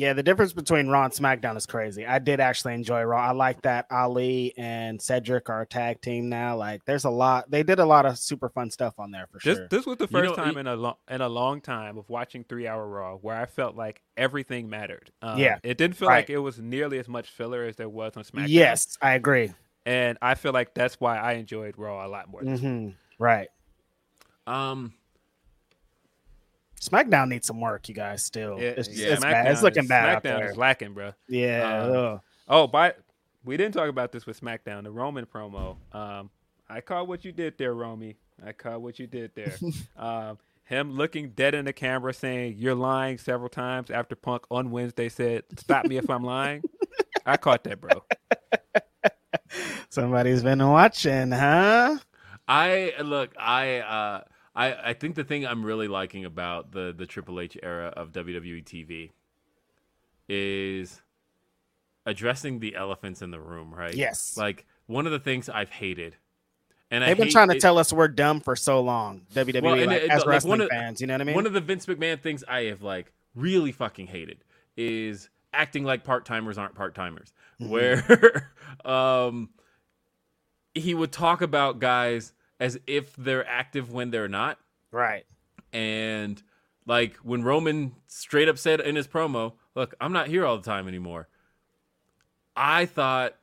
[0.00, 2.06] Yeah, the difference between Raw and SmackDown is crazy.
[2.06, 3.20] I did actually enjoy Raw.
[3.22, 6.56] I like that Ali and Cedric are a tag team now.
[6.56, 7.50] Like, there's a lot.
[7.50, 9.68] They did a lot of super fun stuff on there for this sure.
[9.68, 11.98] this was the You first know, time y- in a long in a long time
[11.98, 15.10] of watching three hour Raw where I felt like everything mattered.
[15.20, 16.16] Um, Yeah, it didn't feel right.
[16.20, 18.46] like it was nearly as much filler as there was on SmackDown.
[18.48, 19.52] yes, I agree.
[19.84, 22.42] and I feel like that's why I enjoyed Raw a lot more.
[22.42, 22.70] this week.
[22.70, 22.88] hmm
[23.18, 23.48] Right.
[24.46, 24.94] Um
[26.80, 28.24] SmackDown needs some work, you guys.
[28.24, 29.46] Still, Yeah, it's, yeah, it's bad.
[29.52, 30.50] It's looking is- bad out SmackDown there.
[30.50, 31.12] is lacking, bro.
[31.28, 31.82] yeah.
[31.82, 32.20] Um.
[32.48, 32.98] Oh, but
[33.44, 35.76] we didn't talk about this with SmackDown, the Roman promo.
[35.92, 36.30] Um,
[36.68, 38.16] I caught what you did there, Romy.
[38.44, 39.54] I caught what you did there.
[39.96, 44.70] um, him looking dead in the camera, saying "You're lying" several times after Punk on
[44.70, 46.62] Wednesday said, "Stop me if I'm lying."
[47.26, 48.02] I caught that, bro.
[49.90, 51.98] Somebody's been watching, huh?
[52.46, 54.20] I look, I uh
[54.60, 58.12] I I think the thing I'm really liking about the the Triple H era of
[58.12, 59.10] WWE TV
[60.28, 61.00] is
[62.06, 63.94] addressing the elephants in the room, right?
[63.94, 64.36] Yes.
[64.36, 66.16] Like one of the things I've hated,
[66.90, 69.22] and They've I been trying to it- tell us we're dumb for so long.
[69.34, 71.34] WWE, Well, like, it- as like, wrestling of- fans, you know what I mean?
[71.34, 74.38] One of the Vince McMahon things I have like really fucking hated
[74.76, 77.32] is acting like part timers aren't part timers.
[77.60, 77.70] Mm-hmm.
[77.70, 78.52] Where
[78.84, 79.50] um
[80.74, 84.58] he would talk about guys as if they're active when they're not.
[84.92, 85.24] right.
[85.72, 86.42] And
[86.86, 90.64] like when Roman straight up said in his promo, look, I'm not here all the
[90.64, 91.28] time anymore.
[92.56, 93.36] I thought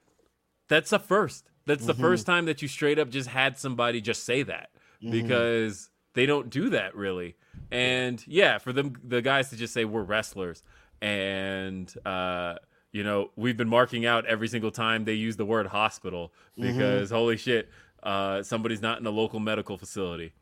[0.68, 1.50] that's a first.
[1.66, 2.32] That's the first mm-hmm.
[2.32, 4.70] time that you straight up just had somebody just say that
[5.02, 5.12] mm-hmm.
[5.12, 7.36] because they don't do that really.
[7.72, 10.64] And yeah, for them, the guys to just say we're wrestlers
[11.02, 12.56] and, uh,
[12.92, 16.72] you know, we've been marking out every single time they use the word hospital mm-hmm.
[16.72, 17.70] because holy shit,
[18.08, 20.34] uh, somebody's not in a local medical facility.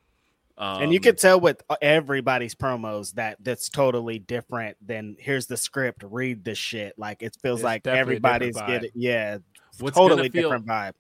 [0.58, 5.58] Um, and you could tell with everybody's promos that that's totally different than here's the
[5.58, 6.94] script, read the shit.
[6.98, 9.40] Like it feels like everybody's getting yeah,
[9.80, 10.94] What's totally gonna feel- different vibe.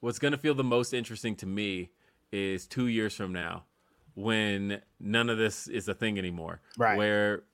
[0.00, 1.90] what's going to feel the most interesting to me
[2.32, 3.64] is two years from now
[4.14, 6.60] when none of this is a thing anymore.
[6.76, 6.96] Right.
[6.96, 7.44] Where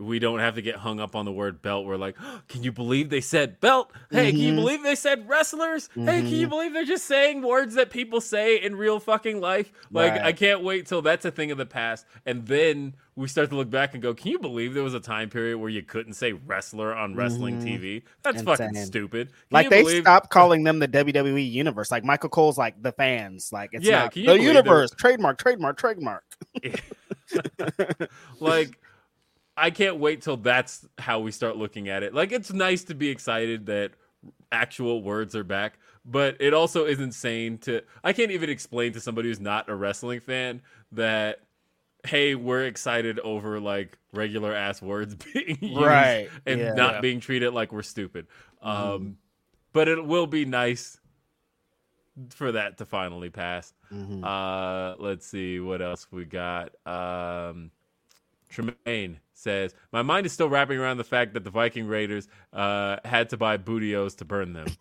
[0.00, 1.84] we don't have to get hung up on the word belt.
[1.84, 2.16] We're like,
[2.48, 3.92] can you believe they said belt?
[4.10, 4.56] Hey, can you Mhm.
[4.56, 5.88] believe they said wrestlers?
[5.94, 9.70] Hey, can you believe they're just saying words that people say in real fucking life?
[9.90, 10.22] Like, Right.
[10.22, 12.06] I can't wait till that's a thing of the past.
[12.24, 15.00] And then we start to look back and go, can you believe there was a
[15.00, 18.02] time period where you couldn't say wrestler on wrestling TV?
[18.22, 19.28] That's fucking stupid.
[19.28, 21.90] Can Like they believe- stopped calling them the WWE universe.
[21.90, 23.50] Like Michael Cole's like the fans.
[23.52, 24.90] Like it's Yeah, not the universe.
[24.92, 26.24] Trademark, trademark, trademark.
[28.40, 28.78] like
[29.60, 32.14] I can't wait till that's how we start looking at it.
[32.14, 33.92] Like it's nice to be excited that
[34.52, 39.00] actual words are back, but it also is insane to I can't even explain to
[39.00, 41.40] somebody who's not a wrestling fan that
[42.06, 46.72] hey, we're excited over like regular ass words being used Right, and yeah.
[46.72, 47.00] not Yeah.
[47.00, 48.26] being treated like we're stupid.
[48.62, 49.16] Um
[49.72, 50.98] but it will be nice
[52.30, 53.72] for that to finally pass.
[53.92, 54.24] Mm-hmm.
[54.24, 56.70] Uh, let's see what else we got.
[56.86, 57.70] Um,
[58.48, 62.96] Tremaine says, "My mind is still wrapping around the fact that the Viking Raiders uh,
[63.04, 64.66] had to buy bootios to burn them."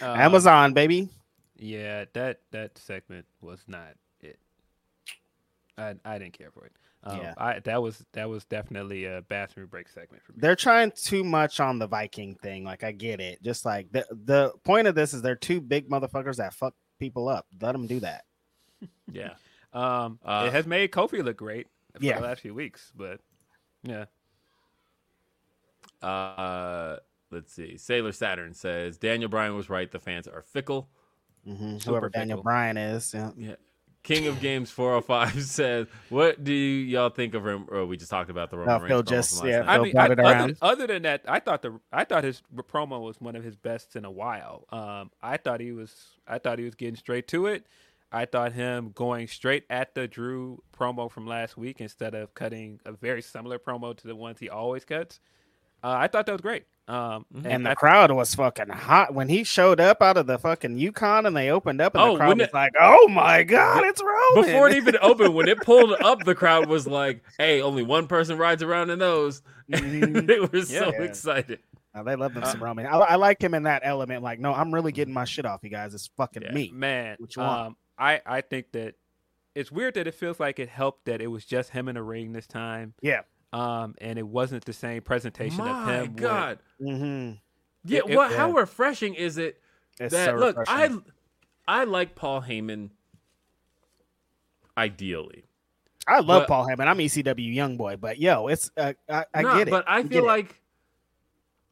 [0.00, 1.08] Um, Amazon, baby.
[1.56, 4.38] Yeah, that that segment was not it.
[5.76, 6.72] I I didn't care for it.
[7.02, 7.34] Um, Yeah.
[7.36, 10.38] I that was that was definitely a bathroom break segment for me.
[10.40, 12.64] They're trying too much on the Viking thing.
[12.64, 13.42] Like I get it.
[13.42, 17.28] Just like the the point of this is they're two big motherfuckers that fuck people
[17.28, 17.46] up.
[17.60, 18.24] Let them do that.
[19.12, 19.34] yeah,
[19.72, 21.66] Um, Uh, it has made Kofi look great
[21.98, 22.20] for Yeah.
[22.20, 23.20] the last few weeks, but
[23.82, 24.06] yeah,
[26.02, 26.96] uh,
[27.30, 27.76] let's see.
[27.76, 29.90] Sailor Saturn says Daniel Bryan was right.
[29.90, 30.88] The fans are fickle.
[31.46, 31.80] Mhm.
[31.80, 32.42] Super Whoever Daniel fickle.
[32.44, 33.12] Bryan is.
[33.14, 33.30] Yeah.
[33.36, 33.54] Yeah.
[34.02, 38.28] King of Games 405 says, "What do y'all think of him?" Oh, we just talked
[38.28, 39.62] about the Roman Oh, Reigns just- yeah.
[39.66, 43.18] I mean, I- other, other than that, I thought the I thought his promo was
[43.20, 44.66] one of his best in a while.
[44.70, 47.66] Um, I thought he was I thought he was getting straight to it.
[48.14, 52.80] I thought him going straight at the Drew promo from last week instead of cutting
[52.86, 55.18] a very similar promo to the ones he always cuts.
[55.82, 56.64] Uh, I thought that was great.
[56.86, 60.38] Um, And the I- crowd was fucking hot when he showed up out of the
[60.38, 63.42] fucking Yukon and they opened up and Oh, the crowd was it- like, "Oh my
[63.42, 67.22] god, it's Roman!" before it even opened, when it pulled up, the crowd was like,
[67.38, 70.26] "Hey, only one person rides around in those." Mhm.
[70.26, 71.02] they were so Yeah.
[71.02, 71.58] excited.
[71.94, 72.86] Oh, they love Uh, them some Roman.
[72.86, 74.22] I, I like him in that element.
[74.22, 75.94] Like, no, I'm really getting my shit off, you guys.
[75.94, 76.52] It's fucking Yeah.
[76.52, 76.70] me.
[76.74, 77.66] man, What you want?
[77.68, 78.94] um, I I think that
[79.54, 82.02] it's weird that it feels like it helped that it was just him in the
[82.02, 82.94] ring this time.
[83.00, 83.20] Yeah.
[83.52, 86.12] Um, and it wasn't the same presentation of My him.
[86.14, 87.32] with- God, Mm-hmm.
[87.84, 87.98] yeah.
[88.00, 88.32] It- it- what?
[88.32, 88.58] How yeah.
[88.60, 89.60] refreshing is it
[90.00, 90.26] It's that?
[90.30, 90.90] so look, I.
[91.66, 92.90] I like Paul Heyman.
[94.76, 95.44] Ideally,
[96.06, 96.88] I love but- Paul Heyman.
[96.88, 99.70] I'm ECW young boy, but yo, it's uh, I, I No, get it.
[99.70, 100.26] but I get feel it.
[100.26, 100.60] like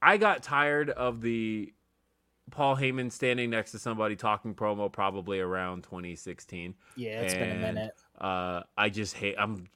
[0.00, 1.72] I got tired of the
[2.52, 6.74] Paul Heyman standing next to somebody talking promo probably around 2016.
[6.96, 7.94] yeah, it's been a minute.
[8.20, 9.34] Uh, I just hate.
[9.36, 9.66] I'm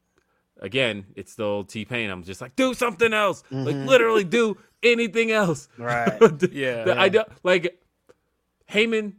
[0.61, 1.07] again.
[1.17, 2.09] It's the old T Pain.
[2.11, 3.43] I'm just like, do something else.
[3.51, 3.87] Like Mhm.
[3.87, 5.69] literally do anything else.
[5.77, 6.19] Right.
[6.53, 7.83] Yeah, The- I don't like
[8.71, 9.15] Heyman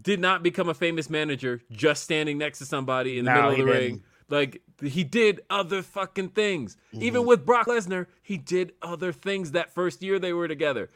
[0.00, 3.50] did not become a famous manager just standing next to somebody in the No, middle
[3.50, 3.80] of the ring.
[3.96, 4.02] didn't.
[4.28, 6.76] Like he did other fucking things.
[6.94, 7.02] Mm-hmm.
[7.02, 10.88] Even with Brock Lesnar, he did other things that first year they were together.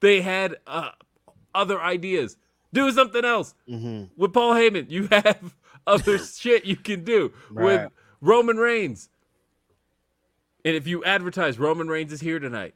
[0.00, 0.90] They had uh,
[1.54, 2.36] other ideas.
[2.72, 3.54] Do something else.
[3.68, 4.10] Mhm.
[4.16, 5.54] With Paul Heyman, you have
[5.86, 7.32] other shit you can do.
[7.50, 7.64] Right.
[7.84, 9.08] With Roman Reigns.
[10.64, 12.74] And if you advertise Roman Reigns is here tonight,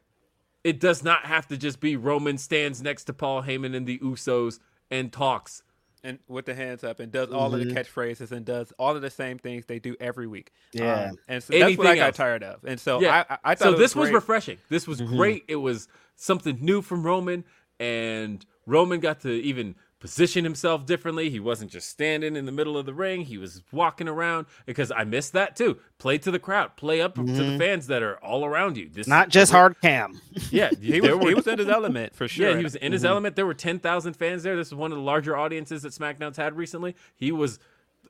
[0.62, 3.98] it does not have to just be Roman stands next to Paul Heyman and the
[3.98, 4.58] Usos
[4.90, 5.62] and talks.
[6.04, 7.74] and with the hands up and does all of the Mhm.
[7.76, 10.52] catchphrases and does all of the same things they do every week.
[10.72, 11.06] Yeah.
[11.10, 12.16] Um, and so that's what I got else.
[12.16, 12.62] tired of.
[12.64, 13.24] And so Yeah.
[13.28, 14.58] I, I, I thought so it this was refreshing.
[14.68, 15.16] This was Mm-hmm.
[15.16, 15.44] great.
[15.48, 17.44] It was something new from Roman,
[17.80, 21.28] and Roman got to even position himself differently.
[21.30, 23.22] He wasn't just standing in the middle of the ring.
[23.22, 25.78] He was walking around because I missed that too.
[25.98, 26.76] Play to the crowd.
[26.76, 28.88] Play up to the fans that are all around you.
[28.88, 29.10] This Mm-hmm.
[29.10, 30.20] Not just hard cam.
[30.50, 32.50] Yeah, He was, he was in his element for sure.
[32.50, 33.34] Yeah, he was in his element.
[33.36, 34.54] There were 10,000 fans there.
[34.54, 36.94] This is one of the larger audiences that SmackDown's had recently.
[37.16, 37.58] He was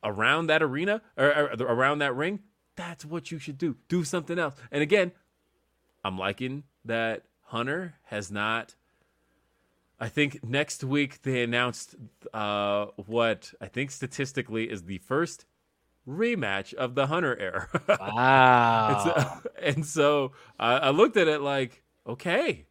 [0.03, 2.41] around that arena or, or around that ring.
[2.77, 3.77] That's what you should do.
[3.89, 4.55] Do something else.
[4.71, 5.13] And again,
[6.05, 8.75] I'm liking that Hunter has not.
[10.01, 11.97] I think next week they announced
[12.33, 15.45] uh, what I think statistically is the first
[16.09, 17.69] rematch of the Hunter era.
[18.01, 18.93] Wow.
[18.95, 22.65] It's, uh, and so I, I looked at it like, okay,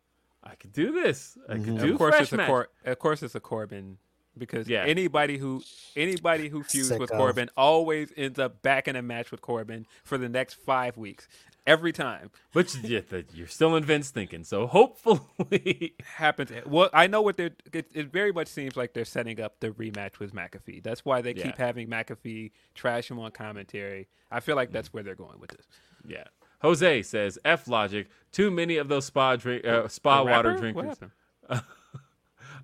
[0.43, 1.37] I could do this.
[1.49, 2.45] I could do of course, fresh it's a.
[2.45, 3.97] Cor- of course, it's a Corbin
[4.37, 4.85] because Yeah.
[4.85, 5.61] anybody who
[5.95, 7.17] anybody who feuds with Sicko.
[7.17, 11.27] Corbin always ends up back in a match with Corbin for the next five weeks,
[11.67, 12.31] every time.
[12.53, 14.43] But you're still in Vince thinking.
[14.43, 16.51] So hopefully, Happens.
[16.65, 17.51] Well, I know what they're.
[17.71, 20.81] It, it very much seems like they're setting up the rematch with McAfee.
[20.81, 21.43] That's why they Yeah.
[21.43, 24.07] keep having McAfee trash him on commentary.
[24.31, 25.67] I feel like that's where they're going with this.
[26.07, 26.23] yeah.
[26.63, 28.07] Jose says F Logic.
[28.31, 30.97] Too many of those spa drink, uh, spa water drinkers.
[30.97, 31.11] happened?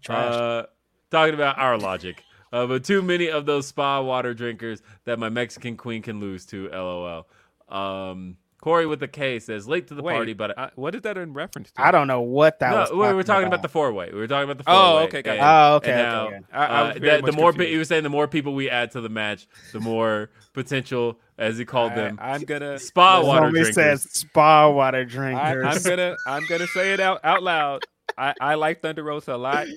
[0.09, 0.63] Uh,
[1.11, 2.23] talking about our logic.
[2.51, 6.45] Uh, but too many of those spa water drinkers that my Mexican queen can lose
[6.47, 6.69] to.
[6.69, 7.27] LOL.
[7.69, 11.01] Um, Corey with the K says late to the Wait, party, but uh, what is
[11.01, 11.81] that in reference to?
[11.81, 12.91] I don't know what that no, was.
[12.91, 13.47] we were talking talking about.
[13.55, 14.09] about the four way.
[14.13, 14.79] We were talking about the four way.
[14.79, 15.39] Oh, okay, got it.
[15.43, 16.45] Oh, okay, and okay, now.
[16.53, 17.71] I- I uh, was very the, the more pe- confused.
[17.73, 21.57] he was saying, the more people we add to the match, the more potential, as
[21.57, 23.75] he called them, I, am gonna spa water Homie drinkers.
[23.75, 25.85] says spa water I, drinkers.
[25.85, 27.83] I'm gonna I'm gonna say it out out loud.
[28.17, 29.67] I, I like Thunder Rosa a lot.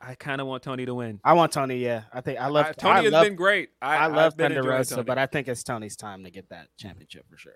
[0.00, 1.20] I kind of want Toni to win.
[1.22, 1.76] I want Toni.
[1.76, 3.68] Yeah, I think I love I- Toni I has love, been great.
[3.82, 5.04] I, I love I've Thunder Rosa, Toni.
[5.04, 7.52] but I think it's Toni's time to get that championship for sure.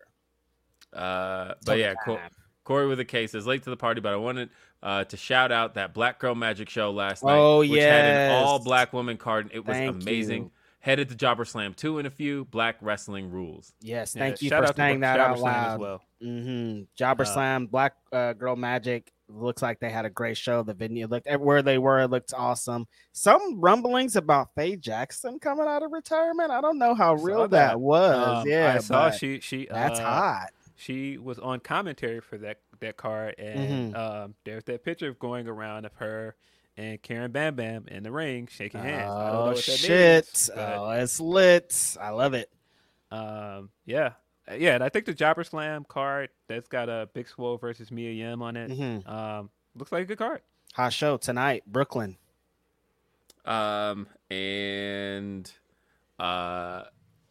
[0.94, 2.20] Uh, but yeah, Co-
[2.64, 4.50] Corey with a K says late to the party, but I wanted
[4.82, 8.30] uh, to shout out that Black Girl Magic show last night, Oh, which had an
[8.44, 9.50] all black woman card.
[9.52, 10.44] It was Thank amazing.
[10.44, 10.50] you.
[10.80, 13.72] Headed to Jobber Slam two in a few black wrestling rules.
[13.80, 15.72] Yes, Yeah, thank you shout for out to saying that Jobber out Slam loud.
[15.74, 16.02] as well.
[16.22, 16.82] Mm-hmm.
[16.94, 19.10] Jobber Uh, Slam, Black uh, Girl Magic.
[19.30, 20.62] Looks like they had a great show.
[20.62, 22.00] The venue looked where they were.
[22.00, 22.86] It looked awesome.
[23.12, 26.50] Some rumblings about Faye Jackson coming out of retirement.
[26.50, 27.80] I don't know how real that, that.
[27.80, 28.40] was.
[28.42, 30.50] Um, yeah, I saw she she that's uh, hot.
[30.84, 33.96] She was on commentary for that that card, and Mhm.
[33.96, 36.36] um, there's that picture going around of her
[36.76, 39.10] and Karen Bam Bam in the ring shaking hands.
[39.10, 40.24] I don't know Oh what that shit!
[40.26, 41.96] means, but, oh, it's lit.
[42.00, 42.52] I love it.
[43.10, 44.12] Um, yeah,
[44.52, 48.10] yeah, and I think the Jobber Slam card that's got a Big Swole versus Mia
[48.10, 48.70] Yim on it.
[48.70, 49.08] Mhm.
[49.08, 50.42] Um, looks like a good card.
[50.74, 52.18] Hot show tonight, Brooklyn.
[53.46, 55.50] Um, and
[56.18, 56.84] uh,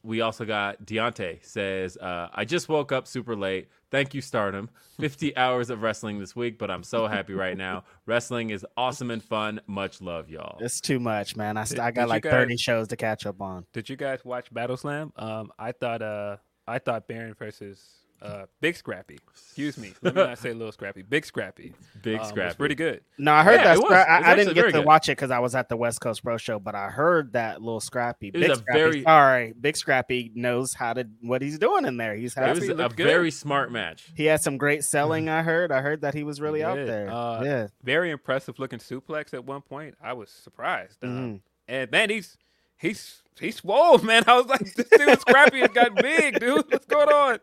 [0.03, 3.69] we also got Deontay says, uh, I just woke up super late.
[3.89, 4.69] Thank you, Stardom.
[4.99, 7.85] 50 hours of wrestling this week, but I'm so happy right now.
[8.05, 9.61] Wrestling is awesome and fun.
[9.65, 10.57] Much love, y'all.
[10.59, 11.55] It's too much, man.
[11.55, 13.65] I, Did- I got like guys- 30 shows to catch up on.
[13.71, 15.13] Did you guys watch Battle Slam?
[15.15, 17.81] Um, I thought uh, I thought Baron versus
[18.23, 19.19] uh, Big Scrappy.
[19.31, 21.01] Excuse me, let me not say Little Scrappy.
[21.03, 21.73] Big Scrappy.
[22.01, 22.55] Big um, was Scrappy.
[22.55, 23.01] pretty good.
[23.17, 23.77] No, I heard Yeah, that.
[23.77, 23.83] it.
[23.83, 24.85] Scra- I, I didn't get to good.
[24.85, 27.61] watch it because I was at the West Coast Pro Show, but I heard that
[27.61, 28.29] little Scrappy.
[28.29, 28.79] It was Big a Scrappy.
[28.79, 32.15] very- Sorry, Big Scrappy knows how to what he's doing in there.
[32.15, 32.95] He's It was a good.
[32.97, 34.11] very smart match.
[34.15, 35.29] he had some great selling.
[35.29, 35.71] I heard.
[35.71, 36.87] I heard that he was really He out did.
[36.87, 37.09] there.
[37.11, 37.67] Uh, yeah.
[37.83, 39.95] Very impressive looking suplex at one point.
[40.01, 41.03] I was surprised.
[41.03, 41.41] Um, Mhm.
[41.67, 42.37] And man, he's
[42.77, 44.23] he's he's swole, man.
[44.27, 46.65] I was like, this dude Scrappy has got big, dude.
[46.69, 47.39] What's going on?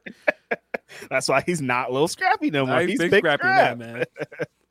[1.10, 2.81] That's why he's not little Scrappy no more.
[2.81, 3.78] He's, big, big Scrappy Scrap.
[3.78, 4.05] now, man.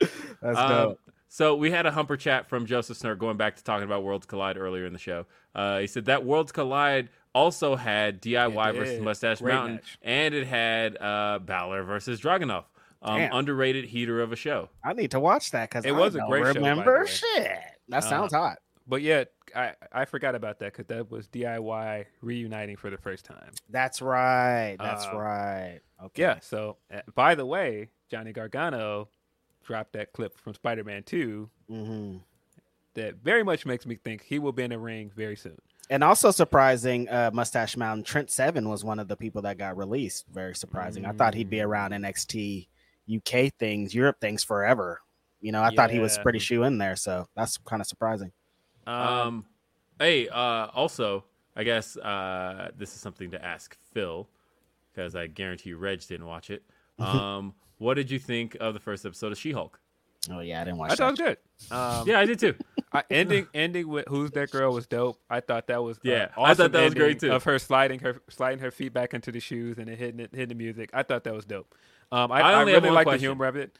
[0.42, 1.00] That's Um, dope.
[1.28, 4.26] so we had a humper chat from Joseph Snurk going back to talking about Worlds
[4.26, 5.26] Collide earlier in the show.
[5.54, 9.00] Uh, he said that Worlds Collide also had DIY versus.
[9.00, 9.98] Mustache Great Mountain, match.
[10.02, 12.64] and it had uh, Balor versus Dragunov.
[13.02, 14.68] Um, underrated heater of a show.
[14.84, 17.06] I need to watch that because It was a great show, Remember, way.
[17.06, 17.58] shit.
[17.88, 18.58] That Uh, sounds hot.
[18.86, 19.24] But yeah,
[19.56, 23.52] I, I forgot about that because that was DIY reuniting for the first time.
[23.70, 24.76] That's right.
[24.78, 25.80] That's uh, right.
[26.04, 26.22] Okay.
[26.22, 26.38] Yeah.
[26.40, 29.08] So, uh, by the way, Johnny Gargano
[29.64, 32.16] dropped that clip from Spider Man 2 hmm
[32.94, 35.56] that very much makes me think he will be in the ring very soon.
[35.90, 39.76] And also surprising, uh, Mustache Mountain Trent Seven was one of the people that got
[39.76, 40.26] released.
[40.32, 41.04] Very surprising.
[41.04, 42.68] I thought he'd be around NXT
[43.08, 45.00] UK things, Europe things forever.
[45.40, 48.30] You know, I thought he was pretty shoe in there, so that's kind of surprising.
[48.86, 49.44] Um, Um,
[49.98, 51.24] hey, uh, also,
[51.56, 54.28] I guess uh, this is something to ask Phil
[55.00, 56.62] because I guarantee you Reg didn't watch it.
[57.00, 59.80] Um, what did you think of the first episode of She Hulk?
[60.30, 60.92] Oh yeah, I didn't watch it.
[60.92, 61.24] I thought that.
[61.24, 61.74] it was good.
[61.74, 62.54] Um, Yeah, I did too.
[62.92, 65.18] I, ending ending with "Who's That Girl" was dope.
[65.30, 67.32] I thought that was uh, Yeah, I thought that was great, too.
[67.32, 70.28] Of her sliding her sliding her feet back into the shoes and then hitting it,
[70.34, 70.90] hitting the music.
[70.92, 71.74] I thought that was dope.
[72.12, 73.30] Um, I, I I, only have really one like the question.
[73.30, 73.78] humor of it.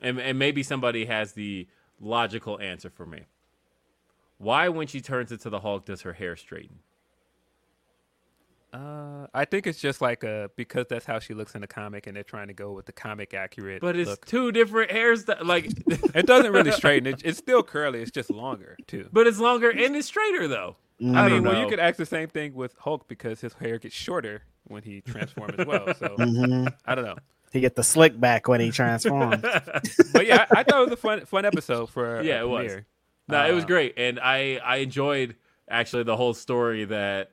[0.00, 1.66] and, and maybe somebody has the
[1.98, 3.22] logical answer for me.
[4.38, 6.78] Why, when she turns into the Hulk, does her hair straighten?
[8.72, 12.06] Uh, I think it's just like uh because that's how she looks in the comic,
[12.06, 13.80] and they're trying to go with the comic accurate.
[13.80, 14.24] But it's look.
[14.26, 15.24] two different hairs.
[15.24, 15.66] That, like,
[16.14, 17.06] it doesn't really straighten.
[17.12, 18.00] It, it's still curly.
[18.02, 19.08] It's just longer too.
[19.12, 20.76] but it's longer and it's straighter though.
[21.02, 21.60] I, I mean, don't well, know.
[21.62, 25.00] you could ask the same thing with Hulk because his hair gets shorter when he
[25.00, 25.86] transforms as well.
[25.94, 26.72] So Mhm.
[26.84, 27.16] I don't know.
[27.52, 29.42] He get the slick back when he transforms.
[30.12, 32.48] But yeah, I, I thought it was a fun fun episode for a Yeah, it
[32.48, 32.66] was.
[32.66, 32.86] premiere.
[33.28, 35.34] No, it was Uh, great, and I I enjoyed
[35.68, 37.30] actually the whole story that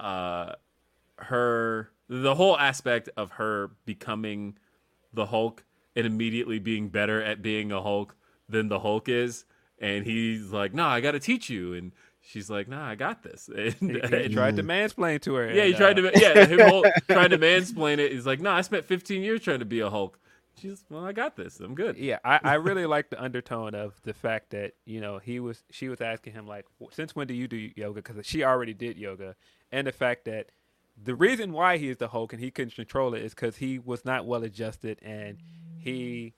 [0.00, 0.54] uh
[1.16, 4.56] her the whole aspect of her becoming
[5.12, 5.64] the Hulk
[5.94, 8.16] and immediately being better at being a Hulk
[8.48, 9.44] than the Hulk is,
[9.78, 13.22] and he's like, "No, I got to teach you," and she's like, "Nah, I got
[13.22, 13.92] this." And, He,
[14.28, 15.52] he tried to mansplain to her.
[15.52, 16.58] yeah, he tried uh, to yeah him
[17.30, 18.12] to mansplain it.
[18.12, 20.18] He's like, "No, I spent 15 years trying to be a Hulk."
[20.56, 21.58] She's well, I got this.
[21.60, 21.96] I'm good.
[21.96, 25.62] Yeah, I, I really like the undertone of the fact that you know he was
[25.70, 28.02] she was asking him like, since when do you do yoga?
[28.02, 29.36] Because she already did yoga,
[29.72, 30.50] and the fact that
[31.02, 33.78] the reason why he is the Hulk and he couldn't control it is because he
[33.78, 35.38] was not well adjusted and
[35.78, 36.34] he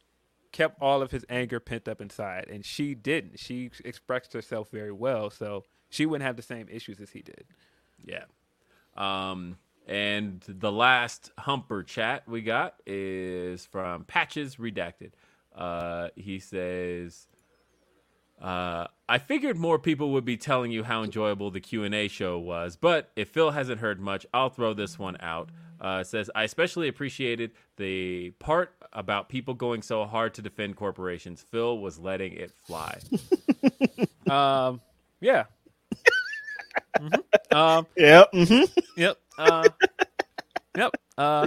[0.53, 3.41] kept all of his anger pent up inside, and she didn't.
[3.41, 7.45] She expressed herself very well, so she wouldn't have the same issues as he did.
[8.05, 8.25] Yeah.
[8.97, 15.13] Um, and the last humper chat we got is from Patches Redacted.
[15.57, 17.29] Uh, he says,
[18.41, 22.09] uh, "I figured more people would be telling you how enjoyable the Q and A
[22.09, 26.31] show was, but if Phil hasn't heard much, I'll throw this one out." Uh, says,
[26.35, 31.43] "I especially appreciated the part about people going so hard to defend corporations.
[31.51, 33.03] Phil was letting it fly."
[34.29, 34.81] Um,
[35.21, 35.45] yeah.
[37.01, 37.23] Mhm.
[37.53, 38.33] Um, yep.
[38.35, 38.69] mhm.
[38.97, 39.19] Yep.
[39.39, 39.69] Uh,
[40.77, 40.93] yep.
[41.19, 41.47] Uh,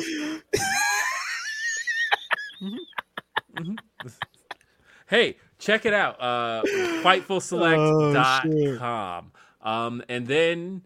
[5.07, 6.19] hey, check it out.
[6.21, 6.61] Uh
[7.03, 9.31] fightfulselect.com.
[9.61, 10.81] um and then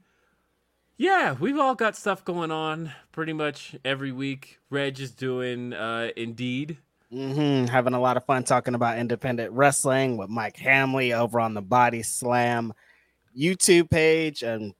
[0.98, 4.60] yeah, we've all got stuff going on pretty much every week.
[4.70, 6.78] Reg is doing uh Indeed.
[7.12, 11.54] hmm Having a lot of fun talking about independent wrestling with Mike Hamley over on
[11.54, 12.74] the Body Slam
[13.38, 14.74] YouTube page and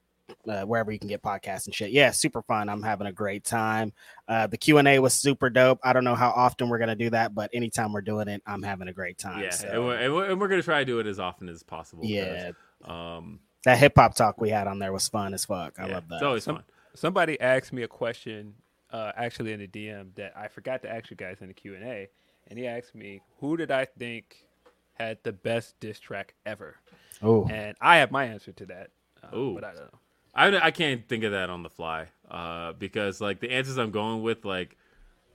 [0.48, 1.92] uh, wherever you can get podcasts and shit.
[1.92, 2.70] Yeah, super fun.
[2.70, 3.94] I'm having a great time.
[4.28, 5.80] Uh, the Q and A was super dope.
[5.84, 8.64] I don't know how often we're gonna do that, but anytime we're doing it, I'm
[8.64, 9.42] having a great time.
[9.44, 11.50] Yeah, so, and, we're, and, we're, and we're gonna try to do it as often
[11.50, 12.06] as possible.
[12.06, 12.52] yeah.
[12.86, 15.80] Um That hip hop talk we had on there was fun as fuck.
[15.80, 16.16] I yeah, love that.
[16.16, 16.64] It's always Some- fun.
[16.96, 18.54] somebody asked me a question,
[18.92, 21.76] uh, actually in the DM that I forgot to ask you guys in the Q
[21.76, 22.08] and A,
[22.48, 24.48] and he asked me, "Who did I think
[24.94, 26.78] had the best diss track ever?"
[27.22, 28.92] Oh, And I have my answer to that.
[29.22, 29.54] Uh, Ooh.
[29.56, 30.00] but I don't know.
[30.40, 33.92] I, I can't think of that on the fly uh, because like the answers I'm
[33.92, 34.78] going with like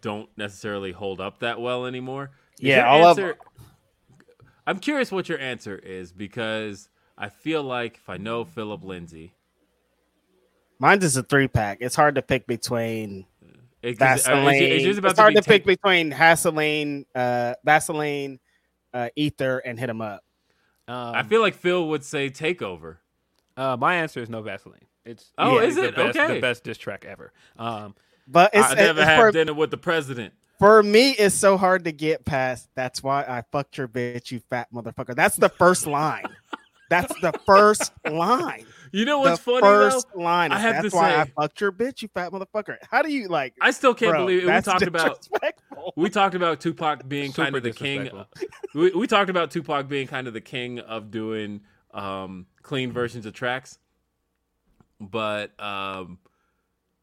[0.01, 2.31] don't necessarily hold up that well anymore.
[2.59, 3.39] Is Yeah, your all of- answer-
[4.67, 9.35] I'm curious what your answer is because I feel like if I know Philip Lindsay,
[10.79, 11.79] mine's is a three pack.
[11.81, 13.27] It's hard to pick between
[13.83, 14.55] it, 'cause, uh, Vaseline.
[14.63, 18.41] it's, it's about it's hard be to pick between Vaseline, uh, Vaseline,
[18.95, 20.25] uh, Ether, and Hit 'em Up.
[20.89, 22.97] Um, I feel like Phil would say Takeover.
[23.59, 24.87] uh, my answer is no Vaseline.
[25.05, 25.97] It's Oh, yeah, is the it?
[25.97, 26.35] best, Okay.
[26.35, 27.33] the best diss track ever.
[27.59, 27.95] Um,
[28.27, 30.33] But it's, I never it's had for, dinner with the president.
[30.59, 31.11] for me.
[31.11, 32.69] It's so hard to get past.
[32.75, 35.15] That's why I fucked your bitch, you fat motherfucker.
[35.15, 36.25] That's the first line.
[36.91, 38.65] That's the first line.
[38.93, 40.21] You know what's the funny first though?
[40.23, 40.53] line.
[40.53, 42.77] I is, have to that's why I fucked your bitch, you fat motherfucker.
[42.91, 43.55] How do you like?
[43.61, 44.55] I still can't bro, believe it.
[44.55, 45.93] We talked about disrespectful.
[45.97, 48.09] we talked about Tupac being Super kind of the king.
[48.75, 53.27] We, we talked about Tupac being kind of the king of doing um, clean versions
[53.27, 53.79] of tracks,
[55.11, 56.19] but um,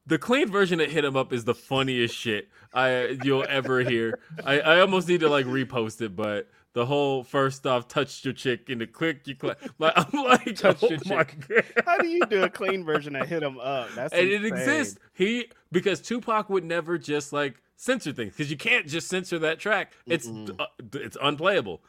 [0.05, 4.19] the clean version that hit him up is the funniest shit I you'll ever hear.
[4.43, 8.33] I, I almost need to like repost it, but the whole first off touched your
[8.33, 11.47] chick and the click you click like I'm like Touched oh your my chick.
[11.75, 11.83] God.
[11.85, 13.89] How do you do a clean version of Hit 'em Up?
[13.95, 14.97] That's and it exists.
[15.13, 19.59] He because Tupac would never just like censor things because you can't just censor that
[19.59, 19.93] track.
[20.05, 21.81] It's uh, it's unplayable.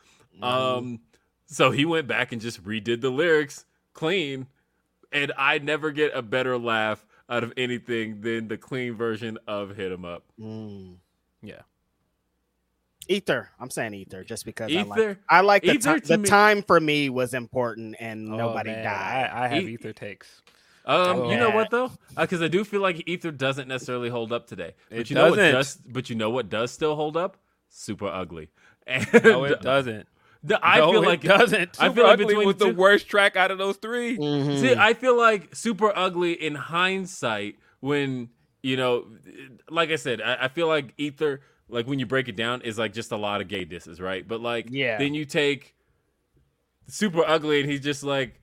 [0.42, 1.00] Um,
[1.46, 4.46] so he went back and just redid the lyrics clean,
[5.12, 9.76] and I never get a better laugh out of anything than the clean version of
[9.76, 10.96] "Hit 'Em Up." Mm.
[11.42, 11.62] yeah.
[13.08, 13.50] Ether.
[13.58, 15.18] I'm saying ether just because I like Ether?
[15.28, 18.36] I like the, Ether ti- to the me- time for me was important and Oh,
[18.36, 19.30] nobody man, died.
[19.32, 20.40] I, I have He- ether takes.
[20.84, 21.54] Um, you know Oh.
[21.54, 21.92] what though?
[22.16, 24.74] Because I do feel like Ether doesn't necessarily hold up today.
[24.90, 25.52] But It you know what doesn't.
[25.52, 25.76] does?
[25.86, 27.36] But you know what does still hold up?
[27.68, 28.50] Super ugly.
[28.86, 30.08] And No, it doesn't.
[30.44, 31.76] The- I No, feel it like doesn't.
[31.80, 33.76] I Super feel like Ugly between was the the two- worst track out of those
[33.76, 34.60] 3 Mhm.
[34.60, 38.30] See, I feel like super ugly in hindsight when
[38.62, 39.06] you know,
[39.70, 42.78] like I said, I, I feel like Ether, like when you break it down, is
[42.78, 44.26] like just a lot of gay disses, right?
[44.26, 44.98] But like, Yeah.
[44.98, 45.74] then you take
[46.86, 48.40] super ugly, and he's just like,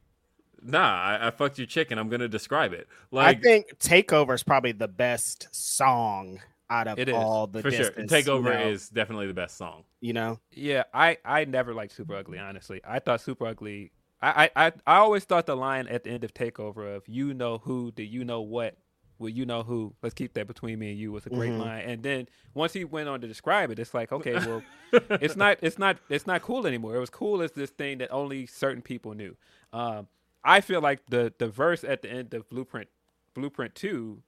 [0.61, 2.88] nah, I, I fucked your chick, and I'm gonna describe it.
[3.11, 7.61] Like, I think Takeover is probably the best song out of It is, all the
[7.61, 9.84] for sure, Takeover you know, is definitely the best song.
[10.02, 10.40] You know.
[10.52, 12.40] Yeah, I I never liked Super Ugly.
[12.40, 13.92] Honestly, I thought Super Ugly.
[14.22, 17.34] I I I, I always thought the line at the end of Takeover of "You
[17.34, 18.78] know who, do you know what."
[19.18, 19.94] Well, you know who.
[20.02, 21.60] Let's keep that between me and you was a great Mhm.
[21.60, 21.82] line.
[21.82, 24.64] And then once he went on to describe it, it's like, okay, well,
[25.19, 26.95] it's not, it's not, it's not cool anymore.
[26.95, 29.36] It was cool as this thing that only certain people knew.
[29.74, 30.08] Um,
[30.42, 32.88] I feel like the the verse at the end of Blueprint,
[33.34, 34.24] Blueprint Two,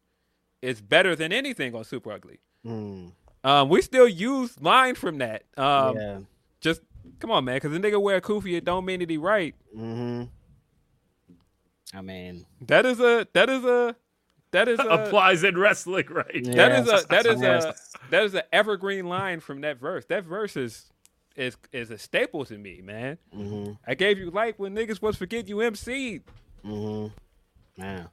[0.61, 2.39] is better than anything on Super Ugly.
[2.65, 5.43] Mm, Um, we still use lines from that.
[5.57, 6.19] Um, yeah.
[6.59, 6.81] just
[7.19, 9.55] come on, man, because the nigga wear a kufi, it don't mean that he right.
[9.75, 10.23] hmm
[11.93, 13.95] I mean, That is a that is a
[14.51, 16.35] that is a Applies in wrestling, right?
[16.35, 16.55] Yeah.
[16.55, 17.75] that is a that is a
[18.09, 20.05] that is an evergreen line from that verse.
[20.05, 20.91] That verse is
[21.35, 23.17] is is a staple to me, man.
[23.33, 26.21] hmm I gave you light when niggas was forget you MC.
[26.63, 27.07] hmm
[27.77, 28.07] yeah.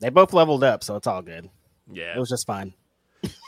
[0.00, 1.48] They both leveled up, so it's all good.
[1.92, 2.16] Yeah.
[2.16, 2.72] It was just fine.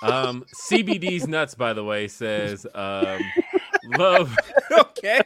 [0.02, 3.20] Um, CBD's nuts, by the way, says um,
[3.98, 4.36] love.
[4.78, 5.22] okay.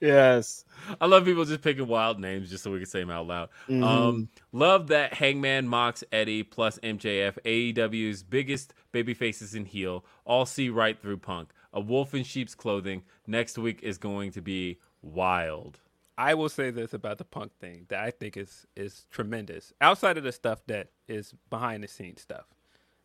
[0.00, 0.64] Yes.
[1.00, 3.48] I love people just picking wild names just so we can say them out loud.
[3.68, 3.82] Mm-hmm.
[3.82, 10.46] Um, love that Hangman, Mox, Eddie, plus MJF, AEW's biggest baby faces in heel, all
[10.46, 11.50] see right through Punk.
[11.72, 13.02] A wolf in sheep's clothing.
[13.26, 15.80] Next week is going to be wild.
[16.18, 19.72] I will say this about the punk thing that I think is is tremendous.
[19.80, 22.44] Outside of the stuff that is behind the scenes stuff,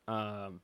[0.08, 0.62] um,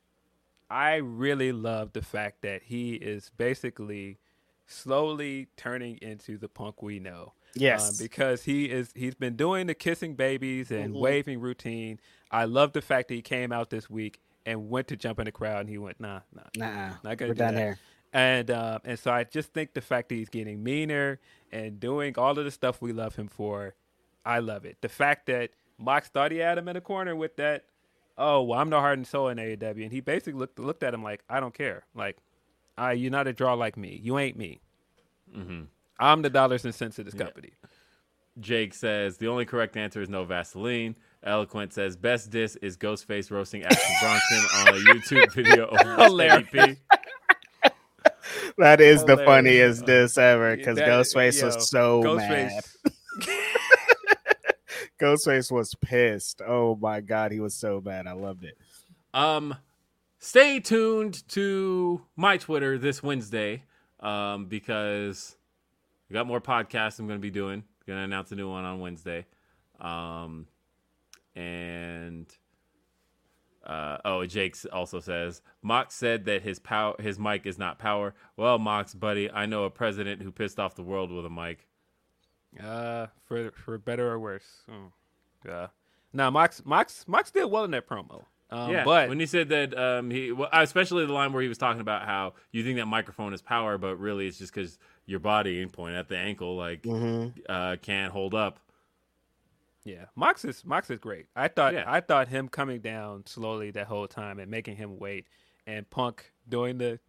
[0.69, 4.17] I really love the fact that he is basically
[4.65, 7.33] slowly turning into the punk we know.
[7.55, 7.89] Yes.
[7.89, 10.99] um, because he is he's been doing the kissing babies and Mhm.
[10.99, 11.99] waving routine.
[12.31, 15.25] I love the fact that he came out this week and went to jump in
[15.25, 16.95] the crowd and he went nah nah Nah.
[17.03, 17.61] not gonna We're do done that.
[17.61, 17.79] here.
[18.11, 21.19] And um, and so I just think the fact that he's getting meaner
[21.51, 23.75] and doing all of the stuff we love him for,
[24.25, 24.77] I love it.
[24.81, 27.65] The fact that Mox thought he had him in a corner with that,
[28.17, 30.93] oh well, I'm no heart and soul in AEW, and he basically looked looked at
[30.93, 32.17] him like, I don't care, like,
[32.77, 34.61] I you're not a draw like me, you ain't me.
[35.35, 35.63] Mm-hmm.
[35.99, 37.51] I'm the dollars and cents of this company.
[38.39, 40.95] Jake says the only correct answer is no Vaseline.
[41.23, 46.47] Eloquent says best diss is Ghostface roasting Action Bronson on a YouTube video over Hilarious.
[46.49, 46.77] MVP.
[48.57, 52.51] That is the funniest diss ever because That- Ghostface yo, was so mad.
[54.99, 55.51] Ghostface.
[55.51, 56.41] Was pissed.
[56.45, 58.07] Oh my god, he was so bad.
[58.07, 58.57] I loved it.
[59.13, 59.55] Um,
[60.19, 63.63] stay tuned to my Twitter this Wednesday,
[63.99, 65.35] um, because
[66.09, 67.63] we got more podcasts I'm going to be doing.
[67.85, 69.25] Going to announce a new one on Wednesday,
[69.81, 70.47] um,
[71.35, 72.33] and
[73.65, 78.13] uh, oh, Jake also says Mox said that his power, his mic is not power.
[78.35, 81.67] Well, Mox, buddy, I know a president who pissed off the world with a mic.
[82.61, 84.63] Uh, for for better or worse.
[84.69, 84.91] Oh,
[85.45, 85.67] yeah.
[86.11, 88.25] Now Mox Mox Mox did well in that promo.
[88.51, 91.47] Um, yeah, but when he said that, um, he well, especially the line where he
[91.49, 94.77] was talking about how you think that microphone is power, but really it's just because
[95.07, 97.39] your body, point at the ankle, like Mm-hmm.
[97.49, 98.59] uh, can't hold up.
[99.85, 101.25] yeah, Mox is Mox is great.
[101.35, 101.85] I thought Yeah.
[101.87, 105.25] I thought him coming down slowly that whole time and making him wait,
[105.65, 106.99] and Punk doing the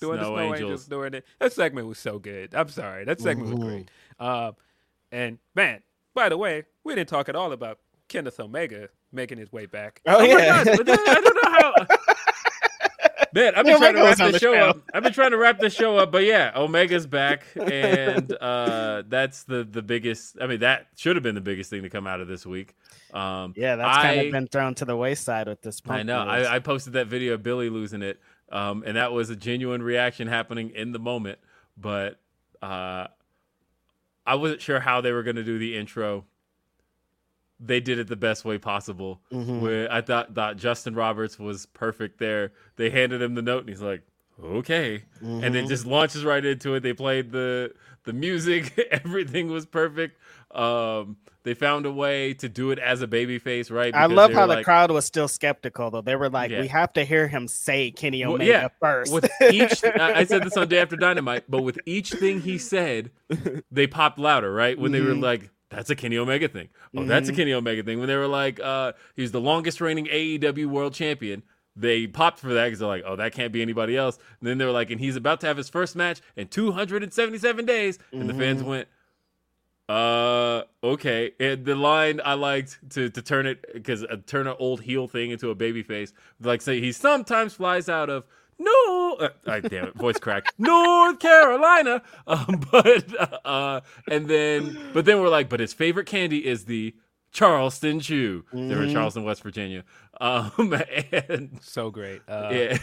[0.00, 0.60] doing the Snow Snow Angels.
[0.60, 0.86] Angels.
[0.86, 1.24] doing it.
[1.40, 2.54] That segment was so good.
[2.54, 3.90] I'm sorry, that segment was great.
[4.20, 4.54] Um,
[5.12, 5.82] and man,
[6.14, 10.00] by the way, we didn't talk at all about Kenneth Omega making his way back.
[10.06, 10.64] Oh, my yeah.
[10.64, 11.86] God, I don't know how.
[13.34, 14.82] Man, I've been Yeah, trying to wrap the show up.
[14.92, 19.44] I've been trying to wrap the show up, but yeah, Omega's back, and uh, that's
[19.44, 20.36] the the biggest.
[20.38, 22.74] I mean, that should have been the biggest thing to come out of this week.
[23.14, 25.80] Um, Yeah, that's kind of been thrown to the wayside with this.
[25.80, 26.00] Point.
[26.00, 26.18] I know.
[26.18, 29.82] I, I posted that video of Billy losing it, um, and that was a genuine
[29.82, 31.38] reaction happening in the moment.
[31.78, 32.18] But
[32.60, 33.06] uh,
[34.26, 36.24] I wasn't sure how they were going to do the intro.
[37.60, 39.20] They did it the best way possible.
[39.32, 39.60] Mhm.
[39.60, 42.52] Where I thought thought Justin Roberts was perfect there.
[42.76, 44.02] They handed him the note, and he's like,
[44.42, 45.52] "Okay," and Mm-hmm.
[45.52, 46.80] then just launches right into it.
[46.80, 47.72] They played the
[48.04, 48.76] the music.
[48.90, 50.18] Everything was perfect.
[50.54, 53.92] Um, they found a way to do it as a baby face, right?
[53.94, 56.00] I love how were the crowd was still skeptical though.
[56.00, 56.60] They were like, Yeah.
[56.60, 59.12] "We have to hear him say Kenny Well, Omega yeah, first.
[59.12, 63.10] with each I said this on day after dynamite but with each thing he said
[63.72, 65.22] they popped louder right when they were Mhm.
[65.22, 67.36] like that's a kenny omega thing oh that's a Mhm.
[67.36, 71.42] kenny omega thing when they were like uh he's the longest reigning aew world champion
[71.74, 74.18] they popped for that because they're like, oh, that can't be anybody else.
[74.40, 77.64] And then they were like, and he's about to have his first match in 277
[77.64, 77.98] days.
[78.12, 78.88] And the fans went,
[79.92, 81.32] uh, okay.
[81.38, 85.06] And the line I liked to to turn it because uh, turn an old heel
[85.06, 88.24] thing into a baby face, like say he sometimes flies out of
[88.58, 92.02] no, uh, uh, damn it, voice crack, North Carolina.
[92.26, 93.80] Um, but uh,
[94.10, 96.94] and then but then we're like, but his favorite candy is the
[97.32, 98.44] Charleston Chew.
[98.52, 99.84] They're in Charleston, West Virginia.
[100.20, 100.74] Um,
[101.28, 102.22] and So great.
[102.28, 102.78] Uh, yeah.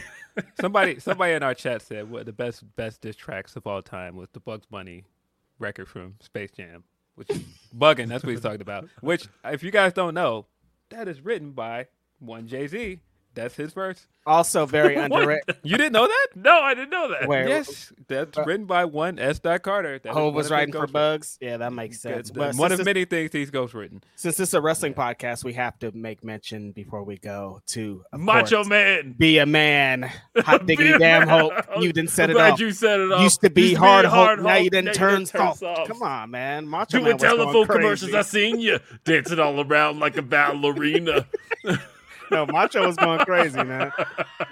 [0.59, 4.15] somebody somebody in our chat said what the best best diss tracks of all time
[4.15, 5.05] was the Bugs Bunny
[5.59, 6.83] record from Space Jam,
[7.19, 7.41] which is
[7.77, 8.07] bugging.
[8.07, 8.88] That's what he's talking about.
[9.01, 10.48] Which, if you guys don't know,
[10.89, 11.88] that is written by
[12.19, 13.01] one Jay Z.
[13.35, 14.06] That's his verse.
[14.25, 15.58] Also very underrated.
[15.64, 16.27] You didn't know that?
[16.35, 17.27] No, I didn't know that.
[17.27, 19.40] Where Yes, that's uh, written by one S.
[19.40, 19.98] Dot Carter.
[19.99, 20.91] That is Hove was writing for ghostwriters.
[20.91, 21.38] Bugs.
[21.41, 22.30] Yeah, that makes sense.
[22.30, 22.38] Good.
[22.38, 24.01] But one of many things he's ghostwritten.
[24.16, 28.03] Since this is a wrestling podcast, we have to make mention before we go to
[28.14, 29.16] Macho course, Man.
[29.17, 30.11] Be a man.
[30.38, 31.40] Hot diggity Be damn man.
[31.40, 31.53] Hulk.
[31.80, 32.59] You didn't set I'm it glad up.
[32.59, 33.22] you set it up.
[33.22, 34.27] Used to be Used hard Hulk.
[34.27, 35.59] hard Now you didn't turn soft.
[35.59, 35.88] soft.
[35.88, 36.67] Come on, man.
[36.67, 37.80] Macho Doing Man was going telephone crazy.
[37.82, 38.14] commercials.
[38.14, 41.25] I seen you dancing all around like a ballerina.
[42.32, 43.91] No, Macho was going crazy, man.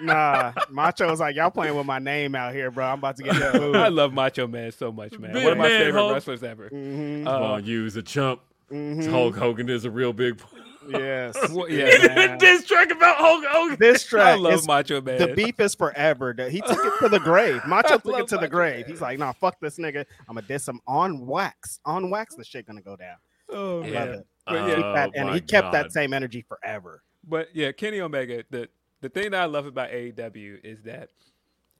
[0.02, 2.86] Nah, Macho was like, y'all playing with my name out here, bro.
[2.86, 3.76] I'm about to get the food.
[3.76, 5.34] I love Macho Man so much, man.
[5.34, 6.14] Be One of my man, favorite Hulk.
[6.14, 6.70] wrestlers ever.
[6.70, 8.42] Mhm, Come Uh, on, use a chump.
[8.72, 9.10] mhm.
[9.10, 10.42] Hulk Hogan is a real big.
[10.90, 11.36] Yes.
[11.52, 12.38] Well, yeah, man.
[12.38, 13.78] this track about Hulk Hogan.
[13.80, 14.26] This track.
[14.28, 15.20] I love is Macho Man.
[15.20, 16.34] the beef is forever.
[16.50, 17.62] He took it to the grave.
[17.68, 18.86] Macho took it love to the grave.
[18.86, 18.90] Man.
[18.92, 20.06] He's like, nah, fuck this nigga.
[20.30, 21.80] I'm gonna diss him on wax.
[21.86, 23.18] On wax, the shit gonna go down.
[23.50, 24.00] oh, I Yeah.
[24.00, 24.28] love it.
[24.46, 27.04] But Keep yeah, that, Oh, and he kept that same energy forever.
[27.28, 28.44] But yeah, Kenny Omega.
[28.50, 28.70] The
[29.02, 31.10] the thing that I love about AEW is that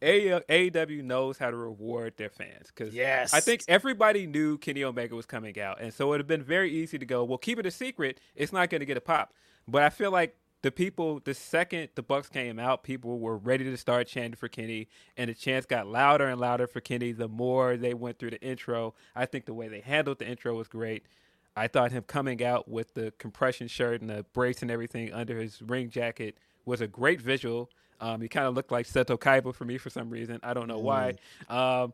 [0.02, 2.68] A- AEW knows how to reward their fans.
[2.68, 3.34] Because Yes.
[3.34, 6.44] I think everybody knew Kenny Omega was coming out, and so it would have been
[6.44, 8.20] very easy to go, well, keep it a secret.
[8.36, 9.34] It's not going to get a pop.
[9.68, 13.64] But I feel like the people, the second the Bucks came out, people were ready
[13.66, 17.12] to start chanting for Kenny, and the chants got louder and louder for Kenny.
[17.12, 20.56] The more they went through the intro, I think the way they handled the intro
[20.56, 21.06] was great.
[21.58, 25.40] I thought him coming out with the compression shirt and the brace and everything under
[25.40, 27.70] his ring jacket was a great visual.
[28.00, 30.40] Um, he kind of looked like Seto Kaiba for me for some reason.
[30.44, 31.16] I don't know why.
[31.50, 31.94] Um,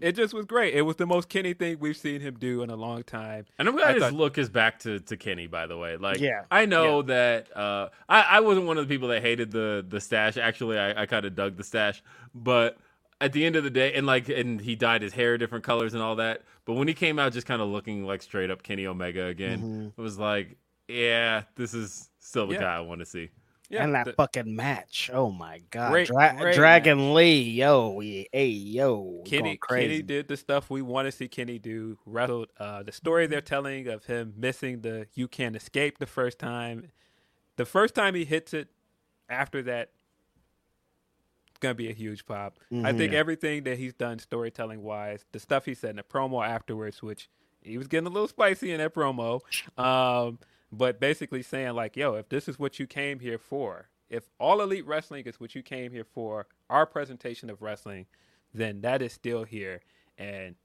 [0.00, 0.72] it just was great.
[0.74, 3.44] It was the most Kenny thing we've seen him do in a long time.
[3.58, 5.96] And I'm glad I his thought- look is back to, to Kenny, by the way.
[5.98, 6.44] Like, Yeah.
[6.50, 10.00] I know that uh, I, I wasn't one of the people that hated the the
[10.00, 10.38] stash.
[10.38, 12.02] Actually, I, I kind of dug the stash,
[12.34, 12.78] but
[13.20, 15.92] at the end of the day, and like, and he dyed his hair different colors
[15.92, 16.42] and all that.
[16.64, 19.92] But when he came out, just kind of looking like straight up Kenny Omega again,
[19.96, 20.56] it was like,
[20.88, 22.60] yeah, this is still the Yeah.
[22.60, 23.30] guy I want to see.
[23.68, 25.10] Yeah, and that the- fucking match.
[25.12, 25.92] Oh my god.
[25.92, 27.40] Great- Dra- great Dragon Lee.
[27.42, 29.22] Yo, yeah, hey, yo.
[29.24, 29.86] Kenny crazy.
[29.88, 31.96] Kenny did the stuff we want to see Kenny do.
[32.04, 36.40] Wrestled uh, the story they're telling of him missing the "you can't escape" the first
[36.40, 36.90] time.
[37.56, 38.68] The first time he hits it,
[39.28, 39.99] after that, it's
[41.60, 42.58] gonna be a huge pop.
[42.84, 46.46] I think everything that he's done storytelling wise, the stuff he said in the promo
[46.46, 47.28] afterwards, which
[47.62, 49.40] he was getting a little spicy in that promo,
[49.78, 50.38] um,
[50.72, 54.60] but basically saying like, "Yo, if this is what you came here for." If all
[54.60, 58.06] elite wrestling is what you came here for, our presentation of wrestling,
[58.52, 59.82] then that is still here.
[60.18, 60.56] And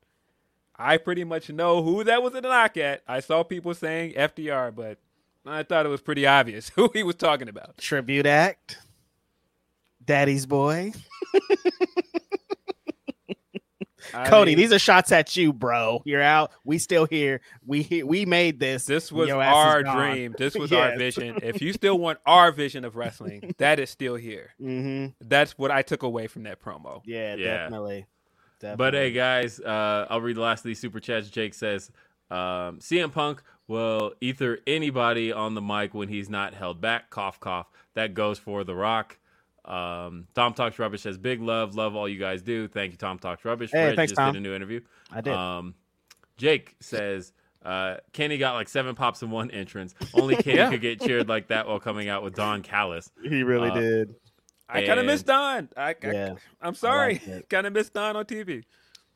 [0.78, 3.04] I pretty much know who that was a knock at.
[3.08, 4.98] I saw people saying FTR, but
[5.46, 7.78] I thought it was pretty obvious who he was talking about.
[7.78, 8.80] Tribute act.
[10.06, 10.94] Daddy's boy.
[14.28, 16.02] Cody, mean, these are shots at you, bro.
[16.06, 16.52] You're out.
[16.64, 17.42] We still here.
[17.66, 18.86] We we made this.
[18.86, 19.56] this was Your ass is
[19.88, 20.36] our dream.
[20.38, 21.40] This was our vision.
[21.44, 24.52] If you still want our vision of wrestling, that is still here.
[24.60, 27.02] hmm That's what I took away from that promo.
[27.06, 27.58] Yeah, Yeah.
[27.58, 28.06] definitely.
[28.62, 28.78] definitely.
[28.78, 31.30] But hey, guys, uh, I'll read the last of these super chats.
[31.30, 31.92] Jake says
[32.32, 37.10] um, CM Punk will ether anybody on the mic when he's not held back.
[37.10, 37.68] Cough, cough.
[37.96, 39.18] That goes for The Rock.
[39.66, 42.68] Um, Tom Talks Rubbish says big love, love all you guys do.
[42.68, 43.72] Thank you, Tom Talks Rubbish.
[43.72, 44.34] Hey, Fred thanks, just Tom.
[44.34, 44.82] did a new interview.
[45.12, 45.34] I did.
[45.34, 45.74] Um,
[46.38, 49.96] Jake says uh, Kenny got like seven pops in one entrance.
[50.14, 50.70] Only Kenny Yeah.
[50.70, 53.10] could get cheered like that while coming out with Don Callis.
[53.24, 54.16] he really uh, did.
[54.70, 55.70] I kind of And- missed Don.
[55.78, 56.36] I, I, Yeah.
[56.62, 57.22] I'm sorry.
[57.28, 58.64] liked kind of missed Don on TV.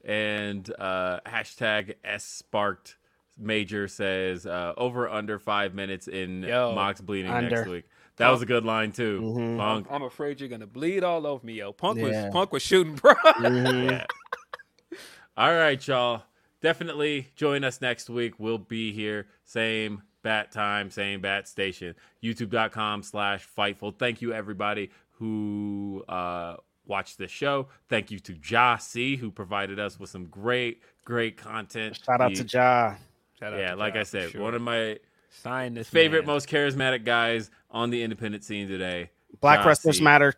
[0.04, 2.96] and uh, hashtag S sparked
[3.38, 7.50] major says uh, over under five minutes in Yo, Mox bleeding under.
[7.56, 7.86] next week.
[8.20, 9.22] That was a good line too.
[9.22, 9.58] Mhm.
[9.58, 9.88] Punk.
[9.90, 11.72] I'm afraid you're gonna bleed all over me, yo.
[11.74, 12.26] Punk Yeah.
[12.26, 13.14] was Punk was shooting, bro.
[13.16, 13.90] Mhm.
[13.92, 14.98] Yeah.
[15.38, 16.24] All right, y'all.
[16.62, 18.34] Definitely join us next week.
[18.38, 19.28] We'll be here.
[19.46, 21.96] Same bat time, same bat station.
[22.22, 23.98] YouTube.com slash Fightful.
[23.98, 27.68] Thank you, everybody who uh, watched the show.
[27.88, 31.98] Thank you to Jah-C, who provided us with some great, great content.
[32.06, 32.98] Shout out He- to Jah.
[33.40, 34.42] Shout out Yeah, to like Jah, I said, sure.
[34.42, 35.00] one of my
[35.30, 36.34] sign this favorite, man.
[36.34, 39.10] most charismatic guys on the independent scene today.
[39.42, 40.04] Black Nah, Wrestlers see.
[40.04, 40.34] Matter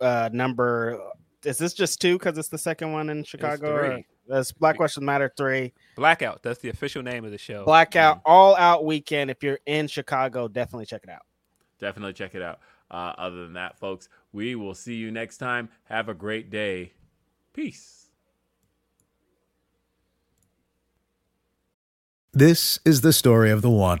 [0.00, 1.00] uh, number.
[1.44, 3.72] Is this just two because it's the second one in Chicago?
[3.74, 4.06] or- three.
[4.28, 5.72] That's Black Wrestlers Matter three.
[5.94, 6.42] Blackout.
[6.42, 7.64] That's the official name of the show.
[7.64, 9.30] Blackout All Out Weekend.
[9.30, 11.22] If you're in Chicago, definitely check it out.
[11.78, 12.58] Definitely check it out.
[12.90, 15.68] Uh, other than that, folks, we will see you next time.
[15.84, 16.92] Have a great day.
[17.52, 18.08] Peace.
[22.32, 24.00] This is the story of the one.